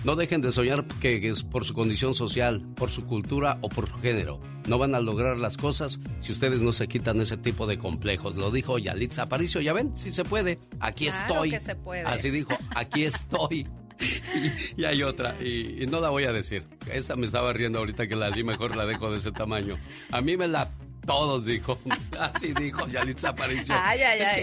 No 0.03 0.17
dejen 0.17 0.41
de 0.41 0.51
soñar 0.51 0.87
que 1.01 1.29
es 1.29 1.43
por 1.43 1.67
su 1.67 1.75
condición 1.75 2.15
social, 2.15 2.63
por 2.75 2.91
su 2.91 3.05
cultura 3.05 3.59
o 3.61 3.69
por 3.69 3.87
su 3.87 3.97
género. 4.01 4.41
No 4.67 4.79
van 4.79 4.95
a 4.95 5.01
lograr 5.01 5.37
las 5.37 5.59
cosas 5.59 6.01
si 6.21 6.33
ustedes 6.33 6.63
no 6.63 6.73
se 6.73 6.89
quitan 6.89 7.21
ese 7.21 7.37
tipo 7.37 7.67
de 7.67 7.79
complejos. 7.79 8.37
Lo 8.37 8.51
dijo 8.51 8.79
Yalitza 8.79 9.23
Aparicio, 9.23 9.61
ya 9.61 9.75
ven, 9.75 9.95
si 9.99 10.11
se 10.11 10.25
puede. 10.25 10.59
Aquí 10.81 11.09
estoy. 11.09 11.51
Que 11.51 11.61
se 11.61 11.77
puede. 11.77 12.03
Así 12.05 12.31
dijo, 12.31 12.53
aquí 12.75 13.05
estoy. 13.05 13.69
y, 14.79 14.85
hay 14.85 15.03
otra, 15.03 15.37
y, 15.43 15.85
no 15.87 16.01
la 16.01 16.09
voy 16.09 16.25
a 16.25 16.33
decir. 16.33 16.65
Esta 16.91 17.17
me 17.17 17.27
estaba 17.27 17.53
riendo 17.53 17.79
ahorita 17.79 18.07
que 18.07 18.17
la 18.17 18.31
di, 18.31 18.43
mejor 18.43 18.77
la 18.77 18.87
dejo 18.87 19.13
de 19.13 19.19
ese 19.19 19.33
tamaño. 19.33 19.77
A 20.11 20.23
mí 20.23 20.39
me 20.39 20.49
la 20.49 20.71
todos, 21.07 21.45
dijo. 21.45 21.79
Así 22.19 22.53
dijo 22.55 22.87
Yalitza 22.89 23.31
Aparicio. 23.31 23.75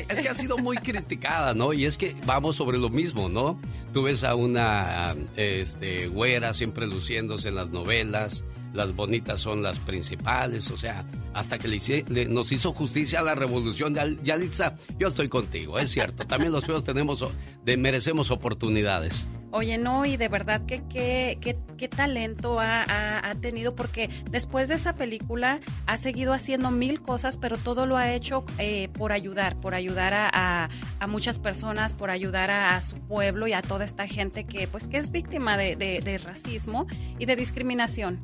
es, 0.08 0.20
Que, 0.20 0.30
ha 0.30 0.36
sido 0.36 0.58
muy 0.58 0.78
criticada, 0.78 1.54
¿no? 1.54 1.74
Y 1.74 1.86
es 1.86 1.98
que 1.98 2.16
vamos 2.26 2.56
sobre 2.56 2.78
lo 2.78 2.90
mismo, 2.90 3.30
¿no? 3.30 3.60
Tú 3.94 4.04
ves 4.04 4.24
a 4.24 4.36
una 4.36 5.16
este, 5.36 6.08
güera 6.08 6.54
siempre 6.54 6.86
luciéndose 6.88 7.50
en 7.50 7.56
las 7.56 7.70
novelas, 7.70 8.44
las 8.74 8.96
bonitas 8.96 9.42
son 9.42 9.64
las 9.64 9.80
principales, 9.80 10.70
o 10.70 10.78
sea, 10.78 11.06
hasta 11.34 11.58
que 11.58 11.68
le, 11.68 12.26
nos 12.26 12.52
hizo 12.52 12.74
justicia 12.74 13.22
la 13.22 13.36
revolución 13.36 13.94
de 13.94 14.18
Yalitza, 14.24 14.76
yo 15.00 15.08
estoy 15.08 15.30
contigo, 15.30 15.80
es 15.80 15.90
cierto. 15.90 16.26
También 16.26 16.52
los 16.52 16.66
feos 16.66 16.84
tenemos, 16.84 17.26
de, 17.64 17.78
merecemos 17.78 18.30
oportunidades. 18.32 19.28
Oye, 19.58 19.80
no, 19.80 20.06
y 20.06 20.18
de 20.18 20.28
verdad 20.28 20.68
que 20.68 20.84
qué 20.88 21.88
talento 21.88 22.60
ha, 22.60 23.34
tenido, 23.42 23.74
porque 23.74 24.08
después 24.30 24.70
de 24.70 24.76
esa 24.76 24.94
película 24.94 25.62
ha 25.88 25.98
seguido 25.98 26.34
haciendo 26.34 26.70
mil 26.70 27.02
cosas, 27.02 27.38
pero 27.38 27.58
todo 27.58 27.88
lo 27.88 27.98
ha 27.98 28.14
hecho 28.14 28.46
eh, 28.60 28.88
por 28.90 29.12
ayudar, 29.12 29.60
por 29.60 29.74
ayudar 29.74 30.14
a, 30.16 30.70
muchas 31.08 31.40
personas, 31.40 31.94
por 31.94 32.12
ayudar 32.12 32.52
a, 32.52 32.80
su 32.84 33.00
pueblo 33.00 33.48
y 33.48 33.54
a 33.54 33.64
toda 33.64 33.84
esta 33.84 34.08
gente 34.08 34.44
que, 34.44 34.68
pues, 34.68 34.88
que 34.88 34.98
es 34.98 35.10
víctima 35.10 35.58
de, 35.58 36.22
racismo 36.24 36.86
y 37.18 37.26
de 37.26 37.36
discriminación. 37.36 38.20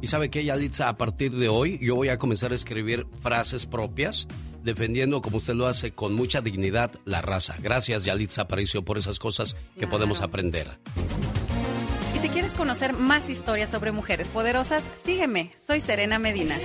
Y 0.00 0.06
sabe 0.06 0.30
que, 0.30 0.44
Yalitza, 0.44 0.88
a 0.88 0.96
partir 0.96 1.32
de 1.32 1.48
hoy 1.48 1.80
yo 1.82 1.96
voy 1.96 2.10
a 2.10 2.16
comenzar 2.16 2.52
a 2.52 2.54
escribir 2.54 3.08
frases 3.20 3.66
propias 3.66 4.28
defendiendo, 4.66 5.22
como 5.22 5.38
usted 5.38 5.54
lo 5.54 5.66
hace, 5.66 5.92
con 5.92 6.12
mucha 6.12 6.42
dignidad 6.42 6.90
la 7.06 7.22
raza. 7.22 7.56
Gracias, 7.62 8.04
Yalitza 8.04 8.42
Aparicio, 8.42 8.84
por 8.84 8.98
esas 8.98 9.18
cosas 9.18 9.56
que 9.78 9.86
podemos 9.86 10.20
aprender. 10.20 10.78
Y 12.14 12.18
si 12.18 12.28
quieres 12.28 12.52
conocer 12.52 12.92
más 12.92 13.30
historias 13.30 13.70
sobre 13.70 13.92
mujeres 13.92 14.28
poderosas, 14.28 14.86
sígueme. 15.04 15.52
Soy 15.56 15.80
Serena 15.80 16.18
Medina. 16.18 16.58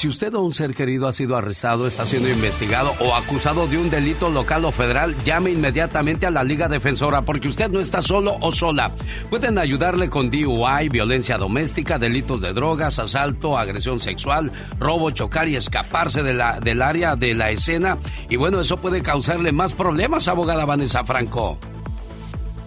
Si 0.00 0.08
usted 0.08 0.32
o 0.32 0.40
un 0.40 0.54
ser 0.54 0.74
querido 0.74 1.08
ha 1.08 1.12
sido 1.12 1.36
arrestado, 1.36 1.86
está 1.86 2.06
siendo 2.06 2.30
investigado 2.30 2.90
o 3.00 3.14
acusado 3.14 3.66
de 3.66 3.76
un 3.76 3.90
delito 3.90 4.30
local 4.30 4.64
o 4.64 4.72
federal, 4.72 5.14
llame 5.24 5.50
inmediatamente 5.50 6.24
a 6.26 6.30
la 6.30 6.42
Liga 6.42 6.68
Defensora 6.68 7.20
porque 7.20 7.48
usted 7.48 7.70
no 7.70 7.80
está 7.80 8.00
solo 8.00 8.38
o 8.40 8.50
sola. 8.50 8.92
Pueden 9.28 9.58
ayudarle 9.58 10.08
con 10.08 10.30
DUI, 10.30 10.88
violencia 10.88 11.36
doméstica, 11.36 11.98
delitos 11.98 12.40
de 12.40 12.54
drogas, 12.54 12.98
asalto, 12.98 13.58
agresión 13.58 14.00
sexual, 14.00 14.50
robo, 14.78 15.10
chocar 15.10 15.48
y 15.48 15.56
escaparse 15.56 16.22
del 16.22 16.80
área 16.80 17.14
de 17.14 17.34
la 17.34 17.50
escena. 17.50 17.98
Y 18.30 18.36
bueno, 18.36 18.62
eso 18.62 18.78
puede 18.78 19.02
causarle 19.02 19.52
más 19.52 19.74
problemas, 19.74 20.28
abogada 20.28 20.64
Vanessa 20.64 21.04
Franco. 21.04 21.58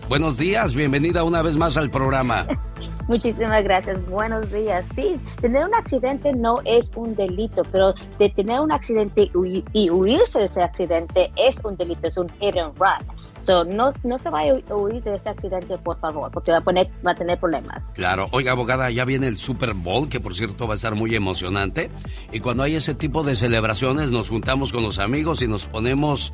Buenos 0.08 0.38
días, 0.38 0.76
bienvenida 0.76 1.24
una 1.24 1.42
vez 1.42 1.58
más 1.58 1.78
al 1.78 1.90
programa. 1.90 2.46
Muchísimas 3.08 3.64
gracias. 3.64 4.06
Buenos 4.10 4.52
días. 4.52 4.90
Sí, 4.96 5.20
tener 5.42 5.66
un 5.66 5.76
accidente 5.76 6.34
no 6.34 6.60
es 6.66 6.92
un 6.96 7.16
delito, 7.16 7.64
pero 7.72 7.94
de 8.18 8.30
tener 8.30 8.60
un 8.62 8.72
accidente 8.72 9.30
y 9.74 9.90
huirse 9.90 10.40
de 10.40 10.46
ese 10.46 10.62
accidente 10.62 11.32
es 11.36 11.60
un 11.64 11.76
delito, 11.76 12.08
es 12.08 12.18
un 12.18 12.30
hit 12.40 12.58
and 12.58 12.78
run. 12.78 13.06
So, 13.42 13.66
no, 13.66 13.92
no 14.06 14.18
se 14.18 14.30
vaya 14.30 14.54
a 14.70 14.76
huir 14.76 15.04
de 15.04 15.16
ese 15.16 15.30
accidente, 15.30 15.78
por 15.78 16.00
favor, 16.00 16.32
porque 16.32 16.52
va 16.52 16.60
a, 16.60 16.62
poner, 16.62 16.90
va 17.06 17.12
a 17.12 17.16
tener 17.16 17.38
problemas. 17.38 17.84
Claro. 17.94 18.28
Oiga, 18.32 18.54
abogada, 18.54 18.90
ya 18.90 19.04
viene 19.04 19.28
el 19.28 19.38
Super 19.38 19.74
Bowl, 19.74 20.08
que 20.08 20.22
por 20.22 20.34
cierto 20.34 20.66
va 20.66 20.76
a 20.76 20.78
estar 20.78 20.96
muy 20.96 21.14
emocionante. 21.14 21.90
Y 22.32 22.40
cuando 22.40 22.64
hay 22.64 22.76
ese 22.76 22.96
tipo 22.96 23.22
de 23.24 23.36
celebraciones, 23.36 24.12
nos 24.12 24.30
juntamos 24.30 24.72
con 24.72 24.82
los 24.82 24.98
amigos 24.98 25.42
y 25.42 25.50
nos 25.50 25.66
ponemos 25.66 26.32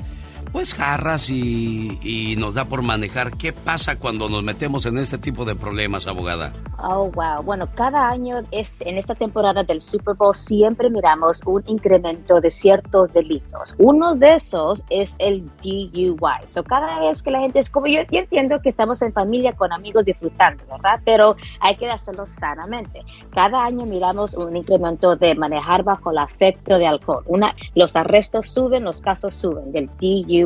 pues 0.51 0.73
jarras 0.73 1.29
y, 1.29 2.35
nos 2.37 2.55
da 2.55 2.65
por 2.65 2.81
manejar. 2.81 3.37
¿Qué 3.37 3.53
pasa 3.53 3.97
cuando 3.97 4.29
nos 4.29 4.43
metemos 4.43 4.85
en 4.85 4.97
este 4.97 5.17
tipo 5.17 5.45
de 5.45 5.55
problemas, 5.55 6.07
abogada? 6.07 6.53
Oh, 6.81 7.11
wow. 7.11 7.43
Bueno, 7.43 7.67
cada 7.75 8.09
año 8.09 8.39
en 8.51 8.97
esta 8.97 9.15
temporada 9.15 9.63
del 9.63 9.81
Super 9.81 10.15
Bowl 10.15 10.33
siempre 10.33 10.89
miramos 10.89 11.41
un 11.45 11.63
incremento 11.67 12.39
de 12.39 12.49
ciertos 12.49 13.11
delitos. 13.11 13.75
Uno 13.77 14.15
de 14.15 14.35
esos 14.35 14.83
es 14.89 15.15
el 15.19 15.45
DUI. 15.61 16.47
So, 16.47 16.63
cada 16.63 16.99
vez 16.99 17.21
que 17.21 17.31
la 17.31 17.41
gente 17.41 17.59
es 17.59 17.69
como 17.69 17.87
yo, 17.87 18.01
yo 18.11 18.19
entiendo 18.19 18.61
que 18.61 18.69
estamos 18.69 19.01
en 19.01 19.11
familia 19.13 19.53
con 19.53 19.73
amigos 19.73 20.05
disfrutando, 20.05 20.65
¿verdad? 20.69 20.99
Pero 21.03 21.35
hay 21.59 21.75
que 21.75 21.89
hacerlo 21.89 22.25
sanamente. 22.25 23.03
Cada 23.31 23.63
año 23.63 23.85
miramos 23.85 24.33
un 24.35 24.55
incremento 24.55 25.15
de 25.15 25.35
manejar 25.35 25.83
bajo 25.83 26.11
el 26.11 26.17
afecto 26.17 26.77
de 26.77 26.87
alcohol. 26.87 27.23
Una, 27.27 27.55
los 27.75 27.95
arrestos 27.95 28.47
suben, 28.47 28.83
los 28.83 29.01
casos 29.01 29.33
suben 29.33 29.71
del 29.71 29.89
DUI 29.99 30.45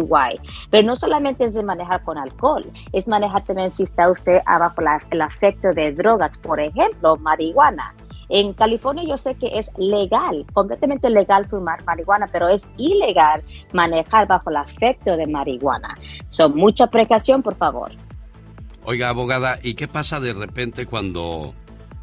pero 0.70 0.86
no 0.86 0.96
solamente 0.96 1.46
es 1.46 1.54
de 1.54 1.64
manejar 1.64 2.04
con 2.04 2.18
alcohol, 2.18 2.66
es 2.92 3.08
manejar 3.08 3.44
también 3.44 3.74
si 3.74 3.84
está 3.84 4.10
usted 4.10 4.42
bajo 4.46 4.82
el 5.12 5.22
afecto 5.22 5.74
de 5.74 5.94
drogas, 5.94 6.23
por 6.38 6.60
ejemplo, 6.60 7.18
marihuana. 7.18 7.96
En 8.30 8.54
California 8.54 9.04
yo 9.08 9.18
sé 9.18 9.36
que 9.36 9.60
es 9.60 9.70
legal, 9.78 10.46
completamente 10.54 11.10
legal 11.10 11.48
fumar 11.48 11.84
marihuana, 11.84 12.28
pero 12.32 12.48
es 12.48 12.66
ilegal 12.78 13.44
manejar 13.74 14.28
bajo 14.28 14.50
el 14.50 14.58
afecto 14.58 15.16
de 15.18 15.28
marihuana. 15.28 15.98
Son 16.30 16.56
mucha 16.56 16.88
precaución, 16.88 17.44
por 17.44 17.56
favor. 17.56 17.92
Oiga, 18.86 19.10
abogada, 19.10 19.60
¿y 19.62 19.76
qué 19.76 19.88
pasa 19.88 20.20
de 20.20 20.34
repente 20.34 20.86
cuando 20.86 21.54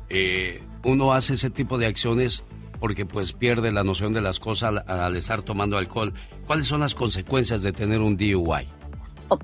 eh, 0.09 0.63
uno 0.85 1.13
hace 1.13 1.35
ese 1.35 1.51
tipo 1.51 1.79
de 1.79 1.87
acciones 1.87 2.45
porque 2.81 3.05
pues 3.05 3.33
pierde 3.33 3.71
la 3.71 3.85
noción 3.85 4.13
de 4.13 4.23
las 4.23 4.41
cosas 4.41 4.83
al, 4.87 5.15
estar 5.15 5.43
tomando 5.43 5.77
alcohol. 5.77 6.15
¿Cuáles 6.47 6.67
son 6.67 6.81
las 6.81 6.95
consecuencias 6.95 7.63
de 7.63 7.73
tener 7.73 8.01
un 8.01 8.17
DUI? 8.17 8.67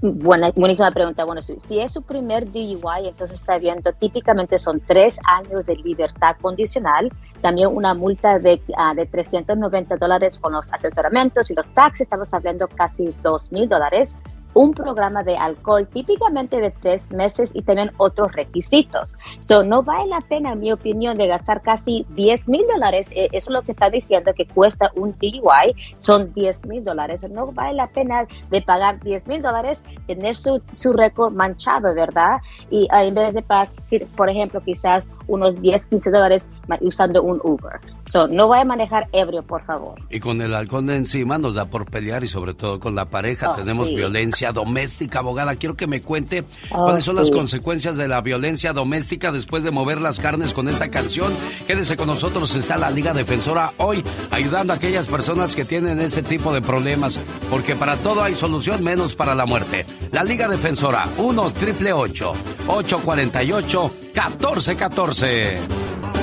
Buena, 0.01 0.51
buenísima 0.55 0.91
pregunta. 0.91 1.25
Bueno, 1.25 1.43
si, 1.43 1.81
es 1.81 1.93
su 1.93 2.03
primer 2.03 2.51
DUI, 2.51 3.09
entonces 3.09 3.41
está 3.41 3.59
viendo, 3.59 3.93
típicamente 3.93 4.59
son 4.59 4.81
tres 4.81 5.19
años 5.25 5.67
de 5.67 5.77
libertad 5.77 6.37
condicional, 6.41 7.13
también 7.41 7.69
una 7.73 7.95
multa 7.95 8.39
de, 8.39 8.61
uh, 8.69 8.95
de 8.95 9.07
390 9.07 9.97
dólares 9.97 10.39
con 10.39 10.53
los 10.53 10.73
asesoramientos 10.73 11.51
y 11.51 11.55
los 11.55 11.69
taxis, 11.69 12.03
estamos 12.03 12.33
hablando 12.35 12.69
casi 12.69 13.15
2 13.23 13.53
mil 13.53 13.69
dólares 13.69 14.17
un 14.57 14.73
programa 14.73 15.23
de 15.23 15.37
alcohol 15.37 15.87
típicamente 15.87 16.57
de 16.57 16.71
tres 16.71 17.13
meses 17.13 17.51
y 17.55 17.61
también 17.61 17.91
otros 17.99 18.33
requisitos. 18.33 19.15
So, 19.41 19.63
no 19.63 19.83
vale 19.83 20.09
la 20.09 20.23
pena, 20.23 20.53
en 20.53 20.61
mi 20.61 20.73
opinión, 20.73 21.19
de 21.19 21.27
gastar 21.27 21.61
casi 21.61 22.07
10 22.11 22.49
mil 22.49 22.65
dólares. 22.67 23.13
Eh, 23.15 23.29
eso 23.33 23.51
es 23.51 23.55
lo 23.55 23.61
que 23.61 23.73
está 23.73 23.91
diciendo 23.91 24.33
que 24.35 24.47
cuesta 24.47 24.91
un 24.97 25.13
DUI, 25.21 25.75
son 25.99 26.33
10 26.33 26.65
mil 26.65 26.83
dólares. 26.83 27.29
No 27.31 27.53
vale 27.53 27.75
la 27.75 27.89
pena 27.89 28.27
de 28.51 28.63
pagar 28.63 28.99
10 29.01 29.27
mil 29.27 29.43
dólares, 29.43 29.83
tener 30.07 30.35
su, 30.35 30.63
su 30.77 30.91
récord 30.95 31.35
manchado, 31.35 31.95
¿verdad? 31.95 32.39
Y 32.71 32.89
ah, 32.91 33.05
en 33.05 33.15
vez 33.15 33.35
de 33.35 33.43
pagar, 33.43 33.69
por 34.17 34.31
ejemplo, 34.31 34.63
quizás 34.63 35.07
unos 35.27 35.61
10, 35.61 35.87
15 35.87 36.11
dólares 36.11 36.49
usando 36.81 37.23
un 37.23 37.41
Uber. 37.45 37.79
So, 38.07 38.29
no 38.29 38.49
vaya 38.49 38.63
a 38.63 38.65
manejar 38.65 39.09
ebrio, 39.13 39.43
por 39.43 39.65
favor. 39.65 39.95
Y 40.11 40.21
con 40.21 40.41
el 40.41 40.53
de 40.53 40.97
encima 40.97 41.39
nos 41.39 41.55
da 41.55 41.67
por 41.67 41.91
pelear 41.91 42.23
y 42.23 42.29
sobre 42.29 42.55
todo 42.55 42.79
con 42.79 42.95
la 42.95 43.07
pareja. 43.07 43.51
Oh, 43.51 43.55
Tenemos 43.55 43.91
violencia 43.91 44.53
doméstica, 44.53 45.19
abogada. 45.19 45.57
Quiero 45.57 45.77
que 45.77 45.87
me 45.87 46.03
cuente 46.03 46.45
oh, 46.71 46.85
cuáles 46.85 47.05
son 47.05 47.17
las 47.17 47.31
consecuencias 47.31 47.97
de 47.97 48.09
la 48.09 48.21
violencia 48.21 48.73
doméstica 48.73 49.33
después 49.33 49.65
de 49.65 49.73
mover 49.73 50.01
las 50.01 50.21
carnes 50.21 50.53
con 50.53 50.69
esta 50.69 50.89
canción. 50.89 51.33
Quédese 51.67 51.97
con 51.97 52.07
nosotros, 52.07 52.55
está 52.55 52.77
la 52.77 52.91
Liga 52.91 53.13
Defensora 53.13 53.73
hoy 53.79 54.05
ayudando 54.31 54.73
a 54.73 54.77
aquellas 54.77 55.07
personas 55.07 55.57
que 55.57 55.65
tienen 55.65 56.01
ese 56.01 56.23
tipo 56.23 56.53
de 56.53 56.63
problemas, 56.63 57.19
porque 57.51 57.75
para 57.75 57.97
todo 57.97 58.23
hay 58.23 58.35
solución 58.35 58.85
menos 58.85 59.15
para 59.15 59.35
la 59.35 59.47
muerte. 59.47 59.85
La 60.13 60.23
Liga 60.23 60.49
Defensora 60.49 61.09
1 61.19 61.51
triple 61.53 61.93
848 61.93 63.91
1414. 64.15 66.16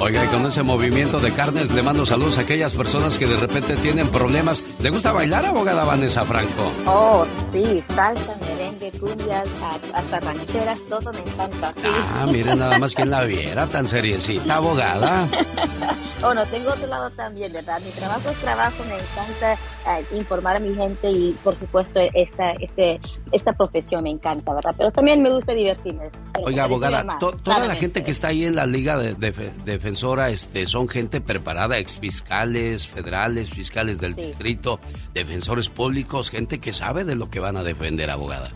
Oiga, 0.00 0.24
y 0.24 0.28
con 0.28 0.46
ese 0.46 0.62
movimiento 0.62 1.18
de 1.18 1.32
carnes 1.32 1.74
le 1.74 1.82
mando 1.82 2.06
saludos 2.06 2.38
a 2.38 2.42
aquellas 2.42 2.72
personas 2.72 3.18
que 3.18 3.26
de 3.26 3.36
repente 3.36 3.74
tienen 3.76 4.06
problemas. 4.08 4.62
¿Le 4.80 4.90
gusta 4.90 5.12
bailar, 5.12 5.44
abogada 5.44 5.84
Vanessa 5.84 6.24
Franco? 6.24 6.70
Oh, 6.86 7.26
sí, 7.50 7.82
salsa, 7.94 8.36
merengue, 8.40 8.92
cumbias, 9.00 9.48
hasta 9.92 10.20
rancheras, 10.20 10.78
todo 10.88 11.12
me 11.12 11.18
encanta. 11.18 11.72
Ah, 12.14 12.26
miren 12.30 12.60
nada 12.60 12.78
más 12.78 12.94
quien 12.94 13.10
la 13.10 13.24
viera, 13.24 13.66
tan 13.66 13.88
seriecita, 13.88 14.56
abogada. 14.56 15.26
oh, 16.22 16.32
no, 16.32 16.46
tengo 16.46 16.70
otro 16.70 16.86
lado 16.86 17.10
también, 17.10 17.52
¿verdad? 17.52 17.80
Mi 17.84 17.90
trabajo 17.90 18.30
es 18.30 18.36
trabajo, 18.36 18.84
me 18.88 18.94
encanta 18.94 19.54
eh, 19.54 20.16
informar 20.16 20.56
a 20.56 20.60
mi 20.60 20.74
gente 20.76 21.10
y, 21.10 21.36
por 21.42 21.56
supuesto, 21.56 21.98
esta, 22.14 22.52
este, 22.52 23.00
esta 23.32 23.52
profesión 23.52 24.04
me 24.04 24.10
encanta, 24.10 24.54
¿verdad? 24.54 24.74
Pero 24.78 24.92
también 24.92 25.22
me 25.22 25.32
gusta 25.32 25.52
divertirme. 25.54 26.10
Oiga, 26.44 26.64
abogada, 26.64 27.18
toda 27.18 27.66
la 27.66 27.74
gente 27.74 28.04
que 28.04 28.12
está 28.12 28.28
ahí 28.28 28.44
en 28.44 28.54
la 28.54 28.64
Liga 28.64 28.96
de, 28.96 29.14
de, 29.14 29.32
de 29.32 29.78
defensora 29.88 30.28
este, 30.28 30.66
son 30.66 30.86
gente 30.86 31.22
preparada, 31.22 31.78
exfiscales, 31.78 32.86
federales, 32.86 33.48
fiscales 33.48 33.98
del 33.98 34.14
distrito, 34.14 34.80
defensores 35.14 35.70
públicos, 35.70 36.28
gente 36.28 36.58
que 36.58 36.74
sabe 36.74 37.04
de 37.04 37.14
lo 37.14 37.30
que 37.30 37.40
van 37.40 37.56
a 37.56 37.62
defender, 37.62 38.10
abogada. 38.10 38.50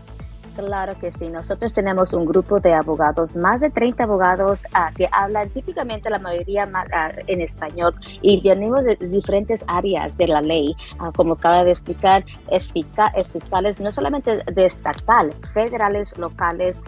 Claro 0.54 0.94
que 1.00 1.10
sí. 1.10 1.30
Nosotros 1.30 1.72
tenemos 1.72 2.12
un 2.12 2.26
grupo 2.26 2.60
de 2.60 2.74
abogados, 2.74 3.34
más 3.34 3.62
de 3.62 3.70
30 3.70 4.04
abogados 4.04 4.62
uh, 4.74 4.94
que 4.94 5.08
hablan 5.10 5.48
típicamente 5.48 6.10
la 6.10 6.18
mayoría 6.18 6.66
uh, 6.66 7.22
en 7.26 7.40
español 7.40 7.94
y 8.20 8.42
venimos 8.42 8.84
de 8.84 8.96
diferentes 8.96 9.64
áreas 9.68 10.18
de 10.18 10.26
la 10.26 10.42
ley. 10.42 10.76
Uh, 11.00 11.10
como 11.12 11.32
acaba 11.32 11.64
de 11.64 11.70
explicar, 11.70 12.26
es, 12.50 12.70
fiscales 12.74 13.80
no 13.80 13.90
solamente 13.90 14.42
de 14.44 14.66
estatal, 14.66 15.34
federales, 15.54 16.14
locales, 16.18 16.78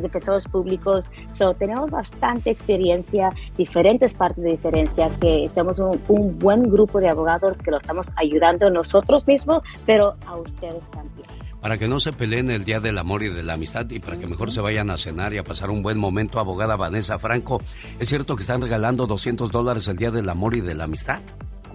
defensores 0.00 0.44
públicos. 0.44 1.10
So, 1.30 1.54
tenemos 1.54 1.90
bastante 1.90 2.50
experiencia, 2.50 3.32
diferentes 3.56 4.14
partes 4.14 4.42
de 4.42 4.50
diferencia, 4.50 5.10
que 5.20 5.50
somos 5.54 5.78
un, 5.78 6.00
un 6.08 6.38
buen 6.38 6.64
grupo 6.70 7.00
de 7.00 7.08
abogados 7.08 7.58
que 7.58 7.70
lo 7.70 7.78
estamos 7.78 8.12
ayudando 8.16 8.70
nosotros 8.70 9.26
mismos, 9.26 9.62
pero 9.84 10.16
a 10.26 10.36
ustedes 10.36 10.88
también 10.90 11.26
para 11.66 11.78
que 11.78 11.88
no 11.88 11.98
se 11.98 12.12
peleen 12.12 12.48
el 12.48 12.64
Día 12.64 12.78
del 12.78 12.96
Amor 12.96 13.24
y 13.24 13.28
de 13.28 13.42
la 13.42 13.54
Amistad 13.54 13.90
y 13.90 13.98
para 13.98 14.16
que 14.16 14.28
mejor 14.28 14.52
se 14.52 14.60
vayan 14.60 14.88
a 14.88 14.96
cenar 14.96 15.32
y 15.34 15.38
a 15.38 15.42
pasar 15.42 15.68
un 15.70 15.82
buen 15.82 15.98
momento, 15.98 16.38
abogada 16.38 16.76
Vanessa 16.76 17.18
Franco. 17.18 17.60
¿Es 17.98 18.08
cierto 18.08 18.36
que 18.36 18.42
están 18.42 18.62
regalando 18.62 19.08
200 19.08 19.50
dólares 19.50 19.88
el 19.88 19.96
Día 19.96 20.12
del 20.12 20.28
Amor 20.28 20.54
y 20.54 20.60
de 20.60 20.76
la 20.76 20.84
Amistad? 20.84 21.22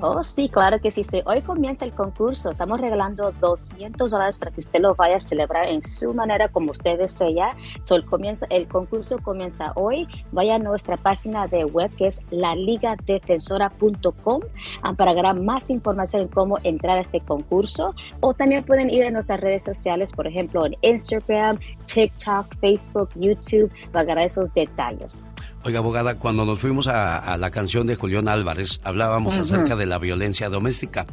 Oh, 0.03 0.23
sí, 0.23 0.49
claro 0.49 0.79
que 0.79 0.89
sí. 0.89 1.03
Hoy 1.25 1.41
comienza 1.41 1.85
el 1.85 1.93
concurso. 1.93 2.49
Estamos 2.49 2.81
regalando 2.81 3.31
200 3.39 4.09
dólares 4.09 4.39
para 4.39 4.49
que 4.49 4.61
usted 4.61 4.79
lo 4.79 4.95
vaya 4.95 5.17
a 5.17 5.19
celebrar 5.19 5.67
en 5.67 5.83
su 5.83 6.11
manera 6.11 6.47
como 6.47 6.71
usted 6.71 6.97
desea. 6.97 7.55
So, 7.81 7.93
el, 7.95 8.05
comienza, 8.05 8.47
el 8.49 8.67
concurso 8.67 9.19
comienza 9.19 9.73
hoy. 9.75 10.07
Vaya 10.31 10.55
a 10.55 10.57
nuestra 10.57 10.97
página 10.97 11.45
de 11.45 11.65
web 11.65 11.95
que 11.97 12.07
es 12.07 12.19
laligadefensora.com 12.31 14.41
ah, 14.81 14.93
para 14.93 15.13
ganar 15.13 15.39
más 15.39 15.69
información 15.69 16.23
en 16.23 16.29
cómo 16.29 16.57
entrar 16.63 16.97
a 16.97 17.01
este 17.01 17.21
concurso. 17.21 17.93
O 18.21 18.33
también 18.33 18.63
pueden 18.63 18.89
ir 18.89 19.03
a 19.03 19.11
nuestras 19.11 19.39
redes 19.39 19.61
sociales, 19.61 20.11
por 20.11 20.25
ejemplo, 20.25 20.65
en 20.65 20.75
Instagram, 20.81 21.59
TikTok, 21.85 22.55
Facebook, 22.59 23.09
YouTube, 23.13 23.71
para 23.91 24.05
ganar 24.05 24.25
esos 24.25 24.51
detalles. 24.55 25.27
Oiga, 25.63 25.77
abogada, 25.77 26.15
cuando 26.15 26.43
nos 26.43 26.57
fuimos 26.57 26.87
a, 26.87 27.37
la 27.37 27.51
canción 27.51 27.85
de 27.85 27.95
Julián 27.95 28.27
Álvarez, 28.27 28.79
hablábamos 28.83 29.37
acerca 29.37 29.75
de 29.75 29.85
la 29.85 29.99
violencia 29.99 30.49
doméstica. 30.49 31.05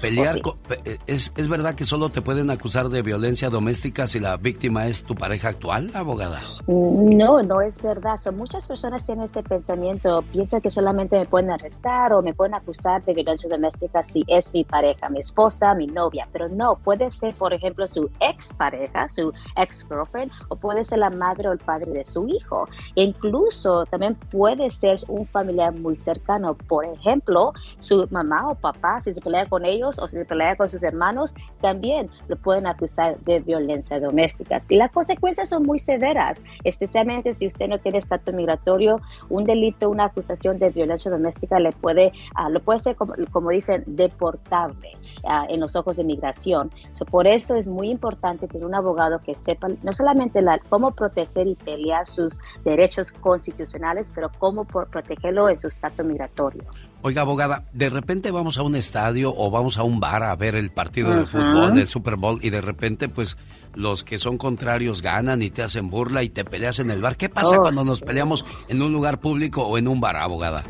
Pelear, 0.00 0.36
eh, 0.84 0.98
es, 1.08 1.32
¿es 1.36 1.48
verdad 1.48 1.74
que 1.74 1.84
solo 1.84 2.10
te 2.10 2.22
pueden 2.22 2.50
acusar 2.50 2.88
de 2.88 3.02
violencia 3.02 3.50
doméstica 3.50 4.06
si 4.06 4.20
la 4.20 4.36
víctima 4.36 4.86
es 4.86 5.02
tu 5.02 5.16
pareja 5.16 5.48
actual, 5.48 5.90
abogada? 5.92 6.40
No, 6.68 7.42
no 7.42 7.60
es 7.60 7.82
verdad. 7.82 8.16
Son 8.16 8.36
muchas 8.36 8.66
personas 8.66 9.04
tienen 9.04 9.24
ese 9.24 9.42
pensamiento, 9.42 10.22
piensan 10.32 10.60
que 10.60 10.70
solamente 10.70 11.18
me 11.18 11.26
pueden 11.26 11.50
arrestar 11.50 12.12
o 12.12 12.22
me 12.22 12.32
pueden 12.32 12.54
acusar 12.54 13.04
de 13.04 13.12
violencia 13.12 13.48
doméstica 13.48 14.02
si 14.04 14.24
es 14.28 14.52
mi 14.52 14.62
pareja, 14.62 15.08
mi 15.08 15.18
esposa, 15.18 15.74
mi 15.74 15.88
novia, 15.88 16.28
pero 16.32 16.48
no, 16.48 16.76
puede 16.76 17.10
ser, 17.10 17.34
por 17.34 17.52
ejemplo, 17.52 17.86
su 17.88 18.08
ex 18.20 18.52
pareja, 18.54 19.08
su 19.08 19.32
ex 19.56 19.84
girlfriend, 19.88 20.30
o 20.48 20.56
puede 20.56 20.84
ser 20.84 20.98
la 20.98 21.10
madre 21.10 21.48
o 21.48 21.52
el 21.52 21.58
padre 21.58 21.90
de 21.90 22.04
su 22.04 22.28
hijo. 22.28 22.68
E 22.94 23.02
incluso 23.02 23.84
también 23.86 24.14
puede 24.30 24.70
ser 24.70 25.00
un 25.08 25.26
familiar 25.26 25.74
muy 25.74 25.96
cercano, 25.96 26.54
por 26.54 26.84
ejemplo, 26.84 27.52
su 27.80 28.06
mamá 28.10 28.48
o 28.48 28.54
papá, 28.54 29.00
si 29.00 29.12
se 29.12 29.20
pelea 29.20 29.46
con 29.46 29.64
ellos 29.64 29.87
o 29.98 30.08
se 30.08 30.24
pelea 30.24 30.56
con 30.56 30.68
sus 30.68 30.82
hermanos, 30.82 31.32
también 31.60 32.10
lo 32.28 32.36
pueden 32.36 32.66
acusar 32.66 33.18
de 33.20 33.40
violencia 33.40 34.00
doméstica. 34.00 34.60
Y 34.68 34.76
las 34.76 34.90
consecuencias 34.92 35.48
son 35.48 35.62
muy 35.62 35.78
severas, 35.78 36.44
especialmente 36.64 37.32
si 37.34 37.46
usted 37.46 37.68
no 37.68 37.78
tiene 37.78 37.98
estatus 37.98 38.34
migratorio, 38.34 39.00
un 39.30 39.44
delito, 39.44 39.88
una 39.88 40.06
acusación 40.06 40.58
de 40.58 40.70
violencia 40.70 41.10
doméstica 41.10 41.58
le 41.60 41.72
puede, 41.72 42.12
uh, 42.38 42.50
lo 42.50 42.60
puede 42.60 42.80
ser, 42.80 42.96
como, 42.96 43.50
dicen, 43.50 43.84
deportable 43.86 44.90
uh, 45.24 45.44
en 45.48 45.60
los 45.60 45.76
ojos 45.76 45.96
de 45.96 46.04
migración. 46.04 46.70
So, 46.92 47.04
por 47.04 47.26
eso 47.26 47.54
es 47.54 47.66
muy 47.66 47.90
importante 47.90 48.48
tener 48.48 48.66
un 48.66 48.74
abogado 48.74 49.20
que 49.22 49.34
sepa 49.34 49.68
no 49.82 49.94
solamente 49.94 50.42
la, 50.42 50.58
cómo 50.68 50.90
proteger 50.90 51.46
y 51.46 51.54
pelear 51.54 52.06
sus 52.06 52.38
derechos 52.64 53.12
constitucionales, 53.12 54.10
pero 54.14 54.30
cómo 54.38 54.64
protegerlo 54.64 55.48
en 55.48 55.56
su 55.56 55.68
estatus 55.68 56.04
migratorio. 56.04 56.64
Oiga, 57.00 57.22
abogada, 57.22 57.62
de 57.72 57.90
repente 57.90 58.32
vamos 58.32 58.58
a 58.58 58.62
un 58.62 58.74
estadio 58.74 59.32
o 59.36 59.50
vamos 59.50 59.78
a 59.78 59.84
un 59.84 60.00
bar 60.00 60.24
a 60.24 60.34
ver 60.34 60.56
el 60.56 60.70
partido 60.70 61.14
de 61.14 61.26
fútbol, 61.26 61.74
del 61.74 61.86
Super 61.86 62.16
Bowl, 62.16 62.40
y 62.42 62.50
de 62.50 62.60
repente, 62.60 63.08
pues, 63.08 63.36
los 63.74 64.02
que 64.02 64.18
son 64.18 64.36
contrarios 64.36 65.00
ganan 65.00 65.40
y 65.42 65.50
te 65.50 65.62
hacen 65.62 65.90
burla 65.90 66.24
y 66.24 66.28
te 66.28 66.44
peleas 66.44 66.80
en 66.80 66.90
el 66.90 67.00
bar. 67.00 67.16
¿Qué 67.16 67.28
pasa 67.28 67.56
oh, 67.56 67.62
cuando 67.62 67.84
nos 67.84 68.00
peleamos 68.00 68.44
en 68.68 68.82
un 68.82 68.92
lugar 68.92 69.20
público 69.20 69.62
o 69.62 69.78
en 69.78 69.86
un 69.86 70.00
bar, 70.00 70.16
abogada? 70.16 70.64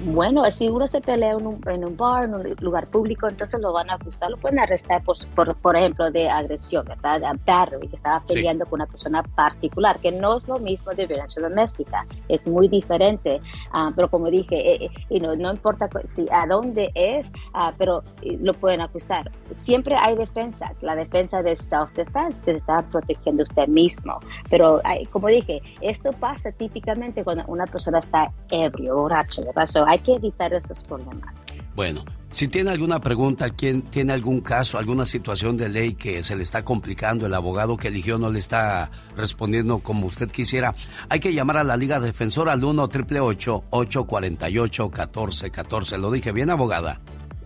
Bueno, 0.00 0.50
si 0.50 0.68
uno 0.68 0.86
se 0.86 1.00
pelea 1.00 1.32
en 1.32 1.46
un, 1.46 1.60
en 1.66 1.84
un, 1.84 1.96
bar, 1.96 2.24
en 2.24 2.34
un 2.34 2.56
lugar 2.60 2.88
público, 2.88 3.28
entonces 3.28 3.60
lo 3.60 3.72
van 3.72 3.90
a 3.90 3.94
acusar, 3.94 4.30
lo 4.30 4.38
pueden 4.38 4.58
arrestar 4.58 5.02
por, 5.04 5.16
por, 5.34 5.54
por 5.56 5.76
ejemplo, 5.76 6.10
de 6.10 6.28
agresión, 6.28 6.86
¿verdad? 6.86 7.22
A 7.22 7.34
battery, 7.46 7.88
que 7.88 7.96
estaba 7.96 8.20
peleando 8.26 8.64
con 8.64 8.80
una 8.80 8.86
persona 8.86 9.22
particular, 9.22 9.98
que 10.00 10.10
no 10.10 10.38
es 10.38 10.48
lo 10.48 10.58
mismo 10.58 10.92
de 10.92 11.06
violencia 11.06 11.42
doméstica, 11.42 12.06
es 12.28 12.46
muy 12.46 12.68
diferente. 12.68 13.40
Uh, 13.74 13.92
pero 13.94 14.08
como 14.08 14.30
dije, 14.30 14.84
eh, 14.84 14.90
eh 15.10 15.20
no, 15.20 15.36
no, 15.36 15.52
importa 15.52 15.88
si 16.06 16.26
a 16.30 16.46
dónde 16.46 16.90
es, 16.94 17.30
uh, 17.54 17.72
pero 17.76 18.02
eh, 18.22 18.38
lo 18.40 18.54
pueden 18.54 18.80
acusar. 18.80 19.30
Siempre 19.50 19.94
hay 19.96 20.16
defensas, 20.16 20.82
la 20.82 20.96
defensa 20.96 21.42
de 21.42 21.54
self-defense, 21.54 22.42
que 22.42 22.52
se 22.52 22.56
está 22.56 22.82
protegiendo 22.90 23.42
usted 23.42 23.68
mismo. 23.68 24.18
Pero 24.48 24.80
como 25.10 25.28
dije, 25.28 25.60
esto 25.80 26.12
pasa 26.12 26.50
típicamente 26.52 27.22
cuando 27.24 27.44
una 27.46 27.66
persona 27.66 27.98
está 27.98 28.32
ebrio, 28.50 28.96
borracho, 28.96 29.42
¿verdad? 29.44 29.66
Hay 29.86 29.98
que 29.98 30.12
evitar 30.12 30.52
esos 30.52 30.82
problemas. 30.82 31.34
Bueno, 31.74 32.04
si 32.30 32.48
tiene 32.48 32.70
alguna 32.70 33.00
pregunta, 33.00 33.50
¿quién 33.50 33.82
tiene 33.82 34.12
algún 34.12 34.40
caso, 34.40 34.78
alguna 34.78 35.06
situación 35.06 35.56
de 35.56 35.68
ley 35.68 35.94
que 35.94 36.22
se 36.22 36.34
le 36.34 36.42
está 36.42 36.64
complicando, 36.64 37.26
el 37.26 37.34
abogado 37.34 37.76
que 37.76 37.88
eligió 37.88 38.18
no 38.18 38.30
le 38.30 38.38
está 38.38 38.90
respondiendo 39.16 39.78
como 39.78 40.06
usted 40.06 40.30
quisiera, 40.30 40.74
hay 41.08 41.20
que 41.20 41.34
llamar 41.34 41.58
a 41.58 41.64
la 41.64 41.76
Liga 41.76 42.00
Defensora 42.00 42.52
al 42.52 42.64
1 42.64 42.82
848 42.82 44.90
1414 44.90 45.98
¿Lo 45.98 46.10
dije 46.10 46.32
bien, 46.32 46.50
abogada? 46.50 47.00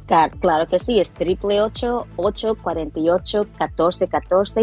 Claro, 0.06 0.66
que 0.68 0.78
sí, 0.78 1.00
es 1.00 1.10
triple 1.12 1.60
ocho 1.60 2.06
cuarenta 2.62 3.00
y 3.00 3.08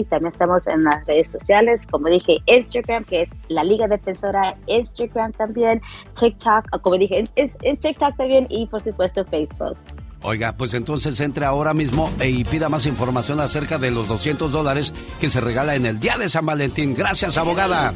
también 0.05 0.27
estamos 0.27 0.67
en 0.67 0.83
las 0.85 1.05
redes 1.05 1.29
sociales, 1.29 1.85
como 1.85 2.07
dije, 2.07 2.37
Instagram, 2.45 3.03
que 3.03 3.23
es 3.23 3.29
la 3.49 3.63
Liga 3.63 3.87
Defensora, 3.87 4.55
Instagram 4.67 5.33
también, 5.33 5.81
TikTok, 6.17 6.79
como 6.81 6.97
dije, 6.97 7.25
en 7.35 7.77
TikTok 7.77 8.15
también 8.15 8.47
y 8.49 8.67
por 8.67 8.81
supuesto 8.81 9.25
Facebook. 9.25 9.77
Oiga, 10.21 10.55
pues 10.57 10.73
entonces 10.73 11.19
entre 11.19 11.45
ahora 11.45 11.73
mismo 11.73 12.09
y 12.23 12.45
pida 12.45 12.69
más 12.69 12.85
información 12.85 13.41
acerca 13.41 13.77
de 13.77 13.91
los 13.91 14.07
200 14.07 14.49
dólares 14.49 14.93
que 15.19 15.27
se 15.27 15.41
regala 15.41 15.75
en 15.75 15.85
el 15.85 15.99
Día 15.99 16.17
de 16.17 16.29
San 16.29 16.45
Valentín. 16.45 16.95
Gracias, 16.95 17.37
abogada. 17.37 17.93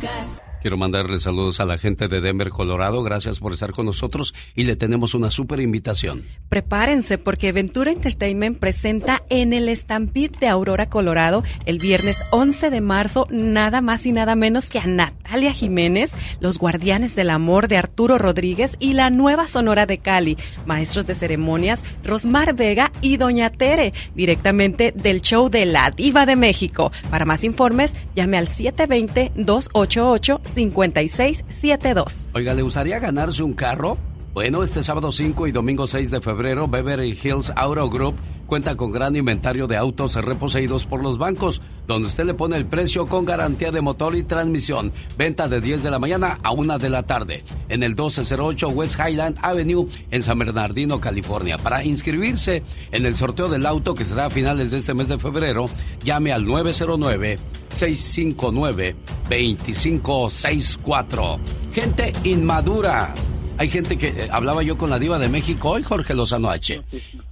Quiero 0.62 0.76
mandarle 0.76 1.20
saludos 1.20 1.60
a 1.60 1.66
la 1.66 1.78
gente 1.78 2.08
de 2.08 2.20
Denver, 2.20 2.50
Colorado. 2.50 3.04
Gracias 3.04 3.40
por 3.40 3.54
estar 3.54 3.74
con 3.74 3.86
nosotros 3.86 4.34
y 4.56 4.64
le 4.64 4.76
tenemos 4.76 5.14
una 5.14 5.30
súper 5.30 5.60
invitación. 5.60 6.24
Prepárense 6.50 7.18
porque 7.18 7.52
Ventura 7.52 7.92
Entertainment 7.92 8.58
presenta 8.58 9.24
en 9.30 9.54
el 9.54 9.70
Stampede 9.76 10.32
de 10.40 10.48
Aurora, 10.48 10.90
Colorado, 10.90 11.44
el 11.66 11.78
viernes 11.78 12.24
11 12.32 12.72
de 12.72 12.82
marzo, 12.82 13.28
nada 13.30 13.82
más 13.82 14.06
y 14.06 14.12
nada 14.12 14.36
menos 14.36 14.70
que 14.70 14.80
a 14.80 14.88
Natalia 14.88 15.54
Jiménez, 15.54 16.16
los 16.40 16.58
Guardianes 16.58 17.16
del 17.16 17.30
Amor 17.30 17.68
de 17.68 17.78
Arturo 17.78 18.18
Rodríguez 18.18 18.78
y 18.80 18.94
la 18.94 19.10
nueva 19.10 19.48
Sonora 19.48 19.86
de 19.86 20.00
Cali, 20.00 20.38
maestros 20.66 21.06
de 21.06 21.16
ceremonias 21.16 21.86
Rosmar 22.04 22.56
Vega 22.56 22.92
y 23.02 23.18
Doña 23.18 23.52
Tere, 23.52 23.94
directamente 24.16 24.92
del 24.96 25.22
show 25.22 25.50
de 25.50 25.66
La 25.66 25.92
Diva 25.92 26.26
de 26.26 26.36
México. 26.36 26.92
Para 27.12 27.26
más 27.26 27.44
informes, 27.44 27.96
llame 28.16 28.38
al 28.38 28.48
720 28.48 29.32
288 29.36 30.42
5672. 30.54 32.28
Oiga, 32.34 32.54
¿le 32.54 32.62
gustaría 32.62 33.00
ganarse 33.00 33.44
un 33.44 33.54
carro? 33.54 33.98
Bueno, 34.34 34.62
este 34.62 34.84
sábado 34.84 35.12
5 35.12 35.48
y 35.48 35.52
domingo 35.52 35.88
6 35.88 36.12
de 36.12 36.22
febrero, 36.22 36.68
Beverly 36.68 37.18
Hills 37.22 37.52
Auto 37.56 37.90
Group 37.90 38.16
cuenta 38.48 38.76
con 38.76 38.92
gran 38.92 39.16
inventario 39.16 39.68
de 39.68 39.78
autos 39.78 40.16
reposeídos 40.16 40.88
por 40.88 41.04
los 41.04 41.20
bancos, 41.20 41.62
donde 41.86 42.08
usted 42.08 42.26
le 42.26 42.34
pone 42.34 42.58
el 42.58 42.66
precio 42.66 43.06
con 43.06 43.26
garantía 43.26 43.72
de 43.72 43.82
motor 43.82 44.16
y 44.16 44.24
transmisión. 44.24 44.92
Venta 45.18 45.48
de 45.48 45.62
10 45.62 45.84
de 45.84 45.92
la 45.92 46.00
mañana 46.00 46.40
a 46.42 46.50
1 46.52 46.80
de 46.80 46.90
la 46.90 47.04
tarde 47.04 47.44
en 47.70 47.84
el 47.84 47.92
1208 47.92 48.70
West 48.70 49.00
Highland 49.00 49.38
Avenue 49.42 49.88
en 50.10 50.24
San 50.24 50.40
Bernardino, 50.40 51.00
California. 51.00 51.58
Para 51.58 51.84
inscribirse 51.84 52.64
en 52.92 53.06
el 53.06 53.16
sorteo 53.16 53.48
del 53.50 53.66
auto 53.66 53.94
que 53.94 54.04
será 54.04 54.26
a 54.26 54.32
finales 54.32 54.72
de 54.72 54.78
este 54.78 54.96
mes 54.96 55.10
de 55.10 55.20
febrero, 55.20 55.66
llame 56.04 56.32
al 56.32 56.46
909 56.46 57.38
659 57.70 58.96
2564. 59.30 61.40
Gente 61.74 62.14
inmadura 62.24 63.14
hay 63.58 63.70
gente 63.70 63.98
que, 63.98 64.08
eh, 64.08 64.30
hablaba 64.32 64.64
yo 64.64 64.78
con 64.78 64.90
la 64.90 65.00
diva 65.00 65.20
de 65.20 65.30
México 65.30 65.72
hoy, 65.72 65.84
Jorge 65.84 66.14
Lozano 66.14 66.50
H, 66.50 66.82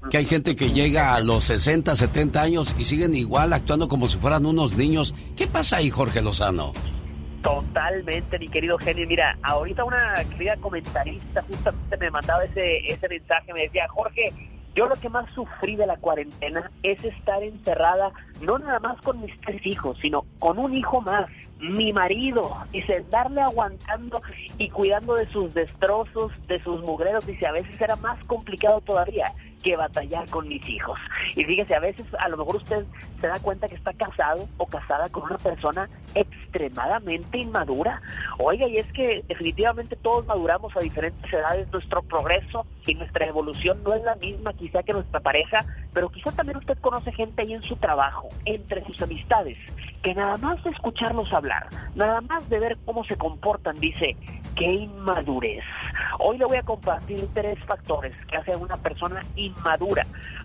que 0.09 0.17
hay 0.17 0.25
gente 0.25 0.55
que 0.55 0.71
llega 0.71 1.13
a 1.13 1.19
los 1.21 1.43
60, 1.45 1.95
70 1.95 2.41
años 2.41 2.75
y 2.77 2.83
siguen 2.83 3.15
igual 3.15 3.53
actuando 3.53 3.87
como 3.87 4.07
si 4.07 4.17
fueran 4.17 4.45
unos 4.45 4.75
niños. 4.75 5.13
¿Qué 5.35 5.47
pasa 5.47 5.77
ahí, 5.77 5.89
Jorge 5.89 6.21
Lozano? 6.21 6.73
Totalmente, 7.41 8.39
mi 8.39 8.47
querido 8.47 8.77
genio. 8.79 9.05
Mira, 9.07 9.37
ahorita 9.43 9.83
una 9.83 10.15
querida 10.31 10.57
comentarista 10.57 11.43
justamente 11.43 11.97
me 11.97 12.09
mandaba 12.09 12.43
ese, 12.43 12.77
ese 12.87 13.07
mensaje, 13.07 13.53
me 13.53 13.61
decía, 13.61 13.87
Jorge, 13.89 14.33
yo 14.75 14.87
lo 14.87 14.95
que 14.95 15.09
más 15.09 15.25
sufrí 15.33 15.75
de 15.75 15.87
la 15.87 15.97
cuarentena 15.97 16.69
es 16.83 17.03
estar 17.03 17.41
encerrada, 17.41 18.11
no 18.41 18.59
nada 18.59 18.79
más 18.79 19.01
con 19.01 19.21
mis 19.21 19.39
tres 19.41 19.65
hijos, 19.65 19.97
sino 20.01 20.25
con 20.39 20.59
un 20.59 20.73
hijo 20.73 21.01
más 21.01 21.29
mi 21.59 21.93
marido, 21.93 22.53
dice, 22.71 23.05
darle 23.09 23.41
aguantando 23.41 24.21
y 24.57 24.69
cuidando 24.69 25.15
de 25.15 25.25
sus 25.27 25.53
destrozos, 25.53 26.33
de 26.47 26.61
sus 26.61 26.81
mugreros, 26.81 27.25
dice, 27.25 27.47
a 27.47 27.53
veces 27.53 27.79
era 27.79 27.95
más 27.95 28.21
complicado 28.25 28.81
todavía 28.81 29.33
que 29.65 29.75
batallar 29.75 30.29
con 30.29 30.47
mis 30.47 30.67
hijos. 30.69 30.97
Y 31.35 31.43
fíjese, 31.43 31.73
a 31.73 31.79
veces 31.79 32.05
a 32.19 32.29
lo 32.29 32.37
mejor 32.37 32.57
usted 32.57 32.85
se 33.19 33.27
da 33.27 33.39
cuenta 33.39 33.67
que 33.67 33.73
está 33.73 33.91
casado 33.93 34.47
o 34.57 34.67
casada 34.67 35.09
con 35.09 35.23
una 35.23 35.39
persona 35.39 35.89
extremadamente 36.13 37.39
inmadura. 37.39 37.99
Oiga, 38.37 38.67
y 38.67 38.77
es 38.77 38.85
que 38.93 39.23
definitivamente 39.27 39.95
todos 39.95 40.27
maduramos 40.27 40.77
a 40.77 40.81
diferentes 40.81 41.33
edades, 41.33 41.67
nuestro 41.71 42.03
progreso 42.03 42.67
y 42.85 42.93
nuestra 42.93 43.25
evolución 43.25 43.81
no 43.83 43.95
es 43.95 44.03
la 44.03 44.15
misma 44.15 44.53
quizá 44.53 44.83
que 44.83 44.93
nuestra 44.93 45.19
pareja, 45.19 45.65
pero 45.93 46.09
quizá 46.09 46.31
también 46.31 46.57
usted 46.57 46.77
conoce 46.77 47.11
gente 47.11 47.41
ahí 47.41 47.53
en 47.53 47.63
su 47.63 47.75
trabajo, 47.77 48.29
entre 48.45 48.85
sus 48.85 49.01
amistades, 49.01 49.57
que 50.03 50.13
nada 50.13 50.37
más 50.37 50.63
de 50.63 50.69
escucharlos 50.69 51.33
hablar, 51.33 51.67
nada 51.95 52.21
más 52.21 52.47
de 52.49 52.59
ver 52.59 52.77
cómo 52.85 53.03
se 53.05 53.17
comportan, 53.17 53.79
dice, 53.79 54.15
qué 54.55 54.71
inmadurez. 54.71 55.63
Hoy 56.19 56.37
le 56.37 56.45
voy 56.45 56.57
a 56.57 56.63
compartir 56.63 57.27
tres 57.33 57.57
factores 57.65 58.13
que 58.27 58.37
hacen 58.37 58.53
a 58.53 58.57
una 58.57 58.77
persona 58.77 59.21
inmadura, 59.35 59.54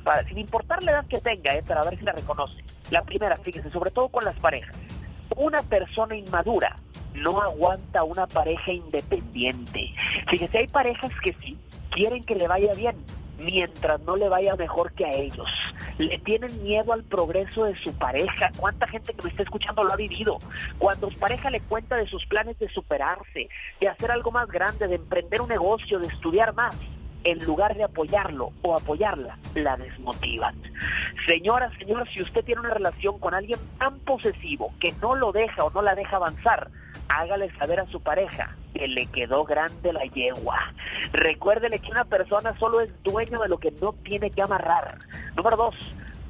para, 0.05 0.25
sin 0.29 0.39
importar 0.39 0.83
la 0.83 0.93
edad 0.93 1.07
que 1.07 1.21
tenga, 1.21 1.55
eh, 1.55 1.63
para 1.67 1.85
ver 1.85 1.99
si 1.99 2.05
la 2.05 2.13
reconoce. 2.13 2.63
La 2.91 3.03
primera, 3.03 3.37
fíjese, 3.37 3.71
sobre 3.71 3.91
todo 3.91 4.09
con 4.09 4.25
las 4.25 4.39
parejas. 4.39 4.75
Una 5.37 5.63
persona 5.63 6.17
inmadura 6.17 6.77
no 7.15 7.41
aguanta 7.41 8.03
una 8.05 8.27
pareja 8.27 8.73
independiente. 8.73 9.93
Fíjese, 10.29 10.59
hay 10.59 10.67
parejas 10.69 11.11
que 11.23 11.33
sí 11.35 11.57
quieren 11.91 12.23
que 12.23 12.35
le 12.35 12.49
vaya 12.49 12.73
bien, 12.75 12.97
mientras 13.39 14.01
no 14.03 14.17
le 14.17 14.29
vaya 14.29 14.55
mejor 14.57 14.93
que 14.93 15.05
a 15.05 15.11
ellos. 15.11 15.49
Le 15.99 16.19
tienen 16.19 16.63
miedo 16.63 16.93
al 16.93 17.03
progreso 17.05 17.65
de 17.65 17.77
su 17.83 17.93
pareja. 17.95 18.51
¿Cuánta 18.57 18.87
gente 18.87 19.13
que 19.13 19.23
me 19.25 19.31
está 19.31 19.43
escuchando 19.43 19.85
lo 19.85 19.93
ha 19.93 19.97
vivido? 19.97 20.39
Cuando 20.79 21.11
su 21.11 21.19
pareja 21.19 21.51
le 21.51 21.61
cuenta 21.61 21.97
de 21.97 22.07
sus 22.07 22.25
planes 22.27 22.59
de 22.59 22.69
superarse, 22.69 23.49
de 23.81 23.89
hacer 23.89 24.11
algo 24.11 24.31
más 24.31 24.49
grande, 24.49 24.89
de 24.89 24.97
emprender 24.97 25.41
un 25.41 25.49
negocio, 25.49 25.99
de 25.99 26.09
estudiar 26.09 26.55
más, 26.55 26.77
en 27.25 27.45
lugar 27.45 27.77
de 27.77 27.85
apoyarlo 27.85 28.51
o 28.63 28.77
apoyarla, 28.77 29.37
la 29.55 29.77
desmotivan. 29.77 30.55
Señora, 31.27 31.71
señor, 31.79 32.09
si 32.13 32.23
usted 32.23 32.45
tiene 32.45 32.61
una 32.61 32.75
relación 32.75 33.19
con 33.19 33.35
alguien 33.35 33.59
tan 33.79 33.99
posesivo 34.01 34.73
que 34.81 34.93
no 35.03 35.15
lo 35.15 35.33
deja 35.33 35.65
o 35.65 35.71
no 35.71 35.83
la 35.83 35.95
deja 35.95 36.17
avanzar, 36.17 36.71
hágale 37.09 37.51
saber 37.59 37.81
a 37.81 37.87
su 37.87 38.01
pareja 38.01 38.55
que 38.75 38.89
le 38.89 39.07
quedó 39.07 39.45
grande 39.45 39.93
la 39.93 40.05
yegua. 40.05 40.73
Recuérdele 41.13 41.79
que 41.79 41.91
una 41.91 42.05
persona 42.05 42.57
solo 42.59 42.81
es 42.81 42.91
dueño 43.03 43.41
de 43.41 43.49
lo 43.49 43.59
que 43.59 43.73
no 43.81 43.93
tiene 44.05 44.31
que 44.31 44.43
amarrar. 44.43 44.99
Número 45.37 45.57
dos, 45.57 45.75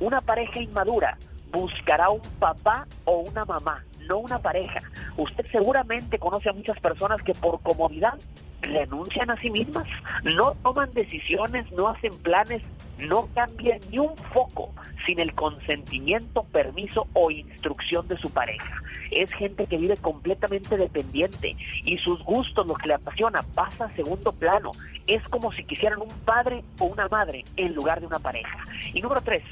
una 0.01 0.21
pareja 0.21 0.61
inmadura 0.61 1.19
buscará 1.53 2.11
un 2.11 2.23
papá 2.39 2.87
o 3.05 3.19
una 3.19 3.45
mamá, 3.45 3.85
no 4.09 4.19
una 4.19 4.39
pareja. 4.39 4.81
Usted 5.17 5.47
seguramente 5.51 6.19
conoce 6.19 6.49
a 6.49 6.53
muchas 6.53 6.79
personas 6.81 7.23
que 7.23 7.35
por 7.35 7.61
comodidad 7.61 8.19
renuncian 8.63 9.31
a 9.31 9.41
sí 9.41 9.51
mismas, 9.51 9.87
no 10.23 10.53
toman 10.63 10.91
decisiones, 10.93 11.71
no 11.73 11.89
hacen 11.89 12.17
planes, 12.19 12.63
no 12.99 13.29
cambian 13.35 13.81
ni 13.91 13.99
un 13.99 14.17
foco 14.35 14.71
sin 15.07 15.19
el 15.19 15.35
consentimiento, 15.35 16.45
permiso 16.45 17.07
o 17.15 17.31
instrucción 17.31 18.07
de 18.09 18.19
su 18.19 18.31
pareja. 18.31 18.75
Es 19.11 19.33
gente 19.33 19.67
que 19.67 19.77
vive 19.77 19.97
completamente 19.97 20.77
dependiente 20.77 21.57
y 21.85 21.99
sus 21.99 22.23
gustos, 22.23 22.67
lo 22.67 22.75
que 22.75 22.89
le 22.89 22.95
apasiona, 22.95 23.43
pasa 23.55 23.87
a 23.87 23.97
segundo 23.97 24.33
plano. 24.33 24.73
Es 25.07 25.27
como 25.29 25.53
si 25.53 25.65
quisieran 25.65 26.01
un 26.01 26.11
padre 26.25 26.63
o 26.79 26.85
una 26.85 27.09
madre 27.09 27.45
en 27.57 27.75
lugar 27.75 28.01
de 28.01 28.07
una 28.07 28.19
pareja. 28.19 28.59
Y 28.93 29.01
número 29.01 29.21
tres, 29.23 29.43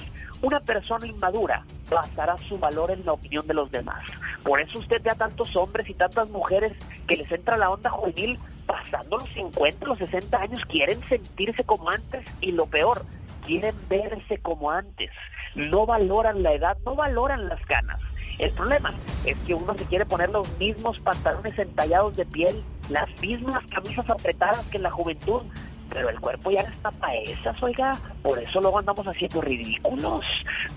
una 0.43 0.61
persona 0.61 1.07
inmadura 1.07 1.65
basará 1.91 2.37
su 2.39 2.59
valor 2.59 2.91
en 2.91 3.05
la 3.05 3.13
opinión 3.13 3.47
de 3.47 3.55
los 3.55 3.71
demás. 3.71 4.05
Por 4.43 4.61
eso 4.61 4.79
usted 4.79 5.03
ve 5.03 5.11
a 5.11 5.15
tantos 5.15 5.55
hombres 5.57 5.89
y 5.89 5.95
tantas 5.95 6.29
mujeres 6.29 6.73
que 7.07 7.17
les 7.17 7.31
entra 7.31 7.57
la 7.57 7.71
onda 7.71 7.91
juvenil 7.91 8.39
pasando 8.67 9.17
los 9.19 9.29
50, 9.31 9.87
los 9.87 9.99
60 9.99 10.37
años, 10.39 10.61
quieren 10.67 11.01
sentirse 11.09 11.65
como 11.65 11.91
antes 11.91 12.25
y 12.41 12.53
lo 12.53 12.67
peor, 12.67 13.03
quieren 13.47 13.75
verse 13.89 14.39
como 14.39 14.71
antes. 14.71 15.11
No 15.55 15.87
valoran 15.87 16.43
la 16.43 16.53
edad, 16.53 16.77
no 16.85 16.95
valoran 16.95 17.49
las 17.49 17.65
ganas. 17.67 18.01
El 18.39 18.53
problema 18.53 18.93
es 19.25 19.37
que 19.39 19.55
uno 19.55 19.75
se 19.75 19.85
quiere 19.87 20.07
poner 20.07 20.31
los 20.31 20.49
mismos 20.59 21.01
pantalones 21.01 21.59
entallados 21.59 22.17
de 22.17 22.25
piel, 22.25 22.63
las 22.89 23.09
mismas 23.21 23.67
camisas 23.67 24.09
apretadas 24.09 24.65
que 24.69 24.77
en 24.77 24.85
la 24.85 24.91
juventud, 24.91 25.43
pero 25.91 26.09
el 26.09 26.21
cuerpo 26.21 26.51
ya 26.51 26.63
no 26.63 26.69
está 26.69 26.91
para 26.91 27.15
esas, 27.17 27.63
oiga. 27.63 27.99
Por 28.23 28.39
eso 28.39 28.61
luego 28.61 28.79
andamos 28.79 29.07
haciendo 29.07 29.41
ridículos. 29.41 30.25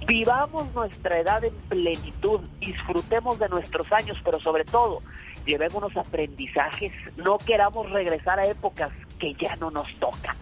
Vivamos 0.07 0.73
nuestra 0.73 1.19
edad 1.19 1.43
en 1.43 1.53
plenitud, 1.69 2.39
disfrutemos 2.59 3.39
de 3.39 3.49
nuestros 3.49 3.91
años, 3.91 4.17
pero 4.23 4.39
sobre 4.39 4.63
todo, 4.65 5.01
llevémonos 5.45 5.95
aprendizajes, 5.97 6.91
no 7.17 7.37
queramos 7.37 7.89
regresar 7.91 8.39
a 8.39 8.45
épocas 8.45 8.91
que 9.19 9.35
ya 9.39 9.55
no 9.57 9.69
nos 9.71 9.93
tocan. 9.95 10.35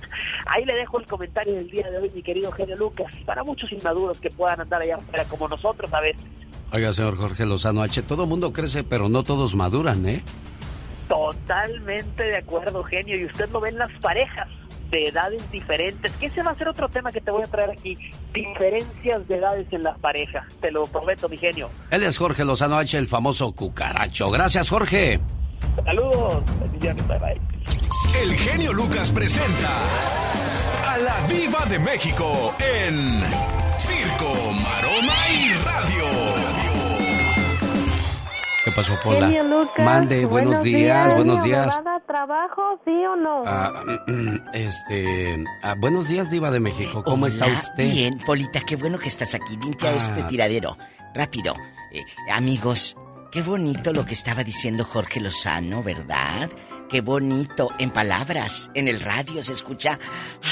Ahí 0.45 0.65
le 0.65 0.73
dejo 0.73 0.99
el 0.99 1.05
comentario 1.05 1.53
del 1.53 1.69
día 1.69 1.89
de 1.89 1.97
hoy, 1.97 2.11
mi 2.13 2.23
querido 2.23 2.51
Genio 2.51 2.77
Lucas, 2.77 3.13
para 3.25 3.43
muchos 3.43 3.71
inmaduros 3.71 4.19
que 4.19 4.29
puedan 4.29 4.61
andar 4.61 4.81
allá 4.81 4.95
afuera 4.95 5.25
como 5.25 5.47
nosotros 5.47 5.91
a 5.93 6.01
veces. 6.01 6.25
Oiga, 6.71 6.93
señor 6.93 7.17
Jorge 7.17 7.45
Lozano 7.45 7.81
H, 7.81 8.03
todo 8.03 8.25
mundo 8.27 8.53
crece, 8.53 8.83
pero 8.83 9.09
no 9.09 9.23
todos 9.23 9.55
maduran, 9.55 10.07
¿eh? 10.07 10.23
Totalmente 11.09 12.23
de 12.23 12.37
acuerdo, 12.37 12.83
genio. 12.83 13.17
Y 13.17 13.25
usted 13.25 13.49
lo 13.49 13.59
ve 13.59 13.69
en 13.69 13.79
las 13.79 13.91
parejas 13.99 14.47
de 14.91 15.09
edades 15.09 15.51
diferentes. 15.51 16.11
Que 16.13 16.27
ese 16.27 16.41
va 16.43 16.51
a 16.51 16.55
ser 16.55 16.69
otro 16.69 16.87
tema 16.87 17.11
que 17.11 17.19
te 17.19 17.31
voy 17.31 17.43
a 17.43 17.47
traer 17.47 17.71
aquí. 17.71 17.97
Diferencias 18.33 19.27
de 19.27 19.35
edades 19.35 19.67
en 19.71 19.83
las 19.83 19.97
parejas. 19.99 20.45
Te 20.61 20.71
lo 20.71 20.85
prometo, 20.85 21.27
mi 21.27 21.37
genio. 21.37 21.69
Él 21.89 22.03
es 22.03 22.17
Jorge 22.17 22.45
Lozano 22.45 22.77
H, 22.77 22.97
el 22.97 23.07
famoso 23.07 23.51
cucaracho. 23.51 24.29
Gracias, 24.29 24.69
Jorge. 24.69 25.19
Saludos. 25.83 26.43
Bye 26.79 26.93
bye. 27.19 27.41
El 28.21 28.33
genio 28.35 28.73
Lucas 28.73 29.11
presenta 29.11 29.81
a 30.87 30.97
la 30.97 31.27
Viva 31.27 31.65
de 31.65 31.79
México 31.79 32.55
en 32.59 33.21
Circo, 33.77 34.33
Maroma 34.61 35.13
y 35.31 35.53
Radio. 35.63 36.58
¿Qué 38.69 38.75
pasó, 38.75 38.93
Pola? 39.03 39.27
Genio 39.27 39.43
Lucas, 39.61 39.83
Mande, 39.83 40.25
buenos, 40.27 40.61
días, 40.61 41.15
buenos 41.15 41.41
días. 41.43 41.75
¿Nada 41.83 41.99
trabajo, 42.05 42.79
sí 42.85 42.91
o 42.91 43.15
no? 43.15 43.41
Ah, 43.43 43.83
este, 44.53 45.43
ah, 45.63 45.73
buenos 45.75 46.07
días, 46.07 46.29
Diva 46.29 46.51
de 46.51 46.59
México. 46.59 47.03
¿Cómo 47.03 47.25
está 47.25 47.47
usted? 47.47 47.91
Bien, 47.91 48.19
Polita, 48.23 48.59
qué 48.59 48.75
bueno 48.75 48.99
que 48.99 49.07
estás 49.07 49.33
aquí. 49.33 49.57
Limpia 49.63 49.89
Ah. 49.89 49.95
este 49.95 50.21
tiradero. 50.23 50.77
Rápido. 51.15 51.55
Eh, 51.91 52.03
amigos, 52.31 52.95
qué 53.31 53.41
bonito 53.41 53.91
lo 53.91 54.05
que 54.05 54.13
estaba 54.13 54.43
diciendo 54.43 54.83
Jorge 54.85 55.19
Lozano, 55.19 55.81
¿verdad? 55.81 56.51
Qué 56.89 57.01
bonito. 57.01 57.71
En 57.79 57.89
palabras, 57.89 58.69
en 58.75 58.87
el 58.87 59.01
radio 59.01 59.41
se 59.41 59.53
escucha. 59.53 59.97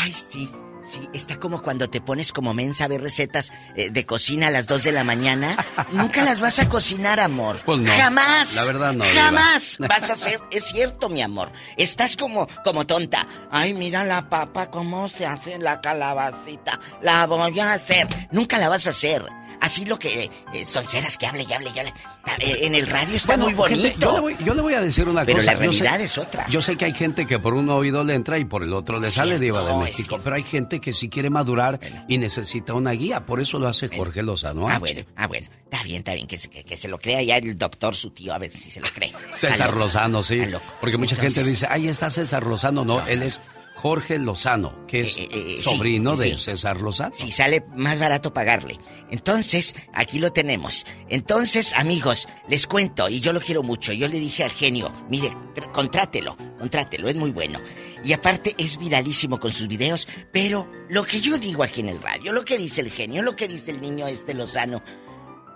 Ay, 0.03 0.11
sí. 0.11 0.49
Sí, 0.87 1.09
está 1.11 1.37
como 1.37 1.61
cuando 1.61 1.89
te 1.89 1.99
pones 1.99 2.31
como 2.31 2.53
mensa 2.53 2.85
a 2.85 2.87
ver 2.87 3.01
recetas 3.01 3.51
eh, 3.75 3.89
de 3.89 4.05
cocina 4.05 4.47
a 4.47 4.51
las 4.51 4.67
2 4.67 4.85
de 4.85 4.91
la 4.93 5.03
mañana. 5.03 5.57
Nunca 5.91 6.23
las 6.23 6.39
vas 6.39 6.59
a 6.59 6.69
cocinar, 6.69 7.19
amor. 7.19 7.59
Pues 7.65 7.79
no. 7.79 7.91
Jamás. 7.91 8.55
La 8.55 8.63
verdad 8.63 8.93
no. 8.93 9.03
Jamás 9.03 9.75
vas 9.79 10.09
a 10.09 10.13
hacer. 10.13 10.39
Es 10.49 10.67
cierto, 10.67 11.09
mi 11.09 11.21
amor. 11.21 11.51
Estás 11.75 12.15
como, 12.15 12.47
como 12.63 12.87
tonta. 12.87 13.27
Ay, 13.51 13.73
mira 13.73 14.05
la 14.05 14.29
papa, 14.29 14.71
cómo 14.71 15.09
se 15.09 15.25
hace 15.25 15.57
la 15.57 15.81
calabacita. 15.81 16.79
La 17.01 17.27
voy 17.27 17.59
a 17.59 17.73
hacer. 17.73 18.07
Nunca 18.31 18.57
la 18.57 18.69
vas 18.69 18.87
a 18.87 18.91
hacer. 18.91 19.25
Así 19.61 19.85
lo 19.85 19.97
que 19.97 20.29
eh, 20.53 20.65
sonceras 20.65 21.17
que 21.17 21.25
hable 21.27 21.45
y 21.47 21.51
hable 21.53 21.71
y 21.75 21.79
hable. 21.79 21.93
Eh, 22.39 22.59
En 22.63 22.75
el 22.75 22.87
radio 22.87 23.15
está 23.15 23.33
Bueno, 23.37 23.45
muy 23.45 23.53
bonito. 23.53 23.81
gente, 23.83 23.99
yo, 23.99 24.13
le 24.13 24.19
voy, 24.19 24.35
yo 24.43 24.53
le 24.53 24.61
voy 24.61 24.73
a 24.75 24.81
decir 24.81 25.07
una 25.09 25.25
Pero 25.25 25.39
cosa. 25.39 25.53
la 25.55 25.65
yo 25.65 25.73
sé- 25.73 25.79
realidad 25.83 26.01
es 26.01 26.17
otra. 26.17 26.47
Yo 26.49 26.61
sé 26.61 26.75
que 26.77 26.85
hay 26.85 26.93
gente 26.93 27.25
que 27.25 27.39
por 27.39 27.53
un 27.53 27.69
oído 27.69 28.03
le 28.03 28.13
entra 28.15 28.37
y 28.37 28.45
por 28.45 28.63
el 28.63 28.73
otro 28.73 28.99
le 28.99 29.07
sale 29.07 29.37
Cierto, 29.37 29.43
Diva 29.43 29.63
de 29.63 29.75
México. 29.83 30.19
Pero 30.23 30.35
hay 30.35 30.43
gente 30.43 30.79
que 30.79 30.93
sí 30.93 31.09
quiere 31.09 31.29
madurar 31.29 31.79
y 32.07 32.17
necesita 32.17 32.73
una 32.73 32.91
guía. 32.91 33.25
Por 33.25 33.41
eso 33.41 33.57
lo 33.59 33.67
hace 33.67 33.87
Jorge 33.89 34.23
Lozano. 34.23 34.67
Ah, 34.69 34.79
bueno, 34.79 35.01
ah, 35.15 35.27
bueno. 35.27 35.47
Está 35.63 35.83
bien, 35.83 35.97
está 35.97 36.13
bien. 36.13 36.27
Que 36.27 36.37
se, 36.37 36.49
que, 36.49 36.63
que 36.63 36.77
se 36.77 36.87
lo 36.87 36.97
crea 36.99 37.21
ya 37.23 37.37
el 37.37 37.57
doctor, 37.57 37.93
su 37.95 38.11
tío, 38.11 38.33
a 38.33 38.37
ver 38.37 38.51
si 38.51 38.71
se 38.71 38.79
lo 38.79 38.87
cree. 38.89 39.11
César. 39.33 39.75
Lozano, 39.75 40.23
sí. 40.23 40.41
Porque 40.79 40.97
mucha 40.97 41.15
Entonces, 41.15 41.35
gente 41.35 41.49
dice, 41.49 41.67
ahí 41.69 41.87
está 41.89 42.09
César 42.09 42.45
Lozano. 42.45 42.85
No, 42.85 43.05
él 43.07 43.23
es 43.23 43.41
Jorge 43.77 44.17
Lozano, 44.17 44.85
que 44.87 45.01
es 45.01 45.17
Eh, 45.17 45.27
eh, 45.31 45.55
sí, 45.57 45.63
sobrino 45.63 46.15
de 46.15 46.31
sí. 46.31 46.37
César 46.45 46.81
Lozano. 46.81 47.13
Si 47.13 47.31
sale 47.31 47.63
más 47.75 47.99
barato 47.99 48.33
pagarle. 48.33 48.79
Entonces, 49.11 49.75
aquí 49.93 50.17
lo 50.19 50.33
tenemos. 50.33 50.85
Entonces, 51.09 51.73
amigos, 51.75 52.27
les 52.49 52.65
cuento, 52.65 53.07
y 53.07 53.19
yo 53.19 53.33
lo 53.33 53.39
quiero 53.39 53.61
mucho. 53.61 53.93
Yo 53.93 54.07
le 54.07 54.19
dije 54.19 54.43
al 54.43 54.51
genio, 54.51 54.91
mire, 55.09 55.29
tr- 55.55 55.71
contrátelo, 55.71 56.35
contrátelo, 56.57 57.07
es 57.07 57.15
muy 57.15 57.29
bueno. 57.31 57.61
Y 58.03 58.13
aparte 58.13 58.55
es 58.57 58.77
viralísimo 58.79 59.39
con 59.39 59.51
sus 59.51 59.67
videos, 59.67 60.07
pero 60.33 60.67
lo 60.89 61.03
que 61.05 61.21
yo 61.21 61.37
digo 61.37 61.61
aquí 61.63 61.81
en 61.81 61.89
el 61.89 62.01
radio, 62.01 62.31
lo 62.33 62.43
que 62.43 62.57
dice 62.57 62.81
el 62.81 62.91
genio, 62.91 63.21
lo 63.21 63.35
que 63.35 63.47
dice 63.47 63.71
el 63.71 63.79
niño 63.79 64.07
este 64.07 64.33
Lozano, 64.33 64.81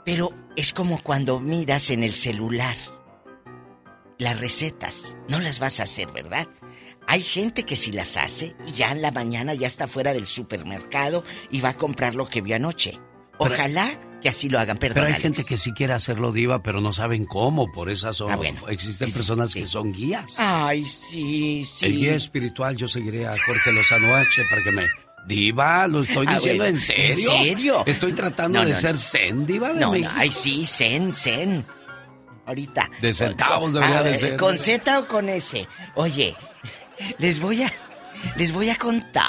pero 0.06 0.32
es 0.56 0.74
como 0.74 1.02
cuando 1.02 1.40
miras 1.40 1.90
en 1.90 2.04
el 2.04 2.14
celular 2.16 2.76
las 4.18 4.40
recetas, 4.40 5.18
no 5.28 5.40
las 5.40 5.58
vas 5.60 5.80
a 5.80 5.84
hacer, 5.84 6.12
¿verdad? 6.12 6.48
Hay 7.12 7.22
gente 7.24 7.64
que 7.64 7.76
sí 7.76 7.92
las 7.92 8.16
hace 8.16 8.56
y 8.66 8.72
ya 8.72 8.92
en 8.94 9.02
la 9.02 9.12
mañana 9.12 9.54
ya 9.54 9.68
está 9.68 9.86
fuera 9.86 10.14
del 10.14 10.26
supermercado 10.26 11.26
y 11.50 11.60
va 11.60 11.70
a 11.70 11.78
comprar 11.78 12.16
lo 12.16 12.30
que 12.30 12.40
vio 12.42 12.56
anoche. 12.56 12.98
Ojalá 13.38 14.00
que 14.22 14.30
así 14.30 14.48
lo 14.48 14.60
hagan, 14.60 14.78
perdón. 14.78 14.94
Pero 14.96 15.08
hay 15.08 15.14
Alex. 15.14 15.22
gente 15.24 15.44
que 15.44 15.58
sí 15.58 15.74
quiere 15.74 15.92
hacerlo 15.92 16.32
diva, 16.32 16.64
pero 16.64 16.80
no 16.80 16.94
saben 16.94 17.26
cómo. 17.26 17.70
Por 17.70 17.90
esas 17.90 18.16
son. 18.16 18.32
Ah, 18.32 18.38
bueno. 18.38 18.66
Existen 18.70 19.12
personas 19.12 19.52
sí. 19.52 19.60
que 19.60 19.68
son 19.68 19.92
guías. 19.92 20.32
Ay, 20.38 20.86
sí, 20.86 21.66
sí. 21.66 21.86
El 21.88 21.98
guía 21.98 22.16
espiritual, 22.16 22.78
yo 22.78 22.88
seguiré 22.88 23.28
a 23.28 23.36
Jorge 23.38 23.74
Lozano 23.74 24.16
H 24.16 24.42
para 24.50 24.64
que 24.64 24.72
me. 24.72 24.86
Diva, 25.28 25.88
lo 25.88 26.02
estoy 26.04 26.26
Ah, 26.30 26.36
diciendo 26.36 26.64
en 26.66 26.80
serio. 26.80 27.06
¿En 27.10 27.18
serio? 27.46 27.84
Estoy 27.88 28.14
tratando 28.14 28.60
No, 28.60 28.66
de 28.66 28.74
ser 28.74 28.98
zen, 28.98 29.46
Diva 29.46 29.74
de 29.74 29.80
No, 29.82 29.94
no, 29.96 30.10
ay, 30.16 30.32
sí, 30.32 30.66
zen, 30.66 31.14
zen. 31.14 31.66
Ahorita. 32.46 32.90
De 33.02 33.14
centavos 33.14 33.74
debería 33.74 34.00
A 34.00 34.04
de 34.04 34.12
ver, 34.12 34.20
ser. 34.20 34.38
¿Con 34.38 34.58
Z 34.58 35.00
o 35.00 35.08
con 35.08 35.30
S? 35.30 35.68
Oye, 35.96 36.36
les 37.18 37.40
voy 37.40 37.64
a. 37.64 37.72
Les 38.36 38.52
voy 38.52 38.70
a 38.70 38.76
contar 38.76 39.26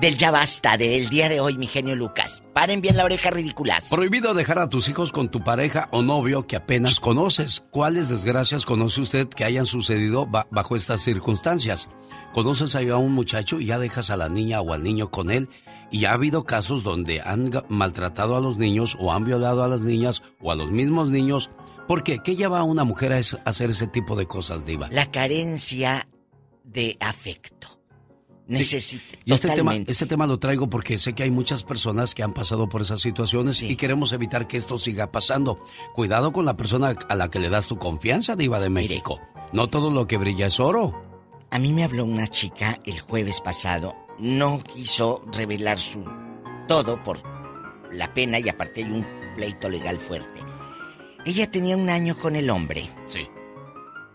del 0.00 0.16
ya 0.16 0.30
basta 0.30 0.76
del 0.78 1.08
día 1.10 1.28
de 1.28 1.40
hoy, 1.40 1.58
mi 1.58 1.66
genio 1.66 1.94
Lucas. 1.94 2.42
Paren 2.54 2.80
bien 2.80 2.96
la 2.96 3.04
oreja 3.04 3.30
ridículas. 3.30 3.88
Prohibido 3.90 4.32
dejar 4.34 4.58
a 4.58 4.68
tus 4.68 4.88
hijos 4.88 5.12
con 5.12 5.30
tu 5.30 5.44
pareja 5.44 5.88
o 5.92 6.02
novio 6.02 6.46
que 6.46 6.56
apenas 6.56 6.98
conoces. 6.98 7.64
¿Cuáles 7.70 8.08
desgracias 8.08 8.64
conoce 8.64 9.02
usted 9.02 9.28
que 9.28 9.44
hayan 9.44 9.66
sucedido 9.66 10.26
ba- 10.26 10.46
bajo 10.50 10.74
estas 10.76 11.02
circunstancias? 11.02 11.88
Conoces 12.32 12.74
a 12.74 12.96
un 12.96 13.12
muchacho 13.12 13.60
y 13.60 13.66
ya 13.66 13.78
dejas 13.78 14.08
a 14.10 14.16
la 14.16 14.30
niña 14.30 14.62
o 14.62 14.72
al 14.72 14.82
niño 14.82 15.10
con 15.10 15.30
él 15.30 15.50
y 15.90 16.06
ha 16.06 16.12
habido 16.14 16.44
casos 16.44 16.82
donde 16.82 17.20
han 17.20 17.50
maltratado 17.68 18.36
a 18.36 18.40
los 18.40 18.56
niños 18.56 18.96
o 18.98 19.12
han 19.12 19.24
violado 19.26 19.62
a 19.62 19.68
las 19.68 19.82
niñas 19.82 20.22
o 20.40 20.50
a 20.50 20.54
los 20.54 20.70
mismos 20.70 21.08
niños. 21.08 21.50
¿Por 21.86 22.02
qué? 22.02 22.20
¿Qué 22.24 22.34
lleva 22.34 22.60
a 22.60 22.64
una 22.64 22.84
mujer 22.84 23.12
a 23.12 23.20
hacer 23.48 23.70
ese 23.70 23.86
tipo 23.86 24.16
de 24.16 24.24
cosas, 24.26 24.64
Diva? 24.64 24.88
La 24.90 25.10
carencia 25.10 26.08
de 26.64 26.96
afecto. 27.00 27.80
Necesita. 28.46 29.04
Y 29.24 29.32
este 29.32 29.50
tema, 29.50 29.74
este 29.76 30.06
tema 30.06 30.26
lo 30.26 30.38
traigo 30.38 30.68
porque 30.68 30.98
sé 30.98 31.14
que 31.14 31.22
hay 31.22 31.30
muchas 31.30 31.62
personas 31.62 32.14
que 32.14 32.22
han 32.22 32.34
pasado 32.34 32.68
por 32.68 32.82
esas 32.82 33.00
situaciones 33.00 33.62
y 33.62 33.76
queremos 33.76 34.12
evitar 34.12 34.48
que 34.48 34.56
esto 34.56 34.78
siga 34.78 35.12
pasando. 35.12 35.64
Cuidado 35.94 36.32
con 36.32 36.44
la 36.44 36.56
persona 36.56 36.96
a 37.08 37.14
la 37.14 37.30
que 37.30 37.38
le 37.38 37.50
das 37.50 37.66
tu 37.66 37.78
confianza, 37.78 38.36
Diva 38.36 38.58
de 38.58 38.68
México. 38.68 39.20
No 39.52 39.68
todo 39.68 39.90
lo 39.90 40.06
que 40.06 40.18
brilla 40.18 40.46
es 40.46 40.58
oro. 40.58 40.92
A 41.50 41.58
mí 41.58 41.72
me 41.72 41.84
habló 41.84 42.04
una 42.04 42.26
chica 42.26 42.80
el 42.84 43.00
jueves 43.00 43.40
pasado. 43.40 43.94
No 44.18 44.62
quiso 44.62 45.24
revelar 45.32 45.78
su 45.78 46.04
todo 46.68 47.02
por 47.02 47.22
la 47.92 48.12
pena 48.12 48.38
y 48.38 48.48
aparte 48.48 48.82
hay 48.82 48.90
un 48.90 49.06
pleito 49.36 49.68
legal 49.68 49.98
fuerte. 49.98 50.40
Ella 51.24 51.50
tenía 51.50 51.76
un 51.76 51.90
año 51.90 52.18
con 52.18 52.34
el 52.34 52.50
hombre. 52.50 52.90
Sí. 53.06 53.28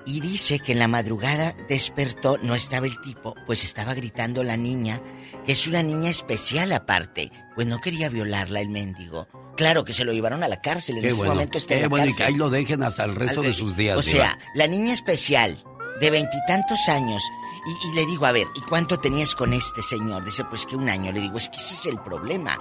Y 0.08 0.22
dice 0.22 0.60
que 0.60 0.72
en 0.72 0.80
la 0.80 0.88
madrugada 0.88 1.54
despertó, 1.68 2.38
no 2.42 2.56
estaba 2.56 2.88
el 2.88 2.98
tipo, 3.02 3.36
pues 3.46 3.66
estaba 3.66 3.94
gritando 3.94 4.42
la 4.42 4.56
niña, 4.56 5.02
que 5.46 5.52
es 5.52 5.68
una 5.68 5.84
niña 5.84 6.10
especial 6.10 6.72
aparte. 6.72 7.30
Pues 7.56 7.68
no 7.68 7.82
quería 7.82 8.08
violarla 8.08 8.62
el 8.62 8.70
mendigo. 8.70 9.28
Claro 9.58 9.84
que 9.84 9.92
se 9.92 10.06
lo 10.06 10.14
llevaron 10.14 10.44
a 10.44 10.48
la 10.48 10.62
cárcel, 10.62 11.00
en 11.00 11.06
ese 11.08 11.26
momento 11.26 11.58
está 11.58 11.76
en 11.76 11.82
la 11.82 11.88
bueno, 11.90 12.06
cárcel. 12.06 12.16
y 12.16 12.18
que 12.18 12.24
ahí 12.24 12.36
lo 12.36 12.50
dejen 12.50 12.84
hasta 12.84 13.04
el 13.04 13.16
resto 13.16 13.42
de 13.42 13.52
sus 13.52 13.76
días. 13.76 13.98
O 13.98 14.02
sea, 14.02 14.40
la 14.56 14.68
niña 14.68 14.94
especial, 14.94 15.58
de 16.00 16.10
veintitantos 16.10 16.88
años, 16.88 17.22
y, 17.66 17.90
y 17.90 17.94
le 17.94 18.06
digo, 18.06 18.26
a 18.26 18.32
ver, 18.32 18.48
¿y 18.56 18.62
cuánto 18.62 19.00
tenías 19.00 19.36
con 19.36 19.52
este 19.52 19.84
señor? 19.84 20.24
Dice, 20.24 20.46
pues 20.46 20.66
que 20.66 20.78
un 20.78 20.88
año. 20.88 21.12
Le 21.12 21.20
digo, 21.20 21.38
es 21.38 21.50
que 21.50 21.58
ese 21.58 21.74
es 21.74 21.86
el 21.86 22.00
problema. 22.00 22.58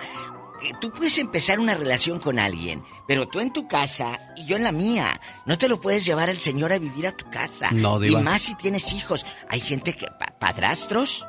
Eh, 0.63 0.73
Tú 0.81 0.91
puedes 0.91 1.19
empezar 1.19 1.59
una 1.61 1.75
relación 1.75 2.19
con 2.19 2.39
alguien, 2.39 2.83
pero 3.07 3.29
tú 3.29 3.41
en 3.41 3.53
tu 3.53 3.69
casa 3.69 4.19
y 4.37 4.47
yo 4.47 4.57
en 4.57 4.65
la 4.65 4.73
mía. 4.73 5.21
No 5.45 5.59
te 5.59 5.69
lo 5.69 5.81
puedes 5.81 6.05
llevar 6.05 6.29
al 6.31 6.41
señor 6.41 6.73
a 6.73 6.79
vivir 6.79 7.07
a 7.07 7.13
tu 7.17 7.29
casa. 7.31 7.71
No, 7.73 8.03
y 8.03 8.09
Diva. 8.09 8.21
más 8.21 8.43
si 8.43 8.55
tienes 8.55 8.93
hijos. 8.93 9.27
Hay 9.49 9.61
gente 9.61 9.95
que, 9.95 10.07
pa- 10.07 10.35
padrastros, 10.39 11.27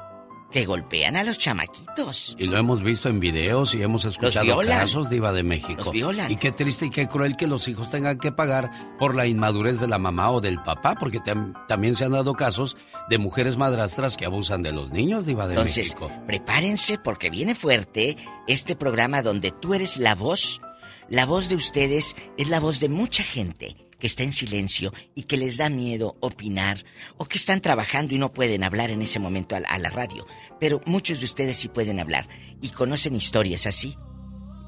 que 0.52 0.66
golpean 0.66 1.16
a 1.18 1.24
los 1.24 1.38
chamaquitos. 1.38 2.36
Y 2.40 2.46
lo 2.46 2.58
hemos 2.58 2.82
visto 2.82 3.10
en 3.10 3.20
videos 3.20 3.76
y 3.76 3.82
hemos 3.82 4.06
escuchado 4.06 4.58
casos 4.66 5.10
Diva 5.10 5.34
de 5.34 5.44
México. 5.44 5.76
Los 5.84 5.92
violan. 5.92 6.32
Y 6.32 6.38
qué 6.38 6.52
triste 6.52 6.86
y 6.86 6.90
qué 6.90 7.08
cruel 7.08 7.36
que 7.36 7.48
los 7.48 7.68
hijos 7.68 7.90
tengan 7.90 8.18
que 8.18 8.32
pagar 8.32 8.72
por 8.98 9.14
la 9.16 9.28
inmadurez 9.28 9.80
de 9.80 9.88
la 9.88 9.98
mamá 10.00 10.32
o 10.32 10.40
del 10.42 10.62
papá, 10.64 10.96
porque 11.00 11.20
tam- 11.20 11.54
también 11.68 11.94
se 11.96 12.06
han 12.06 12.12
dado 12.14 12.34
casos 12.34 12.78
de 13.10 13.18
mujeres 13.18 13.58
madrastras 13.58 14.16
que 14.18 14.26
abusan 14.26 14.62
de 14.64 14.72
los 14.72 14.92
niños 14.92 15.26
Diva 15.26 15.48
de 15.48 15.56
Entonces, 15.56 15.88
México. 15.96 16.12
prepárense 16.26 16.98
porque 16.98 17.30
viene 17.30 17.54
fuerte 17.56 18.16
este 18.48 18.76
programa 18.76 19.22
donde 19.22 19.52
tú 19.52 19.74
eres 19.74 19.98
la 19.98 20.16
voz. 20.16 20.62
La 21.10 21.26
voz 21.26 21.48
de 21.50 21.56
ustedes 21.56 22.16
es 22.38 22.50
la 22.50 22.60
voz 22.60 22.80
de 22.80 22.90
mucha 22.90 23.24
gente 23.24 23.76
que 24.00 24.08
está 24.08 24.24
en 24.24 24.34
silencio 24.34 24.94
y 25.16 25.24
que 25.24 25.38
les 25.38 25.58
da 25.58 25.70
miedo 25.70 26.18
opinar 26.20 26.84
o 27.18 27.26
que 27.26 27.38
están 27.38 27.62
trabajando 27.62 28.14
y 28.14 28.18
no 28.18 28.34
pueden 28.34 28.64
hablar 28.64 28.92
en 28.92 29.02
ese 29.02 29.20
momento 29.20 29.56
a 29.56 29.60
la, 29.60 29.70
a 29.70 29.78
la 29.78 29.90
radio. 29.90 30.26
Pero 30.60 30.82
muchos 30.86 31.20
de 31.20 31.26
ustedes 31.26 31.58
sí 31.58 31.68
pueden 31.68 32.00
hablar 32.00 32.28
y 32.62 32.70
conocen 32.70 33.16
historias 33.16 33.66
así. 33.68 33.96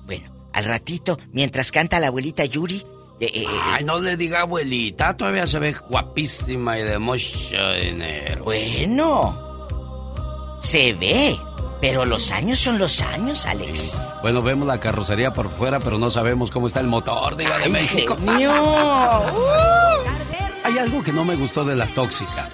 Bueno, 0.06 0.49
al 0.53 0.65
ratito, 0.65 1.19
mientras 1.31 1.72
canta 1.72 1.99
la 1.99 2.07
abuelita 2.07 2.45
Yuri... 2.45 2.84
eh, 3.19 3.31
eh, 3.34 3.45
Ay, 3.64 3.84
no 3.84 3.99
le 3.99 4.18
diga 4.18 4.41
abuelita, 4.41 5.15
todavía 5.15 5.45
se 5.45 5.60
ve 5.60 5.73
guapísima 5.73 6.80
y 6.80 6.84
de 6.84 6.97
mucho 6.97 7.72
dinero. 7.80 8.43
Bueno, 8.45 10.57
se 10.61 10.93
ve, 10.93 11.38
pero 11.81 12.06
los 12.06 12.31
años 12.31 12.60
son 12.60 12.77
los 12.80 13.01
años, 13.01 13.45
Alex. 13.45 13.99
Bueno, 14.22 14.41
vemos 14.41 14.68
la 14.68 14.80
carrocería 14.80 15.34
por 15.34 15.49
fuera, 15.49 15.80
pero 15.80 15.97
no 15.97 16.11
sabemos 16.11 16.51
cómo 16.51 16.68
está 16.68 16.80
el 16.80 16.88
motor 16.88 17.35
Diva 17.38 17.57
de 17.57 17.65
¡Ay, 17.65 17.72
México. 17.72 18.18
genio! 18.18 18.51
Hay 20.64 20.77
algo 20.77 21.01
que 21.03 21.11
no 21.14 21.23
me 21.26 21.35
gustó 21.35 21.64
de 21.64 21.76
la 21.76 21.88
tóxica. 21.88 22.49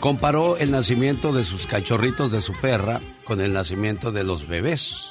Comparó 0.00 0.56
el 0.56 0.70
nacimiento 0.70 1.32
de 1.32 1.42
sus 1.42 1.66
cachorritos 1.66 2.30
de 2.30 2.40
su 2.40 2.52
perra 2.52 3.00
con 3.24 3.40
el 3.40 3.52
nacimiento 3.52 4.12
de 4.12 4.24
los 4.24 4.46
bebés. 4.46 5.10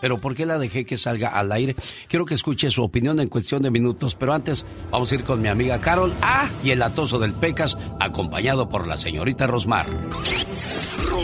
Pero 0.00 0.18
¿por 0.18 0.36
qué 0.36 0.46
la 0.46 0.58
dejé 0.58 0.84
que 0.86 0.96
salga 0.96 1.30
al 1.30 1.50
aire? 1.50 1.74
Quiero 2.06 2.24
que 2.24 2.34
escuche 2.34 2.70
su 2.70 2.84
opinión 2.84 3.18
en 3.18 3.28
cuestión 3.28 3.62
de 3.62 3.70
minutos, 3.72 4.14
pero 4.14 4.32
antes 4.32 4.64
vamos 4.92 5.10
a 5.10 5.14
ir 5.16 5.24
con 5.24 5.42
mi 5.42 5.48
amiga 5.48 5.80
Carol 5.80 6.12
A 6.22 6.48
y 6.62 6.70
el 6.70 6.82
atoso 6.82 7.18
del 7.18 7.32
Pecas, 7.32 7.76
acompañado 7.98 8.68
por 8.68 8.86
la 8.86 8.96
señorita 8.96 9.48
Rosmar. 9.48 9.88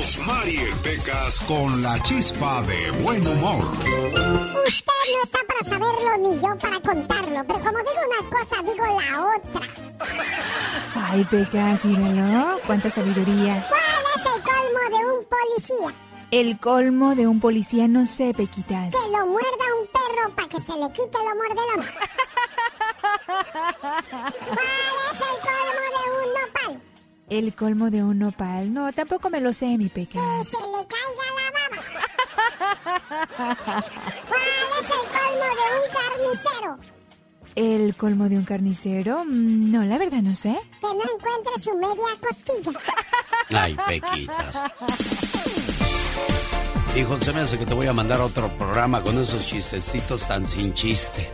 Rosmarie 0.04 0.70
Pecas 0.82 1.40
con 1.48 1.82
la 1.82 1.98
chispa 2.02 2.60
de 2.64 2.90
buen 3.02 3.26
humor. 3.26 3.64
Usted 3.64 5.02
no 5.14 5.22
está 5.22 5.38
para 5.48 5.64
saberlo 5.64 6.18
ni 6.18 6.38
yo 6.42 6.58
para 6.58 6.78
contarlo, 6.80 7.42
pero 7.46 7.60
como 7.60 7.78
digo 7.78 8.02
una 8.10 8.28
cosa, 8.28 8.62
digo 8.62 8.84
la 8.84 9.26
otra. 9.34 9.66
Ay, 10.94 11.24
Pecas, 11.24 11.86
míralo. 11.86 12.58
Cuánta 12.66 12.90
sabiduría. 12.90 13.66
¿Cuál 13.66 13.80
es 14.14 14.26
el 14.26 14.42
colmo 14.42 14.82
de 14.90 15.04
un 15.06 15.24
policía? 15.24 15.94
El 16.30 16.58
colmo 16.60 17.14
de 17.14 17.26
un 17.26 17.40
policía, 17.40 17.88
no 17.88 18.04
sé, 18.04 18.34
Pequitas. 18.34 18.92
Que 18.92 19.10
lo 19.10 19.24
muerda 19.24 19.64
un 19.80 19.86
perro 19.86 20.34
para 20.36 20.48
que 20.50 20.60
se 20.60 20.72
le 20.72 20.92
quite 20.92 21.16
el 21.18 21.28
amor 21.28 21.48
del 21.48 21.68
hombre. 21.76 21.88
¿Cuál 24.50 24.98
es 25.12 25.20
el 25.22 25.38
colmo 25.40 25.82
de 25.94 26.02
un 26.12 26.28
nopal? 26.34 26.93
El 27.28 27.54
colmo 27.54 27.90
de 27.90 28.02
un 28.02 28.18
nopal. 28.18 28.72
No, 28.72 28.92
tampoco 28.92 29.30
me 29.30 29.40
lo 29.40 29.52
sé, 29.52 29.76
mi 29.78 29.88
Que 29.88 30.06
Pecas. 30.06 30.48
se 30.48 30.56
le 30.58 30.86
caiga 30.86 31.26
la 31.36 31.50
baba. 31.54 31.82
¿Cuál 34.28 34.42
es 34.80 34.90
el 34.90 35.08
colmo 35.08 35.48
de 35.54 35.66
un 35.78 35.86
carnicero? 35.94 36.78
¿El 37.56 37.94
colmo 37.96 38.28
de 38.28 38.36
un 38.38 38.44
carnicero? 38.44 39.24
Mm, 39.24 39.70
No, 39.72 39.84
la 39.84 39.98
verdad 39.98 40.22
no 40.22 40.34
sé. 40.36 40.58
Que 40.80 40.86
no 40.88 41.02
encuentre 41.02 41.58
su 41.60 41.74
media 41.76 42.16
costilla. 42.20 42.72
Ay, 43.50 43.76
Pequitas. 43.86 44.56
Hijo, 46.96 47.20
se 47.20 47.32
me 47.32 47.40
hace 47.40 47.58
que 47.58 47.66
te 47.66 47.74
voy 47.74 47.86
a 47.88 47.92
mandar 47.92 48.20
a 48.20 48.24
otro 48.24 48.48
programa 48.56 49.02
con 49.02 49.18
esos 49.20 49.44
chistecitos 49.46 50.26
tan 50.28 50.46
sin 50.46 50.72
chiste. 50.74 51.28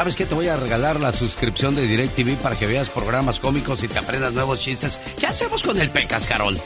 ¿Sabes 0.00 0.16
qué? 0.16 0.24
Te 0.24 0.34
voy 0.34 0.48
a 0.48 0.56
regalar 0.56 0.98
la 0.98 1.12
suscripción 1.12 1.74
de 1.76 1.86
DirecTV 1.86 2.36
para 2.36 2.56
que 2.56 2.66
veas 2.66 2.88
programas 2.88 3.38
cómicos 3.38 3.82
y 3.82 3.88
te 3.88 3.98
aprendas 3.98 4.32
nuevos 4.32 4.58
chistes. 4.58 4.98
¿Qué 5.18 5.26
hacemos 5.26 5.62
con 5.62 5.78
el 5.78 5.90
Pecas, 5.90 6.26
Carol? 6.26 6.58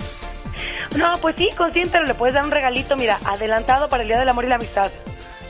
No, 0.97 1.19
pues 1.21 1.35
sí, 1.37 1.49
consciente, 1.59 2.01
le 2.05 2.15
puedes 2.15 2.37
dar 2.37 2.45
un 2.45 2.53
regalito, 2.53 2.97
mira, 2.97 3.19
adelantado 3.25 3.89
para 3.89 4.05
el 4.05 4.09
Día 4.09 4.21
del 4.21 4.29
Amor 4.29 4.45
y 4.45 4.49
la 4.51 4.55
Amistad. 4.55 4.93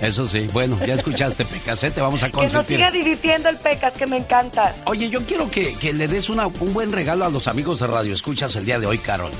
Eso 0.00 0.26
sí, 0.26 0.46
bueno, 0.54 0.78
ya 0.86 0.94
escuchaste, 0.94 1.44
Pecas, 1.52 1.84
¿eh? 1.84 1.90
te 1.90 2.00
vamos 2.00 2.22
a 2.22 2.28
Que 2.30 2.36
nos 2.36 2.44
consentir. 2.44 2.76
siga 2.78 2.90
divirtiendo 2.90 3.50
el 3.50 3.58
Pecas, 3.58 3.92
que 3.92 4.06
me 4.06 4.16
encanta. 4.16 4.74
Oye, 4.86 5.10
yo 5.10 5.20
quiero 5.26 5.50
que, 5.50 5.74
que 5.74 5.92
le 5.92 6.08
des 6.08 6.30
una- 6.30 6.46
un 6.46 6.72
buen 6.72 6.90
regalo 6.90 7.26
a 7.26 7.28
los 7.28 7.48
amigos 7.48 7.80
de 7.80 7.86
Radio 7.86 8.14
Escuchas 8.14 8.56
el 8.56 8.64
día 8.64 8.78
de 8.78 8.86
hoy, 8.86 8.96
Carol. 8.96 9.30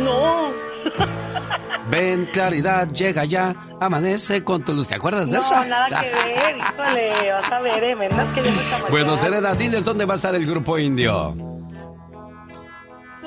no. 0.04 0.48
Ven, 1.90 2.26
claridad, 2.32 2.88
llega 2.90 3.24
ya, 3.24 3.54
amanece 3.80 4.44
con 4.44 4.62
tu 4.62 4.72
luz. 4.74 4.86
¿Te 4.88 4.94
acuerdas 4.94 5.26
de 5.26 5.32
No, 5.32 5.38
esa? 5.40 5.64
nada 5.64 5.86
que 5.88 5.94
ver. 6.14 6.56
Híjole, 6.58 7.32
vas 7.32 7.52
a 7.52 7.58
ver, 7.60 7.84
eh. 7.84 7.94
Menos 7.96 8.34
que 8.34 8.42
yo 8.44 8.50
me 8.84 8.90
Bueno. 8.90 9.16
Serena, 9.16 9.54
diles 9.54 9.84
dónde 9.84 10.04
va 10.04 10.14
a 10.14 10.16
estar 10.16 10.34
el 10.34 10.46
grupo 10.46 10.78
indio. 10.78 11.34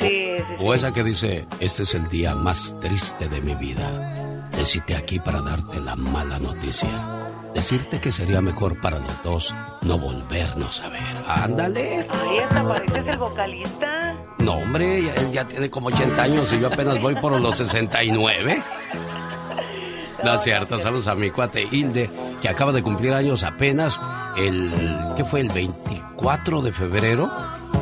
Sí, 0.00 0.36
sí, 0.36 0.42
O 0.60 0.74
esa 0.74 0.92
que 0.92 1.02
dice, 1.02 1.44
este 1.58 1.82
es 1.82 1.92
el 1.96 2.08
día 2.08 2.36
más 2.36 2.72
triste 2.80 3.28
de 3.28 3.40
mi 3.40 3.56
vida. 3.56 4.17
Te 4.58 4.96
aquí 4.96 5.18
para 5.20 5.40
darte 5.40 5.78
la 5.80 5.94
mala 5.94 6.38
noticia. 6.38 6.88
Decirte 7.54 8.00
que 8.00 8.10
sería 8.10 8.40
mejor 8.40 8.80
para 8.80 8.98
los 8.98 9.22
dos 9.22 9.54
no 9.82 9.98
volvernos 9.98 10.80
a 10.80 10.88
ver. 10.88 11.00
Ándale. 11.26 12.06
Ay, 12.10 12.38
hasta 12.40 12.66
pareces 12.68 13.06
el 13.06 13.18
vocalista. 13.18 14.16
No, 14.38 14.54
hombre, 14.54 15.04
ya- 15.04 15.14
él 15.14 15.30
ya 15.32 15.46
tiene 15.46 15.70
como 15.70 15.88
80 15.88 16.22
años 16.22 16.52
y 16.52 16.60
yo 16.60 16.66
apenas 16.66 17.00
voy 17.00 17.14
por 17.16 17.40
los 17.40 17.56
69. 17.56 18.62
No 20.24 20.34
es 20.34 20.40
cierto, 20.42 20.78
saludos 20.80 21.06
a 21.06 21.14
mi 21.14 21.30
cuate 21.30 21.62
Hilde, 21.70 22.10
que 22.42 22.48
acaba 22.48 22.72
de 22.72 22.82
cumplir 22.82 23.12
años 23.14 23.44
apenas 23.44 24.00
el, 24.36 24.70
¿qué 25.16 25.24
fue? 25.24 25.40
El 25.40 25.48
24 25.50 26.62
de 26.62 26.72
febrero. 26.72 27.30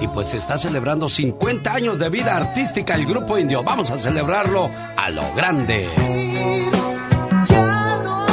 Y 0.00 0.08
pues 0.08 0.28
se 0.28 0.36
está 0.36 0.58
celebrando 0.58 1.08
50 1.08 1.72
años 1.72 1.98
de 1.98 2.08
vida 2.10 2.36
artística 2.36 2.94
el 2.94 3.06
grupo 3.06 3.38
indio. 3.38 3.62
Vamos 3.62 3.90
a 3.90 3.96
celebrarlo 3.96 4.68
a 4.96 5.10
lo 5.10 5.34
grande. 5.34 5.88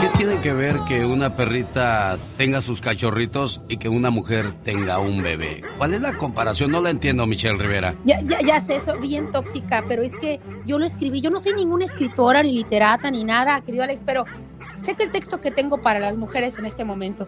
¿Qué 0.01 0.17
tiene 0.17 0.41
que 0.41 0.51
ver 0.51 0.77
que 0.87 1.05
una 1.05 1.37
perrita 1.37 2.17
tenga 2.37 2.61
sus 2.61 2.81
cachorritos 2.81 3.61
y 3.69 3.77
que 3.77 3.87
una 3.87 4.09
mujer 4.09 4.53
tenga 4.53 4.99
un 4.99 5.23
bebé? 5.23 5.61
¿Cuál 5.77 5.93
es 5.93 6.01
la 6.01 6.17
comparación? 6.17 6.71
No 6.71 6.81
la 6.81 6.89
entiendo, 6.89 7.25
Michelle 7.25 7.57
Rivera. 7.57 7.95
Ya, 8.03 8.19
ya, 8.21 8.39
ya 8.45 8.59
sé, 8.59 8.75
eso, 8.75 8.99
bien 8.99 9.31
tóxica, 9.31 9.83
pero 9.87 10.03
es 10.03 10.17
que 10.17 10.41
yo 10.65 10.77
lo 10.79 10.85
escribí. 10.85 11.21
Yo 11.21 11.29
no 11.29 11.39
soy 11.39 11.53
ninguna 11.53 11.85
escritora, 11.85 12.43
ni 12.43 12.51
literata, 12.51 13.09
ni 13.09 13.23
nada, 13.23 13.61
querido 13.61 13.85
Alex, 13.85 14.03
pero 14.05 14.25
checa 14.81 15.03
el 15.03 15.11
texto 15.11 15.39
que 15.39 15.51
tengo 15.51 15.81
para 15.81 15.99
las 15.99 16.17
mujeres 16.17 16.59
en 16.59 16.65
este 16.65 16.83
momento. 16.83 17.27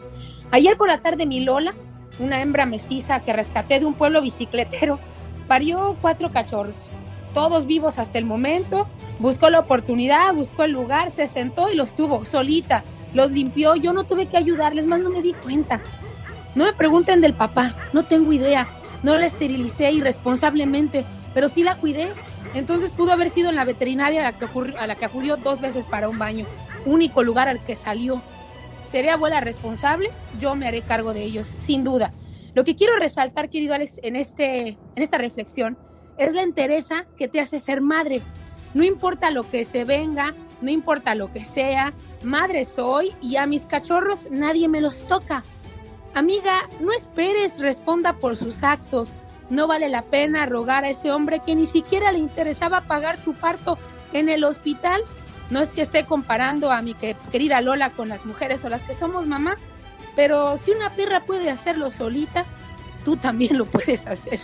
Ayer 0.52 0.76
por 0.76 0.90
la 0.90 0.99
tarde, 0.99 1.26
mi 1.26 1.40
Lola, 1.40 1.74
una 2.20 2.42
hembra 2.42 2.66
mestiza 2.66 3.22
que 3.22 3.34
rescaté 3.34 3.80
de 3.80 3.86
un 3.86 3.94
pueblo 3.94 4.22
bicicletero, 4.22 5.00
parió 5.48 5.98
cuatro 6.02 6.32
cachorros, 6.32 6.90
todos 7.36 7.66
vivos 7.66 8.00
hasta 8.00 8.18
el 8.18 8.26
momento. 8.26 8.88
Buscó 9.20 9.50
la 9.50 9.60
oportunidad, 9.60 10.34
buscó 10.34 10.64
el 10.64 10.72
lugar, 10.72 11.12
se 11.12 11.28
sentó 11.28 11.70
y 11.70 11.76
los 11.76 11.94
tuvo 11.94 12.26
solita. 12.26 12.84
Los 13.14 13.32
limpió, 13.32 13.76
yo 13.76 13.94
no 13.94 14.04
tuve 14.04 14.26
que 14.26 14.38
ayudarles, 14.38 14.88
más 14.88 15.02
no 15.02 15.10
me 15.10 15.22
di 15.22 15.34
cuenta. 15.34 15.82
No 16.56 16.64
me 16.64 16.74
pregunten 16.74 17.20
del 17.20 17.34
papá, 17.34 17.76
no 17.92 18.04
tengo 18.04 18.32
idea. 18.32 18.68
No 19.04 19.18
la 19.18 19.26
esterilicé 19.26 19.92
irresponsablemente, 19.92 21.06
pero 21.34 21.50
sí 21.50 21.62
la 21.62 21.78
cuidé. 21.78 22.14
Entonces 22.54 22.94
pudo 22.94 23.12
haber 23.12 23.30
sido 23.30 23.50
en 23.50 23.58
la 23.58 23.66
veterinaria 23.66 24.22
a 24.22 24.32
la 24.32 24.38
que, 24.38 24.48
a 24.80 24.88
la 24.88 24.96
que 24.96 25.06
acudió 25.06 25.36
dos 25.36 25.60
veces 25.60 25.86
para 25.86 26.08
un 26.08 26.18
baño, 26.18 26.46
único 26.86 27.22
lugar 27.22 27.50
al 27.50 27.60
que 27.60 27.76
salió. 27.76 28.22
¿Seré 28.86 29.10
abuela 29.10 29.41
responsable? 29.41 30.10
Yo 30.40 30.56
me 30.56 30.68
haré 30.68 30.82
cargo 30.82 31.14
de 31.14 31.24
ellos, 31.24 31.56
sin 31.60 31.84
duda. 31.84 32.14
Lo 32.53 32.64
que 32.64 32.76
quiero 32.76 32.95
resaltar, 32.95 33.49
querido 33.49 33.74
Alex, 33.74 33.99
en, 34.03 34.16
este, 34.16 34.68
en 34.68 34.78
esta 35.03 35.18
reflexión, 35.18 35.78
es 36.18 36.34
la 36.34 36.44
entereza 36.44 37.06
que 37.18 37.28
te 37.28 37.40
hace 37.40 37.60
ser 37.60 37.82
madre. 37.82 38.22
No 38.74 38.84
importa 38.84 39.32
lo 39.32 39.44
que 39.49 39.66
se 39.66 39.84
venga, 39.86 40.36
no 40.62 40.70
importa 40.70 41.16
lo 41.16 41.32
que 41.32 41.45
sea, 41.45 41.94
madre 42.24 42.66
soy 42.66 43.14
y 43.22 43.36
a 43.36 43.45
mis 43.45 43.66
cachorros 43.66 44.30
nadie 44.32 44.70
me 44.70 44.82
los 44.82 45.06
toca. 45.06 45.44
Amiga, 46.14 46.70
no 46.80 46.94
esperes 46.94 47.60
responda 47.60 48.14
por 48.14 48.38
sus 48.38 48.64
actos. 48.64 49.14
No 49.49 49.68
vale 49.68 49.90
la 49.90 50.02
pena 50.02 50.45
rogar 50.45 50.86
a 50.86 50.90
ese 50.90 51.12
hombre 51.12 51.41
que 51.45 51.56
ni 51.56 51.68
siquiera 51.68 52.12
le 52.12 52.20
interesaba 52.20 52.82
pagar 52.82 53.18
tu 53.18 53.34
parto 53.34 53.78
en 54.14 54.30
el 54.30 54.44
hospital. 54.44 55.02
No 55.49 55.59
es 55.61 55.72
que 55.72 55.81
esté 55.81 56.05
comparando 56.05 56.72
a 56.72 56.81
mi 56.81 56.93
que- 56.93 57.15
querida 57.31 57.61
Lola 57.61 57.91
con 57.91 58.09
las 58.09 58.26
mujeres 58.26 58.63
o 58.65 58.69
las 58.69 58.84
que 58.84 58.93
somos 58.93 59.27
mamá, 59.27 59.55
pero 60.15 60.57
si 60.57 60.72
una 60.72 60.89
perra 60.95 61.22
puede 61.22 61.49
hacerlo 61.51 61.91
solita, 61.91 62.45
tú 63.03 63.17
también 63.17 63.57
lo 63.57 63.65
puedes 63.65 64.07
hacer. 64.07 64.39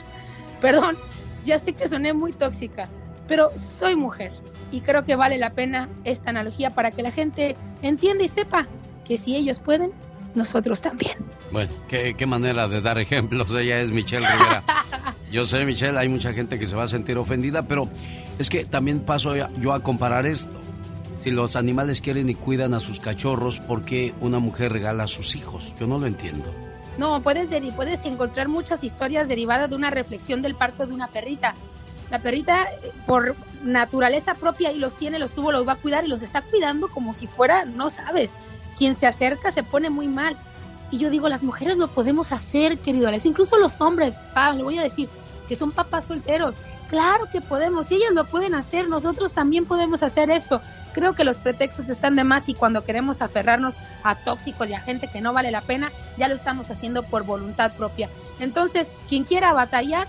Perdón, 0.60 0.98
ya 1.46 1.58
sé 1.60 1.74
que 1.74 1.88
soné 1.88 2.14
muy 2.14 2.34
tóxica, 2.34 2.88
pero 3.28 3.52
soy 3.58 3.96
mujer 3.96 4.32
y 4.72 4.82
creo 4.82 5.04
que 5.06 5.16
vale 5.16 5.38
la 5.38 5.50
pena 5.52 5.90
esta 6.04 6.30
analogía 6.30 6.70
para 6.70 6.92
que 6.92 7.02
la 7.04 7.12
gente 7.12 7.56
entienda 7.82 8.24
y 8.24 8.28
sepa 8.28 8.68
que 9.04 9.18
si 9.18 9.36
ellos 9.36 9.60
pueden, 9.60 9.92
nosotros 10.36 10.82
también. 10.82 11.18
Bueno, 11.52 11.74
qué, 11.90 12.14
qué 12.16 12.26
manera 12.26 12.68
de 12.70 12.80
dar 12.80 12.98
ejemplos. 13.00 13.50
Ella 13.52 13.82
es 13.82 13.90
Michelle 13.90 14.26
Rivera. 14.26 14.64
Yo 15.32 15.46
sé, 15.46 15.66
Michelle, 15.66 15.98
hay 15.98 16.08
mucha 16.08 16.32
gente 16.32 16.58
que 16.60 16.68
se 16.68 16.76
va 16.76 16.84
a 16.84 16.88
sentir 16.88 17.18
ofendida, 17.18 17.64
pero 17.64 17.90
es 18.40 18.50
que 18.50 18.64
también 18.66 19.00
paso 19.02 19.34
yo 19.60 19.74
a 19.74 19.82
comparar 19.82 20.26
esto. 20.26 20.58
Si 21.22 21.30
los 21.30 21.56
animales 21.56 22.02
quieren 22.02 22.30
y 22.30 22.36
cuidan 22.36 22.74
a 22.74 22.80
sus 22.80 23.00
cachorros, 23.00 23.60
¿por 23.60 23.84
qué 23.84 24.14
una 24.22 24.40
mujer 24.40 24.74
regala 24.74 25.04
a 25.04 25.08
sus 25.08 25.36
hijos? 25.36 25.72
Yo 25.80 25.86
no 25.86 26.00
lo 26.00 26.08
entiendo. 26.08 26.52
No, 26.98 27.22
puedes, 27.22 27.50
puedes 27.76 28.06
encontrar 28.06 28.48
muchas 28.48 28.84
historias 28.84 29.28
derivadas 29.28 29.70
de 29.70 29.76
una 29.76 29.92
reflexión 29.92 30.42
del 30.42 30.56
parto 30.56 30.88
de 30.88 30.94
una 30.94 31.10
perrita. 31.10 31.54
La 32.10 32.18
perrita, 32.18 32.64
eh, 32.64 32.92
por 33.06 33.36
naturaleza 33.64 34.34
propia, 34.34 34.72
y 34.72 34.80
los 34.80 34.98
tiene, 34.98 35.20
los 35.20 35.34
tuvo, 35.34 35.52
los 35.52 35.68
va 35.68 35.74
a 35.74 35.76
cuidar 35.76 36.06
y 36.06 36.08
los 36.08 36.24
está 36.24 36.42
cuidando 36.42 36.88
como 36.88 37.14
si 37.14 37.28
fuera, 37.28 37.66
no 37.66 37.92
sabes, 37.92 38.36
quien 38.76 38.96
se 38.96 39.06
acerca 39.06 39.52
se 39.52 39.62
pone 39.62 39.92
muy 39.92 40.08
mal. 40.08 40.36
Y 40.90 40.98
yo 40.98 41.12
digo, 41.12 41.30
las 41.30 41.44
mujeres 41.44 41.78
lo 41.78 41.88
podemos 41.88 42.32
hacer, 42.32 42.80
querido 42.80 43.08
Alex, 43.08 43.28
incluso 43.28 43.60
los 43.60 43.80
hombres, 43.80 44.20
ah, 44.34 44.54
le 44.54 44.64
voy 44.64 44.80
a 44.80 44.84
decir, 44.84 45.08
que 45.48 45.56
son 45.56 45.72
papás 45.72 46.08
solteros. 46.08 46.56
Claro 46.92 47.30
que 47.32 47.40
podemos, 47.40 47.88
si 47.88 47.96
ellas 47.96 48.12
lo 48.14 48.26
pueden 48.26 48.54
hacer, 48.54 48.90
nosotros 48.90 49.34
también 49.34 49.66
podemos 49.66 50.04
hacer 50.04 50.30
esto. 50.30 50.62
Creo 50.92 51.16
que 51.16 51.24
los 51.24 51.40
pretextos 51.40 51.88
están 51.88 52.18
de 52.18 52.26
más 52.26 52.50
y 52.50 52.54
cuando 52.54 52.84
queremos 52.84 53.22
aferrarnos 53.22 53.80
a 54.04 54.16
tóxicos 54.16 54.70
y 54.70 54.74
a 54.74 54.82
gente 54.82 55.08
que 55.08 55.22
no 55.22 55.32
vale 55.32 55.52
la 55.52 55.62
pena, 55.62 55.90
ya 56.18 56.28
lo 56.28 56.36
estamos 56.36 56.70
haciendo 56.70 57.04
por 57.04 57.24
voluntad 57.24 57.72
propia. 57.78 58.10
Entonces, 58.42 58.92
quien 59.08 59.24
quiera 59.24 59.54
batallar, 59.54 60.06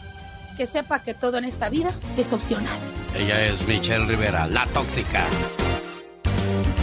que 0.56 0.66
sepa 0.66 1.04
que 1.04 1.14
todo 1.14 1.38
en 1.38 1.44
esta 1.44 1.68
vida 1.68 1.90
es 2.16 2.32
opcional. 2.32 2.76
Ella 3.14 3.46
es 3.46 3.64
Michelle 3.68 4.04
Rivera, 4.04 4.48
la 4.48 4.66
tóxica. 4.66 5.24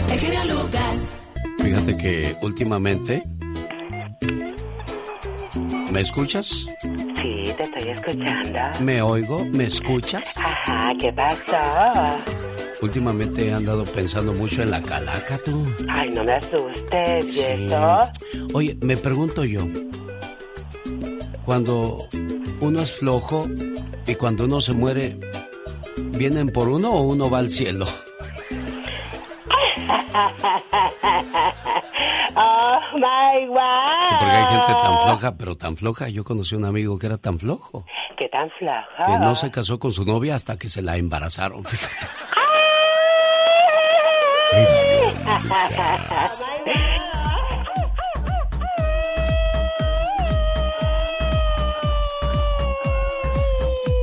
El 0.08 0.48
Lucas. 0.48 0.96
Fíjate 1.58 1.98
que 1.98 2.38
últimamente... 2.40 3.22
¿Me 5.92 6.00
escuchas? 6.00 6.64
Sí, 7.20 7.52
te 7.56 7.62
estoy 7.64 7.88
escuchando. 7.90 8.58
¿Me 8.80 9.02
oigo? 9.02 9.44
¿Me 9.46 9.64
escuchas? 9.64 10.36
Ajá, 10.38 10.92
¿qué 11.00 11.12
pasó? 11.12 12.18
Últimamente 12.82 13.46
he 13.48 13.52
andado 13.52 13.84
pensando 13.84 14.32
mucho 14.32 14.62
en 14.62 14.70
la 14.70 14.80
calaca, 14.82 15.38
tú. 15.44 15.62
Ay, 15.88 16.08
no 16.10 16.24
me 16.24 16.32
asustes, 16.34 17.26
¿y 17.26 17.30
Sí. 17.32 17.40
eso? 17.40 17.98
Oye, 18.54 18.76
me 18.80 18.96
pregunto 18.96 19.44
yo, 19.44 19.60
cuando 21.44 22.08
uno 22.60 22.80
es 22.80 22.92
flojo 22.92 23.46
y 24.06 24.14
cuando 24.14 24.44
uno 24.44 24.60
se 24.60 24.72
muere, 24.72 25.18
¿vienen 26.16 26.48
por 26.50 26.68
uno 26.68 26.90
o 26.90 27.02
uno 27.02 27.28
va 27.30 27.38
al 27.38 27.50
cielo? 27.50 27.86
Oh 32.36 32.80
my 32.94 33.46
wow. 33.48 34.08
Sí, 34.08 34.14
porque 34.18 34.36
hay 34.36 34.46
gente 34.46 34.72
tan 34.72 34.98
floja, 35.04 35.36
pero 35.36 35.56
tan 35.56 35.76
floja. 35.76 36.08
Yo 36.08 36.24
conocí 36.24 36.54
a 36.54 36.58
un 36.58 36.64
amigo 36.64 36.98
que 36.98 37.06
era 37.06 37.18
tan 37.18 37.38
flojo, 37.38 37.84
¿Qué 38.16 38.28
tan 38.28 38.50
floja? 38.58 39.06
que 39.06 39.18
no 39.18 39.34
se 39.34 39.50
casó 39.50 39.78
con 39.78 39.92
su 39.92 40.04
novia 40.04 40.34
hasta 40.34 40.56
que 40.58 40.68
se 40.68 40.82
la 40.82 40.96
embarazaron. 40.96 41.64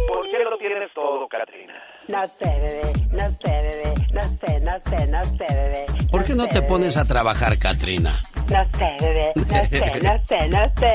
¿Por 0.07 0.29
qué 0.29 0.43
lo 0.43 0.57
tienes 0.57 0.93
todo, 0.93 1.27
Katrina? 1.27 1.73
No 2.07 2.25
sé, 2.25 2.45
bebé, 2.45 2.93
no 3.11 3.23
sé, 3.43 3.51
bebé, 3.51 3.93
no 4.13 4.21
sé, 4.21 4.59
no 4.61 4.71
sé, 4.89 5.07
no 5.07 5.25
sé, 5.25 5.53
bebé. 5.53 5.85
¿Por 6.09 6.23
qué 6.23 6.35
no 6.35 6.47
te 6.47 6.61
pones 6.61 6.95
a 6.95 7.03
trabajar, 7.03 7.57
Katrina? 7.57 8.21
No 8.49 8.63
sé, 8.77 8.95
bebé. 9.01 9.33
No 9.35 9.45
sé, 9.45 9.99
no 10.01 10.25
sé, 10.25 10.47
no 10.47 10.71
sé. 10.77 10.93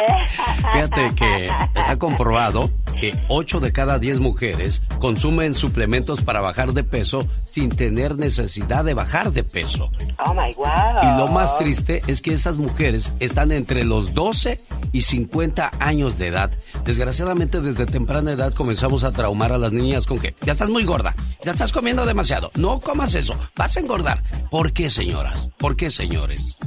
Fíjate 0.73 1.15
que 1.15 1.51
está 1.75 1.99
comprobado 1.99 2.71
que 2.99 3.15
8 3.29 3.61
de 3.61 3.73
cada 3.73 3.99
10 3.99 4.21
mujeres 4.21 4.81
consumen 5.01 5.53
suplementos 5.53 6.23
para 6.23 6.41
bajar 6.41 6.73
de 6.73 6.83
peso 6.83 7.29
sin 7.45 7.69
tener 7.69 8.17
necesidad 8.17 8.83
de 8.83 8.95
bajar 8.95 9.33
de 9.33 9.45
peso. 9.45 9.91
Oh 10.25 10.33
my 10.33 10.55
wow. 10.55 11.03
Y 11.03 11.19
lo 11.19 11.29
más 11.29 11.59
triste 11.59 12.01
es 12.07 12.23
que 12.23 12.33
esas 12.33 12.57
mujeres 12.57 13.13
están 13.21 13.53
entre 13.53 13.85
los 13.85 14.15
12 14.15 14.57
y 14.93 15.01
50 15.01 15.73
años 15.79 16.19
de 16.19 16.29
edad. 16.29 16.51
Desgraciadamente 16.85 17.61
desde 17.61 17.87
temprana 17.87 18.33
edad 18.33 18.53
comenzamos 18.53 19.05
a 19.05 19.13
traumar 19.13 19.53
a 19.53 19.59
las 19.59 19.73
niñas 19.73 20.07
con 20.07 20.19
que 20.19 20.35
ya 20.43 20.53
estás 20.53 20.69
muy 20.69 20.85
gorda, 20.85 21.15
ya 21.45 21.53
estás 21.53 21.73
comiendo 21.73 22.07
demasiado, 22.07 22.51
no 22.55 22.81
comas 22.81 23.15
eso, 23.15 23.39
vas 23.57 23.77
a 23.77 23.81
engordar. 23.81 24.23
¿Por 24.51 24.73
qué 24.73 24.91
señoras? 24.91 25.51
¿Por 25.59 25.77
qué 25.77 25.91
señores? 25.91 26.59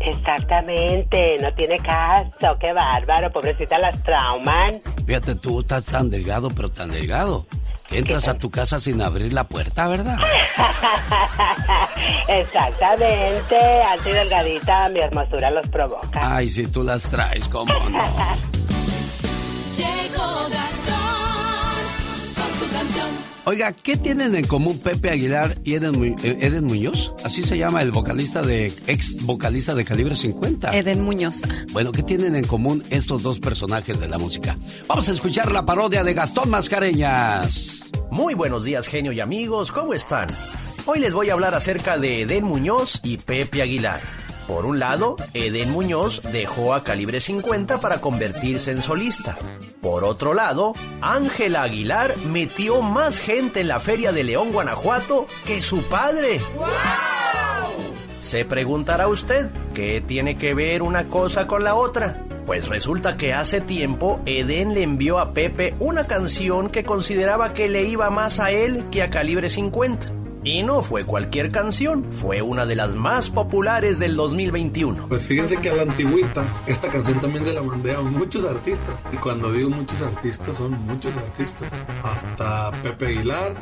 Exactamente, 0.00 1.36
no 1.40 1.52
tiene 1.54 1.78
caso, 1.78 2.56
qué 2.60 2.72
bárbaro, 2.72 3.32
pobrecita 3.32 3.78
las 3.78 4.02
trauman. 4.02 4.80
Fíjate, 5.06 5.34
tú 5.36 5.60
estás 5.60 5.84
tan 5.84 6.10
delgado, 6.10 6.48
pero 6.48 6.70
tan 6.70 6.90
delgado. 6.90 7.46
Entras 7.96 8.28
a 8.28 8.34
tu 8.34 8.50
casa 8.50 8.78
sin 8.78 9.00
abrir 9.00 9.32
la 9.32 9.48
puerta, 9.48 9.88
¿verdad? 9.88 10.18
Exactamente, 12.28 13.56
y 14.04 14.08
delgadita, 14.10 14.88
mi 14.90 15.00
hermosura 15.00 15.50
los 15.50 15.66
provoca. 15.68 16.36
Ay, 16.36 16.50
si 16.50 16.66
tú 16.66 16.82
las 16.82 17.04
traes, 17.04 17.48
¿cómo 17.48 17.72
no? 17.72 17.88
Llegó 19.76 20.48
Gastón 20.50 21.76
con 22.34 22.58
su 22.58 22.72
canción. 22.72 23.06
Oiga, 23.44 23.72
¿qué 23.72 23.96
tienen 23.96 24.34
en 24.34 24.44
común 24.46 24.78
Pepe 24.80 25.10
Aguilar 25.10 25.54
y 25.64 25.74
Eden, 25.74 25.92
Mu- 25.92 26.16
eh, 26.22 26.38
Eden 26.40 26.64
Muñoz? 26.64 27.12
Así 27.24 27.44
se 27.44 27.56
llama 27.56 27.80
el 27.82 27.92
vocalista 27.92 28.42
de 28.42 28.66
ex 28.88 29.22
vocalista 29.24 29.74
de 29.74 29.84
Calibre 29.84 30.16
50. 30.16 30.76
Eden 30.76 31.02
Muñoz. 31.02 31.42
Bueno, 31.72 31.92
¿qué 31.92 32.02
tienen 32.02 32.34
en 32.34 32.44
común 32.46 32.82
estos 32.90 33.22
dos 33.22 33.38
personajes 33.38 34.00
de 34.00 34.08
la 34.08 34.18
música? 34.18 34.56
Vamos 34.88 35.08
a 35.08 35.12
escuchar 35.12 35.52
la 35.52 35.64
parodia 35.64 36.02
de 36.02 36.14
Gastón 36.14 36.50
Mascareñas. 36.50 37.85
Muy 38.10 38.34
buenos 38.34 38.64
días, 38.64 38.86
genio 38.86 39.12
y 39.12 39.20
amigos, 39.20 39.72
¿cómo 39.72 39.92
están? 39.92 40.28
Hoy 40.86 41.00
les 41.00 41.12
voy 41.12 41.30
a 41.30 41.32
hablar 41.32 41.54
acerca 41.54 41.98
de 41.98 42.22
Eden 42.22 42.44
Muñoz 42.44 43.00
y 43.02 43.18
Pepe 43.18 43.62
Aguilar. 43.62 44.00
Por 44.46 44.64
un 44.64 44.78
lado, 44.78 45.16
Eden 45.34 45.70
Muñoz 45.70 46.22
dejó 46.32 46.74
a 46.74 46.84
Calibre 46.84 47.20
50 47.20 47.80
para 47.80 48.00
convertirse 48.00 48.70
en 48.70 48.80
solista. 48.80 49.36
Por 49.82 50.04
otro 50.04 50.34
lado, 50.34 50.74
Ángela 51.00 51.64
Aguilar 51.64 52.16
metió 52.18 52.80
más 52.80 53.18
gente 53.18 53.60
en 53.62 53.68
la 53.68 53.80
Feria 53.80 54.12
de 54.12 54.22
León, 54.22 54.52
Guanajuato 54.52 55.26
que 55.44 55.60
su 55.60 55.82
padre. 55.82 56.40
Se 58.20 58.44
preguntará 58.44 59.08
usted, 59.08 59.50
¿qué 59.74 60.00
tiene 60.00 60.38
que 60.38 60.54
ver 60.54 60.82
una 60.82 61.08
cosa 61.08 61.48
con 61.48 61.64
la 61.64 61.74
otra? 61.74 62.22
Pues 62.46 62.68
resulta 62.68 63.16
que 63.16 63.34
hace 63.34 63.60
tiempo 63.60 64.20
Eden 64.24 64.72
le 64.72 64.84
envió 64.84 65.18
a 65.18 65.32
Pepe 65.32 65.74
una 65.80 66.06
canción 66.06 66.70
que 66.70 66.84
consideraba 66.84 67.52
que 67.52 67.68
le 67.68 67.82
iba 67.82 68.08
más 68.08 68.38
a 68.38 68.52
él 68.52 68.84
que 68.92 69.02
a 69.02 69.10
Calibre 69.10 69.50
50. 69.50 70.25
Y 70.46 70.62
no 70.62 70.80
fue 70.80 71.04
cualquier 71.04 71.50
canción, 71.50 72.06
fue 72.12 72.40
una 72.40 72.66
de 72.66 72.76
las 72.76 72.94
más 72.94 73.30
populares 73.30 73.98
del 73.98 74.14
2021. 74.14 75.08
Pues 75.08 75.24
fíjense 75.24 75.56
que 75.56 75.70
a 75.70 75.74
la 75.74 75.82
antigüita, 75.82 76.44
esta 76.68 76.86
canción 76.86 77.20
también 77.20 77.44
se 77.44 77.52
la 77.52 77.62
mandé 77.62 77.96
a 77.96 78.00
muchos 78.00 78.44
artistas. 78.44 78.94
Y 79.12 79.16
cuando 79.16 79.50
digo 79.50 79.70
muchos 79.70 80.00
artistas, 80.02 80.56
son 80.56 80.80
muchos 80.86 81.12
artistas. 81.16 81.68
Hasta 82.04 82.70
Pepe 82.80 83.06
Aguilar 83.06 83.54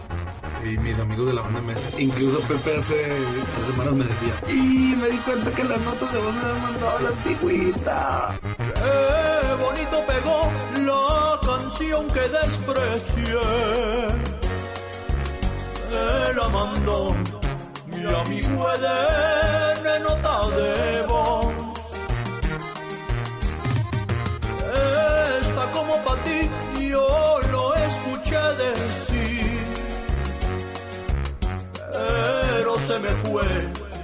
y 0.63 0.77
mis 0.77 0.99
amigos 0.99 1.29
de 1.29 1.33
la 1.33 1.41
banda 1.41 1.63
Mesa. 1.63 1.99
Incluso 1.99 2.41
Pepe 2.41 2.77
hace 2.77 2.97
tres 2.97 3.67
semanas 3.71 3.95
me 3.95 4.05
decía, 4.05 4.35
y 4.53 4.95
me 5.01 5.09
di 5.09 5.17
cuenta 5.25 5.51
que 5.53 5.65
las 5.65 5.81
notas 5.81 6.13
de 6.13 6.19
voz 6.19 6.35
me 6.35 6.51
han 6.51 6.63
mandado 6.63 6.99
a 6.99 7.01
la 7.01 7.09
antigüita. 7.09 8.35
Qué 8.59 9.55
bonito 9.65 10.05
pegó 10.07 10.53
la 10.85 11.41
canción 11.41 12.07
que 12.09 12.21
desprecié. 12.21 14.34
Me 15.95 16.35
la 16.35 16.49
mandó 16.49 17.15
mi 17.87 18.03
amigo 18.23 18.73
Eden 18.75 19.87
en 19.95 20.03
nota 20.03 20.37
de 20.57 21.03
voz. 21.07 21.47
Está 25.41 25.65
como 25.73 25.95
para 26.05 26.23
ti, 26.25 26.39
yo 26.91 27.41
lo 27.53 27.75
escuché 27.75 28.43
decir. 28.65 29.67
Pero 31.93 32.73
se 32.87 32.99
me 32.99 33.11
fue, 33.23 33.47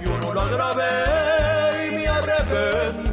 yo 0.03 0.11
no 0.21 0.33
la 0.33 0.45
grabé 0.45 1.87
y 1.87 1.95
me 1.95 2.07
arrepentí. 2.07 3.10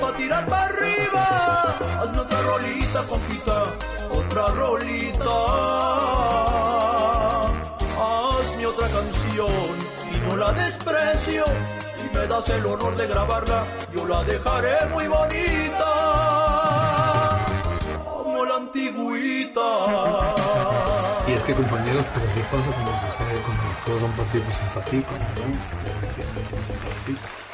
Para 0.00 0.16
tirar 0.16 0.46
para 0.46 0.64
arriba. 0.64 1.76
Hazme 2.00 2.20
otra 2.20 2.40
rolita, 2.42 3.02
compita, 3.08 3.64
otra 4.10 4.46
rolita. 4.48 5.30
Hazme 8.00 8.66
otra 8.66 8.88
canción 8.88 9.76
y 10.12 10.16
no 10.28 10.36
la 10.36 10.52
desprecio. 10.52 11.44
Y 12.02 12.08
me 12.16 12.26
das 12.26 12.48
el 12.48 12.66
honor 12.66 12.96
de 12.96 13.06
grabarla, 13.06 13.62
yo 13.92 14.06
la 14.06 14.24
dejaré 14.24 14.86
muy 14.86 15.06
bonita. 15.06 15.86
Como 18.04 18.44
la 18.44 18.56
antigüita. 18.56 19.60
Y 21.28 21.32
es 21.32 21.42
que 21.42 21.54
compañeros, 21.54 22.04
pues 22.12 22.24
así 22.24 22.40
pasa 22.50 22.70
cuando 22.72 22.92
sucede, 22.92 23.40
cuando 23.44 23.62
cosas 23.84 24.00
son 24.00 24.12
para 24.12 24.32
ti, 24.32 24.38
son 24.38 24.68
para 24.74 24.86
ti, 24.86 25.02
cuando 25.02 25.26
no, 25.46 25.52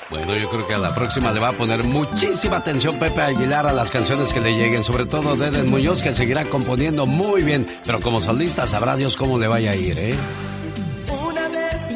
Bueno, 0.09 0.37
yo 0.37 0.49
creo 0.49 0.67
que 0.67 0.75
a 0.75 0.79
la 0.79 0.95
próxima 0.95 1.33
le 1.33 1.41
va 1.41 1.49
a 1.49 1.53
poner 1.53 1.83
muchísima 1.83 2.59
atención 2.59 2.97
Pepe 2.99 3.23
Aguilar 3.23 3.67
a 3.67 3.73
las 3.73 3.91
canciones 3.91 4.33
que 4.33 4.41
le 4.41 4.53
lleguen, 4.55 4.85
sobre 4.85 5.05
todo 5.05 5.35
de 5.37 5.49
Eden 5.49 5.69
Muñoz, 5.69 6.01
que 6.03 6.15
seguirá 6.15 6.45
componiendo 6.45 7.07
muy 7.07 7.43
bien, 7.43 7.67
pero 7.85 7.99
como 8.01 8.21
solista 8.21 8.69
sabrá 8.69 8.95
Dios 8.95 9.17
cómo 9.17 9.37
le 9.39 9.49
vaya 9.49 9.73
a 9.73 9.77
ir, 9.77 9.99
¿eh? 9.99 10.15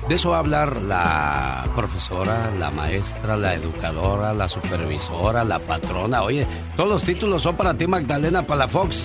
De 0.08 0.16
eso 0.16 0.30
va 0.30 0.36
a 0.36 0.40
hablar 0.40 0.82
la 0.82 1.66
profesora, 1.74 2.50
la 2.58 2.70
maestra, 2.70 3.36
la 3.36 3.54
educadora, 3.54 4.34
la 4.34 4.48
supervisora, 4.48 5.44
la 5.44 5.58
patrona. 5.58 6.22
Oye, 6.22 6.46
todos 6.76 6.88
los 6.88 7.02
títulos 7.02 7.42
son 7.42 7.56
para 7.56 7.74
ti, 7.74 7.86
Magdalena 7.86 8.46
Palafox. 8.46 9.04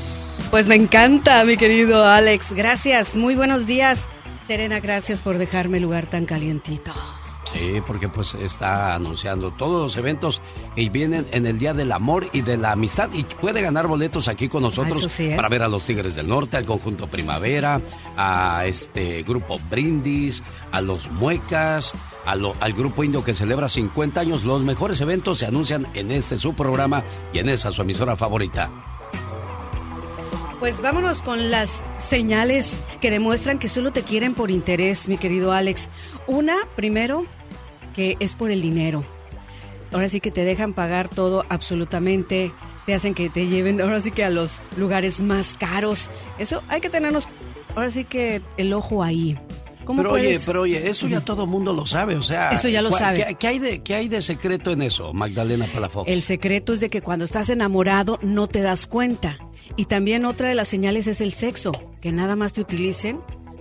Pues 0.52 0.68
me 0.68 0.76
encanta, 0.76 1.44
mi 1.46 1.58
querido 1.58 2.06
Alex. 2.06 2.52
Gracias, 2.52 3.16
muy 3.16 3.36
buenos 3.36 3.66
días. 3.66 4.06
Serena, 4.48 4.80
gracias 4.80 5.22
por 5.22 5.38
dejarme 5.38 5.78
el 5.78 5.84
lugar 5.84 6.08
tan 6.08 6.26
calientito. 6.26 6.92
Sí, 7.54 7.82
porque 7.88 8.08
pues 8.10 8.36
está 8.36 8.94
anunciando 8.94 9.52
todos 9.52 9.82
los 9.84 9.98
eventos 9.98 10.40
que 10.76 10.88
vienen 10.90 11.26
en 11.32 11.46
el 11.48 11.58
Día 11.58 11.74
del 11.74 11.92
Amor 11.92 12.28
y 12.32 12.42
de 12.42 12.58
la 12.58 12.74
Amistad 12.74 13.10
y 13.14 13.24
puede 13.24 13.62
ganar 13.62 13.88
boletos 13.88 14.28
aquí 14.28 14.48
con 14.50 14.62
nosotros 14.62 14.98
Eso 15.00 15.10
sí, 15.10 15.26
¿eh? 15.32 15.36
para 15.36 15.50
ver 15.50 15.64
a 15.64 15.68
los 15.68 15.84
Tigres 15.86 16.14
del 16.16 16.28
Norte, 16.28 16.58
al 16.58 16.66
conjunto 16.66 17.08
Primavera, 17.08 17.82
a 18.18 18.66
este 18.68 19.24
grupo 19.24 19.60
Brindis, 19.70 20.44
a 20.72 20.82
los 20.82 21.10
Muecas, 21.12 21.94
a 22.26 22.36
lo- 22.36 22.56
al 22.60 22.74
grupo 22.74 23.04
indio 23.04 23.24
que 23.24 23.34
celebra 23.34 23.68
50 23.68 24.20
años. 24.22 24.44
Los 24.44 24.62
mejores 24.62 25.02
eventos 25.02 25.40
se 25.40 25.46
anuncian 25.48 25.88
en 25.96 26.12
este 26.12 26.38
su 26.38 26.54
programa 26.54 27.04
y 27.34 27.40
en 27.40 27.50
esa 27.50 27.72
su 27.72 27.82
emisora 27.82 28.16
favorita. 28.16 28.70
Pues 30.60 30.82
vámonos 30.82 31.22
con 31.22 31.52
las 31.52 31.84
señales 31.98 32.80
que 33.00 33.10
demuestran 33.12 33.60
que 33.60 33.70
solo 33.70 33.94
te 33.94 34.04
quieren 34.04 34.34
por 34.34 34.52
interés, 34.52 35.08
mi 35.08 35.18
querido 35.18 35.54
Alex. 35.54 35.88
Una, 36.28 36.56
primero, 36.76 37.24
que 38.00 38.16
es 38.22 38.34
por 38.34 38.50
el 38.50 38.62
dinero. 38.62 39.04
Ahora 39.92 40.08
sí 40.08 40.22
que 40.22 40.32
te 40.32 40.46
dejan 40.46 40.74
pagar 40.74 41.10
todo 41.10 41.44
absolutamente, 41.50 42.54
te 42.86 42.94
hacen 42.94 43.14
que 43.14 43.30
te 43.30 43.48
lleven 43.48 43.82
ahora 43.82 44.00
sí 44.00 44.10
que 44.12 44.24
a 44.24 44.30
los 44.30 44.62
lugares 44.78 45.20
más 45.20 45.54
caros. 45.60 46.10
Eso 46.38 46.64
hay 46.70 46.80
que 46.80 46.90
tenernos 46.90 47.28
ahora 47.76 47.90
sí 47.90 48.06
que 48.06 48.42
el 48.56 48.72
ojo 48.72 49.04
ahí. 49.04 49.38
¿Cómo 49.84 50.02
pero 50.02 50.14
oye, 50.14 50.40
pero 50.46 50.62
oye, 50.62 50.90
eso 50.90 51.10
ya 51.10 51.20
todo 51.20 51.46
mundo 51.46 51.74
lo 51.74 51.86
sabe, 51.86 52.16
o 52.16 52.24
sea... 52.24 52.52
Eso 52.52 52.70
ya 52.70 52.82
lo 52.82 52.88
¿cuál- 52.90 53.00
sabe. 53.02 53.26
¿qué, 53.26 53.36
qué 53.36 53.48
hay 53.48 53.60
de, 53.60 53.80
¿Qué 53.84 53.96
hay 53.96 54.08
de 54.08 54.22
secreto 54.22 54.72
en 54.72 54.82
eso, 54.84 55.12
Magdalena 55.14 55.68
Palafox? 55.74 56.10
El 56.10 56.22
secreto 56.22 56.72
es 56.74 56.80
de 56.80 56.90
que 56.90 57.02
cuando 57.02 57.26
estás 57.26 57.50
enamorado 57.50 58.18
no 58.22 58.48
te 58.48 58.62
das 58.62 58.88
cuenta. 58.88 59.40
Y 59.76 59.86
también 59.86 60.24
otra 60.24 60.48
de 60.48 60.56
las 60.56 60.70
señales 60.70 61.08
es 61.08 61.20
el 61.20 61.34
sexo, 61.34 61.74
que 62.00 62.14
nada 62.14 62.38
más 62.38 62.54
te 62.54 62.62
utilicen 62.62 63.20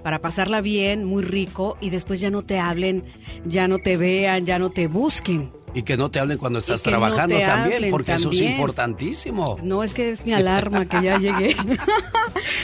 para 0.08 0.20
pasarla 0.20 0.62
bien, 0.62 1.04
muy 1.04 1.22
rico, 1.22 1.76
y 1.82 1.90
después 1.90 2.18
ya 2.18 2.30
no 2.30 2.40
te 2.40 2.58
hablen, 2.58 3.04
ya 3.44 3.68
no 3.68 3.76
te 3.76 3.98
vean, 3.98 4.46
ya 4.46 4.58
no 4.58 4.70
te 4.70 4.86
busquen. 4.86 5.52
Y 5.74 5.82
que 5.82 5.98
no 5.98 6.10
te 6.10 6.18
hablen 6.18 6.38
cuando 6.38 6.60
estás 6.60 6.78
no 6.78 6.90
trabajando 6.92 7.36
también, 7.38 7.90
porque 7.90 8.14
eso 8.14 8.30
es 8.30 8.40
importantísimo. 8.40 9.58
No 9.62 9.84
es 9.84 9.92
que 9.92 10.08
es 10.08 10.24
mi 10.24 10.32
alarma 10.32 10.86
que 10.88 11.02
ya 11.02 11.18
llegué. 11.18 11.54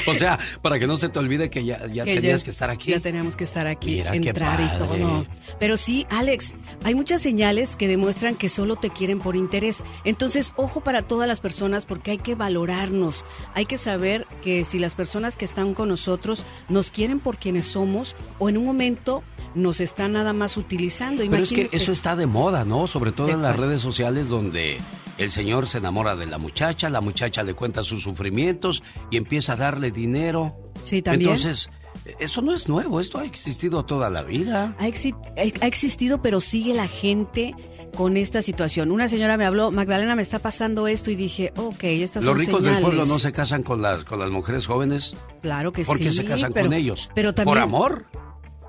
O 0.06 0.14
sea, 0.14 0.38
para 0.62 0.78
que 0.78 0.86
no 0.86 0.96
se 0.96 1.08
te 1.08 1.18
olvide 1.18 1.50
que 1.50 1.64
ya, 1.64 1.86
ya 1.86 2.04
Que 2.04 2.14
tenías 2.16 2.40
ya- 2.40 2.44
que 2.44 2.50
estar 2.50 2.70
aquí. 2.70 2.90
Ya 2.90 3.00
teníamos 3.00 3.36
que 3.36 3.44
estar 3.44 3.66
aquí, 3.66 3.96
Mira, 3.96 4.14
entrar 4.14 4.60
y 4.60 4.78
todo. 4.78 5.26
Pero 5.58 5.76
sí, 5.76 6.06
Alex, 6.10 6.54
hay 6.84 6.94
muchas 6.94 7.22
señales 7.22 7.76
que 7.76 7.88
demuestran 7.88 8.36
que 8.36 8.50
solo 8.50 8.76
te 8.76 8.90
quieren 8.90 9.18
por 9.18 9.36
interés. 9.36 9.82
Entonces, 10.04 10.52
ojo 10.56 10.82
para 10.82 11.02
todas 11.02 11.26
las 11.26 11.40
personas 11.40 11.86
porque 11.86 12.10
hay 12.10 12.18
que 12.18 12.34
valorarnos. 12.34 13.24
Hay 13.54 13.64
que 13.64 13.78
saber 13.78 14.26
que 14.42 14.66
si 14.66 14.78
las 14.78 14.94
personas 14.94 15.36
que 15.36 15.46
están 15.46 15.72
con 15.72 15.88
nosotros 15.88 16.44
nos 16.68 16.90
quieren 16.90 17.20
por 17.20 17.38
quienes 17.38 17.64
somos 17.64 18.14
o 18.38 18.50
en 18.50 18.58
un 18.58 18.66
momento 18.66 19.22
nos 19.54 19.80
están 19.80 20.12
nada 20.12 20.34
más 20.34 20.58
utilizando. 20.58 21.22
Pero 21.28 21.42
es 21.42 21.52
que 21.52 21.70
eso 21.72 21.90
está 21.90 22.16
de 22.16 22.26
moda, 22.26 22.66
¿no? 22.66 22.86
Sobre 22.86 23.12
todo 23.12 23.30
en 23.30 23.40
las 23.40 23.56
redes 23.56 23.80
sociales 23.80 24.28
donde 24.28 24.76
el 25.16 25.30
señor 25.32 25.68
se 25.68 25.78
enamora 25.78 26.16
de 26.16 26.26
la 26.26 26.36
muchacha, 26.36 26.90
la 26.90 27.00
muchacha 27.00 27.42
le 27.42 27.54
cuenta 27.54 27.82
sus 27.82 28.02
sufrimientos 28.02 28.82
y 29.10 29.16
empieza 29.16 29.54
a 29.54 29.56
darle 29.56 29.90
dinero. 29.90 30.54
Sí, 30.82 31.00
también. 31.00 31.30
Entonces, 31.30 31.70
eso 32.18 32.42
no 32.42 32.52
es 32.54 32.68
nuevo, 32.68 33.00
esto 33.00 33.18
ha 33.18 33.24
existido 33.24 33.84
toda 33.84 34.10
la 34.10 34.22
vida. 34.22 34.74
Ha, 34.78 34.86
exi- 34.86 35.14
ha 35.60 35.66
existido, 35.66 36.20
pero 36.22 36.40
sigue 36.40 36.74
la 36.74 36.86
gente 36.88 37.54
con 37.96 38.16
esta 38.16 38.42
situación. 38.42 38.90
Una 38.90 39.08
señora 39.08 39.36
me 39.36 39.44
habló, 39.44 39.70
Magdalena, 39.70 40.16
me 40.16 40.22
está 40.22 40.38
pasando 40.38 40.86
esto 40.88 41.10
y 41.10 41.14
dije, 41.14 41.52
ok, 41.56 41.84
estas 41.84 42.24
Los 42.24 42.32
son 42.36 42.38
ricos 42.46 42.64
del 42.64 42.78
pueblo 42.78 43.06
no 43.06 43.18
se 43.18 43.32
casan 43.32 43.62
con 43.62 43.80
las, 43.82 44.04
con 44.04 44.18
las 44.18 44.30
mujeres 44.30 44.66
jóvenes. 44.66 45.14
Claro 45.42 45.72
que 45.72 45.84
¿Por 45.84 45.98
qué 45.98 46.10
sí. 46.10 46.18
se 46.18 46.24
casan 46.24 46.52
pero- 46.52 46.66
con 46.66 46.74
ellos? 46.74 47.08
Pero 47.14 47.32
también, 47.34 47.54
¿Por 47.54 47.62
amor? 47.62 48.06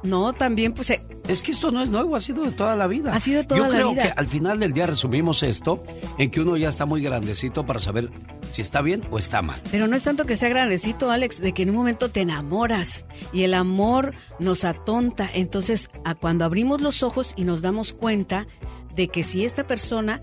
No, 0.06 0.34
también 0.34 0.73
pues... 0.73 0.90
eh, 0.91 1.02
Es 1.27 1.41
que 1.41 1.52
esto 1.52 1.72
no 1.72 1.82
es 1.82 1.90
nuevo, 1.90 2.15
ha 2.15 2.22
sido 2.22 2.44
de 2.44 2.52
toda 2.52 2.76
la 2.76 2.88
vida. 2.88 3.14
Ha 3.15 3.19
sido 3.19 3.40
de 3.41 3.48
toda 3.48 3.60
Yo 3.60 3.68
la 3.68 3.72
creo 3.73 3.91
vida. 3.91 4.03
que 4.03 4.10
al 4.19 4.27
final 4.27 4.60
del 4.60 4.73
día 4.73 4.86
resumimos 4.88 5.41
esto 5.44 5.84
en 6.18 6.30
que 6.32 6.41
uno 6.41 6.56
ya 6.57 6.69
está 6.69 6.86
muy 6.86 7.02
grandecito 7.02 7.65
para 7.65 7.80
saber 7.80 8.11
si 8.52 8.61
está 8.61 8.82
bien 8.82 9.02
o 9.11 9.18
está 9.18 9.41
mal. 9.41 9.60
Pero 9.72 9.88
no 9.88 9.95
es 9.95 10.03
tanto 10.03 10.26
que 10.26 10.36
sea 10.36 10.49
grandecito, 10.49 11.10
Alex, 11.11 11.41
de 11.41 11.53
que 11.53 11.64
en 11.64 11.72
un 11.72 11.76
momento 11.77 12.10
te 12.10 12.22
enamoras 12.22 13.06
y 13.34 13.44
el 13.44 13.53
amor 13.56 14.14
nos 14.40 14.64
atonta. 14.64 15.30
Entonces, 15.34 15.90
a 16.03 16.14
cuando 16.15 16.45
abrimos 16.45 16.82
los 16.82 17.02
ojos 17.03 17.34
y 17.36 17.44
nos 17.44 17.61
damos 17.61 17.94
cuenta 17.94 18.48
de 18.95 19.07
que 19.07 19.23
si 19.23 19.44
esta 19.45 19.65
persona 19.68 20.22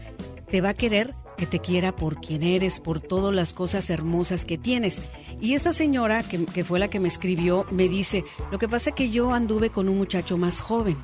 te 0.51 0.61
va 0.61 0.71
a 0.71 0.75
querer, 0.75 1.15
que 1.43 1.47
te 1.49 1.59
quiera 1.59 1.91
por 1.97 2.21
quien 2.21 2.45
eres, 2.45 2.79
por 2.79 3.01
todas 3.01 3.35
las 3.35 3.53
cosas 3.53 3.91
hermosas 3.91 4.45
que 4.45 4.59
tienes. 4.59 5.03
Y 5.41 5.55
esta 5.55 5.73
señora, 5.73 6.23
que, 6.23 6.45
que 6.45 6.63
fue 6.63 6.79
la 6.79 6.87
que 6.87 7.01
me 7.01 7.09
escribió, 7.09 7.67
me 7.73 7.89
dice, 7.89 8.25
lo 8.53 8.61
que 8.61 8.69
pasa 8.69 8.91
es 8.91 8.95
que 8.95 9.11
yo 9.11 9.33
anduve 9.33 9.71
con 9.71 9.89
un 9.89 9.99
muchacho 9.99 10.37
más 10.37 10.61
joven. 10.61 10.97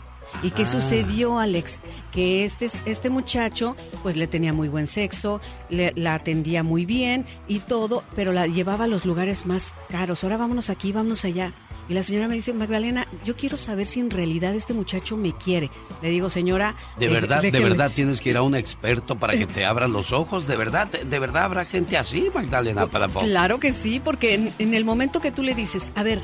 ¿Y 0.44 0.50
qué 0.52 0.62
Ah. 0.62 0.66
sucedió, 0.66 1.40
Alex? 1.40 1.80
Que 2.12 2.44
este, 2.44 2.68
este 2.86 3.10
muchacho, 3.10 3.74
pues 4.04 4.16
le 4.16 4.28
tenía 4.28 4.52
muy 4.52 4.68
buen 4.68 4.86
sexo, 4.86 5.40
le- 5.70 5.92
la 5.96 6.14
atendía 6.14 6.62
muy 6.62 6.84
bien 6.86 7.26
y 7.48 7.58
todo, 7.58 8.04
pero 8.14 8.32
la 8.32 8.46
llevaba 8.46 8.84
a 8.84 8.88
los 8.88 9.04
lugares 9.04 9.44
más 9.44 9.74
caros. 9.88 10.22
Ahora 10.22 10.36
vámonos 10.36 10.70
aquí, 10.70 10.92
vámonos 10.92 11.24
allá. 11.24 11.52
Y 11.88 11.94
la 11.94 12.02
señora 12.02 12.28
me 12.28 12.34
dice, 12.34 12.52
Magdalena, 12.52 13.08
yo 13.24 13.34
quiero 13.34 13.56
saber 13.56 13.86
si 13.86 14.00
en 14.00 14.10
realidad 14.10 14.54
este 14.54 14.74
muchacho 14.74 15.16
me 15.16 15.32
quiere. 15.32 15.70
Le 16.02 16.10
digo, 16.10 16.28
señora... 16.28 16.76
De 16.98 17.08
verdad, 17.08 17.40
de 17.40 17.50
verdad 17.50 17.90
tienes 17.94 18.20
que 18.20 18.30
ir 18.30 18.36
a 18.36 18.42
un 18.42 18.54
experto 18.54 19.16
para 19.16 19.38
que 19.38 19.46
te 19.46 19.64
abran 19.64 19.92
los 19.92 20.12
ojos. 20.12 20.46
De 20.46 20.56
verdad, 20.56 20.88
de 20.88 21.18
verdad 21.18 21.44
habrá 21.44 21.64
gente 21.64 21.96
así, 21.96 22.30
Magdalena 22.34 22.86
Palafox. 22.86 23.24
Claro 23.24 23.58
que 23.58 23.72
sí, 23.72 24.00
porque 24.00 24.34
en, 24.34 24.52
en 24.58 24.74
el 24.74 24.84
momento 24.84 25.20
que 25.20 25.32
tú 25.32 25.42
le 25.42 25.54
dices, 25.54 25.90
a 25.94 26.02
ver, 26.02 26.20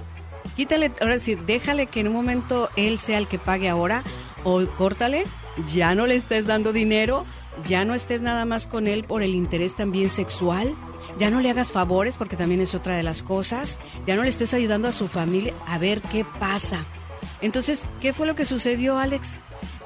quítale, 0.56 0.92
ahora 1.00 1.18
sí, 1.18 1.34
déjale 1.34 1.86
que 1.86 2.00
en 2.00 2.08
un 2.08 2.14
momento 2.14 2.68
él 2.76 2.98
sea 2.98 3.16
el 3.16 3.26
que 3.26 3.38
pague 3.38 3.70
ahora, 3.70 4.04
o 4.44 4.66
córtale, 4.66 5.24
ya 5.72 5.94
no 5.94 6.06
le 6.06 6.16
estés 6.16 6.46
dando 6.46 6.74
dinero, 6.74 7.24
ya 7.66 7.84
no 7.84 7.94
estés 7.94 8.20
nada 8.20 8.44
más 8.44 8.66
con 8.66 8.86
él 8.86 9.04
por 9.04 9.22
el 9.22 9.34
interés 9.34 9.74
también 9.74 10.10
sexual, 10.10 10.74
ya 11.18 11.30
no 11.30 11.40
le 11.40 11.50
hagas 11.50 11.72
favores, 11.72 12.16
porque 12.16 12.36
también 12.36 12.60
es 12.60 12.74
otra 12.74 12.96
de 12.96 13.02
las 13.02 13.22
cosas, 13.22 13.78
ya 14.06 14.16
no 14.16 14.22
le 14.22 14.28
estés 14.30 14.54
ayudando 14.54 14.88
a 14.88 14.92
su 14.92 15.08
familia, 15.08 15.52
a 15.66 15.78
ver 15.78 16.00
qué 16.00 16.24
pasa. 16.38 16.84
Entonces, 17.40 17.84
¿qué 18.00 18.12
fue 18.12 18.26
lo 18.26 18.34
que 18.34 18.44
sucedió, 18.44 18.98
Alex? 18.98 19.36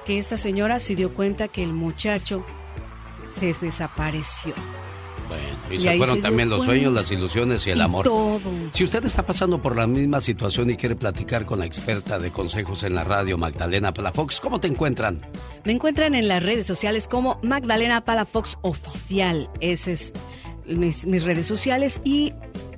Que 0.07 0.19
esta 0.19 0.37
señora 0.37 0.79
se 0.81 0.95
dio 0.95 1.13
cuenta 1.15 1.49
que 1.49 1.63
el 1.63 1.73
muchacho 1.73 2.45
se 3.39 3.53
desapareció. 3.53 4.55
Bueno, 5.29 5.45
y, 5.71 5.75
Y 5.75 5.79
se 5.81 5.97
fueron 5.99 6.17
se 6.17 6.23
también 6.23 6.49
los 6.49 6.61
cuenta. 6.61 6.73
sueños, 6.75 6.95
las 6.95 7.11
ilusiones 7.13 7.67
y 7.67 7.71
el 7.71 7.79
Y 7.79 7.81
amor. 7.83 8.05
todo. 8.05 8.41
Si 8.73 8.83
usted 8.85 9.05
está 9.05 9.27
pasando 9.27 9.61
por 9.61 9.77
la 9.77 9.87
misma 9.87 10.23
situación 10.23 10.71
y 10.71 10.77
quiere 10.79 10.97
platicar 10.97 11.45
con 11.45 11.59
la 11.59 11.67
experta 11.67 12.19
de 12.19 12.31
consejos 12.31 12.83
en 12.85 12.95
la 12.95 13.05
radio, 13.05 13.37
Magdalena 13.37 13.93
Palafox, 13.93 14.41
¿cómo 14.41 14.59
te 14.59 14.69
encuentran? 14.69 15.21
Me 15.65 15.73
encuentran 15.75 16.15
en 16.15 16.29
las 16.29 16.43
redes 16.43 16.67
sociales 16.67 17.07
como 17.07 17.39
Magdalena 17.43 18.03
Palafox 18.07 18.57
Oficial. 18.63 19.51
Esas 19.61 19.89
es 19.89 20.13
mis, 20.69 21.23
redes 21.23 21.47
sociales 21.47 22.01
y 22.05 22.35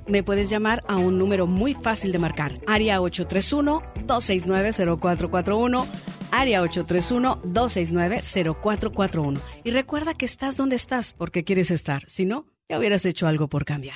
me 0.07 0.23
puedes 0.23 0.49
llamar 0.49 0.83
a 0.87 0.95
un 0.97 1.17
número 1.17 1.47
muy 1.47 1.73
fácil 1.75 2.11
de 2.11 2.19
marcar. 2.19 2.53
Área 2.67 2.99
831-269-0441. 2.99 5.85
Área 6.31 6.61
831-269-0441. 6.63 9.39
Y 9.63 9.71
recuerda 9.71 10.13
que 10.13 10.25
estás 10.25 10.57
donde 10.57 10.75
estás 10.75 11.13
porque 11.13 11.43
quieres 11.43 11.71
estar. 11.71 12.03
Si 12.07 12.25
no, 12.25 12.45
ya 12.69 12.77
hubieras 12.79 13.05
hecho 13.05 13.27
algo 13.27 13.47
por 13.47 13.65
cambiar. 13.65 13.95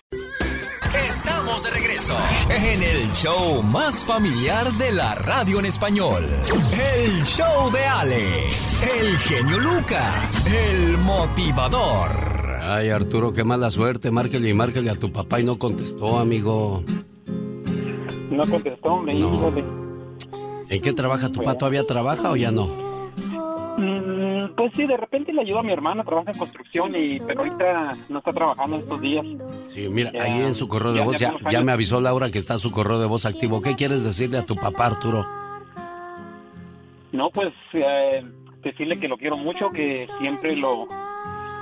Estamos 1.07 1.63
de 1.63 1.72
regreso 1.72 2.17
en 2.49 2.81
el 2.81 3.11
show 3.11 3.61
más 3.61 4.03
familiar 4.05 4.72
de 4.73 4.91
la 4.91 5.15
radio 5.15 5.59
en 5.59 5.65
español. 5.65 6.26
El 6.73 7.23
show 7.23 7.72
de 7.72 7.85
Alex, 7.85 8.81
el 8.81 9.17
genio 9.19 9.59
Lucas, 9.59 10.47
el 10.47 10.97
motivador. 10.97 12.44
Ay, 12.68 12.90
Arturo, 12.90 13.32
qué 13.34 13.44
mala 13.44 13.70
suerte. 13.70 14.12
Márquele 14.12 14.50
y 14.50 14.54
márquele 14.54 14.90
a 14.90 14.96
tu 14.96 15.12
papá 15.12 15.40
y 15.40 15.44
no 15.44 15.58
contestó, 15.60 16.18
amigo. 16.18 16.84
No 18.32 18.44
contestó, 18.50 18.94
hombre, 18.94 19.14
No. 19.20 19.34
híjole. 19.36 19.64
¿En 20.70 20.82
qué 20.82 20.94
trabaja 20.94 21.30
tu 21.32 21.40
papá? 21.40 21.58
¿Todavía 21.58 21.86
trabaja 21.86 22.32
o 22.32 22.36
ya 22.36 22.52
no? 22.52 22.68
Mm, 23.78 24.56
pues 24.56 24.72
sí, 24.76 24.88
de 24.88 24.98
repente 24.98 25.32
le 25.32 25.42
ayudo 25.42 25.60
a 25.60 25.64
mi 25.64 25.72
hermana, 25.74 26.04
trabaja 26.04 26.32
en 26.32 26.38
construcción, 26.40 26.94
y 26.96 27.20
pero 27.20 27.42
ahorita 27.42 27.92
no 28.10 28.20
está 28.20 28.34
trabajando 28.34 28.78
estos 28.78 29.00
días. 29.02 29.26
Sí, 29.68 29.88
mira, 29.90 30.12
Ya, 30.12 30.24
ahí 30.24 30.42
en 30.42 30.56
su 30.56 30.68
correo 30.68 30.94
de 30.94 31.00
ya- 31.00 31.06
voz 31.06 31.20
ya 31.20 31.36
ya, 31.52 31.62
me 31.62 31.72
avisó 31.72 32.02
Laura 32.02 32.32
que 32.32 32.40
está 32.40 32.58
su 32.58 32.72
correo 32.72 32.98
de 33.00 33.06
voz 33.06 33.26
activo. 33.26 33.62
¿Qué 33.62 33.76
quieres 33.76 34.04
decirle 34.04 34.38
a 34.40 34.46
tu 34.46 34.56
papá, 34.56 34.88
Arturo? 34.88 35.26
No, 37.12 37.30
pues 37.30 37.54
eh, 37.74 38.24
decirle 38.64 39.00
que 39.00 39.08
lo 39.08 39.18
quiero 39.18 39.38
mucho, 39.38 39.70
que 39.72 40.08
siempre 40.20 40.56
lo, 40.56 40.88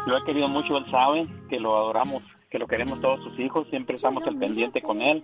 lo 0.06 0.18
he 0.18 0.24
querido 0.26 0.48
mucho, 0.48 0.78
él 0.78 0.86
sabe, 0.92 1.28
que 1.50 1.60
lo 1.60 1.76
adoramos, 1.76 2.24
que 2.50 2.60
lo 2.60 2.68
queremos 2.68 3.00
todos 3.02 3.22
sus 3.24 3.40
hijos, 3.40 3.68
siempre 3.70 3.96
estamos 3.96 4.26
al 4.28 4.38
pendiente 4.38 4.82
con 4.82 5.02
él. 5.02 5.24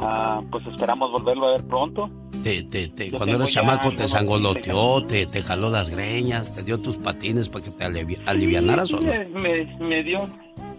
Ah, 0.00 0.40
pues 0.50 0.66
esperamos 0.66 1.10
volverlo 1.12 1.48
a 1.48 1.52
ver 1.52 1.66
pronto. 1.66 2.10
Te, 2.42 2.62
te, 2.64 2.88
te, 2.88 3.10
cuando 3.12 3.38
ya 3.44 3.46
chamaco 3.46 3.90
te 3.90 4.08
sangoloteó, 4.08 5.04
te, 5.06 5.26
te 5.26 5.42
jaló 5.42 5.70
las 5.70 5.90
greñas, 5.90 6.50
te 6.54 6.62
dio 6.64 6.78
tus 6.80 6.96
patines 6.96 7.48
para 7.48 7.64
que 7.64 7.70
te 7.70 7.84
alivi- 7.84 8.20
alivianaras 8.26 8.92
o 8.92 8.96
no. 9.00 9.02
Me, 9.02 9.64
me- 9.78 10.02
dio 10.02 10.28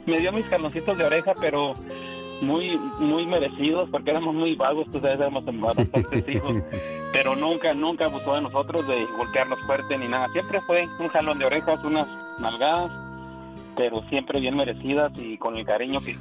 me 0.06 0.20
dio 0.20 0.32
mis 0.34 0.46
caloncitos 0.48 0.98
de 0.98 1.06
oreja, 1.06 1.34
pero 1.40 1.74
muy 2.42 2.78
muy 3.00 3.26
merecidos 3.26 3.90
porque 3.90 4.12
éramos 4.12 4.36
muy 4.36 4.56
vagos, 4.56 4.88
tú 4.92 5.00
sabes, 5.00 5.20
éramos 5.20 5.46
bastantes 5.46 6.28
hijos, 6.28 6.52
pero 7.14 7.36
nunca 7.36 7.74
nunca 7.74 8.06
abusó 8.06 8.36
de 8.36 8.42
nosotros 8.42 8.86
de 8.88 9.06
golpearnos 9.18 9.60
fuerte 9.62 9.98
ni 9.98 10.08
nada. 10.10 10.28
Siempre 10.34 10.60
fue 10.62 10.86
un 11.00 11.08
jalón 11.08 11.40
de 11.40 11.46
orejas, 11.46 11.82
unas 11.86 12.08
nalgadas, 12.40 12.92
pero 13.76 14.02
siempre 14.10 14.40
bien 14.40 14.56
merecidas 14.56 15.12
y 15.18 15.38
con 15.38 15.56
el 15.56 15.66
cariño 15.66 16.02
que 16.02 16.16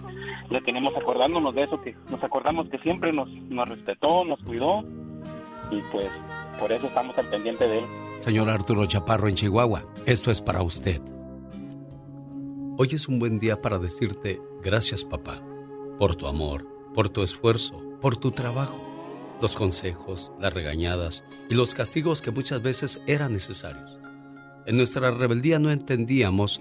le 0.51 0.61
tenemos 0.61 0.97
acordándonos 0.97 1.55
de 1.55 1.65
eso, 1.65 1.81
que 1.81 1.95
nos 2.11 2.23
acordamos 2.23 2.69
que 2.69 2.79
siempre 2.79 3.13
nos, 3.13 3.29
nos 3.29 3.69
respetó, 3.69 4.25
nos 4.25 4.41
cuidó 4.43 4.85
y 5.71 5.81
pues 5.91 6.09
por 6.59 6.73
eso 6.73 6.87
estamos 6.87 7.17
al 7.19 7.29
pendiente 7.29 7.67
de 7.67 7.79
él. 7.79 7.85
Señor 8.19 8.49
Arturo 8.51 8.87
Chaparro 8.87 9.29
en 9.29 9.35
Chihuahua, 9.35 9.83
esto 10.07 10.31
es 10.31 10.41
para 10.41 10.63
usted. 10.63 11.01
Hoy 12.79 12.89
es 12.93 13.09
un 13.09 13.19
buen 13.19 13.39
día 13.39 13.61
para 13.61 13.79
decirte 13.79 14.41
gracias 14.63 15.05
papá 15.05 15.43
por 15.99 16.17
tu 16.17 16.27
amor, 16.27 16.67
por 16.95 17.09
tu 17.11 17.23
esfuerzo, 17.23 17.81
por 18.01 18.17
tu 18.17 18.33
trabajo, 18.33 18.81
los 19.41 19.57
consejos, 19.57 20.33
las 20.41 20.53
regañadas 20.53 21.25
y 21.51 21.55
los 21.55 21.75
castigos 21.75 22.23
que 22.23 22.31
muchas 22.31 22.63
veces 22.63 23.01
eran 23.07 23.33
necesarios. 23.33 23.99
En 24.67 24.77
nuestra 24.77 25.11
rebeldía 25.11 25.59
no 25.59 25.71
entendíamos 25.71 26.61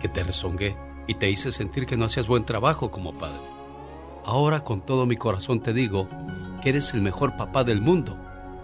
que 0.00 0.08
te 0.08 0.24
rezongué 0.24 0.76
y 1.06 1.14
te 1.14 1.30
hice 1.30 1.52
sentir 1.52 1.86
que 1.86 1.96
no 1.96 2.06
hacías 2.06 2.26
buen 2.26 2.44
trabajo 2.44 2.90
como 2.90 3.12
padre. 3.16 3.40
Ahora 4.24 4.60
con 4.60 4.80
todo 4.80 5.06
mi 5.06 5.16
corazón 5.16 5.60
te 5.60 5.72
digo 5.72 6.06
que 6.62 6.70
eres 6.70 6.92
el 6.94 7.00
mejor 7.02 7.36
papá 7.36 7.64
del 7.64 7.80
mundo 7.80 8.16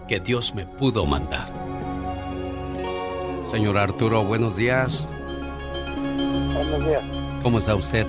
que 0.07 0.19
Dios 0.19 0.53
me 0.55 0.65
pudo 0.65 1.05
mandar. 1.05 1.49
Señor 3.51 3.77
Arturo, 3.77 4.23
buenos 4.25 4.55
días. 4.55 5.07
Buenos 6.53 6.85
días. 6.85 7.01
¿Cómo 7.43 7.59
está 7.59 7.75
usted? 7.75 8.05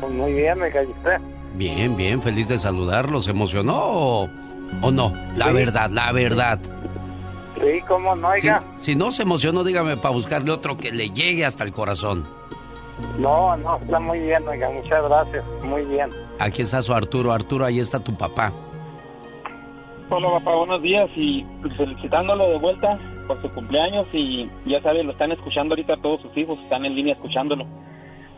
Pues 0.00 0.12
muy 0.12 0.32
bien, 0.32 0.58
me 0.58 0.70
cae 0.70 0.86
usted. 0.86 1.18
Bien, 1.54 1.96
bien, 1.96 2.22
feliz 2.22 2.48
de 2.48 2.56
saludarlo. 2.56 3.20
¿Se 3.20 3.30
emocionó 3.32 3.76
o, 3.78 4.28
o 4.82 4.90
no? 4.90 5.12
La 5.36 5.48
Sí. 5.48 5.52
verdad, 5.52 5.90
la 5.90 6.12
verdad. 6.12 6.58
Sí, 7.56 7.80
cómo 7.88 8.14
no, 8.14 8.28
Si, 8.36 8.46
oiga. 8.46 8.64
si 8.76 8.96
no 8.96 9.12
se 9.12 9.22
emocionó, 9.22 9.64
dígame 9.64 9.96
para 9.96 10.14
buscarle 10.14 10.52
otro 10.52 10.76
que 10.76 10.92
le 10.92 11.10
llegue 11.10 11.44
hasta 11.44 11.64
el 11.64 11.72
corazón. 11.72 12.24
No, 13.18 13.56
no, 13.56 13.76
está 13.78 13.98
muy 13.98 14.20
bien, 14.20 14.46
oiga, 14.46 14.68
muchas 14.70 15.02
gracias. 15.02 15.44
Muy 15.62 15.82
bien. 15.84 16.08
Aquí 16.38 16.62
está 16.62 16.82
su 16.82 16.92
Arturo. 16.94 17.32
Arturo, 17.32 17.64
ahí 17.64 17.80
está 17.80 17.98
tu 18.00 18.14
papá. 18.16 18.52
Hola 20.12 20.28
papá, 20.28 20.54
buenos 20.56 20.82
días 20.82 21.08
y 21.14 21.46
felicitándolo 21.76 22.48
de 22.48 22.58
vuelta 22.58 22.96
por 23.28 23.40
su 23.40 23.48
cumpleaños 23.50 24.08
y 24.12 24.50
ya 24.64 24.82
sabe, 24.82 25.04
lo 25.04 25.12
están 25.12 25.30
escuchando 25.30 25.74
ahorita 25.74 25.98
todos 25.98 26.20
sus 26.20 26.36
hijos, 26.36 26.58
están 26.64 26.84
en 26.84 26.96
línea 26.96 27.14
escuchándolo. 27.14 27.64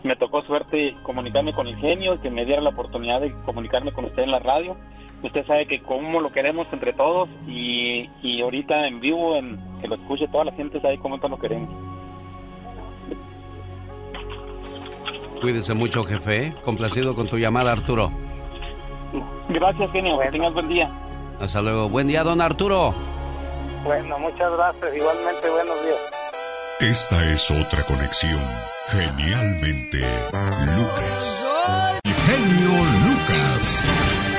Me 0.03 0.15
tocó 0.17 0.43
suerte 0.43 0.95
comunicarme 1.03 1.53
con 1.55 1.67
el 1.69 1.77
genio, 1.77 2.21
que 2.21 2.29
me 2.31 2.45
diera 2.45 2.61
la 2.61 2.71
oportunidad 2.71 3.21
de 3.23 3.33
comunicarme 3.47 3.93
con 3.93 4.05
usted 4.05 4.25
en 4.25 4.33
la 4.33 4.41
radio. 4.41 4.77
Usted 5.23 5.47
sabe 5.47 5.67
que 5.67 5.81
cómo 5.81 6.21
lo 6.21 6.33
queremos 6.33 6.67
entre 6.73 6.93
todos 6.93 7.29
y, 7.47 8.11
y 8.23 8.43
ahorita 8.43 8.87
en 8.87 9.01
vivo, 9.01 9.37
en 9.37 9.59
que 9.81 9.89
lo 9.89 9.95
escuche 9.95 10.27
toda 10.29 10.47
la 10.47 10.53
gente, 10.53 10.81
sabe 10.81 10.99
cómo 10.99 11.17
lo 11.17 11.39
queremos. 11.39 11.71
Cuídese 15.41 15.75
mucho, 15.75 16.05
jefe. 16.05 16.47
¿eh? 16.47 16.55
Complacido 16.65 17.15
con 17.15 17.29
tu 17.29 17.37
llamada, 17.37 17.73
Arturo. 17.73 18.11
Gracias, 19.49 19.91
genio, 19.91 20.19
que 20.19 20.31
tengas 20.31 20.55
buen 20.55 20.69
día. 20.69 20.89
Hasta 21.41 21.61
luego. 21.61 21.89
Buen 21.89 22.07
día, 22.07 22.23
don 22.23 22.41
Arturo. 22.41 22.95
Bueno, 23.85 24.19
muchas 24.21 24.53
gracias. 24.53 24.95
Igualmente, 24.95 25.51
buenos 25.51 25.85
días. 25.85 26.11
Esta 26.81 27.33
es 27.33 27.51
otra 27.51 27.83
conexión. 27.85 28.41
Genialmente, 28.89 29.99
Lucas. 30.77 31.45
Genio 32.05 32.85
Lucas. 32.85 32.92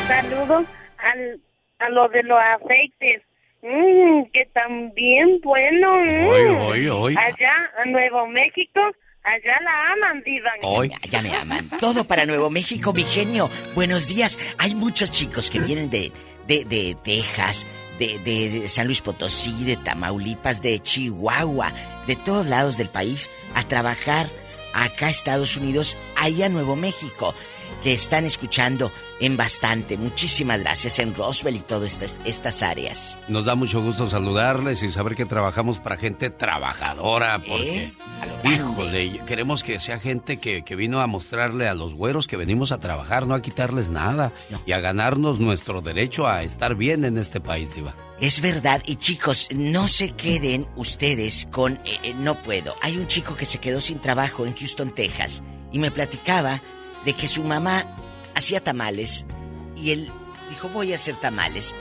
Saludos 0.08 0.66
al, 0.98 1.40
a 1.80 1.90
lo 1.90 2.08
de 2.10 2.24
los 2.24 2.38
aceites. 2.40 3.22
Mmm, 3.62 4.24
que 4.34 4.46
también 4.54 5.40
bueno. 5.42 5.96
mm. 6.02 6.28
Oy, 6.28 6.42
oy, 6.60 6.88
oy. 6.90 7.16
Allá, 7.16 7.54
en 7.86 7.94
Nuevo 7.94 8.28
México, 8.28 8.82
allá 9.24 9.58
la 9.64 9.94
aman, 9.94 10.22
diva. 10.26 10.52
Ya, 10.90 11.00
ya 11.10 11.22
me 11.22 11.34
aman. 11.36 11.70
Todo 11.80 12.04
para 12.04 12.26
Nuevo 12.26 12.50
México, 12.50 12.92
mi 12.92 13.04
genio. 13.04 13.50
Buenos 13.74 14.08
días. 14.10 14.38
Hay 14.58 14.76
muchos 14.76 15.12
chicos 15.12 15.50
que 15.50 15.60
vienen 15.62 15.90
de, 15.90 16.12
de, 16.46 16.66
de 16.66 16.98
Texas, 17.06 17.66
de, 18.00 18.20
de- 18.20 18.50
de 18.50 18.68
San 18.68 18.86
Luis 18.88 19.00
Potosí, 19.02 19.64
de 19.64 19.78
Tamaulipas, 19.78 20.62
de 20.62 20.80
Chihuahua, 20.82 21.72
de 22.06 22.18
todos 22.18 22.46
lados 22.46 22.76
del 22.78 22.90
país 22.90 23.32
a 23.56 23.66
trabajar 23.66 24.26
acá 24.74 25.08
a 25.08 25.12
Estados 25.12 25.56
Unidos, 25.56 25.98
allá 26.18 26.48
a 26.48 26.50
Nuevo 26.50 26.76
México, 26.76 27.34
que 27.82 27.94
están 27.94 28.26
escuchando 28.26 28.92
en 29.26 29.38
bastante. 29.38 29.96
Muchísimas 29.96 30.60
gracias 30.60 31.00
en 31.00 31.16
Roswell 31.16 31.56
y 31.56 31.62
todas 31.62 31.94
estas, 31.94 32.20
estas 32.26 32.62
áreas. 32.62 33.18
Nos 33.30 33.46
da 33.46 33.56
mucho 33.56 33.82
gusto 33.82 34.10
saludarles 34.10 34.84
y 34.84 34.92
saber 34.92 35.16
que 35.16 35.26
trabajamos 35.26 35.80
para 35.80 35.96
gente 35.96 36.30
trabajadora, 36.30 37.40
porque, 37.40 37.86
¿Eh? 37.86 37.94
híjole, 38.44 39.20
queremos 39.26 39.64
que 39.64 39.80
sea 39.80 40.00
gente 40.00 40.38
que, 40.38 40.64
que 40.64 40.76
vino 40.76 41.00
a 41.00 41.08
mostrarle 41.08 41.70
a 41.70 41.74
los 41.74 41.94
güeros 41.94 42.28
que 42.28 42.36
venimos 42.36 42.74
a 42.74 42.80
trabajar, 42.80 43.26
no 43.26 43.34
a 43.34 43.42
quitarles 43.42 43.90
nada, 43.90 44.34
y 44.66 44.74
a 44.74 44.82
ganarnos 44.82 45.40
nuestro 45.40 45.82
derecho 45.82 46.28
a 46.28 46.44
estar 46.44 46.76
bien 46.76 47.06
en 47.06 47.18
este 47.18 47.40
país, 47.40 47.74
Diva. 47.74 47.94
Es 48.20 48.42
verdad, 48.42 48.82
y 48.86 48.98
chicos, 48.98 49.48
no 49.56 49.88
se 49.88 50.12
queden 50.12 50.68
ustedes 50.76 51.48
con 51.50 51.74
eh, 51.86 52.00
eh, 52.04 52.14
no 52.18 52.42
puedo. 52.42 52.76
Hay 52.82 52.98
un 52.98 53.08
chico 53.08 53.36
que 53.36 53.46
se 53.46 53.60
quedó 53.60 53.80
sin 53.80 54.00
trabajo 54.00 54.46
en 54.46 54.54
Houston, 54.54 54.94
Texas, 54.94 55.44
y 55.72 55.80
me 55.80 55.92
platicaba 55.92 56.62
de 57.06 57.14
que 57.14 57.28
su 57.28 57.44
mamá 57.44 57.86
hacía 58.36 58.64
tamales 58.64 59.26
y 59.76 59.92
él 59.92 60.12
dijo 60.50 60.70
voy 60.70 60.92
a 60.92 60.96
hacer 60.96 61.16
tamales. 61.18 61.76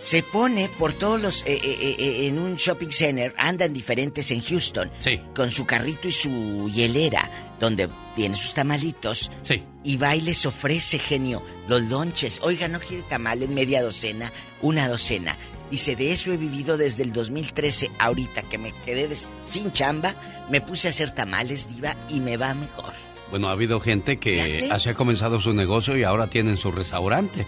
Se 0.00 0.24
pone 0.24 0.68
por 0.68 0.92
todos 0.92 1.20
los 1.20 1.42
eh, 1.42 1.60
eh, 1.62 1.96
eh, 1.96 2.26
en 2.26 2.36
un 2.36 2.56
shopping 2.56 2.90
center, 2.90 3.32
andan 3.38 3.72
diferentes 3.72 4.32
en 4.32 4.42
Houston, 4.42 4.90
sí. 4.98 5.20
con 5.32 5.52
su 5.52 5.64
carrito 5.64 6.08
y 6.08 6.12
su 6.12 6.68
hielera, 6.74 7.30
donde 7.60 7.88
tiene 8.16 8.34
sus 8.34 8.52
tamalitos. 8.52 9.30
Sí. 9.44 9.62
Y 9.84 9.96
va 9.98 10.16
y 10.16 10.22
les 10.22 10.44
ofrece, 10.44 10.98
genio, 10.98 11.44
los 11.68 11.82
lonches. 11.82 12.40
Oiga, 12.42 12.66
¿no 12.66 12.80
quiere 12.80 13.04
tamales 13.04 13.48
media 13.48 13.80
docena? 13.80 14.32
Una 14.60 14.88
docena. 14.88 15.36
Dice, 15.70 15.94
de 15.94 16.12
eso 16.12 16.32
he 16.32 16.36
vivido 16.36 16.76
desde 16.76 17.04
el 17.04 17.12
2013. 17.12 17.92
Ahorita 18.00 18.42
que 18.42 18.58
me 18.58 18.72
quedé 18.84 19.08
sin 19.46 19.70
chamba, 19.70 20.16
me 20.50 20.60
puse 20.60 20.88
a 20.88 20.90
hacer 20.90 21.12
tamales, 21.12 21.68
diva, 21.68 21.94
y 22.08 22.18
me 22.18 22.36
va 22.36 22.54
mejor. 22.54 22.92
Bueno, 23.32 23.48
ha 23.48 23.52
habido 23.52 23.80
gente 23.80 24.18
que 24.18 24.68
así 24.70 24.88
ha 24.90 24.94
comenzado 24.94 25.40
su 25.40 25.52
negocio 25.52 25.96
y 25.96 26.04
ahora 26.04 26.28
tienen 26.28 26.56
su 26.56 26.70
restaurante. 26.70 27.44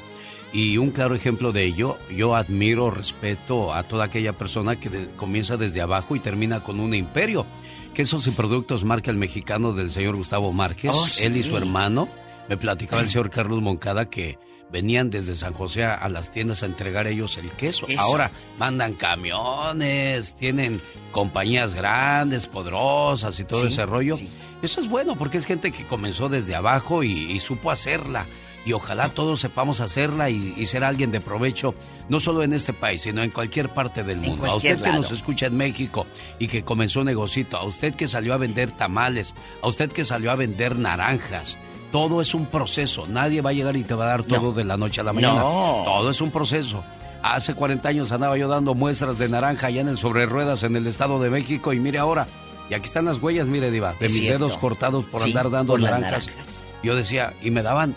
Y 0.53 0.79
un 0.79 0.91
claro 0.93 1.15
ejemplo 1.15 1.53
de 1.53 1.65
ello, 1.67 1.99
yo 2.11 2.35
admiro, 2.35 2.91
respeto 2.91 3.73
a 3.75 3.83
toda 3.85 4.05
aquella 4.07 4.33
persona 4.33 4.77
que 4.81 4.89
de- 4.89 5.09
comienza 5.17 5.57
desde 5.57 5.81
abajo 5.81 6.17
y 6.17 6.21
termina 6.21 6.61
con 6.61 6.81
un 6.81 6.95
imperio. 6.95 7.45
Quesos 7.93 8.27
y 8.27 8.31
productos 8.33 8.83
marca 8.85 9.11
el 9.11 9.17
mexicano 9.19 9.73
del 9.73 9.91
señor 9.93 10.17
Gustavo 10.17 10.53
Márquez, 10.53 10.91
Oh, 10.95 11.07
sí. 11.07 11.27
él 11.27 11.37
y 11.37 11.43
su 11.45 11.57
hermano. 11.57 12.09
Me 12.49 12.57
platicaba 12.57 13.03
el 13.03 13.11
señor 13.11 13.31
Carlos 13.31 13.61
Moncada 13.63 14.09
que 14.11 14.39
venían 14.71 15.11
desde 15.11 15.35
San 15.37 15.53
José 15.55 15.85
a, 15.85 16.09
las 16.09 16.31
tiendas 16.33 16.63
a 16.63 16.67
entregar 16.67 17.07
ellos 17.07 17.37
el 17.39 17.51
queso. 17.51 17.87
Ahora 17.99 18.31
mandan 18.59 18.95
camiones, 18.95 20.35
tienen 20.35 20.81
compañías 21.13 21.75
grandes, 21.75 22.47
poderosas 22.47 23.39
y 23.41 23.45
todo 23.45 23.61
Sí, 23.61 23.67
ese 23.69 23.87
rollo. 23.87 24.17
sí. 24.17 24.29
Eso 24.65 24.81
es 24.81 24.89
bueno 24.89 25.17
porque 25.17 25.39
es 25.39 25.47
gente 25.47 25.73
que 25.73 25.87
comenzó 25.87 26.29
desde 26.29 26.55
abajo 26.55 27.03
y, 27.03 27.31
y 27.31 27.41
supo 27.41 27.71
hacerla. 27.71 28.27
Y 28.67 28.73
ojalá 28.73 29.11
todos 29.11 29.41
sepamos 29.41 29.81
hacerla 29.81 30.31
y, 30.31 30.55
y 30.57 30.65
ser 30.65 30.85
alguien 30.85 31.13
de 31.13 31.21
provecho, 31.21 31.75
no 32.09 32.19
solo 32.19 32.43
en 32.43 32.55
este 32.55 32.73
país, 32.73 33.03
sino 33.03 33.23
en 33.23 33.31
cualquier 33.31 33.69
parte 33.69 34.03
del 34.03 34.19
mundo. 34.19 34.47
A 34.47 34.55
usted 34.57 34.81
que 34.81 34.91
nos 34.91 35.11
escucha 35.11 35.47
en 35.47 35.57
México 35.59 36.07
y 36.39 36.49
que 36.49 36.65
comenzó 36.65 37.01
un 37.01 37.07
negocito, 37.07 37.59
a 37.59 37.65
usted 37.65 37.95
que 37.95 38.09
salió 38.09 38.33
a 38.33 38.39
vender 38.39 38.73
tamales, 38.73 39.35
a 39.63 39.69
usted 39.69 39.93
que 39.93 40.07
salió 40.07 40.31
a 40.31 40.35
vender 40.35 40.79
naranjas. 40.79 41.59
Todo 41.93 42.23
es 42.23 42.35
un 42.35 42.47
proceso. 42.47 43.07
Nadie 43.07 43.43
va 43.43 43.51
a 43.51 43.53
llegar 43.53 43.77
y 43.77 43.85
te 43.85 43.95
va 43.95 44.05
a 44.05 44.09
dar 44.09 44.25
todo 44.25 44.53
de 44.53 44.65
la 44.65 44.79
noche 44.79 45.03
a 45.03 45.05
la 45.05 45.13
mañana. 45.13 45.41
No. 45.41 45.83
Todo 45.85 46.11
es 46.11 46.21
un 46.23 46.31
proceso. 46.31 46.83
Hace 47.23 47.55
40 47.55 47.89
años 47.89 48.13
andaba 48.13 48.37
yo 48.37 48.49
dando 48.49 48.75
muestras 48.75 49.19
de 49.19 49.29
naranja 49.29 49.69
allá 49.69 49.83
en 49.83 49.89
el 49.89 49.99
sobre 49.99 50.27
ruedas 50.27 50.63
en 50.63 50.75
el 50.75 50.87
Estado 50.87 51.23
de 51.23 51.31
México 51.31 51.73
y 51.73 51.81
mire 51.81 51.99
ahora, 51.99 52.27
y 52.71 52.75
aquí 52.75 52.87
están 52.87 53.05
las 53.05 53.21
huellas, 53.21 53.47
mire 53.47 53.71
Diva, 53.71 53.95
de 53.99 54.07
Es 54.07 54.13
mis 54.13 54.23
cierto. 54.23 54.47
dedos 54.47 54.59
cortados 54.59 55.05
por 55.07 55.21
Sí, 55.23 55.31
andar 55.31 55.51
dando 55.51 55.73
por 55.75 55.81
naranjas. 55.81 56.27
naranjas. 56.27 56.63
Yo 56.83 56.95
decía, 56.97 57.35
y 57.43 57.51
me 57.51 57.63
daban, 57.63 57.95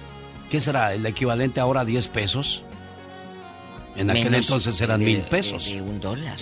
¿qué 0.50 0.60
será? 0.62 0.94
¿El 0.94 1.06
equivalente 1.06 1.60
ahora 1.60 1.82
a 1.82 1.86
10 1.86 2.08
pesos? 2.10 2.64
En 3.96 4.10
aquel 4.10 4.34
entonces 4.36 4.80
eran 4.82 5.00
de- 5.00 5.06
mil 5.06 5.22
de- 5.24 5.28
pesos. 5.30 5.66
De, 5.66 5.82
un 5.82 6.00
dólar. 6.00 6.38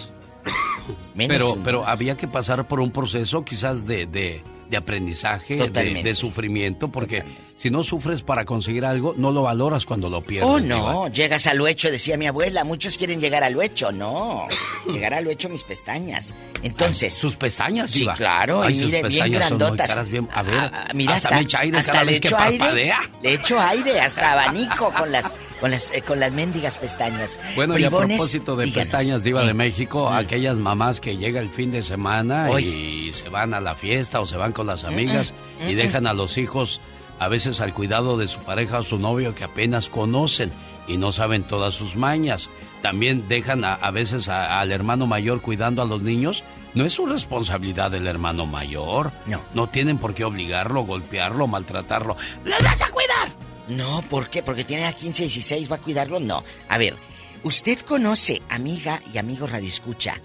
Menos 1.15 1.35
pero, 1.37 1.53
un 1.53 1.63
pero 1.63 1.77
dólar. 1.79 1.93
había 1.93 2.17
que 2.17 2.27
pasar 2.27 2.67
por 2.67 2.79
un 2.79 2.91
proceso 2.91 3.43
quizás 3.45 3.87
de, 3.87 4.05
de, 4.05 4.41
de 4.69 4.77
aprendizaje, 4.77 5.55
de, 5.69 6.03
de 6.03 6.13
sufrimiento, 6.13 6.89
porque 6.89 7.23
si 7.55 7.69
no 7.69 7.83
sufres 7.85 8.21
para 8.21 8.43
conseguir 8.43 8.83
algo, 8.85 9.13
no 9.17 9.31
lo 9.31 9.41
valoras 9.43 9.85
cuando 9.85 10.09
lo 10.09 10.21
pierdes. 10.21 10.49
Oh, 10.49 10.59
no, 10.59 11.07
llegas 11.07 11.47
al 11.47 11.65
hecho, 11.67 11.89
decía 11.89 12.17
mi 12.17 12.27
abuela. 12.27 12.63
Muchos 12.65 12.97
quieren 12.97 13.21
llegar 13.21 13.43
al 13.43 13.61
hecho, 13.61 13.91
no. 13.93 14.47
llegar 14.91 15.13
al 15.13 15.25
hecho 15.27 15.47
mis 15.49 15.63
pestañas. 15.63 16.33
Entonces. 16.63 17.13
¿Sus 17.13 17.35
pestañas, 17.35 17.91
Sí, 17.91 18.05
claro, 18.17 18.61
Ay, 18.61 18.75
y 18.75 18.81
sus 18.81 18.91
mire, 18.91 19.03
bien 19.07 19.31
grandotas. 19.31 19.87
caras, 19.87 20.09
bien- 20.09 20.27
a 20.33 20.41
ver, 20.43 20.55
Ah, 20.73 20.87
mira, 20.93 21.15
hasta 21.15 21.37
hasta, 21.37 21.59
aire 21.59 21.77
hasta 21.77 21.91
cada 21.93 22.03
le 22.03 22.11
vez 22.11 22.19
que 22.21 22.27
aire. 22.35 22.57
parpadea. 22.59 22.99
Le 23.23 23.33
echo 23.35 23.59
aire, 23.59 24.01
hasta 24.01 24.33
abanico 24.33 24.91
con 24.97 25.11
las, 25.13 25.31
con 25.61 25.71
las, 25.71 25.91
eh, 25.95 26.01
con 26.01 26.19
las 26.19 26.31
mendigas 26.33 26.77
pestañas. 26.77 27.39
Bueno, 27.55 27.77
y 27.77 27.83
a 27.85 27.87
Bribones, 27.89 28.17
propósito 28.17 28.55
de 28.57 28.65
díganos. 28.65 28.83
pestañas 28.89 29.23
Diva 29.23 29.43
Eh, 29.43 29.47
de 29.47 29.53
México, 29.53 30.09
aquellas 30.09 30.57
mamás 30.57 30.99
que 30.99 31.15
llega 31.15 31.39
el 31.39 31.49
fin 31.49 31.71
de 31.71 31.83
semana 31.83 32.49
y 32.59 33.13
se 33.13 33.29
van 33.29 33.53
a 33.53 33.61
la 33.61 33.75
fiesta 33.75 34.19
o 34.19 34.25
se 34.25 34.35
van 34.35 34.51
con 34.51 34.67
las 34.67 34.83
Mm, 34.83 34.87
amigas 34.87 35.33
mm, 35.63 35.69
y 35.69 35.73
mm, 35.73 35.77
dejan 35.77 36.07
a 36.07 36.13
los 36.13 36.37
hijos 36.37 36.81
a 37.19 37.27
veces 37.27 37.61
al 37.61 37.73
cuidado 37.73 38.17
de 38.17 38.27
su 38.27 38.39
pareja 38.39 38.79
o 38.79 38.83
su 38.83 38.99
novio 38.99 39.35
que 39.35 39.43
apenas 39.43 39.89
conocen 39.89 40.51
y 40.87 40.97
no 40.97 41.11
saben 41.11 41.43
todas 41.43 41.73
sus 41.75 41.95
mañas. 41.95 42.49
También 42.81 43.27
dejan 43.27 43.63
a, 43.65 43.73
a 43.73 43.91
veces 43.91 44.27
a- 44.29 44.59
al 44.59 44.71
hermano 44.71 45.07
mayor 45.07 45.41
cuidando 45.41 45.81
a 45.81 45.85
los 45.85 46.01
niños. 46.01 46.43
No 46.73 46.83
es 46.85 46.93
su 46.93 47.05
responsabilidad 47.05 47.89
del 47.89 48.05
hermano 48.05 48.45
mayor. 48.45 49.11
No. 49.25 49.41
No 49.53 49.67
tienen 49.69 49.97
por 49.97 50.13
qué 50.13 50.25
obligarlo, 50.25 50.81
golpearlo, 50.83 51.47
maltratarlo. 51.47 52.17
¡Los 52.43 52.61
vas 52.63 52.81
a 52.81 52.89
cuidar! 52.89 53.29
No, 53.69 54.03
¿por 54.09 54.29
qué? 54.29 54.43
Porque 54.43 54.63
tiene 54.65 54.85
a 54.85 54.93
15, 54.93 55.23
16, 55.23 55.71
¿va 55.71 55.77
a 55.77 55.81
cuidarlo? 55.81 56.19
No. 56.19 56.43
A 56.69 56.77
ver, 56.77 56.95
usted 57.43 57.79
conoce, 57.79 58.41
amiga 58.49 59.01
y 59.13 59.17
amigo 59.17 59.47
Radio 59.47 59.69
Escucha, 59.69 60.19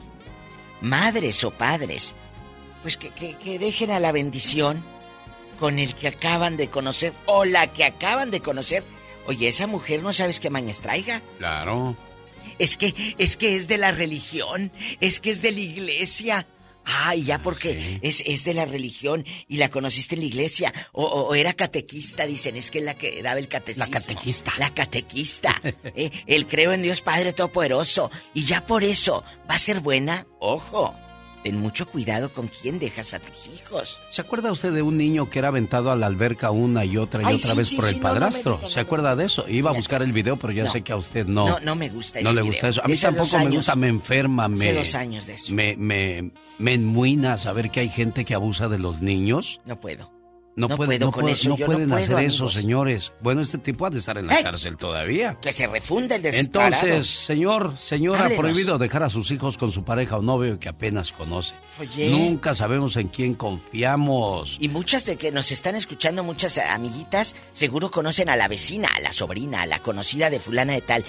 madres 0.81 1.45
o 1.45 1.51
padres, 1.51 2.17
pues 2.83 2.97
que, 2.97 3.11
que, 3.11 3.35
que 3.37 3.59
dejen 3.59 3.91
a 3.91 4.01
la 4.01 4.13
bendición 4.13 4.85
con 5.61 5.79
el 5.79 5.95
que 5.95 6.09
acaban 6.09 6.57
de 6.57 6.69
conocer 6.69 7.13
o 7.27 7.45
la 7.45 7.69
que 7.73 7.85
acaban 7.85 8.33
de 8.33 8.41
conocer. 8.41 8.83
Oye, 9.27 9.47
esa 9.47 9.69
mujer 9.69 10.03
no 10.03 10.13
sabes 10.13 10.41
qué 10.41 10.51
mañas 10.51 10.81
traiga. 10.81 11.23
Claro. 11.39 11.95
Es 12.59 12.77
que, 12.77 12.95
es 13.19 13.37
que 13.37 13.55
es 13.55 13.69
de 13.69 13.79
la 13.79 13.93
religión, 13.93 14.73
es 15.01 15.21
que 15.21 15.31
es 15.31 15.43
de 15.43 15.53
la 15.53 15.61
iglesia. 15.61 16.47
Ay, 16.85 17.25
ya 17.25 17.43
porque 17.43 17.99
es, 18.03 18.23
es 18.27 18.45
de 18.45 18.55
la 18.55 18.65
religión 18.65 19.25
y 19.47 19.59
la 19.59 19.69
conociste 19.71 20.15
en 20.15 20.23
la 20.23 20.27
iglesia. 20.27 20.73
O, 20.93 21.05
o- 21.05 21.29
o 21.29 21.35
era 21.35 21.53
catequista, 21.53 22.27
dicen, 22.27 22.57
es 22.57 22.71
que 22.71 22.79
es 22.79 22.85
la 22.85 22.95
que 22.95 23.23
daba 23.23 23.39
el 23.39 23.49
catecismo. 23.49 23.85
La 23.85 23.91
catequista. 24.01 24.53
La 24.59 24.71
catequista. 24.75 25.61
Eh, 25.95 26.11
el 26.27 26.47
creo 26.47 26.73
en 26.73 26.83
Dios 26.83 27.03
Padre 27.03 27.33
Todopoderoso. 27.35 28.11
Y 28.33 28.45
ya 28.47 28.65
por 28.67 28.83
eso, 28.83 29.23
¿va 29.49 29.57
a 29.57 29.59
ser 29.59 29.81
buena? 29.81 30.27
Ojo, 30.41 30.95
ten 31.43 31.59
mucho 31.59 31.87
cuidado 31.89 32.33
con 32.33 32.49
quién 32.49 32.79
dejas 32.79 33.15
a 33.15 33.19
tus 33.21 33.49
hijos. 33.49 34.01
¿Se 34.11 34.21
acuerda 34.21 34.53
usted 34.53 34.73
de 34.73 34.83
un 34.83 34.97
niño 34.97 35.31
que 35.31 35.39
era 35.39 35.49
aventado 35.49 35.91
a 35.91 35.97
la 35.97 36.07
alberca 36.07 36.51
una 36.51 36.85
y 36.85 36.97
otra 36.97 37.23
y 37.23 37.27
Ay, 37.27 37.35
otra 37.37 37.51
sí, 37.53 37.57
vez 37.59 37.69
sí, 37.69 37.77
por 37.77 37.85
sí, 37.87 37.95
el 37.95 38.01
no, 38.01 38.09
no 38.09 38.15
me 38.15 38.21
padrastro? 38.21 38.57
diga, 38.59 38.69
¿Se 38.71 38.81
acuerda 38.81 39.17
de 39.17 39.25
eso? 39.25 39.49
Iba 39.49 39.71
a 39.71 39.75
buscar 39.75 40.03
el 40.03 40.13
video, 40.13 40.37
pero 40.37 40.53
ya 40.53 40.69
sé 40.71 40.83
que 40.83 40.93
a 40.93 40.97
usted 40.97 41.27
no. 41.27 41.47
No, 41.49 41.61
no 41.61 41.77
me 41.77 41.89
gusta 41.89 42.21
No 42.21 42.33
le 42.33 42.43
video. 42.43 42.53
gusta 42.53 42.69
eso. 42.69 42.85
A 42.85 42.89
mí 42.89 42.97
tampoco 42.97 43.39
me 43.39 43.49
gusta, 43.57 43.77
me 43.77 43.89
enferma, 43.89 44.49
me. 44.49 44.73
Dos 44.73 44.95
años 44.95 45.27
de 45.27 45.35
eso. 45.35 45.53
Me, 45.55 45.77
me, 45.77 46.31
me 46.59 46.75
enmuina 46.75 47.39
saber 47.39 47.71
que 47.71 47.81
hay 47.81 47.89
gente 47.89 48.25
que 48.25 48.35
abusa 48.35 48.69
de 48.69 48.79
los 48.79 49.01
niños. 49.03 49.61
No 49.65 49.81
puedo. 49.81 50.11
No, 50.61 50.69
No 50.69 50.77
puede- 50.77 50.99
puedo 50.99 51.07
no 51.07 51.13
con 51.13 51.21
puede- 51.23 51.33
eso, 51.35 51.49
no 51.49 51.57
yo 51.57 51.67
no 51.67 51.73
pueden 51.73 51.89
puedo, 51.89 52.05
hacer 52.05 52.19
eso, 52.25 52.51
señores. 52.51 53.13
Bueno, 53.21 53.41
este 53.41 53.59
tipo 53.59 53.87
ha 53.87 53.91
de 53.91 53.99
estar 53.99 54.19
en 54.19 54.27
la 54.27 54.43
cárcel 54.43 54.77
todavía. 54.77 55.39
Que 55.41 55.53
se 55.53 55.67
refunda 55.67 56.17
el 56.17 56.23
desesperado. 56.23 56.75
Entonces, 56.75 57.09
señor, 57.09 57.75
señora, 57.79 58.21
Háblenos. 58.21 58.39
prohibido 58.41 58.77
dejar 58.79 59.03
a 59.05 59.11
sus 59.11 59.31
hijos 59.31 59.57
con 59.57 59.73
su 59.73 59.85
pareja 59.85 60.19
o 60.19 60.23
novio 60.23 60.59
que 60.61 60.69
apenas 60.69 61.13
conoce. 61.13 61.55
Oye. 61.79 62.11
Nunca 62.11 62.55
sabemos 62.55 62.97
en 62.97 63.09
quién 63.09 63.35
confiamos. 63.35 64.57
Y 64.61 64.69
muchas 64.69 65.07
de 65.07 65.17
que 65.17 65.33
nos 65.33 65.51
están 65.53 65.75
escuchando, 65.77 66.23
muchas 66.25 66.59
amiguitas, 66.59 67.35
seguro 67.53 67.91
conocen 67.91 68.29
a 68.29 68.37
la 68.37 68.49
vecina, 68.49 68.89
a 68.95 69.01
la 69.01 69.13
sobrina, 69.13 69.63
a 69.63 69.67
la 69.67 69.79
conocida 69.79 70.29
de 70.31 70.41
fulana 70.41 70.75
de 70.75 70.83
tal. 70.83 71.05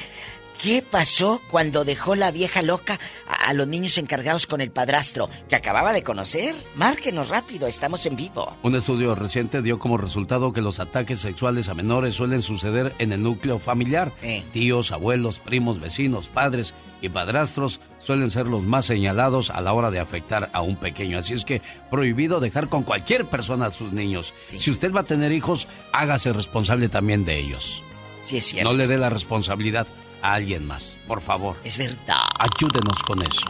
¿Qué 0.62 0.84
pasó 0.84 1.42
cuando 1.50 1.84
dejó 1.84 2.14
la 2.14 2.30
vieja 2.30 2.62
loca 2.62 3.00
a, 3.28 3.50
a 3.50 3.54
los 3.54 3.68
niños 3.68 3.98
encargados 3.98 4.46
con 4.46 4.62
el 4.62 4.70
padrastro 4.70 5.28
que 5.50 5.56
acababa 5.56 5.92
de 5.92 6.04
conocer? 6.04 6.54
Márquenos 6.76 7.30
rápido, 7.30 7.66
estamos 7.66 8.06
en 8.06 8.16
vivo. 8.16 8.56
Un 8.62 8.76
estudio 8.76 9.16
reciente 9.16 9.64
dio 9.64 9.80
como 9.80 9.98
resultado 9.98 10.54
que 10.54 10.62
los 10.62 10.80
ataques 10.80 11.20
sexuales 11.20 11.68
a 11.68 11.74
menores 11.74 12.14
suelen 12.14 12.44
suceder 12.44 12.94
en 13.00 13.12
el 13.12 13.24
núcleo 13.24 13.58
familiar. 13.58 14.14
Eh. 14.22 14.44
Tíos, 14.54 14.92
abuelos, 14.92 15.40
primos, 15.40 15.80
vecinos, 15.80 16.28
padres 16.28 16.76
y 17.02 17.10
padrastros 17.10 17.80
suelen 17.98 18.30
ser 18.30 18.46
los 18.46 18.62
más 18.62 18.86
señalados 18.86 19.50
a 19.50 19.62
la 19.62 19.74
hora 19.74 19.90
de 19.90 20.00
afectar 20.00 20.52
a 20.54 20.62
un 20.62 20.76
pequeño. 20.76 21.18
Así 21.18 21.34
es 21.34 21.44
que 21.44 21.64
prohibido 21.90 22.40
dejar 22.40 22.70
con 22.70 22.84
cualquier 22.84 23.26
persona 23.26 23.66
a 23.66 23.72
sus 23.72 23.94
niños. 23.94 24.32
Si 24.46 24.70
usted 24.70 24.94
va 24.94 25.00
a 25.00 25.06
tener 25.06 25.32
hijos, 25.32 25.68
hágase 25.92 26.32
responsable 26.34 26.88
también 26.88 27.26
de 27.26 27.40
ellos. 27.40 27.82
Sí, 28.24 28.38
es 28.38 28.46
cierto. 28.46 28.72
No 28.72 28.78
le 28.78 28.86
dé 28.86 29.00
la 29.00 29.10
responsabilidad 29.10 29.88
a 30.22 30.34
alguien 30.34 30.66
más, 30.66 30.92
por 31.08 31.22
favor. 31.22 31.58
Es 31.64 31.78
verdad. 31.78 32.22
Ayúdenos 32.40 33.02
con 33.04 33.22
eso. 33.22 33.46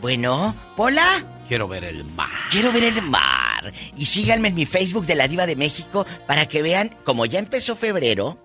Bueno, 0.00 0.54
Pola, 0.76 1.24
Quiero 1.48 1.68
ver 1.68 1.84
el 1.84 2.04
mar. 2.04 2.28
quiero 2.50 2.70
ver 2.72 2.84
el 2.84 3.02
mar. 3.02 3.72
Y 3.96 4.04
síganme 4.06 4.48
en 4.48 4.54
mi 4.54 4.66
Facebook 4.66 5.06
de 5.06 5.14
la 5.14 5.28
Diva 5.28 5.46
de 5.46 5.56
México 5.56 6.06
para 6.26 6.46
que 6.46 6.60
vean, 6.62 6.94
como 7.04 7.24
ya 7.24 7.38
empezó 7.38 7.76
febrero, 7.76 8.38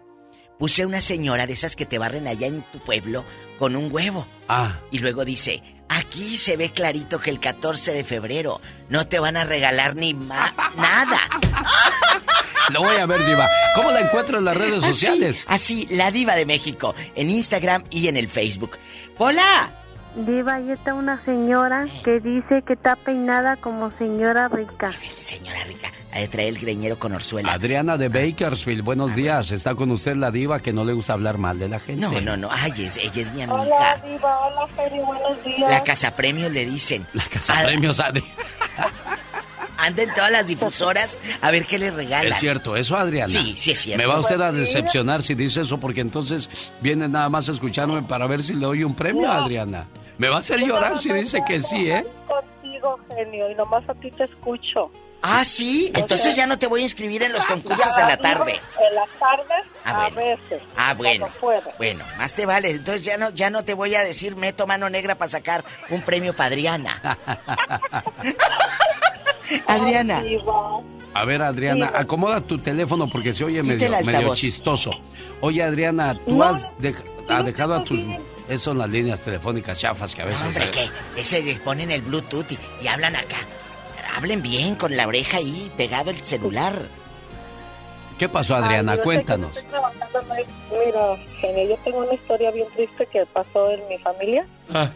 puse 0.59 0.85
una 0.85 1.01
señora 1.01 1.47
de 1.47 1.53
esas 1.53 1.75
que 1.75 1.85
te 1.85 1.97
barren 1.97 2.27
allá 2.27 2.47
en 2.47 2.61
tu 2.71 2.79
pueblo 2.79 3.25
con 3.59 3.75
un 3.75 3.91
huevo. 3.91 4.25
Ah. 4.47 4.79
Y 4.91 4.99
luego 4.99 5.25
dice, 5.25 5.61
aquí 5.99 6.37
se 6.37 6.57
ve 6.57 6.71
clarito 6.71 7.19
que 7.19 7.29
el 7.29 7.39
14 7.39 7.93
de 7.93 8.03
febrero 8.03 8.61
no 8.89 9.07
te 9.07 9.19
van 9.19 9.37
a 9.37 9.43
regalar 9.43 9.95
ni 9.95 10.13
ma- 10.13 10.53
nada. 10.75 11.19
Lo 12.69 12.81
voy 12.81 12.95
a 12.95 13.05
ver, 13.05 13.25
Diva. 13.25 13.47
¿Cómo 13.75 13.91
la 13.91 13.99
encuentro 14.01 14.37
en 14.39 14.45
las 14.45 14.55
redes 14.55 14.83
Así, 14.83 14.93
sociales? 14.93 15.43
Así, 15.47 15.87
la 15.89 16.11
Diva 16.11 16.35
de 16.35 16.45
México, 16.45 16.95
en 17.15 17.29
Instagram 17.29 17.83
y 17.89 18.07
en 18.07 18.15
el 18.17 18.27
Facebook. 18.29 18.77
¡Hola! 19.17 19.69
Diva, 20.15 20.55
ahí 20.55 20.69
está 20.71 20.93
una 20.93 21.23
señora 21.23 21.85
que 22.03 22.19
dice 22.19 22.63
que 22.67 22.73
está 22.73 22.97
peinada 22.97 23.55
como 23.55 23.91
señora 23.97 24.49
rica. 24.49 24.91
Señora 25.15 25.63
rica, 25.63 25.89
ha 26.11 26.19
de 26.19 26.27
traer 26.27 26.49
el 26.49 26.59
greñero 26.59 26.99
con 26.99 27.13
orzuela. 27.13 27.53
Adriana 27.53 27.95
de 27.97 28.09
Bakersfield, 28.09 28.83
buenos 28.83 29.15
días. 29.15 29.51
Está 29.51 29.73
con 29.73 29.89
usted 29.89 30.17
la 30.17 30.29
diva 30.29 30.59
que 30.59 30.73
no 30.73 30.83
le 30.83 30.91
gusta 30.91 31.13
hablar 31.13 31.37
mal 31.37 31.57
de 31.59 31.69
la 31.69 31.79
gente. 31.79 32.01
No, 32.05 32.19
no, 32.19 32.35
no, 32.35 32.49
ay, 32.51 32.73
es- 32.77 32.97
ella 32.97 33.21
es 33.21 33.31
mi 33.31 33.43
amiga. 33.43 33.61
Hola, 33.61 34.01
Diva, 34.05 34.39
hola, 34.47 34.67
Feri, 34.75 34.99
buenos 34.99 35.43
días. 35.45 35.71
La 35.71 35.81
casa 35.83 36.13
premios 36.13 36.51
le 36.51 36.65
dicen. 36.65 37.07
La 37.13 37.23
casa 37.23 37.53
premios, 37.63 37.99
Adri. 38.01 38.23
Anda 39.77 40.03
en 40.03 40.13
todas 40.13 40.31
las 40.31 40.45
difusoras 40.45 41.17
a 41.41 41.49
ver 41.51 41.65
qué 41.65 41.79
le 41.79 41.89
regalan. 41.89 42.33
Es 42.33 42.39
cierto, 42.39 42.75
eso, 42.75 42.97
Adriana. 42.97 43.29
Sí, 43.29 43.55
sí 43.57 43.71
es 43.71 43.79
cierto. 43.79 43.97
Me 43.97 44.05
va 44.07 44.19
usted 44.19 44.39
a 44.41 44.51
decepcionar 44.51 45.23
si 45.23 45.33
dice 45.35 45.61
eso, 45.61 45.79
porque 45.79 46.01
entonces 46.01 46.49
viene 46.81 47.07
nada 47.07 47.29
más 47.29 47.47
a 47.49 47.53
escucharme 47.53 48.03
para 48.03 48.27
ver 48.27 48.43
si 48.43 48.53
le 48.53 48.65
doy 48.65 48.83
un 48.83 48.93
premio, 48.93 49.23
No. 49.23 49.31
Adriana. 49.31 49.87
Me 50.21 50.29
va 50.29 50.35
a 50.35 50.39
hacer 50.39 50.59
llorar 50.59 50.99
si 50.99 51.11
dice 51.11 51.41
que 51.47 51.59
sí, 51.59 51.89
¿eh? 51.89 52.05
Contigo, 52.27 52.99
genio, 53.15 53.49
y 53.49 53.55
nomás 53.55 53.89
a 53.89 53.95
ti 53.95 54.11
te 54.11 54.25
escucho. 54.25 54.91
Ah, 55.23 55.43
sí, 55.43 55.91
entonces 55.95 56.35
ya 56.35 56.45
no 56.45 56.59
te 56.59 56.67
voy 56.67 56.81
a 56.81 56.83
inscribir 56.83 57.23
en 57.23 57.33
los 57.33 57.43
concursos 57.47 57.87
en 57.97 58.05
la 58.07 58.17
tarde. 58.17 58.59
En 58.87 58.93
las 58.95 59.09
tardes, 59.19 59.65
Ah, 59.83 60.05
a 60.05 60.09
veces. 60.11 60.61
Ah, 60.77 60.93
bueno. 60.95 61.27
Bueno, 61.79 62.05
más 62.19 62.35
te 62.35 62.45
vale. 62.45 62.69
Entonces 62.69 63.03
ya 63.03 63.17
no, 63.17 63.31
ya 63.31 63.49
no 63.49 63.65
te 63.65 63.73
voy 63.73 63.95
a 63.95 64.01
decir 64.01 64.35
meto 64.35 64.67
mano 64.67 64.91
negra 64.91 65.15
para 65.15 65.31
sacar 65.31 65.63
un 65.89 66.01
premio 66.03 66.35
para 66.35 66.47
Adriana. 66.49 67.17
Adriana. 69.67 70.23
A 71.15 71.25
ver, 71.25 71.41
Adriana, 71.41 71.91
acomoda 71.95 72.41
tu 72.41 72.59
teléfono 72.59 73.09
porque 73.09 73.33
se 73.33 73.43
oye 73.43 73.63
medio, 73.63 73.89
medio 74.05 74.35
chistoso. 74.35 74.91
Oye, 75.41 75.63
Adriana, 75.63 76.15
tú 76.27 76.43
has 76.43 76.61
dej- 76.79 77.03
ha 77.27 77.41
dejado 77.41 77.73
a 77.73 77.83
tus... 77.83 77.99
Esas 78.47 78.61
son 78.61 78.77
las 78.77 78.89
líneas 78.89 79.21
telefónicas 79.21 79.79
chafas 79.79 80.13
que 80.13 80.21
a 80.23 80.25
veces... 80.25 80.45
Hombre, 80.45 80.69
que 80.71 80.89
ese 81.15 81.41
les 81.43 81.59
ponen 81.59 81.89
el 81.91 82.01
Bluetooth 82.01 82.51
y, 82.51 82.57
y 82.83 82.87
hablan 82.87 83.15
acá. 83.15 83.37
Hablen 84.17 84.41
bien, 84.41 84.75
con 84.75 84.95
la 84.97 85.07
oreja 85.07 85.37
ahí 85.37 85.71
pegado 85.77 86.11
el 86.11 86.17
celular. 86.17 86.73
¿Qué 88.19 88.27
pasó, 88.29 88.55
Adriana? 88.55 88.91
Ay, 88.93 88.97
yo 88.99 89.03
Cuéntanos. 89.03 89.55
estoy 89.55 89.69
trabajando, 89.71 90.21
no 90.23 90.35
Mira, 90.35 91.17
genio, 91.39 91.69
yo 91.69 91.77
tengo 91.83 91.99
una 91.99 92.13
historia 92.13 92.51
bien 92.51 92.67
triste 92.75 93.05
que 93.07 93.25
pasó 93.27 93.71
en 93.71 93.87
mi 93.87 93.97
familia. 93.99 94.45
Ah, 94.73 94.91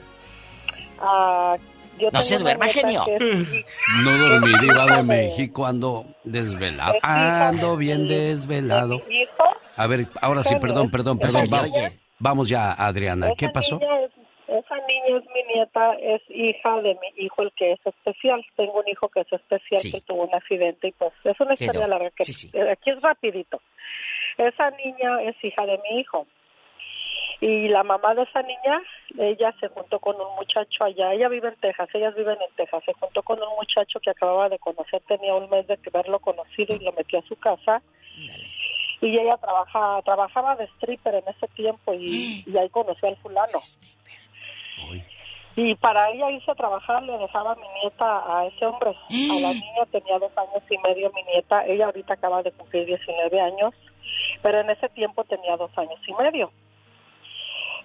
Ah, 0.99 1.57
yo 1.99 2.09
No 2.11 2.22
se 2.22 2.38
duerma, 2.38 2.65
genio. 2.67 3.03
que 3.05 3.65
no 4.03 4.17
dormí, 4.17 4.51
diva 4.61 4.85
de 4.97 5.03
México, 5.03 5.65
ando 5.65 6.05
desvelado. 6.23 6.93
Ando 7.01 7.77
bien 7.77 8.07
desvelado. 8.07 9.01
A 9.77 9.88
ver, 9.88 10.07
ahora 10.22 10.43
sí, 10.43 10.55
perdón, 10.61 10.89
perdón, 10.91 11.17
No 11.17 11.22
perdón. 11.22 11.41
se 11.41 11.47
le 11.47 11.51
va- 11.51 11.61
oye. 11.63 11.99
Vamos 12.19 12.49
ya, 12.49 12.73
Adriana. 12.73 13.27
¿Qué 13.37 13.45
Esa 13.45 13.53
pasó? 13.53 13.79
niña 13.79 13.99
es- 14.01 14.11
esa 14.47 14.75
niña 14.75 15.17
es 15.17 15.23
mi 15.33 15.43
nieta, 15.55 15.93
es 15.95 16.21
hija 16.29 16.79
de 16.81 16.93
mi 17.01 17.23
hijo, 17.25 17.41
el 17.41 17.51
que 17.53 17.71
es 17.71 17.79
especial. 17.85 18.45
Tengo 18.55 18.73
un 18.79 18.87
hijo 18.87 19.09
que 19.09 19.21
es 19.21 19.33
especial, 19.33 19.81
que 19.91 20.01
tuvo 20.01 20.23
un 20.23 20.35
accidente 20.35 20.89
y 20.89 20.91
pues 20.91 21.11
es 21.23 21.39
una 21.39 21.55
Quedó. 21.55 21.65
historia 21.71 21.87
larga 21.87 22.11
que 22.11 22.23
eh, 22.53 22.69
aquí 22.71 22.91
es 22.91 23.01
rapidito. 23.01 23.59
Esa 24.37 24.69
niña 24.71 25.21
es 25.23 25.35
hija 25.43 25.65
de 25.65 25.79
mi 25.89 25.99
hijo. 25.99 26.27
Y 27.41 27.67
la 27.67 27.83
mamá 27.83 28.13
de 28.15 28.21
esa 28.23 28.41
niña, 28.43 28.81
ella 29.17 29.53
se 29.59 29.67
juntó 29.69 29.99
con 29.99 30.15
un 30.15 30.35
muchacho 30.35 30.83
allá. 30.85 31.11
Ella 31.13 31.27
vive 31.27 31.49
en 31.49 31.55
Texas, 31.55 31.89
ellas 31.93 32.15
viven 32.15 32.37
en 32.41 32.55
Texas. 32.55 32.83
Se 32.85 32.93
juntó 32.93 33.23
con 33.23 33.41
un 33.41 33.55
muchacho 33.57 33.99
que 33.99 34.11
acababa 34.11 34.47
de 34.47 34.57
conocer, 34.59 35.01
tenía 35.07 35.33
un 35.35 35.49
mes 35.49 35.67
de 35.67 35.77
haberlo 35.91 36.19
conocido 36.19 36.75
y 36.75 36.79
lo 36.79 36.91
metió 36.93 37.19
a 37.19 37.23
su 37.23 37.35
casa. 37.35 37.81
Y 39.01 39.19
ella 39.19 39.38
trabaja, 39.38 40.01
trabajaba 40.03 40.55
de 40.55 40.65
stripper 40.65 41.15
en 41.15 41.23
ese 41.27 41.47
tiempo 41.49 41.93
y, 41.93 42.43
y 42.47 42.57
ahí 42.57 42.69
conoció 42.69 43.07
al 43.07 43.17
fulano. 43.17 43.61
Y 45.57 45.73
para 45.76 46.09
ella 46.11 46.31
irse 46.31 46.51
a 46.51 46.55
trabajar 46.55 47.01
le 47.03 47.17
dejaba 47.17 47.53
a 47.53 47.55
mi 47.55 47.67
nieta 47.81 48.23
a 48.27 48.45
ese 48.47 48.65
hombre. 48.65 48.89
A 48.89 49.39
la 49.39 49.49
niña 49.53 49.85
tenía 49.91 50.19
dos 50.19 50.31
años 50.38 50.63
y 50.69 50.77
medio 50.80 51.11
mi 51.13 51.23
nieta. 51.23 51.65
Ella 51.65 51.85
ahorita 51.85 52.15
acaba 52.15 52.43
de 52.43 52.51
cumplir 52.51 52.85
19 52.85 53.39
años, 53.39 53.73
pero 54.41 54.59
en 54.59 54.69
ese 54.69 54.89
tiempo 54.89 55.23
tenía 55.23 55.55
dos 55.55 55.72
años 55.77 55.99
y 56.05 56.13
medio. 56.13 56.51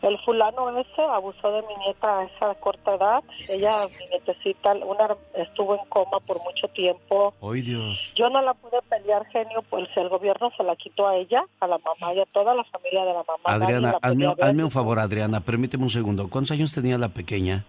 El 0.03 0.19
fulano 0.21 0.79
ese 0.79 1.03
abusó 1.03 1.53
de 1.53 1.61
mi 1.63 1.77
nieta 1.85 2.21
a 2.21 2.25
esa 2.25 2.55
corta 2.55 2.95
edad. 2.95 3.23
Ella, 3.51 3.73
mi 3.99 4.07
nietecita, 4.07 4.73
una, 4.73 5.15
estuvo 5.35 5.75
en 5.75 5.85
coma 5.91 6.21
por 6.21 6.43
mucho 6.43 6.69
tiempo. 6.69 7.35
¡Ay, 7.43 7.61
Dios! 7.61 8.13
Yo 8.15 8.31
no 8.31 8.41
la 8.41 8.55
pude 8.55 8.81
pelear, 8.89 9.27
genio, 9.27 9.63
pues 9.69 9.89
el 9.97 10.09
gobierno 10.09 10.51
se 10.57 10.63
la 10.63 10.75
quitó 10.77 11.07
a 11.07 11.17
ella, 11.17 11.45
a 11.61 11.67
la 11.67 11.79
mamá 11.79 12.15
y 12.15 12.21
a 12.21 12.27
toda 12.27 12.55
la 12.55 12.65
familia 12.65 13.05
de 13.05 13.13
la 13.13 13.25
mamá. 13.25 13.45
Adriana, 13.45 13.93
la 13.93 13.99
hazme, 14.01 14.35
hazme 14.41 14.65
un 14.65 14.71
favor, 14.71 14.99
Adriana, 14.99 15.41
permíteme 15.41 15.85
un 15.85 15.91
segundo. 15.91 16.29
¿Cuántos 16.31 16.53
años 16.53 16.73
tenía 16.73 16.97
la 16.97 17.11
pequeña? 17.11 17.67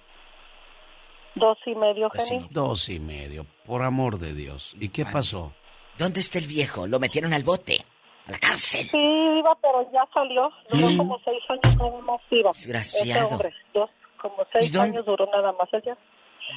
Dos 1.35 1.57
y 1.65 1.75
medio, 1.75 2.09
genio. 2.09 2.47
Dos 2.49 2.89
y 2.89 2.99
medio, 2.99 3.45
por 3.65 3.83
amor 3.83 4.19
de 4.19 4.33
Dios. 4.33 4.75
¿Y 4.79 4.89
qué 4.89 5.05
pasó? 5.05 5.53
¿Dónde 5.97 6.19
está 6.19 6.39
el 6.39 6.47
viejo? 6.47 6.87
Lo 6.87 6.99
metieron 6.99 7.33
al 7.33 7.43
bote, 7.43 7.85
la 8.27 8.37
cárcel. 8.39 8.87
Sí, 8.89 8.97
iba, 8.97 9.55
pero 9.61 9.91
ya 9.91 10.07
salió. 10.13 10.49
Duró 10.69 10.97
como 10.97 11.19
seis 11.25 11.43
años 11.49 11.77
nada 11.77 12.01
más 12.01 12.21
iba. 12.29 12.51
Desgraciado. 12.51 13.25
Ese 13.25 13.33
hombre, 13.33 13.53
dos, 13.73 13.89
como 14.21 14.45
seis 14.53 14.71
dónde- 14.71 14.89
años 14.97 15.05
duró 15.05 15.25
nada 15.31 15.51
más 15.53 15.67
ella. 15.73 15.97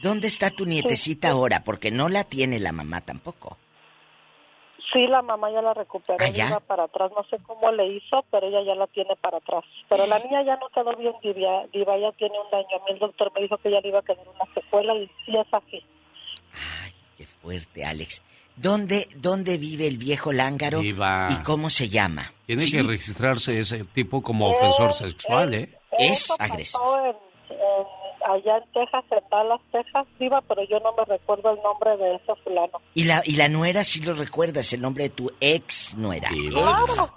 ¿Dónde 0.03 0.27
está 0.29 0.51
tu 0.51 0.67
nietecita 0.67 1.31
ahora? 1.31 1.63
Porque 1.65 1.91
no 1.91 2.09
la 2.09 2.25
tiene 2.25 2.59
la 2.61 2.73
mamá 2.73 3.01
tampoco. 3.01 3.59
Sí, 4.93 5.07
la 5.09 5.23
mamá 5.23 5.51
ya 5.51 5.61
la 5.63 5.75
recuperó, 5.75 6.25
¿Ah, 6.25 6.29
ya? 6.29 6.49
iba 6.49 6.61
para 6.61 6.85
atrás, 6.85 7.11
no 7.17 7.25
sé 7.25 7.39
cómo 7.43 7.73
le 7.73 7.87
hizo, 7.87 8.25
pero 8.31 8.47
ella 8.47 8.63
ya 8.63 8.75
la 8.77 8.87
tiene 8.87 9.17
para 9.17 9.39
atrás. 9.39 9.65
Pero 9.89 10.07
la 10.07 10.19
niña 10.21 10.43
ya 10.45 10.57
no 10.57 10.69
quedó 10.69 10.95
bien, 10.97 11.15
diva, 11.23 11.67
diva 11.73 11.99
ya 11.99 12.13
tiene 12.13 12.39
un 12.39 12.49
daño. 12.51 12.69
A 12.77 12.85
mí 12.85 12.91
el 12.93 12.99
doctor 13.01 13.33
me 13.35 13.41
dijo 13.43 13.57
que 13.59 13.71
ya 13.73 13.81
le 13.81 13.89
iba 13.89 13.99
a 14.01 14.03
quedar 14.03 14.25
una 14.29 14.55
secuela 14.55 14.95
y 14.95 15.07
sí 15.27 15.33
es 15.37 15.47
así. 15.53 15.83
Qué 17.17 17.27
fuerte, 17.27 17.85
Alex. 17.85 18.23
¿Dónde, 18.57 19.09
dónde 19.17 19.59
vive 19.59 19.87
el 19.89 19.99
viejo 19.99 20.33
lángaro? 20.33 20.81
Diva. 20.81 21.29
¿Y 21.31 21.43
cómo 21.43 21.71
se 21.71 21.89
llama? 21.89 22.33
Tiene 22.47 22.69
que 22.71 22.83
registrarse 22.83 23.59
ese 23.59 23.85
tipo 23.85 24.23
como 24.23 24.51
ofensor 24.51 24.93
sexual, 24.93 25.55
¿eh? 25.55 25.79
Es 25.99 26.25
Eso 26.25 26.37
pasó 26.37 26.99
en- 27.05 27.17
en- 27.51 28.33
allá 28.33 28.57
en 28.59 28.73
Texas, 28.73 29.05
en 29.11 29.29
Dallas, 29.31 29.61
Texas, 29.73 30.07
diva, 30.19 30.41
pero 30.49 30.63
yo 30.69 30.79
no 30.81 30.93
me 30.97 31.05
recuerdo 31.05 31.51
el 31.51 31.59
nombre 31.63 31.97
de 31.97 32.15
ese 32.17 32.33
fulano. 32.43 32.81
Y 32.95 33.05
la, 33.05 33.23
y 33.25 33.37
la 33.37 33.49
nuera, 33.49 33.85
si 33.85 34.01
lo 34.01 34.15
recuerdas, 34.15 34.73
el 34.73 34.81
nombre 34.81 35.05
de 35.05 35.11
tu 35.11 35.31
ex 35.41 35.95
nuera. 35.97 36.29
Claro, 36.51 36.85
Ex 36.85 37.13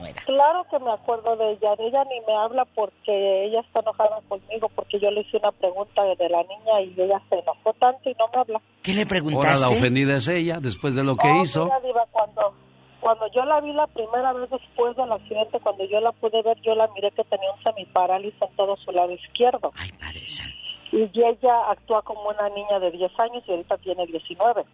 nuera. 0.00 0.22
claro 0.24 0.64
que 0.70 0.78
me 0.78 0.90
acuerdo 0.92 1.36
de 1.36 1.52
ella. 1.52 1.76
De 1.76 1.86
ella 1.86 2.04
ni 2.04 2.20
me 2.26 2.34
habla 2.36 2.64
porque 2.74 3.44
ella 3.46 3.60
está 3.60 3.80
enojada 3.80 4.20
conmigo 4.28 4.68
porque 4.74 4.98
yo 4.98 5.10
le 5.10 5.20
hice 5.20 5.36
una 5.36 5.52
pregunta 5.52 6.02
de 6.04 6.28
la 6.28 6.42
niña 6.42 6.80
y 6.82 7.00
ella 7.00 7.20
se 7.28 7.38
enojó 7.38 7.72
tanto 7.74 8.10
y 8.10 8.14
no 8.18 8.26
me 8.34 8.40
habla. 8.40 8.60
¿Qué 8.82 8.92
le 8.92 9.00
Ahora 9.02 9.08
preguntaste? 9.10 9.66
la 9.66 9.70
ofendida 9.72 10.16
es 10.16 10.28
ella, 10.28 10.58
después 10.60 10.94
de 10.94 11.04
lo 11.04 11.16
que 11.16 11.28
Oh, 11.28 11.42
hizo. 11.42 11.64
mira, 11.64 11.80
Diva, 11.80 12.06
cuando, 12.10 12.54
cuando 13.00 13.26
yo 13.32 13.44
la 13.44 13.60
vi 13.60 13.72
la 13.72 13.86
primera 13.86 14.32
vez 14.32 14.50
después 14.50 14.96
del 14.96 15.12
accidente, 15.12 15.60
cuando 15.60 15.84
yo 15.84 16.00
la 16.00 16.12
pude 16.12 16.42
ver, 16.42 16.58
yo 16.62 16.74
la 16.74 16.88
miré 16.88 17.10
que 17.12 17.24
tenía 17.24 17.52
un 17.52 17.62
semiparálisis 17.62 18.40
en 18.42 18.56
todo 18.56 18.76
su 18.78 18.90
lado 18.92 19.12
izquierdo. 19.12 19.72
Ay, 19.76 19.90
Padre 19.92 20.26
Santo. 20.26 20.56
Y 20.92 21.08
ella 21.22 21.70
actúa 21.70 22.02
como 22.02 22.28
una 22.28 22.48
niña 22.48 22.80
de 22.80 22.90
10 22.90 23.12
años 23.20 23.44
y 23.46 23.50
ahorita 23.52 23.76
tiene 23.78 24.06
19. 24.06 24.64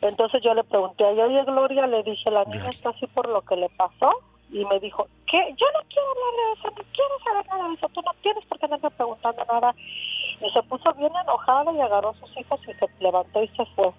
Entonces 0.00 0.40
yo 0.44 0.54
le 0.54 0.64
pregunté 0.64 1.04
a 1.04 1.10
ella, 1.10 1.24
oye 1.26 1.44
Gloria, 1.44 1.86
le 1.86 2.02
dije, 2.02 2.30
la 2.30 2.44
niña 2.44 2.70
está 2.70 2.90
así 2.90 3.06
por 3.08 3.28
lo 3.28 3.42
que 3.42 3.56
le 3.56 3.68
pasó. 3.70 4.10
Y 4.50 4.64
me 4.64 4.80
dijo, 4.80 5.06
¿qué? 5.30 5.38
Yo 5.58 5.66
no 5.74 5.80
quiero 5.88 6.08
hablar 6.10 6.34
de 6.34 6.60
eso, 6.60 6.68
no 6.76 6.84
quiero 6.94 7.14
saber 7.22 7.46
nada 7.48 7.68
de 7.68 7.74
eso, 7.74 7.88
tú 7.90 8.00
no 8.00 8.12
tienes 8.22 8.44
por 8.46 8.58
qué 8.58 8.64
andarme 8.64 8.90
preguntando 8.90 9.44
nada. 9.44 9.74
Y 10.40 10.50
se 10.52 10.62
puso 10.62 10.94
bien 10.94 11.12
enojada 11.22 11.70
y 11.72 11.80
agarró 11.80 12.10
a 12.10 12.14
sus 12.14 12.30
hijos 12.36 12.60
y 12.62 12.72
se 12.72 12.86
levantó 13.00 13.42
y 13.42 13.48
se 13.48 13.64
fue. 13.76 13.90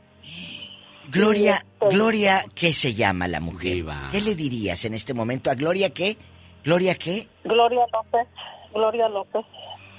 Gloria, 1.11 1.65
Gloria, 1.79 2.45
¿qué 2.55 2.73
se 2.73 2.93
llama 2.93 3.27
la 3.27 3.39
mujer? 3.39 3.83
¿Qué 4.11 4.21
le 4.21 4.35
dirías 4.35 4.85
en 4.85 4.93
este 4.93 5.13
momento 5.13 5.49
a 5.49 5.55
Gloria 5.55 5.89
qué? 5.91 6.17
¿Gloria 6.63 6.95
qué? 6.95 7.27
Gloria 7.43 7.85
López, 7.91 8.27
Gloria 8.73 9.09
López. 9.09 9.45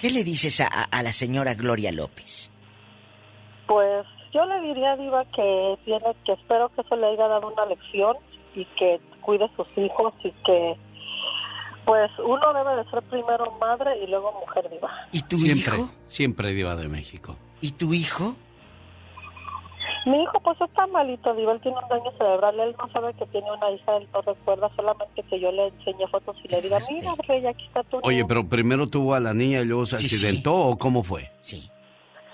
¿Qué 0.01 0.11
le 0.11 0.25
dices 0.25 0.61
a, 0.61 0.67
a- 0.67 0.85
a 0.99 1.03
la 1.03 1.13
señora 1.13 1.55
Gloria 1.55 1.91
López? 1.93 2.51
Pues 3.67 4.07
yo 4.33 4.45
le 4.47 4.61
diría, 4.61 4.97
Diva, 4.97 5.25
que 5.27 5.79
tiene 5.85 6.15
que 6.25 6.33
espero 6.33 6.69
que 6.71 6.81
eso 6.83 6.97
le 6.97 7.07
haya 7.09 7.29
dado 7.29 7.49
una 7.49 7.67
lección 7.67 8.17
y 8.55 8.65
que 8.77 9.01
cuide 9.21 9.45
a 9.45 9.57
sus 9.57 9.67
hijos 9.77 10.13
y 10.25 10.31
que, 10.45 10.77
pues, 11.85 12.11
uno 12.19 12.53
debe 12.53 12.77
de 12.83 12.91
ser 12.91 13.03
primero 13.03 13.51
madre 13.61 13.99
y 14.03 14.07
luego 14.07 14.33
mujer, 14.41 14.69
Diva. 14.71 14.91
¿Y 15.13 15.23
tu 15.23 15.37
siempre, 15.37 15.77
hijo? 15.79 15.91
siempre 16.07 16.53
diva 16.53 16.77
de 16.77 16.89
México. 16.89 17.37
¿Y 17.61 17.73
tu 17.73 17.93
hijo? 17.93 18.35
Mi 20.07 20.23
hijo, 20.23 20.41
pues, 20.41 20.59
está 20.61 20.87
malito, 20.87 21.35
Diva. 21.35 21.53
Él 21.53 21.61
tiene 21.61 21.77
un 21.79 21.89
daño 21.89 22.11
cerebral. 22.19 22.59
Él 22.59 22.75
no 22.79 22.89
sabe 22.91 23.13
que 23.15 23.27
tiene 23.27 23.51
una 23.53 23.71
hija. 23.71 23.97
Él 23.99 24.09
no 24.15 24.23
recuerda 24.23 24.71
solamente 24.75 25.23
que 25.25 25.39
yo 25.39 25.53
le 25.53 25.67
enseñé 25.69 26.07
fotos 26.09 26.37
y 26.43 26.49
le 26.49 26.63
diga, 26.63 26.79
mira, 26.89 27.13
Rey, 27.29 27.47
aquí 27.47 27.67
está 27.67 27.83
tu 27.85 27.99
Oye, 28.03 28.17
niño". 28.17 28.27
pero 28.29 28.49
primero 28.49 28.89
tuvo 28.89 29.15
a 29.15 29.21
la 29.21 29.35
niña 29.35 29.61
y 29.61 29.67
luego 29.67 29.85
se 29.87 29.99
Sí, 29.99 30.09
sí. 30.09 30.15
accidentó 30.15 30.55
o 30.55 30.79
cómo 30.79 31.03
fue? 31.03 31.31
Sí. 31.43 31.69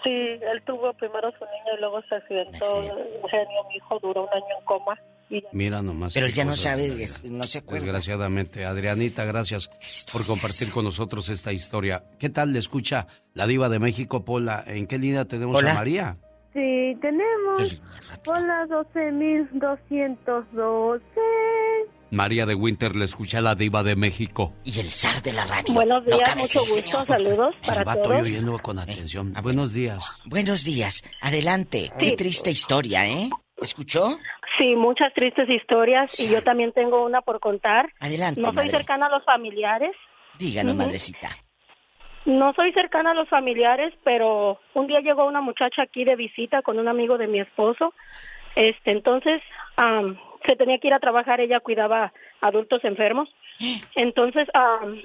Sí, 0.06 0.12
él 0.12 0.62
tuvo 0.64 0.94
primero 0.94 1.30
su 1.32 1.44
niño 1.44 1.76
y 1.76 1.80
luego 1.80 2.00
se 2.08 2.14
accidentó. 2.14 2.80
Genio, 3.28 3.64
mi 3.68 3.74
hijo 3.74 3.98
duró 4.00 4.22
un 4.22 4.28
año 4.32 4.46
en 4.56 4.64
coma. 4.64 4.96
Y 5.28 5.42
ya 5.42 5.48
Mira 5.50 5.82
nomás. 5.82 6.14
Pero 6.14 6.26
él 6.26 6.32
ya 6.32 6.44
no 6.44 6.54
sabe, 6.54 7.08
no 7.24 7.42
se 7.42 7.58
acuerda. 7.58 7.86
Desgraciadamente. 7.86 8.64
Adrianita, 8.64 9.24
gracias 9.24 9.68
por 10.12 10.24
compartir 10.24 10.70
con 10.70 10.84
nosotros 10.84 11.28
esta 11.28 11.52
historia. 11.52 12.04
¿Qué 12.20 12.30
tal 12.30 12.52
le 12.52 12.60
escucha 12.60 13.08
la 13.34 13.48
diva 13.48 13.68
de 13.68 13.80
México, 13.80 14.24
Pola? 14.24 14.62
¿En 14.64 14.86
qué 14.86 14.98
línea 14.98 15.24
tenemos 15.24 15.56
Hola. 15.56 15.72
a 15.72 15.74
María? 15.74 16.16
Sí, 16.52 16.96
tenemos 17.02 17.82
por 18.24 18.40
las 18.46 18.68
12.212. 18.68 21.00
María 22.10 22.46
de 22.46 22.54
Winter 22.54 22.94
le 22.94 23.04
escucha 23.04 23.38
a 23.38 23.40
la 23.40 23.54
diva 23.54 23.82
de 23.82 23.96
México. 23.96 24.52
Y 24.64 24.78
el 24.80 24.90
zar 24.90 25.22
de 25.22 25.32
la 25.32 25.44
radio. 25.44 25.74
Buenos 25.74 26.04
No 26.04 26.16
días, 26.16 26.28
cabe 26.28 26.40
mucho 26.42 26.60
gusto, 26.60 26.98
genio. 27.04 27.06
saludos 27.06 27.54
El 27.62 27.66
para 27.68 27.84
vato 27.84 28.02
todos. 28.02 28.22
oyendo 28.22 28.58
con 28.60 28.78
atención. 28.78 29.32
Buenos 29.42 29.72
días. 29.72 30.04
Buenos 30.24 30.64
días. 30.64 31.02
Adelante. 31.20 31.90
Qué 31.98 32.10
Sí. 32.10 32.16
triste 32.16 32.50
historia, 32.50 33.06
¿eh? 33.08 33.28
¿Escuchó? 33.60 34.18
Sí, 34.58 34.74
muchas 34.76 35.12
tristes 35.14 35.48
historias 35.50 36.18
y 36.20 36.28
yo 36.28 36.42
también 36.42 36.72
tengo 36.72 37.04
una 37.04 37.20
por 37.22 37.40
contar. 37.40 37.92
Adelante, 38.00 38.40
No 38.40 38.48
soy 38.48 38.56
madre. 38.56 38.70
cercana 38.70 39.06
a 39.06 39.10
los 39.10 39.24
familiares. 39.24 39.90
Díganos, 40.38 40.74
madrecita. 40.76 41.30
No 42.24 42.52
soy 42.54 42.72
cercana 42.72 43.12
a 43.12 43.14
los 43.14 43.28
familiares, 43.28 43.94
pero 44.04 44.58
un 44.74 44.86
día 44.86 45.00
llegó 45.00 45.26
una 45.26 45.40
muchacha 45.40 45.82
aquí 45.82 46.04
de 46.04 46.16
visita 46.16 46.62
con 46.62 46.78
un 46.78 46.88
amigo 46.88 47.18
de 47.18 47.28
mi 47.28 47.40
esposo. 47.40 47.92
Este, 48.54 48.90
entonces 48.90 49.42
se 50.46 50.56
tenía 50.56 50.78
que 50.78 50.88
ir 50.88 50.94
a 50.94 51.00
trabajar, 51.00 51.40
ella 51.40 51.60
cuidaba 51.60 52.12
adultos 52.40 52.84
enfermos. 52.84 53.28
Entonces 53.94 54.48
am, 54.54 55.02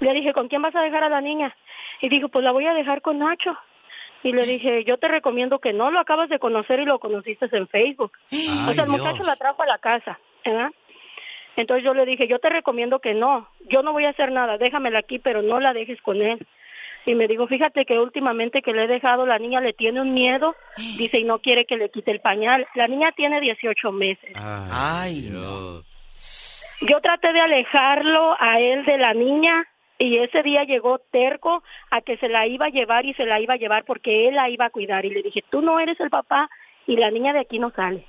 le 0.00 0.12
dije, 0.12 0.32
¿con 0.32 0.48
quién 0.48 0.62
vas 0.62 0.74
a 0.74 0.82
dejar 0.82 1.04
a 1.04 1.08
la 1.08 1.20
niña? 1.20 1.54
Y 2.00 2.08
dijo, 2.08 2.28
pues 2.28 2.44
la 2.44 2.52
voy 2.52 2.66
a 2.66 2.74
dejar 2.74 3.02
con 3.02 3.18
Nacho. 3.18 3.56
Y 4.24 4.32
le 4.32 4.46
dije, 4.46 4.84
yo 4.84 4.98
te 4.98 5.08
recomiendo 5.08 5.58
que 5.58 5.72
no, 5.72 5.90
lo 5.90 5.98
acabas 5.98 6.28
de 6.28 6.38
conocer 6.38 6.78
y 6.80 6.84
lo 6.84 7.00
conociste 7.00 7.48
en 7.52 7.66
Facebook. 7.68 8.12
o 8.30 8.72
sea, 8.72 8.84
el 8.84 8.90
Ay, 8.90 8.96
muchacho 8.98 9.14
Dios. 9.14 9.26
la 9.26 9.36
trajo 9.36 9.62
a 9.62 9.66
la 9.66 9.78
casa, 9.78 10.18
¿verdad? 10.44 10.70
Entonces 11.56 11.84
yo 11.84 11.92
le 11.92 12.06
dije, 12.06 12.28
yo 12.28 12.38
te 12.38 12.48
recomiendo 12.48 13.00
que 13.00 13.14
no, 13.14 13.48
yo 13.68 13.82
no 13.82 13.92
voy 13.92 14.04
a 14.04 14.10
hacer 14.10 14.32
nada, 14.32 14.58
déjamela 14.58 15.00
aquí, 15.00 15.18
pero 15.18 15.42
no 15.42 15.60
la 15.60 15.72
dejes 15.72 16.00
con 16.00 16.22
él. 16.22 16.46
Y 17.04 17.14
me 17.14 17.26
dijo, 17.26 17.46
fíjate 17.46 17.84
que 17.84 17.98
últimamente 17.98 18.62
que 18.62 18.72
le 18.72 18.84
he 18.84 18.88
dejado, 18.88 19.26
la 19.26 19.38
niña 19.38 19.60
le 19.60 19.72
tiene 19.72 20.00
un 20.00 20.14
miedo, 20.14 20.54
dice, 20.76 21.20
y 21.20 21.24
no 21.24 21.40
quiere 21.40 21.64
que 21.64 21.76
le 21.76 21.90
quite 21.90 22.12
el 22.12 22.20
pañal. 22.20 22.66
La 22.74 22.86
niña 22.86 23.08
tiene 23.16 23.40
18 23.40 23.90
meses. 23.92 24.30
Ay, 24.36 25.22
Dios. 25.22 25.84
Yo 26.82 27.00
traté 27.00 27.32
de 27.32 27.40
alejarlo 27.40 28.34
a 28.38 28.60
él 28.60 28.84
de 28.84 28.98
la 28.98 29.14
niña 29.14 29.66
y 29.98 30.18
ese 30.18 30.42
día 30.42 30.64
llegó 30.64 30.98
terco 31.10 31.62
a 31.90 32.00
que 32.00 32.16
se 32.16 32.28
la 32.28 32.46
iba 32.46 32.66
a 32.66 32.70
llevar 32.70 33.06
y 33.06 33.14
se 33.14 33.24
la 33.24 33.40
iba 33.40 33.54
a 33.54 33.56
llevar 33.56 33.84
porque 33.84 34.28
él 34.28 34.34
la 34.34 34.48
iba 34.48 34.66
a 34.66 34.70
cuidar. 34.70 35.04
Y 35.04 35.10
le 35.10 35.22
dije, 35.22 35.44
tú 35.48 35.62
no 35.62 35.78
eres 35.78 35.98
el 36.00 36.10
papá 36.10 36.50
y 36.86 36.96
la 36.96 37.10
niña 37.10 37.32
de 37.32 37.40
aquí 37.40 37.58
no 37.58 37.70
sale. 37.70 38.04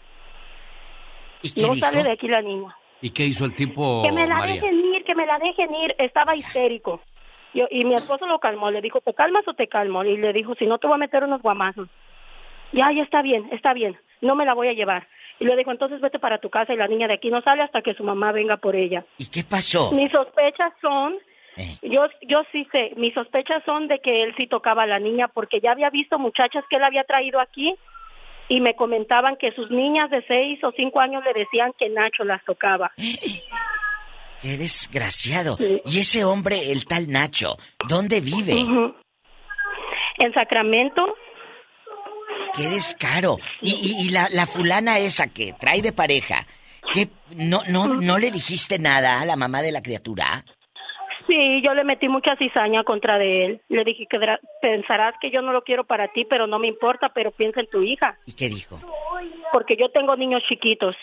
No 1.58 1.76
sale 1.76 2.04
de 2.04 2.12
aquí 2.12 2.28
la 2.28 2.42
niña. 2.42 2.76
¿Y 3.02 3.12
qué 3.12 3.26
hizo 3.26 3.46
el 3.46 3.54
tipo, 3.54 4.02
que 4.04 4.12
me 4.12 4.26
la 4.26 4.38
María? 4.38 4.56
dejen 4.56 4.80
ir, 4.80 5.04
que 5.04 5.14
me 5.14 5.26
la 5.26 5.38
dejen 5.38 5.76
ir. 5.76 5.94
Estaba 6.00 6.36
histérico. 6.36 7.02
Yo, 7.54 7.66
y 7.70 7.86
mi 7.86 7.94
esposo 7.94 8.26
lo 8.26 8.40
calmó, 8.40 8.72
le 8.72 8.82
dijo, 8.82 9.00
¿te 9.02 9.14
calmas 9.14 9.48
o 9.48 9.54
te 9.54 9.68
calmo? 9.68 10.04
Y 10.04 10.18
le 10.18 10.34
dijo, 10.34 10.56
si 10.56 10.66
no 10.66 10.80
te 10.80 10.88
voy 10.88 10.96
a 10.96 11.00
meter 11.00 11.24
unos 11.24 11.42
guamazos. 11.42 11.88
Ya, 12.72 12.92
ya 12.92 13.04
está 13.04 13.22
bien, 13.22 13.48
está 13.52 13.74
bien, 13.74 13.96
no 14.22 14.36
me 14.36 14.46
la 14.46 14.56
voy 14.56 14.68
a 14.68 14.74
llevar. 14.74 15.08
Y 15.40 15.46
le 15.46 15.56
dijo, 15.56 15.72
entonces 15.72 16.02
vete 16.02 16.20
para 16.20 16.40
tu 16.40 16.50
casa 16.50 16.74
y 16.74 16.78
la 16.78 16.88
niña 16.88 17.08
de 17.08 17.16
aquí 17.16 17.30
no 17.30 17.42
sale 17.42 17.62
hasta 17.62 17.82
que 17.82 17.94
su 17.94 18.04
mamá 18.04 18.32
venga 18.32 18.58
por 18.58 18.76
ella. 18.76 19.06
¿Y 19.18 19.30
qué 19.30 19.44
pasó? 19.44 19.92
Mis 19.92 20.12
sospechas 20.12 20.74
son, 20.82 21.16
yo, 21.84 22.06
yo 22.22 22.44
sí 22.52 22.68
sé, 22.72 22.94
mis 22.96 23.14
sospechas 23.14 23.62
son 23.66 23.88
de 23.88 24.00
que 24.00 24.24
él 24.24 24.34
sí 24.38 24.48
tocaba 24.48 24.84
a 24.84 24.88
la 24.88 25.00
niña 25.00 25.28
porque 25.28 25.60
ya 25.60 25.72
había 25.72 25.90
visto 25.90 26.18
muchachas 26.18 26.64
que 26.70 26.78
él 26.78 26.84
había 26.84 27.04
traído 27.04 27.40
aquí 27.40 27.76
y 28.48 28.62
me 28.62 28.76
comentaban 28.76 29.38
que 29.38 29.52
sus 29.54 29.70
niñas 29.72 30.10
de 30.10 30.24
seis 30.28 30.60
o 30.64 30.72
cinco 30.76 31.02
años 31.02 31.24
le 31.24 31.34
decían 31.34 31.74
que 31.78 31.90
Nacho 31.90 32.24
las 32.24 32.44
tocaba. 32.46 32.92
Qué 34.44 34.58
desgraciado. 34.58 35.58
Y 35.86 36.00
ese 36.02 36.26
hombre, 36.26 36.72
el 36.74 36.86
tal 36.86 37.10
Nacho, 37.10 37.56
¿dónde 37.88 38.20
vive? 38.20 38.52
En 40.18 40.34
Sacramento. 40.34 41.16
Qué 42.56 42.64
descaro. 42.68 43.38
Y, 43.62 43.72
y- 43.72 44.06
y 44.08 44.12
la, 44.12 44.28
la 44.32 44.46
fulana 44.46 45.00
esa 45.00 45.28
que 45.34 45.54
trae 45.60 45.82
de 45.82 45.94
pareja, 45.94 46.46
¿qué? 46.94 47.08
¿No, 47.36 47.62
no, 47.70 47.88
¿no 47.88 48.20
le 48.20 48.32
dijiste 48.32 48.78
nada 48.80 49.22
a 49.22 49.26
la 49.26 49.36
mamá 49.38 49.62
de 49.62 49.72
la 49.72 49.82
criatura? 49.82 50.44
Sí, 51.28 51.62
yo 51.66 51.74
le 51.74 51.86
metí 51.86 52.10
mucha 52.10 52.36
cizaña 52.36 52.84
contra 52.84 53.18
de 53.18 53.46
él. 53.46 53.62
Le 53.70 53.86
dije 53.86 54.06
que 54.10 54.20
pensarás 54.62 55.16
que 55.22 55.32
yo 55.32 55.42
no 55.42 55.54
lo 55.54 55.62
quiero 55.64 55.86
para 55.86 56.10
ti, 56.12 56.26
pero 56.30 56.48
no 56.48 56.60
me 56.60 56.68
importa, 56.68 57.14
pero 57.16 57.32
piensa 57.32 57.62
en 57.62 57.70
tu 57.70 57.82
hija. 57.82 58.18
¿Y 58.26 58.34
qué 58.34 58.50
dijo? 58.50 58.78
Porque 59.54 59.78
yo 59.80 59.90
tengo 59.90 60.18
niños 60.18 60.44
chiquitos. 60.50 60.96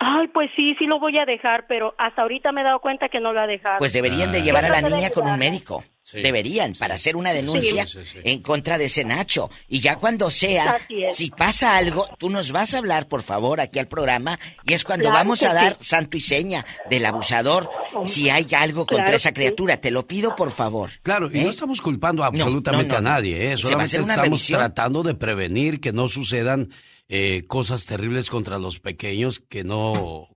Ay, 0.00 0.28
pues 0.28 0.50
sí, 0.56 0.74
sí 0.78 0.86
lo 0.86 0.98
voy 0.98 1.16
a 1.18 1.24
dejar, 1.24 1.66
pero 1.68 1.94
hasta 1.98 2.22
ahorita 2.22 2.50
me 2.52 2.62
he 2.62 2.64
dado 2.64 2.80
cuenta 2.80 3.08
que 3.08 3.20
no 3.20 3.32
lo 3.32 3.40
ha 3.40 3.46
dejado. 3.46 3.78
Pues 3.78 3.92
deberían 3.92 4.32
de 4.32 4.38
Ah. 4.38 4.42
llevar 4.42 4.64
a 4.64 4.68
la 4.68 4.82
niña 4.82 5.10
con 5.10 5.26
un 5.28 5.38
médico. 5.38 5.84
Deberían, 6.12 6.72
para 6.74 6.96
hacer 6.96 7.14
una 7.14 7.32
denuncia 7.32 7.86
Sí, 7.86 8.00
sí, 8.04 8.18
en 8.24 8.42
contra 8.42 8.76
de 8.76 8.86
ese 8.86 9.04
Nacho. 9.04 9.50
Y 9.68 9.78
ya 9.78 9.96
cuando 9.96 10.30
sea, 10.30 10.76
si 11.10 11.30
pasa 11.30 11.76
algo, 11.76 12.08
tú 12.18 12.28
nos 12.28 12.50
vas 12.50 12.74
a 12.74 12.78
hablar, 12.78 13.06
por 13.06 13.22
favor, 13.22 13.60
aquí 13.60 13.78
al 13.78 13.86
programa. 13.86 14.36
Y 14.64 14.72
es 14.74 14.82
cuando 14.82 15.04
Claro 15.04 15.14
vamos 15.18 15.44
a 15.44 15.54
dar 15.54 15.76
sí. 15.78 15.84
santo 15.86 16.16
y 16.16 16.20
seña 16.20 16.66
del 16.90 17.06
abusador. 17.06 17.70
Si 18.04 18.28
hay 18.30 18.48
algo 18.56 18.84
contra 18.84 19.04
Claro 19.04 19.16
esa 19.16 19.32
criatura, 19.32 19.76
te 19.76 19.92
lo 19.92 20.04
pido, 20.06 20.34
por 20.34 20.50
favor. 20.50 20.90
Claro, 21.02 21.30
y 21.32 21.38
¿Eh? 21.38 21.44
no 21.44 21.50
estamos 21.50 21.80
culpando 21.80 22.24
absolutamente 22.24 22.94
no, 22.94 23.00
no. 23.00 23.08
a 23.08 23.12
nadie, 23.12 23.52
¿eh? 23.52 23.56
Se 23.56 23.62
va 23.76 23.84
a 23.84 23.84
solamente 23.84 23.84
hacer 23.84 24.00
una 24.02 24.14
estamos 24.14 24.28
revisión. 24.28 24.58
tratando 24.58 25.02
de 25.04 25.14
prevenir 25.14 25.80
que 25.80 25.92
no 25.92 26.08
sucedan 26.08 26.68
eh, 27.14 27.44
cosas 27.46 27.84
terribles 27.84 28.30
contra 28.30 28.58
los 28.58 28.80
pequeños 28.80 29.42
que 29.50 29.64
no 29.64 30.30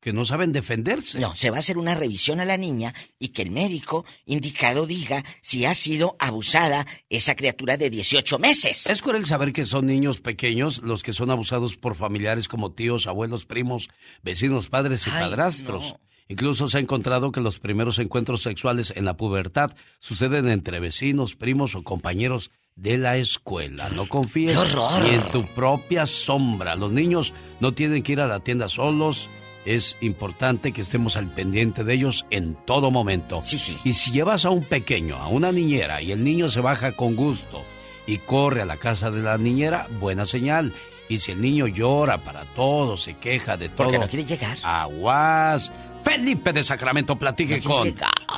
que 0.00 0.12
no 0.12 0.24
saben 0.24 0.52
defenderse. 0.52 1.18
No, 1.18 1.34
se 1.34 1.50
va 1.50 1.56
a 1.56 1.58
hacer 1.58 1.78
una 1.78 1.96
revisión 1.96 2.38
a 2.38 2.44
la 2.44 2.56
niña 2.56 2.94
y 3.18 3.30
que 3.30 3.42
el 3.42 3.50
médico 3.50 4.04
indicado 4.24 4.86
diga 4.86 5.24
si 5.42 5.64
ha 5.64 5.74
sido 5.74 6.14
abusada 6.20 6.86
esa 7.08 7.34
criatura 7.34 7.76
de 7.76 7.90
18 7.90 8.38
meses. 8.38 8.86
Es 8.86 9.02
cruel 9.02 9.26
saber 9.26 9.52
que 9.52 9.64
son 9.64 9.86
niños 9.86 10.20
pequeños 10.20 10.82
los 10.82 11.02
que 11.02 11.12
son 11.12 11.30
abusados 11.30 11.76
por 11.76 11.96
familiares 11.96 12.46
como 12.46 12.72
tíos, 12.72 13.08
abuelos, 13.08 13.44
primos, 13.44 13.88
vecinos, 14.22 14.68
padres 14.68 15.04
y 15.08 15.10
Ay, 15.10 15.22
padrastros. 15.22 15.96
Incluso 16.28 16.68
se 16.68 16.78
ha 16.78 16.80
encontrado 16.80 17.32
que 17.32 17.40
los 17.40 17.58
primeros 17.58 17.98
encuentros 17.98 18.42
sexuales 18.42 18.92
en 18.94 19.04
la 19.04 19.16
pubertad 19.16 19.72
suceden 19.98 20.48
entre 20.48 20.78
vecinos, 20.78 21.34
primos 21.34 21.74
o 21.74 21.82
compañeros 21.82 22.52
de 22.76 22.98
la 22.98 23.16
escuela. 23.16 23.88
No 23.90 24.08
confíes 24.08 24.58
ni 25.02 25.14
en 25.14 25.22
tu 25.30 25.44
propia 25.54 26.06
sombra. 26.06 26.74
Los 26.74 26.92
niños 26.92 27.32
no 27.60 27.72
tienen 27.72 28.02
que 28.02 28.12
ir 28.12 28.20
a 28.20 28.26
la 28.26 28.40
tienda 28.40 28.68
solos. 28.68 29.28
Es 29.64 29.96
importante 30.00 30.72
que 30.72 30.80
estemos 30.80 31.16
al 31.16 31.28
pendiente 31.28 31.84
de 31.84 31.94
ellos 31.94 32.26
en 32.30 32.56
todo 32.66 32.90
momento. 32.90 33.40
Sí, 33.42 33.58
sí. 33.58 33.78
Y 33.84 33.92
si 33.92 34.10
llevas 34.10 34.44
a 34.44 34.50
un 34.50 34.64
pequeño, 34.64 35.16
a 35.16 35.28
una 35.28 35.52
niñera, 35.52 36.02
y 36.02 36.10
el 36.10 36.24
niño 36.24 36.48
se 36.48 36.60
baja 36.60 36.92
con 36.92 37.14
gusto 37.14 37.62
y 38.06 38.18
corre 38.18 38.62
a 38.62 38.66
la 38.66 38.78
casa 38.78 39.10
de 39.10 39.22
la 39.22 39.38
niñera, 39.38 39.86
buena 40.00 40.26
señal. 40.26 40.72
Y 41.08 41.18
si 41.18 41.32
el 41.32 41.40
niño 41.40 41.66
llora 41.66 42.18
para 42.18 42.44
todo, 42.56 42.96
se 42.96 43.14
queja 43.14 43.56
de 43.56 43.68
todo. 43.68 43.88
Porque 43.88 43.98
no 43.98 44.08
quiere 44.08 44.24
llegar. 44.24 44.56
Aguas. 44.62 45.70
Felipe 46.04 46.52
de 46.52 46.62
Sacramento 46.62 47.16
platique 47.16 47.60
con 47.62 47.94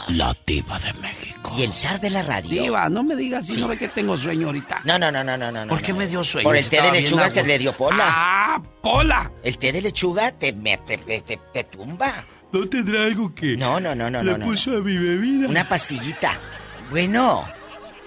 la 0.08 0.36
diva 0.46 0.78
de 0.78 0.92
México. 0.94 1.54
Y 1.56 1.62
el 1.62 1.72
zar 1.72 2.00
de 2.00 2.10
la 2.10 2.22
radio. 2.22 2.62
Diva, 2.62 2.88
no 2.88 3.02
me 3.02 3.16
digas 3.16 3.46
si 3.46 3.60
no 3.60 3.68
ve 3.68 3.78
que 3.78 3.88
tengo 3.88 4.16
sueño 4.16 4.48
ahorita. 4.48 4.80
No, 4.84 4.98
no, 4.98 5.10
no, 5.10 5.24
no, 5.24 5.36
no, 5.36 5.50
no. 5.50 5.66
¿Por 5.68 5.80
qué 5.80 5.92
no. 5.92 5.98
me 5.98 6.06
dio 6.06 6.22
sueño? 6.22 6.44
Por 6.44 6.56
el 6.56 6.68
té 6.68 6.80
de 6.82 6.92
lechuga 6.92 7.32
que 7.32 7.42
le 7.42 7.58
dio 7.58 7.72
Pola. 7.76 8.04
¡Ah, 8.08 8.62
Pola! 8.82 9.30
El 9.42 9.58
té 9.58 9.72
de 9.72 9.82
lechuga 9.82 10.32
te, 10.32 10.52
me- 10.52 10.78
te, 10.78 10.98
te- 10.98 11.20
te- 11.22 11.38
te 11.52 11.64
tumba. 11.64 12.24
¿No 12.52 12.68
tendrá 12.68 13.04
algo 13.04 13.34
que 13.34 13.56
No, 13.56 13.80
no, 13.80 13.94
no, 13.94 14.10
no, 14.10 14.22
le 14.22 14.32
no, 14.32 14.38
no. 14.38 14.44
puso 14.46 14.76
a 14.76 14.80
mi 14.80 14.96
bebida? 14.96 15.48
Una 15.48 15.66
pastillita. 15.68 16.38
Bueno, 16.90 17.44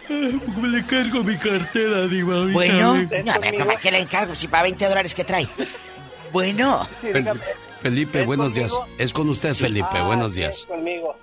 Me 0.09 0.67
le 0.69 0.85
cargo 0.85 1.23
mi 1.23 1.35
cartera, 1.35 2.07
diva. 2.07 2.35
ahorita 2.35 2.53
bueno. 2.53 2.91
a 3.33 3.37
ver, 3.39 3.55
¿para 3.57 3.79
qué 3.79 3.91
le 3.91 3.99
encargo? 3.99 4.35
Si 4.35 4.47
para 4.47 4.63
20 4.63 4.85
dólares 4.87 5.13
que 5.13 5.23
trae. 5.25 5.47
Bueno. 6.31 6.87
Fel- 7.01 7.37
Felipe, 7.81 8.21
¿Es 8.21 8.25
buenos 8.25 8.53
días. 8.53 8.73
Es 8.97 9.13
con 9.13 9.29
usted, 9.29 9.53
Felipe. 9.53 9.87
Ah, 9.91 10.03
buenos 10.03 10.31
sí, 10.33 10.39
días. 10.41 10.65
conmigo. 10.65 11.15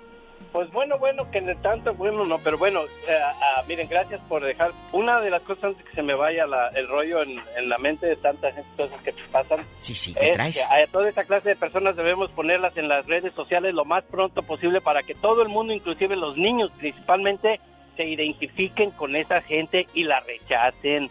Pues 0.51 0.71
bueno, 0.71 0.97
bueno, 0.97 1.29
que 1.31 1.41
de 1.41 1.53
tanto, 1.55 1.93
bueno, 1.95 2.23
no, 2.25 2.39
pero 2.39 2.57
bueno, 2.57 2.79
eh, 3.09 3.19
ah, 3.21 3.61
miren, 3.67 3.89
gracias 3.89 4.21
por 4.29 4.41
dejar. 4.41 4.71
Una 4.93 5.19
de 5.19 5.29
las 5.29 5.41
cosas 5.41 5.65
antes 5.65 5.83
que 5.85 5.91
se 5.93 6.01
me 6.01 6.13
vaya 6.15 6.47
la- 6.47 6.69
el 6.69 6.87
rollo 6.87 7.23
en, 7.23 7.41
en 7.57 7.67
la 7.67 7.77
mente 7.77 8.05
de 8.05 8.15
tantas 8.15 8.53
cosas 8.77 8.97
que 9.03 9.13
pasan. 9.33 9.59
Sí, 9.79 9.93
sí, 9.93 10.13
¿qué 10.13 10.27
es 10.27 10.31
traes? 10.33 10.55
que 10.55 10.63
a 10.63 10.87
toda 10.87 11.09
esta 11.09 11.25
clase 11.25 11.49
de 11.49 11.55
personas 11.57 11.97
debemos 11.97 12.31
ponerlas 12.31 12.77
en 12.77 12.87
las 12.87 13.05
redes 13.05 13.33
sociales 13.33 13.73
lo 13.73 13.83
más 13.83 14.05
pronto 14.05 14.43
posible 14.43 14.79
para 14.79 15.03
que 15.03 15.13
todo 15.13 15.41
el 15.41 15.49
mundo, 15.49 15.73
inclusive 15.73 16.15
los 16.15 16.37
niños 16.37 16.71
principalmente, 16.77 17.59
se 17.97 18.07
identifiquen 18.07 18.91
con 18.91 19.17
esa 19.17 19.41
gente 19.41 19.87
y 19.93 20.03
la 20.05 20.21
rechacen. 20.21 21.09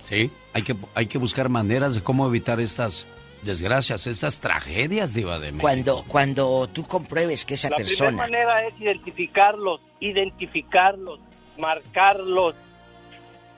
Sí, 0.00 0.30
hay 0.54 0.62
que, 0.62 0.74
hay 0.94 1.06
que 1.06 1.18
buscar 1.18 1.50
maneras 1.50 1.94
de 1.94 2.02
cómo 2.02 2.26
evitar 2.26 2.60
estas 2.60 3.06
desgracias, 3.42 4.06
estas 4.06 4.38
tragedias, 4.40 5.14
diva 5.14 5.38
de 5.38 5.52
México. 5.52 5.62
Cuando, 5.62 6.04
cuando 6.06 6.68
tú 6.68 6.84
compruebes 6.84 7.44
que 7.44 7.54
esa 7.54 7.70
La 7.70 7.76
primera 7.76 7.96
persona... 7.98 8.16
manera 8.16 8.66
es 8.66 8.80
identificarlos, 8.80 9.80
identificarlos, 10.00 11.20
marcarlos, 11.58 12.54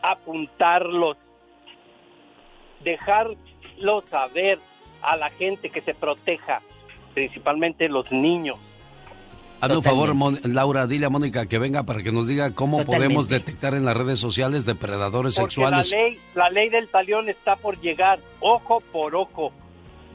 apuntarlos, 0.02 1.16
dejarlos 2.82 4.04
saber 4.08 4.58
a 5.02 5.16
la 5.16 5.30
gente 5.30 5.70
que 5.70 5.80
se 5.80 5.94
proteja, 5.94 6.60
principalmente 7.14 7.88
los 7.88 8.10
niños. 8.12 8.58
Hazme 9.60 9.76
un 9.78 9.82
favor, 9.82 10.14
Mon- 10.14 10.40
Laura, 10.44 10.86
dile 10.86 11.06
a 11.06 11.10
Mónica 11.10 11.46
que 11.46 11.58
venga 11.58 11.84
para 11.84 12.02
que 12.02 12.12
nos 12.12 12.28
diga 12.28 12.54
cómo 12.54 12.78
Totalmente. 12.78 13.06
podemos 13.14 13.28
detectar 13.28 13.74
en 13.74 13.86
las 13.86 13.96
redes 13.96 14.20
sociales 14.20 14.66
depredadores 14.66 15.36
Porque 15.36 15.54
sexuales 15.54 15.90
la 15.90 15.96
ley, 15.96 16.20
la 16.34 16.50
ley 16.50 16.68
del 16.68 16.88
talión 16.88 17.30
está 17.30 17.56
por 17.56 17.80
llegar, 17.80 18.18
ojo 18.40 18.80
por 18.92 19.14
ojo. 19.14 19.52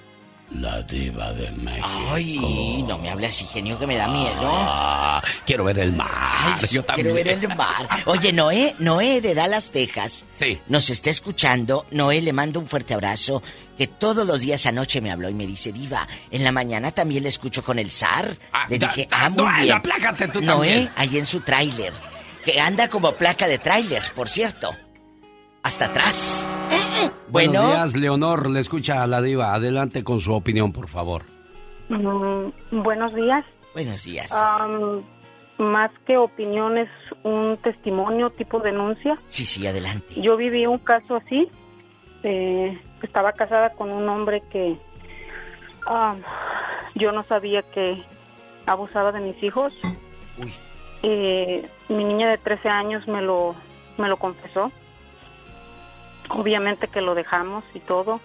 la 0.52 0.82
diva 0.82 1.32
de 1.34 1.52
México. 1.52 1.88
Ay, 2.14 2.84
no 2.88 2.98
me 2.98 3.10
hable 3.10 3.28
así, 3.28 3.46
genio, 3.46 3.78
que 3.78 3.86
me 3.86 3.98
da 3.98 4.08
miedo. 4.08 4.40
Ah, 4.42 5.22
quiero 5.46 5.64
ver 5.64 5.80
el 5.80 5.94
mar. 5.94 6.10
Ay, 6.12 6.54
Yo 6.72 6.86
quiero 6.86 7.14
ver 7.14 7.28
también. 7.28 7.52
el 7.52 7.58
mar. 7.58 7.88
Oye, 8.06 8.34
Noé, 8.34 8.76
Noé 8.80 9.22
de 9.22 9.36
Dallas, 9.36 9.70
Texas. 9.72 10.26
Sí. 10.36 10.60
Nos 10.68 10.90
está 10.90 11.10
escuchando. 11.12 11.86
Noé, 11.92 12.22
le 12.22 12.34
mando 12.34 12.60
un 12.60 12.68
fuerte 12.68 12.94
abrazo. 12.94 13.44
Que 13.78 13.88
todos 13.88 14.26
los 14.28 14.42
días 14.42 14.66
anoche 14.66 15.00
me 15.02 15.12
habló 15.12 15.30
y 15.30 15.34
me 15.34 15.46
dice, 15.48 15.72
Diva, 15.72 16.08
en 16.32 16.44
la 16.44 16.52
mañana 16.52 16.92
también 16.92 17.24
le 17.24 17.30
escucho 17.30 17.64
con 17.64 17.78
el 17.80 17.92
zar. 17.92 18.36
le 18.70 18.78
da- 18.80 18.88
dije, 18.88 19.08
da- 19.10 19.26
ah, 19.26 19.30
muy 19.30 19.38
no, 19.46 19.58
bien. 19.62 19.78
aplácate 19.78 20.28
tú 20.30 20.42
Noé, 20.42 20.68
también. 20.70 20.92
ahí 20.96 21.18
en 21.18 21.26
su 21.26 21.42
tráiler. 21.42 21.94
Que 22.44 22.60
anda 22.60 22.90
como 22.90 23.12
placa 23.14 23.48
de 23.48 23.58
tráiler, 23.60 24.04
por 24.16 24.28
cierto. 24.28 24.76
Hasta 25.62 25.86
atrás. 25.86 26.48
Buenos 26.70 26.89
Bueno. 27.30 27.68
días, 27.68 27.96
Leonor. 27.96 28.50
Le 28.50 28.60
escucha 28.60 29.02
a 29.04 29.08
la 29.08 29.22
diva. 29.22 29.54
Adelante 29.54 30.04
con 30.04 30.20
su 30.20 30.34
opinión, 30.34 30.72
por 30.72 30.88
favor. 30.88 31.24
Mm, 31.90 32.82
buenos 32.84 33.14
días. 33.16 33.46
Buenos 33.74 34.04
días. 34.04 34.34
Más 35.58 35.92
que 36.08 36.18
opinión 36.18 36.78
es 36.78 36.90
un 37.24 37.58
testimonio 37.58 38.30
tipo 38.30 38.60
denuncia. 38.60 39.16
Sí, 39.28 39.46
sí, 39.46 39.68
adelante. 39.68 40.22
Yo 40.22 40.38
viví 40.38 40.66
un 40.66 40.78
caso 40.78 41.18
así. 41.18 41.50
eh, 42.24 42.80
estaba 43.02 43.32
casada 43.34 43.70
con 43.72 43.92
un 43.92 44.08
hombre 44.10 44.42
que 44.52 44.78
yo 46.96 47.12
no 47.12 47.24
sabía 47.24 47.62
que 47.62 48.02
abusaba 48.66 49.12
de 49.12 49.20
mis 49.22 49.42
hijos. 49.44 49.74
Eh, 51.04 51.68
mi 51.90 52.04
niña 52.04 52.30
de 52.30 52.38
13 52.38 52.70
años 52.70 53.08
me 53.08 53.22
lo, 53.22 53.56
me 53.98 54.08
lo 54.08 54.18
confesó. 54.18 54.72
Obviamente 56.30 56.88
que 56.88 57.02
lo 57.02 57.16
dejamos 57.16 57.64
y 57.74 57.80
todo. 57.80 58.22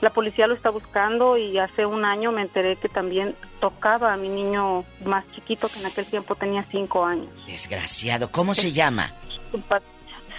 La 0.00 0.10
policía 0.10 0.46
lo 0.46 0.54
está 0.54 0.70
buscando 0.70 1.36
y 1.36 1.58
hace 1.58 1.84
un 1.84 2.04
año 2.04 2.32
me 2.32 2.42
enteré 2.42 2.76
que 2.76 2.88
también 2.88 3.34
tocaba 3.60 4.12
a 4.12 4.16
mi 4.16 4.28
niño 4.28 4.84
más 5.04 5.30
chiquito, 5.32 5.68
que 5.68 5.80
en 5.80 5.86
aquel 5.86 6.06
tiempo 6.06 6.34
tenía 6.34 6.66
5 6.70 7.04
años. 7.04 7.28
Desgraciado. 7.46 8.30
¿Cómo 8.30 8.54
se 8.54 8.72
llama? 8.72 9.12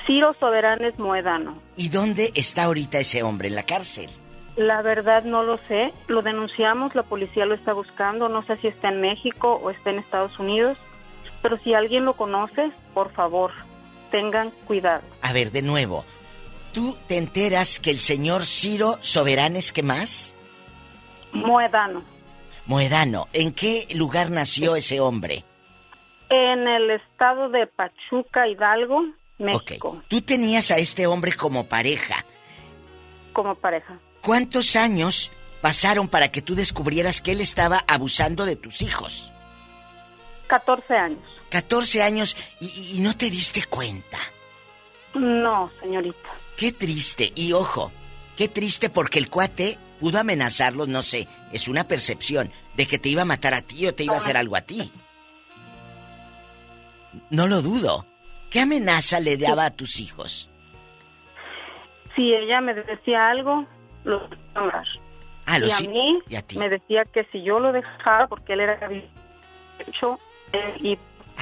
Ciro 0.07 0.35
Soberanes 0.39 0.97
Moedano. 0.97 1.59
¿Y 1.75 1.89
dónde 1.89 2.31
está 2.33 2.63
ahorita 2.63 2.99
ese 2.99 3.23
hombre? 3.23 3.49
¿En 3.49 3.55
la 3.55 3.63
cárcel? 3.63 4.09
La 4.55 4.81
verdad 4.81 5.23
no 5.23 5.43
lo 5.43 5.57
sé, 5.67 5.93
lo 6.07 6.21
denunciamos, 6.21 6.93
la 6.95 7.03
policía 7.03 7.45
lo 7.45 7.55
está 7.55 7.73
buscando, 7.73 8.29
no 8.29 8.43
sé 8.43 8.57
si 8.57 8.67
está 8.67 8.89
en 8.89 8.99
México 8.99 9.59
o 9.63 9.69
está 9.69 9.91
en 9.91 9.99
Estados 9.99 10.37
Unidos, 10.39 10.77
pero 11.41 11.57
si 11.59 11.73
alguien 11.73 12.03
lo 12.03 12.15
conoce, 12.15 12.71
por 12.93 13.11
favor, 13.13 13.51
tengan 14.11 14.51
cuidado. 14.65 15.03
A 15.21 15.31
ver, 15.33 15.51
de 15.51 15.61
nuevo. 15.61 16.03
Tú 16.73 16.97
te 17.07 17.17
enteras 17.17 17.79
que 17.79 17.91
el 17.91 17.99
señor 17.99 18.45
Ciro 18.45 18.97
Soberanes, 19.01 19.71
¿qué 19.71 19.83
más? 19.83 20.33
Moedano. 21.33 22.03
Moedano, 22.65 23.27
¿en 23.33 23.53
qué 23.53 23.87
lugar 23.95 24.29
nació 24.31 24.75
ese 24.75 24.99
hombre? 24.99 25.43
En 26.29 26.67
el 26.67 26.91
estado 26.91 27.49
de 27.49 27.67
Pachuca, 27.67 28.47
Hidalgo, 28.47 29.01
México, 29.39 30.01
Tú 30.07 30.21
tenías 30.21 30.71
a 30.71 30.77
este 30.77 31.07
hombre 31.07 31.33
como 31.33 31.65
pareja. 31.67 32.25
como 33.33 33.55
pareja. 33.55 33.97
¿Cuántos 34.21 34.75
años 34.75 35.31
pasaron 35.61 36.07
para 36.07 36.29
que 36.31 36.41
tú 36.41 36.53
descubrieras 36.53 37.21
que 37.21 37.31
él 37.31 37.41
estaba 37.41 37.83
abusando 37.87 38.45
de 38.45 38.55
tus 38.55 38.81
hijos? 38.81 39.31
14 40.47 40.93
años. 40.95 41.19
14 41.49 42.03
años 42.03 42.35
y, 42.59 42.97
y 42.97 42.99
no 42.99 43.15
te 43.17 43.29
diste 43.29 43.63
cuenta. 43.65 44.17
No, 45.15 45.71
señorita. 45.81 46.29
Qué 46.61 46.71
triste. 46.71 47.33
Y 47.35 47.53
ojo, 47.53 47.91
qué 48.37 48.47
triste 48.47 48.91
porque 48.91 49.17
el 49.17 49.31
cuate 49.31 49.79
pudo 49.99 50.19
amenazarlos, 50.19 50.87
no 50.87 51.01
sé, 51.01 51.27
es 51.51 51.67
una 51.67 51.87
percepción 51.87 52.51
de 52.75 52.85
que 52.85 52.99
te 52.99 53.09
iba 53.09 53.23
a 53.23 53.25
matar 53.25 53.55
a 53.55 53.63
ti 53.63 53.87
o 53.87 53.95
te 53.95 54.03
iba 54.03 54.13
a 54.13 54.17
hacer 54.17 54.37
algo 54.37 54.55
a 54.55 54.61
ti. 54.61 54.91
No 57.31 57.47
lo 57.47 57.63
dudo. 57.63 58.05
¿Qué 58.51 58.59
amenaza 58.59 59.19
le 59.19 59.37
daba 59.37 59.65
a 59.65 59.71
tus 59.71 59.99
hijos? 59.99 60.51
Si 62.15 62.31
ella 62.31 62.61
me 62.61 62.75
decía 62.75 63.29
algo, 63.31 63.65
lo 64.03 64.17
iba 64.17 64.37
a 64.53 64.59
hablar. 64.59 64.85
Ah, 65.47 65.57
lo 65.57 65.65
y 65.65 65.71
a 65.71 65.75
sí- 65.77 65.87
mí 65.87 66.19
y 66.29 66.35
a 66.35 66.43
ti. 66.43 66.59
me 66.59 66.69
decía 66.69 67.05
que 67.05 67.23
si 67.31 67.41
yo 67.41 67.59
lo 67.59 67.71
dejaba, 67.71 68.27
porque 68.27 68.53
él 68.53 68.59
era 68.59 68.77
hecho 69.79 70.19
y 70.79 70.95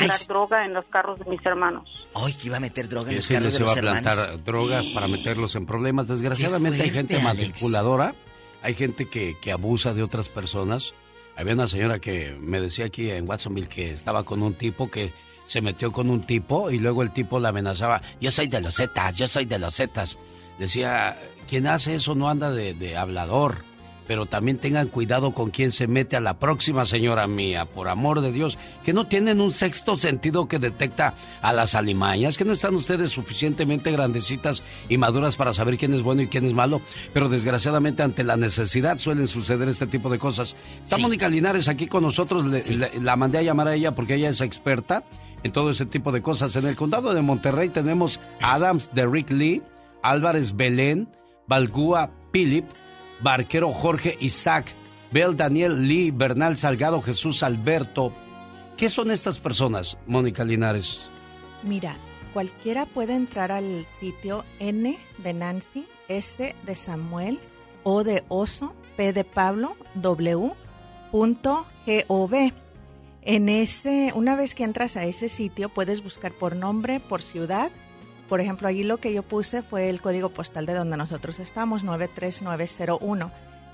dar 0.08 0.28
droga 0.28 0.66
en 0.66 0.74
los 0.74 0.86
carros 0.86 1.20
de 1.20 1.26
mis 1.26 1.46
hermanos. 1.46 1.90
Ay, 2.14 2.34
que 2.34 2.48
iba 2.48 2.58
a 2.58 2.60
meter 2.60 2.88
droga 2.90 3.10
en 3.12 3.18
los 3.18 3.28
carros 3.28 3.44
les 3.44 3.54
de 3.54 3.60
iba 3.60 3.68
los 3.70 3.78
a 3.78 3.82
plantar 3.82 4.18
hermanos. 4.18 4.44
droga 4.46 4.82
para 4.94 5.08
meterlos 5.08 5.56
en 5.56 5.66
problemas. 5.66 6.08
Desgraciadamente 6.08 6.84
hay 6.84 6.90
gente 6.90 7.16
Alex. 7.16 7.26
manipuladora, 7.26 8.16
hay 8.62 8.74
gente 8.76 9.08
que, 9.10 9.38
que 9.42 9.52
abusa 9.52 9.94
de 9.94 10.04
otras 10.04 10.30
personas. 10.30 10.94
Había 11.36 11.54
una 11.54 11.68
señora 11.68 12.00
que 12.00 12.36
me 12.40 12.60
decía 12.60 12.86
aquí 12.86 13.10
en 13.10 13.28
Watsonville 13.30 13.68
que 13.70 13.92
estaba 13.94 14.24
con 14.24 14.44
un 14.44 14.56
tipo 14.56 14.90
que 14.92 15.14
se 15.46 15.62
metió 15.62 15.92
con 15.92 16.10
un 16.10 16.22
tipo 16.24 16.70
y 16.70 16.78
luego 16.80 17.02
el 17.02 17.12
tipo 17.12 17.40
la 17.40 17.50
amenazaba. 17.50 18.02
Yo 18.20 18.30
soy 18.30 18.48
de 18.48 18.62
los 18.62 18.76
Zetas, 18.76 19.18
yo 19.18 19.28
soy 19.28 19.46
de 19.46 19.58
los 19.58 19.76
Zetas. 19.76 20.18
Decía, 20.60 21.18
quien 21.50 21.66
hace 21.68 21.96
eso 21.96 22.14
no 22.14 22.30
anda 22.30 22.52
de, 22.52 22.74
de 22.74 22.98
hablador. 22.98 23.64
Pero 24.10 24.26
también 24.26 24.58
tengan 24.58 24.88
cuidado 24.88 25.36
con 25.36 25.52
quien 25.52 25.72
se 25.72 25.88
mete 25.88 26.16
a 26.16 26.20
la 26.20 26.40
próxima 26.40 26.84
señora 26.86 27.28
mía, 27.28 27.66
por 27.66 27.88
amor 27.90 28.22
de 28.22 28.32
Dios, 28.32 28.58
que 28.84 28.92
no 28.92 29.06
tienen 29.06 29.40
un 29.40 29.52
sexto 29.52 29.96
sentido 29.98 30.48
que 30.48 30.58
detecta 30.58 31.14
a 31.44 31.54
las 31.54 31.76
alimañas, 31.76 32.36
que 32.36 32.44
no 32.44 32.54
están 32.54 32.74
ustedes 32.74 33.12
suficientemente 33.12 33.92
grandecitas 33.92 34.64
y 34.90 34.98
maduras 34.98 35.36
para 35.36 35.54
saber 35.54 35.78
quién 35.78 35.94
es 35.94 36.02
bueno 36.02 36.24
y 36.24 36.28
quién 36.28 36.44
es 36.46 36.54
malo, 36.54 36.82
pero 37.14 37.30
desgraciadamente 37.30 38.02
ante 38.02 38.24
la 38.24 38.36
necesidad 38.36 38.98
suelen 38.98 39.28
suceder 39.28 39.70
este 39.70 39.86
tipo 39.86 40.10
de 40.10 40.18
cosas. 40.18 40.56
Está 40.82 40.98
Mónica 40.98 41.30
Linares 41.30 41.68
aquí 41.68 41.86
con 41.86 42.02
nosotros, 42.02 42.46
le- 42.46 42.64
le- 42.78 43.00
la 43.00 43.16
mandé 43.16 43.38
a 43.38 43.44
llamar 43.44 43.68
a 43.68 43.76
ella 43.76 43.94
porque 43.94 44.16
ella 44.16 44.30
es 44.30 44.42
experta 44.42 45.04
en 45.44 45.52
todo 45.52 45.70
ese 45.70 45.86
tipo 45.86 46.12
de 46.12 46.24
cosas. 46.24 46.56
En 46.56 46.66
el 46.66 46.76
condado 46.76 47.14
de 47.14 47.22
Monterrey 47.22 47.70
tenemos 47.70 48.20
Adams 48.42 48.90
de 48.92 49.06
Rick 49.06 49.30
Lee, 49.30 49.62
Álvarez 50.02 50.56
Belén, 50.56 51.08
Balgúa 51.48 52.10
Philip, 52.32 52.66
Barquero 53.22 53.74
Jorge 53.74 54.18
Isaac, 54.22 54.74
Bel 55.12 55.36
Daniel 55.36 55.88
Lee, 55.88 56.12
Bernal 56.12 56.58
Salgado 56.58 57.02
Jesús 57.02 57.44
Alberto. 57.44 58.14
¿Qué 58.78 58.90
son 58.90 59.12
estas 59.12 59.40
personas, 59.40 59.98
Mónica 60.08 60.44
Linares? 60.44 61.02
Mira, 61.64 61.98
cualquiera 62.34 62.86
puede 62.86 63.14
entrar 63.14 63.52
al 63.52 63.86
sitio 64.00 64.46
N 64.60 64.98
de 65.18 65.34
Nancy, 65.34 65.86
S 66.08 66.56
de 66.66 66.76
Samuel, 66.76 67.40
O 67.84 68.04
de 68.04 68.24
Oso, 68.30 68.74
P 68.96 69.12
de 69.12 69.24
Pablo, 69.24 69.76
W, 69.96 70.52
punto 71.12 71.66
gov. 72.08 72.54
En 73.22 73.50
ese, 73.50 74.14
una 74.16 74.36
vez 74.36 74.56
que 74.56 74.64
entras 74.64 74.96
a 74.96 75.04
ese 75.04 75.28
sitio, 75.28 75.70
puedes 75.70 76.02
buscar 76.04 76.32
por 76.32 76.56
nombre, 76.56 77.00
por 77.00 77.22
ciudad. 77.22 77.72
Por 78.30 78.40
ejemplo, 78.40 78.68
allí 78.68 78.84
lo 78.84 78.98
que 78.98 79.12
yo 79.12 79.24
puse 79.24 79.64
fue 79.64 79.90
el 79.90 80.00
código 80.02 80.30
postal 80.30 80.66
de 80.66 80.74
donde 80.76 80.96
nosotros 80.96 81.40
estamos, 81.40 81.84
93901. 81.84 83.32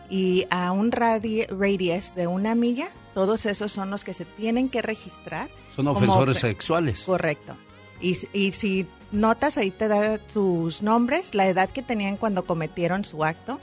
Y 0.10 0.46
a 0.50 0.72
un 0.72 0.92
radi- 0.92 1.48
radius 1.50 2.14
de 2.16 2.28
una 2.28 2.56
milla, 2.56 2.88
todos 3.14 3.46
esos 3.46 3.72
son 3.72 3.90
los 3.90 4.04
que 4.04 4.14
se 4.14 4.24
tienen 4.26 4.70
que 4.70 4.82
registrar. 4.82 5.50
Son 5.76 5.88
ofensores 5.88 6.38
ofe- 6.38 6.42
sexuales. 6.42 7.04
Correcto. 7.04 7.56
Y, 8.02 8.16
y 8.34 8.52
si 8.52 8.86
notas, 9.12 9.58
ahí 9.58 9.72
te 9.72 9.88
da 9.88 10.20
sus 10.32 10.82
nombres, 10.84 11.34
la 11.34 11.48
edad 11.48 11.70
que 11.70 11.82
tenían 11.82 12.18
cuando 12.18 12.46
cometieron 12.46 13.04
su 13.04 13.24
acto, 13.24 13.60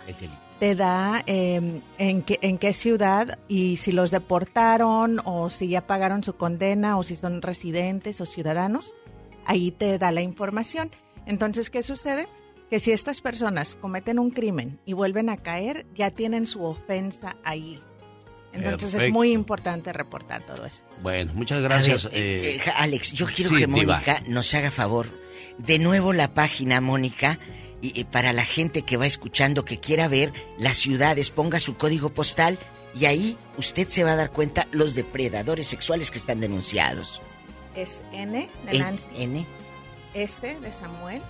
te 0.58 0.74
da 0.74 1.22
eh, 1.26 1.80
en, 1.98 2.22
qué, 2.22 2.38
en 2.42 2.56
qué 2.58 2.72
ciudad 2.72 3.38
y 3.48 3.76
si 3.76 3.92
los 3.92 4.10
deportaron 4.10 5.20
o 5.24 5.50
si 5.50 5.68
ya 5.68 5.86
pagaron 5.86 6.22
su 6.24 6.34
condena 6.36 6.98
o 6.98 7.02
si 7.02 7.14
son 7.16 7.42
residentes 7.42 8.20
o 8.20 8.26
ciudadanos, 8.26 8.92
ahí 9.46 9.70
te 9.70 9.98
da 9.98 10.12
la 10.12 10.22
información. 10.22 10.90
Entonces, 11.26 11.70
¿qué 11.70 11.82
sucede? 11.82 12.26
Que 12.70 12.78
si 12.78 12.92
estas 12.92 13.20
personas 13.20 13.74
cometen 13.74 14.18
un 14.18 14.30
crimen 14.30 14.78
y 14.86 14.94
vuelven 14.94 15.28
a 15.28 15.36
caer, 15.36 15.86
ya 15.94 16.10
tienen 16.10 16.46
su 16.46 16.64
ofensa 16.64 17.36
ahí. 17.44 17.80
Entonces 18.54 18.94
es 18.94 19.10
muy 19.10 19.32
importante 19.32 19.92
reportar 19.92 20.42
todo 20.42 20.66
eso. 20.66 20.82
Bueno, 21.02 21.32
muchas 21.34 21.60
gracias. 21.62 22.04
Ver, 22.04 22.14
eh, 22.14 22.54
eh, 22.54 22.56
eh, 22.56 22.70
Alex, 22.76 23.12
yo 23.12 23.26
quiero 23.26 23.50
sí, 23.50 23.56
que 23.56 23.66
Diva. 23.66 23.94
Mónica 23.94 24.22
nos 24.26 24.52
haga 24.54 24.70
favor. 24.70 25.06
De 25.58 25.78
nuevo 25.78 26.12
la 26.12 26.34
página, 26.34 26.80
Mónica, 26.80 27.38
y, 27.80 27.98
y 27.98 28.04
para 28.04 28.32
la 28.32 28.44
gente 28.44 28.82
que 28.82 28.96
va 28.96 29.06
escuchando, 29.06 29.64
que 29.64 29.80
quiera 29.80 30.08
ver 30.08 30.32
las 30.58 30.76
ciudades, 30.76 31.30
ponga 31.30 31.60
su 31.60 31.76
código 31.76 32.10
postal 32.10 32.58
y 32.98 33.06
ahí 33.06 33.38
usted 33.56 33.88
se 33.88 34.04
va 34.04 34.12
a 34.12 34.16
dar 34.16 34.30
cuenta 34.30 34.66
los 34.72 34.94
depredadores 34.94 35.66
sexuales 35.66 36.10
que 36.10 36.18
están 36.18 36.40
denunciados. 36.40 37.22
Es 37.74 38.02
N 38.12 38.48
de 38.66 38.72
En- 38.72 38.78
Nancy. 38.78 39.06
N. 39.16 39.46
S 40.14 40.58
de 40.60 40.72
Samuel, 40.72 41.22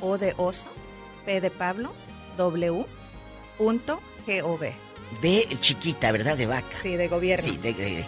O 0.00 0.16
de 0.18 0.34
oso, 0.38 0.68
P 1.26 1.40
de 1.40 1.50
Pablo, 1.50 1.92
W, 2.36 2.86
punto 3.58 4.00
gov. 4.42 4.60
B 5.20 5.46
chiquita, 5.60 6.12
¿verdad? 6.12 6.36
De 6.38 6.46
vaca. 6.46 6.76
Sí, 6.82 6.96
de 6.96 7.08
gobierno. 7.08 7.44
Sí, 7.48 7.56
de- 7.58 7.72
de- 7.74 7.90
de- 7.96 8.06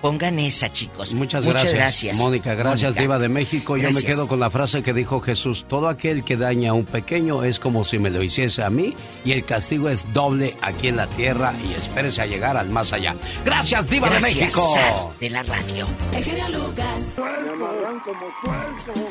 pongan 0.00 0.38
esa, 0.38 0.72
chicos. 0.72 1.14
Muchas, 1.14 1.44
Muchas 1.44 1.72
gracias, 1.72 2.16
Mónica, 2.16 2.54
gracias, 2.54 2.90
Mónica. 2.90 3.00
Diva 3.00 3.18
de 3.18 3.28
México. 3.28 3.76
Yo 3.76 3.84
me 3.84 3.90
Gracias. 3.92 4.04
quedo 4.04 4.28
con 4.28 4.40
la 4.40 4.50
frase 4.50 4.82
que 4.82 4.92
dijo 4.92 5.20
Jesús: 5.20 5.66
Todo 5.68 5.88
aquel 5.88 6.24
que 6.24 6.36
daña 6.36 6.70
a 6.70 6.74
un 6.74 6.84
pequeño 6.84 7.44
es 7.44 7.58
como 7.58 7.84
si 7.84 7.98
me 7.98 8.10
lo 8.10 8.22
hiciese 8.22 8.62
a 8.62 8.70
mí, 8.70 8.94
y 9.24 9.32
el 9.32 9.44
castigo 9.44 9.88
es 9.88 10.12
doble 10.12 10.56
aquí 10.62 10.88
en 10.88 10.96
la 10.96 11.06
tierra, 11.06 11.52
y 11.68 11.74
espérese 11.74 12.22
a 12.22 12.26
llegar 12.26 12.56
al 12.56 12.70
más 12.70 12.92
allá. 12.92 13.14
Gracias, 13.44 13.88
Diva 13.88 14.08
de 14.10 14.18
Gracias, 14.20 14.40
México. 14.40 14.74
Zar 14.74 15.18
de 15.20 15.30
la 15.30 15.42
radio. 15.42 15.86
El 16.14 16.24
genio 16.24 16.48
Lucas. 16.48 16.86
Me 17.16 17.50
amarran 17.52 18.00
como 18.00 18.26
puerco, 18.42 19.10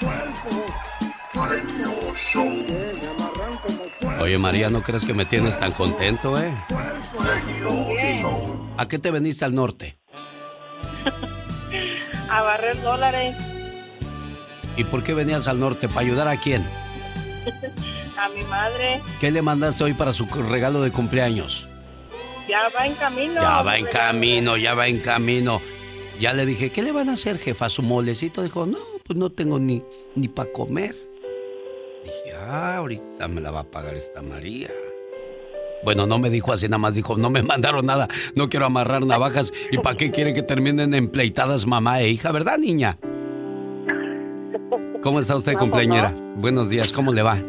puerco, 0.00 0.66
puerco. 1.34 1.34
Me 1.34 1.40
amarran 1.40 1.66
como 1.82 3.20
puerco. 3.26 3.39
Oye, 4.20 4.38
María, 4.38 4.70
¿no 4.70 4.82
crees 4.82 5.04
que 5.04 5.14
me 5.14 5.24
tienes 5.26 5.58
tan 5.58 5.72
contento, 5.72 6.38
eh? 6.38 6.52
¿A 8.76 8.88
qué 8.88 8.98
te 8.98 9.10
veniste 9.10 9.44
al 9.44 9.54
norte? 9.54 9.98
A 12.30 12.42
barrer 12.42 12.80
dólares 12.82 13.34
¿Y 14.76 14.84
por 14.84 15.02
qué 15.02 15.14
venías 15.14 15.48
al 15.48 15.60
norte? 15.60 15.88
¿Para 15.88 16.00
ayudar 16.00 16.28
a 16.28 16.36
quién? 16.36 16.64
a 18.16 18.28
mi 18.30 18.42
madre. 18.44 19.00
¿Qué 19.20 19.30
le 19.30 19.42
mandaste 19.42 19.84
hoy 19.84 19.94
para 19.94 20.12
su 20.12 20.26
regalo 20.26 20.80
de 20.82 20.90
cumpleaños? 20.92 21.66
Ya 22.48 22.68
va 22.74 22.86
en 22.86 22.94
camino. 22.94 23.40
Ya 23.40 23.62
va 23.62 23.76
en 23.76 23.86
camino, 23.86 24.56
ya 24.56 24.74
va 24.74 24.88
en 24.88 24.98
camino. 25.00 25.60
Ya 26.18 26.32
le 26.32 26.46
dije, 26.46 26.70
¿qué 26.70 26.82
le 26.82 26.92
van 26.92 27.08
a 27.08 27.12
hacer, 27.12 27.38
jefa? 27.38 27.68
¿Su 27.68 27.82
molecito? 27.82 28.42
Dijo, 28.42 28.66
no, 28.66 28.78
pues 29.04 29.18
no 29.18 29.30
tengo 29.30 29.58
ni, 29.58 29.82
ni 30.14 30.28
para 30.28 30.50
comer. 30.52 30.96
Dije, 32.02 32.36
ah, 32.36 32.76
ahorita 32.76 33.28
me 33.28 33.40
la 33.40 33.50
va 33.50 33.60
a 33.60 33.64
pagar 33.64 33.96
esta 33.96 34.22
María. 34.22 34.70
Bueno, 35.82 36.06
no 36.06 36.18
me 36.18 36.30
dijo 36.30 36.52
así, 36.52 36.68
nada 36.68 36.78
más 36.78 36.94
dijo, 36.94 37.16
no 37.16 37.30
me 37.30 37.42
mandaron 37.44 37.86
nada, 37.86 38.08
no 38.34 38.48
quiero 38.48 38.66
amarrar 38.66 39.04
navajas. 39.04 39.52
¿Y 39.70 39.78
para 39.78 39.96
qué 39.96 40.10
quiere 40.10 40.34
que 40.34 40.42
terminen 40.42 40.94
empleitadas 40.94 41.66
mamá 41.66 42.00
e 42.00 42.10
hija, 42.10 42.32
verdad, 42.32 42.58
niña? 42.58 42.98
¿Cómo 45.02 45.20
está 45.20 45.36
usted, 45.36 45.54
No, 45.54 45.60
cumpleañera? 45.60 46.14
Buenos 46.36 46.68
días, 46.68 46.92
¿cómo 46.92 47.12
le 47.12 47.22
va? 47.22 47.42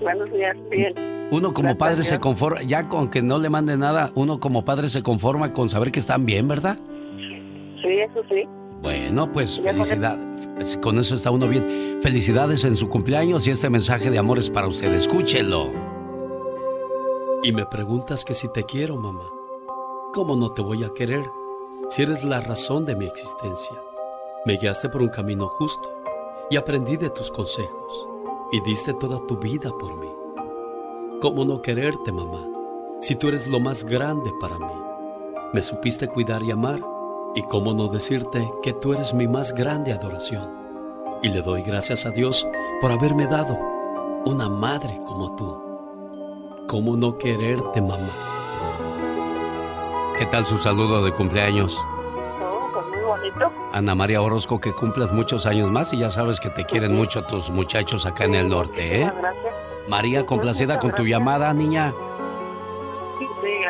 Buenos 0.00 0.32
días, 0.32 0.56
bien. 0.70 0.94
Uno 1.30 1.52
como 1.52 1.68
Gracias, 1.68 1.78
padre 1.78 2.02
se 2.02 2.18
conforma, 2.18 2.62
ya 2.62 2.88
con 2.88 3.10
que 3.10 3.22
no 3.22 3.38
le 3.38 3.50
mande 3.50 3.76
nada, 3.76 4.10
uno 4.14 4.40
como 4.40 4.64
padre 4.64 4.88
se 4.88 5.02
conforma 5.02 5.52
con 5.52 5.68
saber 5.68 5.92
que 5.92 6.00
están 6.00 6.24
bien, 6.24 6.48
¿verdad? 6.48 6.78
Sí, 7.82 7.88
eso 7.88 8.22
sí. 8.28 8.48
Bueno, 8.82 9.30
pues 9.30 9.56
Ya 9.56 9.74
con 9.74 9.84
felicidad. 9.84 10.18
Con 10.80 10.98
eso 10.98 11.14
está 11.14 11.30
uno 11.30 11.48
bien. 11.48 12.00
Felicidades 12.02 12.64
en 12.64 12.76
su 12.76 12.88
cumpleaños 12.88 13.46
y 13.46 13.50
este 13.50 13.68
mensaje 13.70 14.10
de 14.10 14.18
amor 14.18 14.38
es 14.38 14.50
para 14.50 14.66
usted. 14.68 14.92
Escúchelo. 14.94 15.70
Y 17.42 17.52
me 17.52 17.66
preguntas 17.66 18.24
que 18.24 18.34
si 18.34 18.48
te 18.52 18.64
quiero, 18.64 18.96
mamá. 18.96 19.24
¿Cómo 20.12 20.36
no 20.36 20.52
te 20.52 20.62
voy 20.62 20.84
a 20.84 20.92
querer 20.94 21.24
si 21.88 22.02
eres 22.02 22.24
la 22.24 22.40
razón 22.40 22.84
de 22.84 22.96
mi 22.96 23.06
existencia? 23.06 23.76
Me 24.44 24.56
guiaste 24.56 24.88
por 24.88 25.02
un 25.02 25.08
camino 25.08 25.48
justo 25.48 26.02
y 26.50 26.56
aprendí 26.56 26.96
de 26.96 27.10
tus 27.10 27.30
consejos. 27.30 28.06
y 28.52 28.60
diste 28.62 28.92
toda 28.94 29.24
tu 29.26 29.36
vida 29.38 29.70
por 29.78 29.96
mí. 29.96 30.08
¿Cómo 31.22 31.44
no 31.44 31.62
quererte, 31.62 32.10
mamá, 32.10 32.48
si 33.00 33.14
tú 33.14 33.28
eres 33.28 33.46
lo 33.46 33.60
más 33.60 33.84
grande 33.84 34.32
para 34.40 34.58
mí? 34.58 34.72
Me 35.52 35.62
supiste 35.62 36.08
cuidar 36.08 36.42
y 36.42 36.50
amar, 36.50 36.80
y 37.34 37.42
cómo 37.42 37.72
no 37.72 37.88
decirte 37.88 38.50
que 38.62 38.72
tú 38.72 38.92
eres 38.92 39.14
mi 39.14 39.28
más 39.28 39.54
grande 39.54 39.92
adoración. 39.92 40.44
Y 41.22 41.28
le 41.28 41.42
doy 41.42 41.62
gracias 41.62 42.06
a 42.06 42.10
Dios 42.10 42.46
por 42.80 42.90
haberme 42.90 43.26
dado 43.26 43.58
una 44.24 44.48
madre 44.48 45.00
como 45.06 45.36
tú. 45.36 46.66
¿Cómo 46.66 46.96
no 46.96 47.18
quererte, 47.18 47.80
mamá? 47.80 48.10
¿Qué 50.18 50.26
tal 50.26 50.46
su 50.46 50.58
saludo 50.58 51.02
de 51.02 51.12
cumpleaños? 51.12 51.78
No, 52.38 52.70
pues 52.72 52.86
muy 52.88 53.00
bonito. 53.00 53.50
Ana 53.72 53.94
María 53.94 54.20
Orozco, 54.20 54.60
que 54.60 54.74
cumplas 54.74 55.12
muchos 55.12 55.46
años 55.46 55.70
más 55.70 55.92
y 55.92 55.98
ya 55.98 56.10
sabes 56.10 56.40
que 56.40 56.50
te 56.50 56.64
quieren 56.64 56.94
mucho 56.94 57.22
tus 57.24 57.50
muchachos 57.50 58.06
acá 58.06 58.24
en 58.24 58.34
el 58.34 58.48
norte, 58.48 59.00
¿eh? 59.00 59.04
Muchas 59.04 59.20
gracias. 59.20 59.54
María, 59.88 60.26
complacida 60.26 60.78
con 60.78 60.92
tu 60.92 61.04
llamada, 61.04 61.52
niña. 61.54 61.92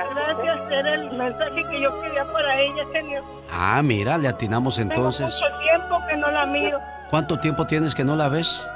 Sí, 0.09 0.15
gracias, 0.15 0.71
era 0.71 0.95
el 0.95 1.11
mensaje 1.13 1.63
que 1.71 1.83
yo 1.83 2.01
quería 2.01 2.33
para 2.33 2.61
ella, 2.61 2.85
genio. 2.93 3.25
Ah, 3.51 3.83
mira, 3.83 4.19
le 4.19 4.29
atinamos 4.29 4.79
entonces. 4.79 5.35
Tengo 5.35 5.51
mucho 5.51 5.63
tiempo 5.63 6.07
que 6.09 6.17
no 6.17 6.31
la 6.31 6.47
miro. 6.47 6.79
¿Cuánto 7.11 7.39
tiempo 7.41 7.67
tienes 7.67 7.95
que 7.95 8.05
no 8.05 8.17
la 8.17 8.29
ves? 8.29 8.69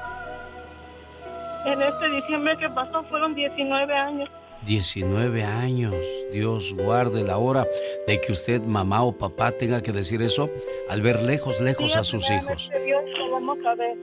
En 1.66 1.80
este 1.80 2.08
diciembre 2.10 2.56
que 2.58 2.68
pasó 2.70 3.02
fueron 3.04 3.34
19 3.34 3.94
años. 3.94 4.28
19 4.66 5.42
años. 5.44 5.94
Dios 6.32 6.74
guarde 6.74 7.22
la 7.22 7.38
hora 7.38 7.66
de 8.06 8.20
que 8.20 8.32
usted, 8.32 8.62
mamá 8.62 9.02
o 9.02 9.12
papá, 9.12 9.52
tenga 9.52 9.82
que 9.82 9.92
decir 9.92 10.22
eso 10.22 10.50
al 10.88 11.02
ver 11.02 11.22
lejos, 11.22 11.60
lejos 11.60 11.96
a 11.96 12.04
sus 12.04 12.30
hijos. 12.30 12.70
Dios, 12.84 13.02
lo 13.18 13.30
vamos 13.30 13.58
a 13.66 13.74
ver. 13.74 13.96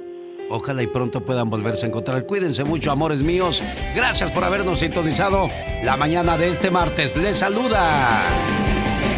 Ojalá 0.52 0.84
y 0.84 0.88
pronto 0.88 1.22
puedan 1.22 1.50
volverse 1.50 1.86
a 1.86 1.90
encontrar. 1.90 2.26
Cuídense 2.26 2.66
mucho, 2.66 2.92
amores 2.92 3.22
míos. 3.22 3.62
Gracias 3.96 4.30
por 4.32 4.44
habernos 4.44 4.80
sintonizado 4.80 5.50
la 5.82 5.96
mañana 5.96 6.38
de 6.38 6.50
este 6.50 6.70
martes. 6.70 7.16
Les 7.16 7.38
saluda. 7.38 8.24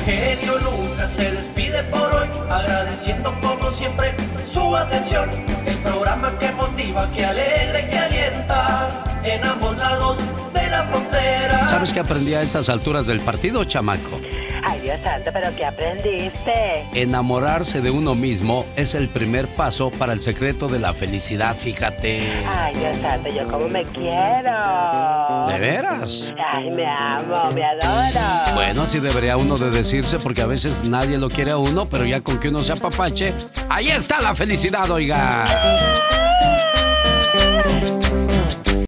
Genio 0.06 0.60
Lucas 0.60 1.12
se 1.12 1.32
despide 1.32 1.82
por 1.86 2.14
hoy, 2.14 2.28
agradeciendo 2.50 3.34
como 3.42 3.72
siempre 3.72 4.14
su 4.52 4.76
atención. 4.76 5.30
El 5.66 5.78
programa 5.78 6.38
que 6.38 6.52
motiva, 6.52 7.10
que 7.12 7.26
alegra 7.26 7.82
y 7.82 7.90
que 7.90 7.98
alienta 7.98 9.04
en 9.24 9.44
ambos 9.44 9.76
lados 9.78 10.20
de 10.54 10.70
la 10.70 10.84
frontera. 10.84 11.68
¿Sabes 11.68 11.94
qué 11.94 12.02
aprendí 12.02 12.36
a 12.36 12.44
estas 12.44 12.70
alturas 12.70 13.08
del 13.08 13.22
partido, 13.22 13.64
chamaco? 13.64 14.20
Ay, 14.66 14.80
Dios 14.80 15.00
santo, 15.04 15.30
pero 15.34 15.54
¿qué 15.56 15.66
aprendiste? 15.66 16.86
Enamorarse 16.94 17.82
de 17.82 17.92
uno 17.92 18.16
mismo 18.16 18.66
es 18.76 18.96
el 18.96 19.10
primer 19.10 19.48
paso 19.48 19.92
para 19.92 20.14
el 20.14 20.22
secreto 20.22 20.68
de 20.70 20.80
la 20.80 20.94
felicidad, 20.94 21.56
fíjate. 21.58 22.32
Ay, 22.48 22.74
Dios 22.76 22.96
santo, 23.02 23.30
yo 23.30 23.46
como 23.52 23.68
me 23.68 23.84
quiero. 23.84 25.48
¿De 25.50 25.60
veras? 25.60 26.32
Ay, 26.52 26.72
me 26.72 26.86
amo, 26.86 27.52
me 27.54 27.64
adoro. 27.64 28.56
Bueno, 28.56 28.84
así 28.84 29.00
debería 29.00 29.36
uno 29.36 29.58
de 29.58 29.70
decirse 29.70 30.18
porque 30.20 30.42
a 30.42 30.48
veces 30.48 30.88
nadie 30.88 31.18
lo 31.18 31.30
quiere 31.30 31.52
a 31.52 31.58
uno, 31.58 31.86
pero 31.86 32.06
ya 32.06 32.22
con 32.22 32.40
que 32.40 32.48
uno 32.48 32.60
se 32.60 32.72
apapache, 32.72 33.34
ahí 33.70 33.90
está 33.90 34.22
la 34.22 34.34
felicidad, 34.34 34.90
oiga. 34.90 35.46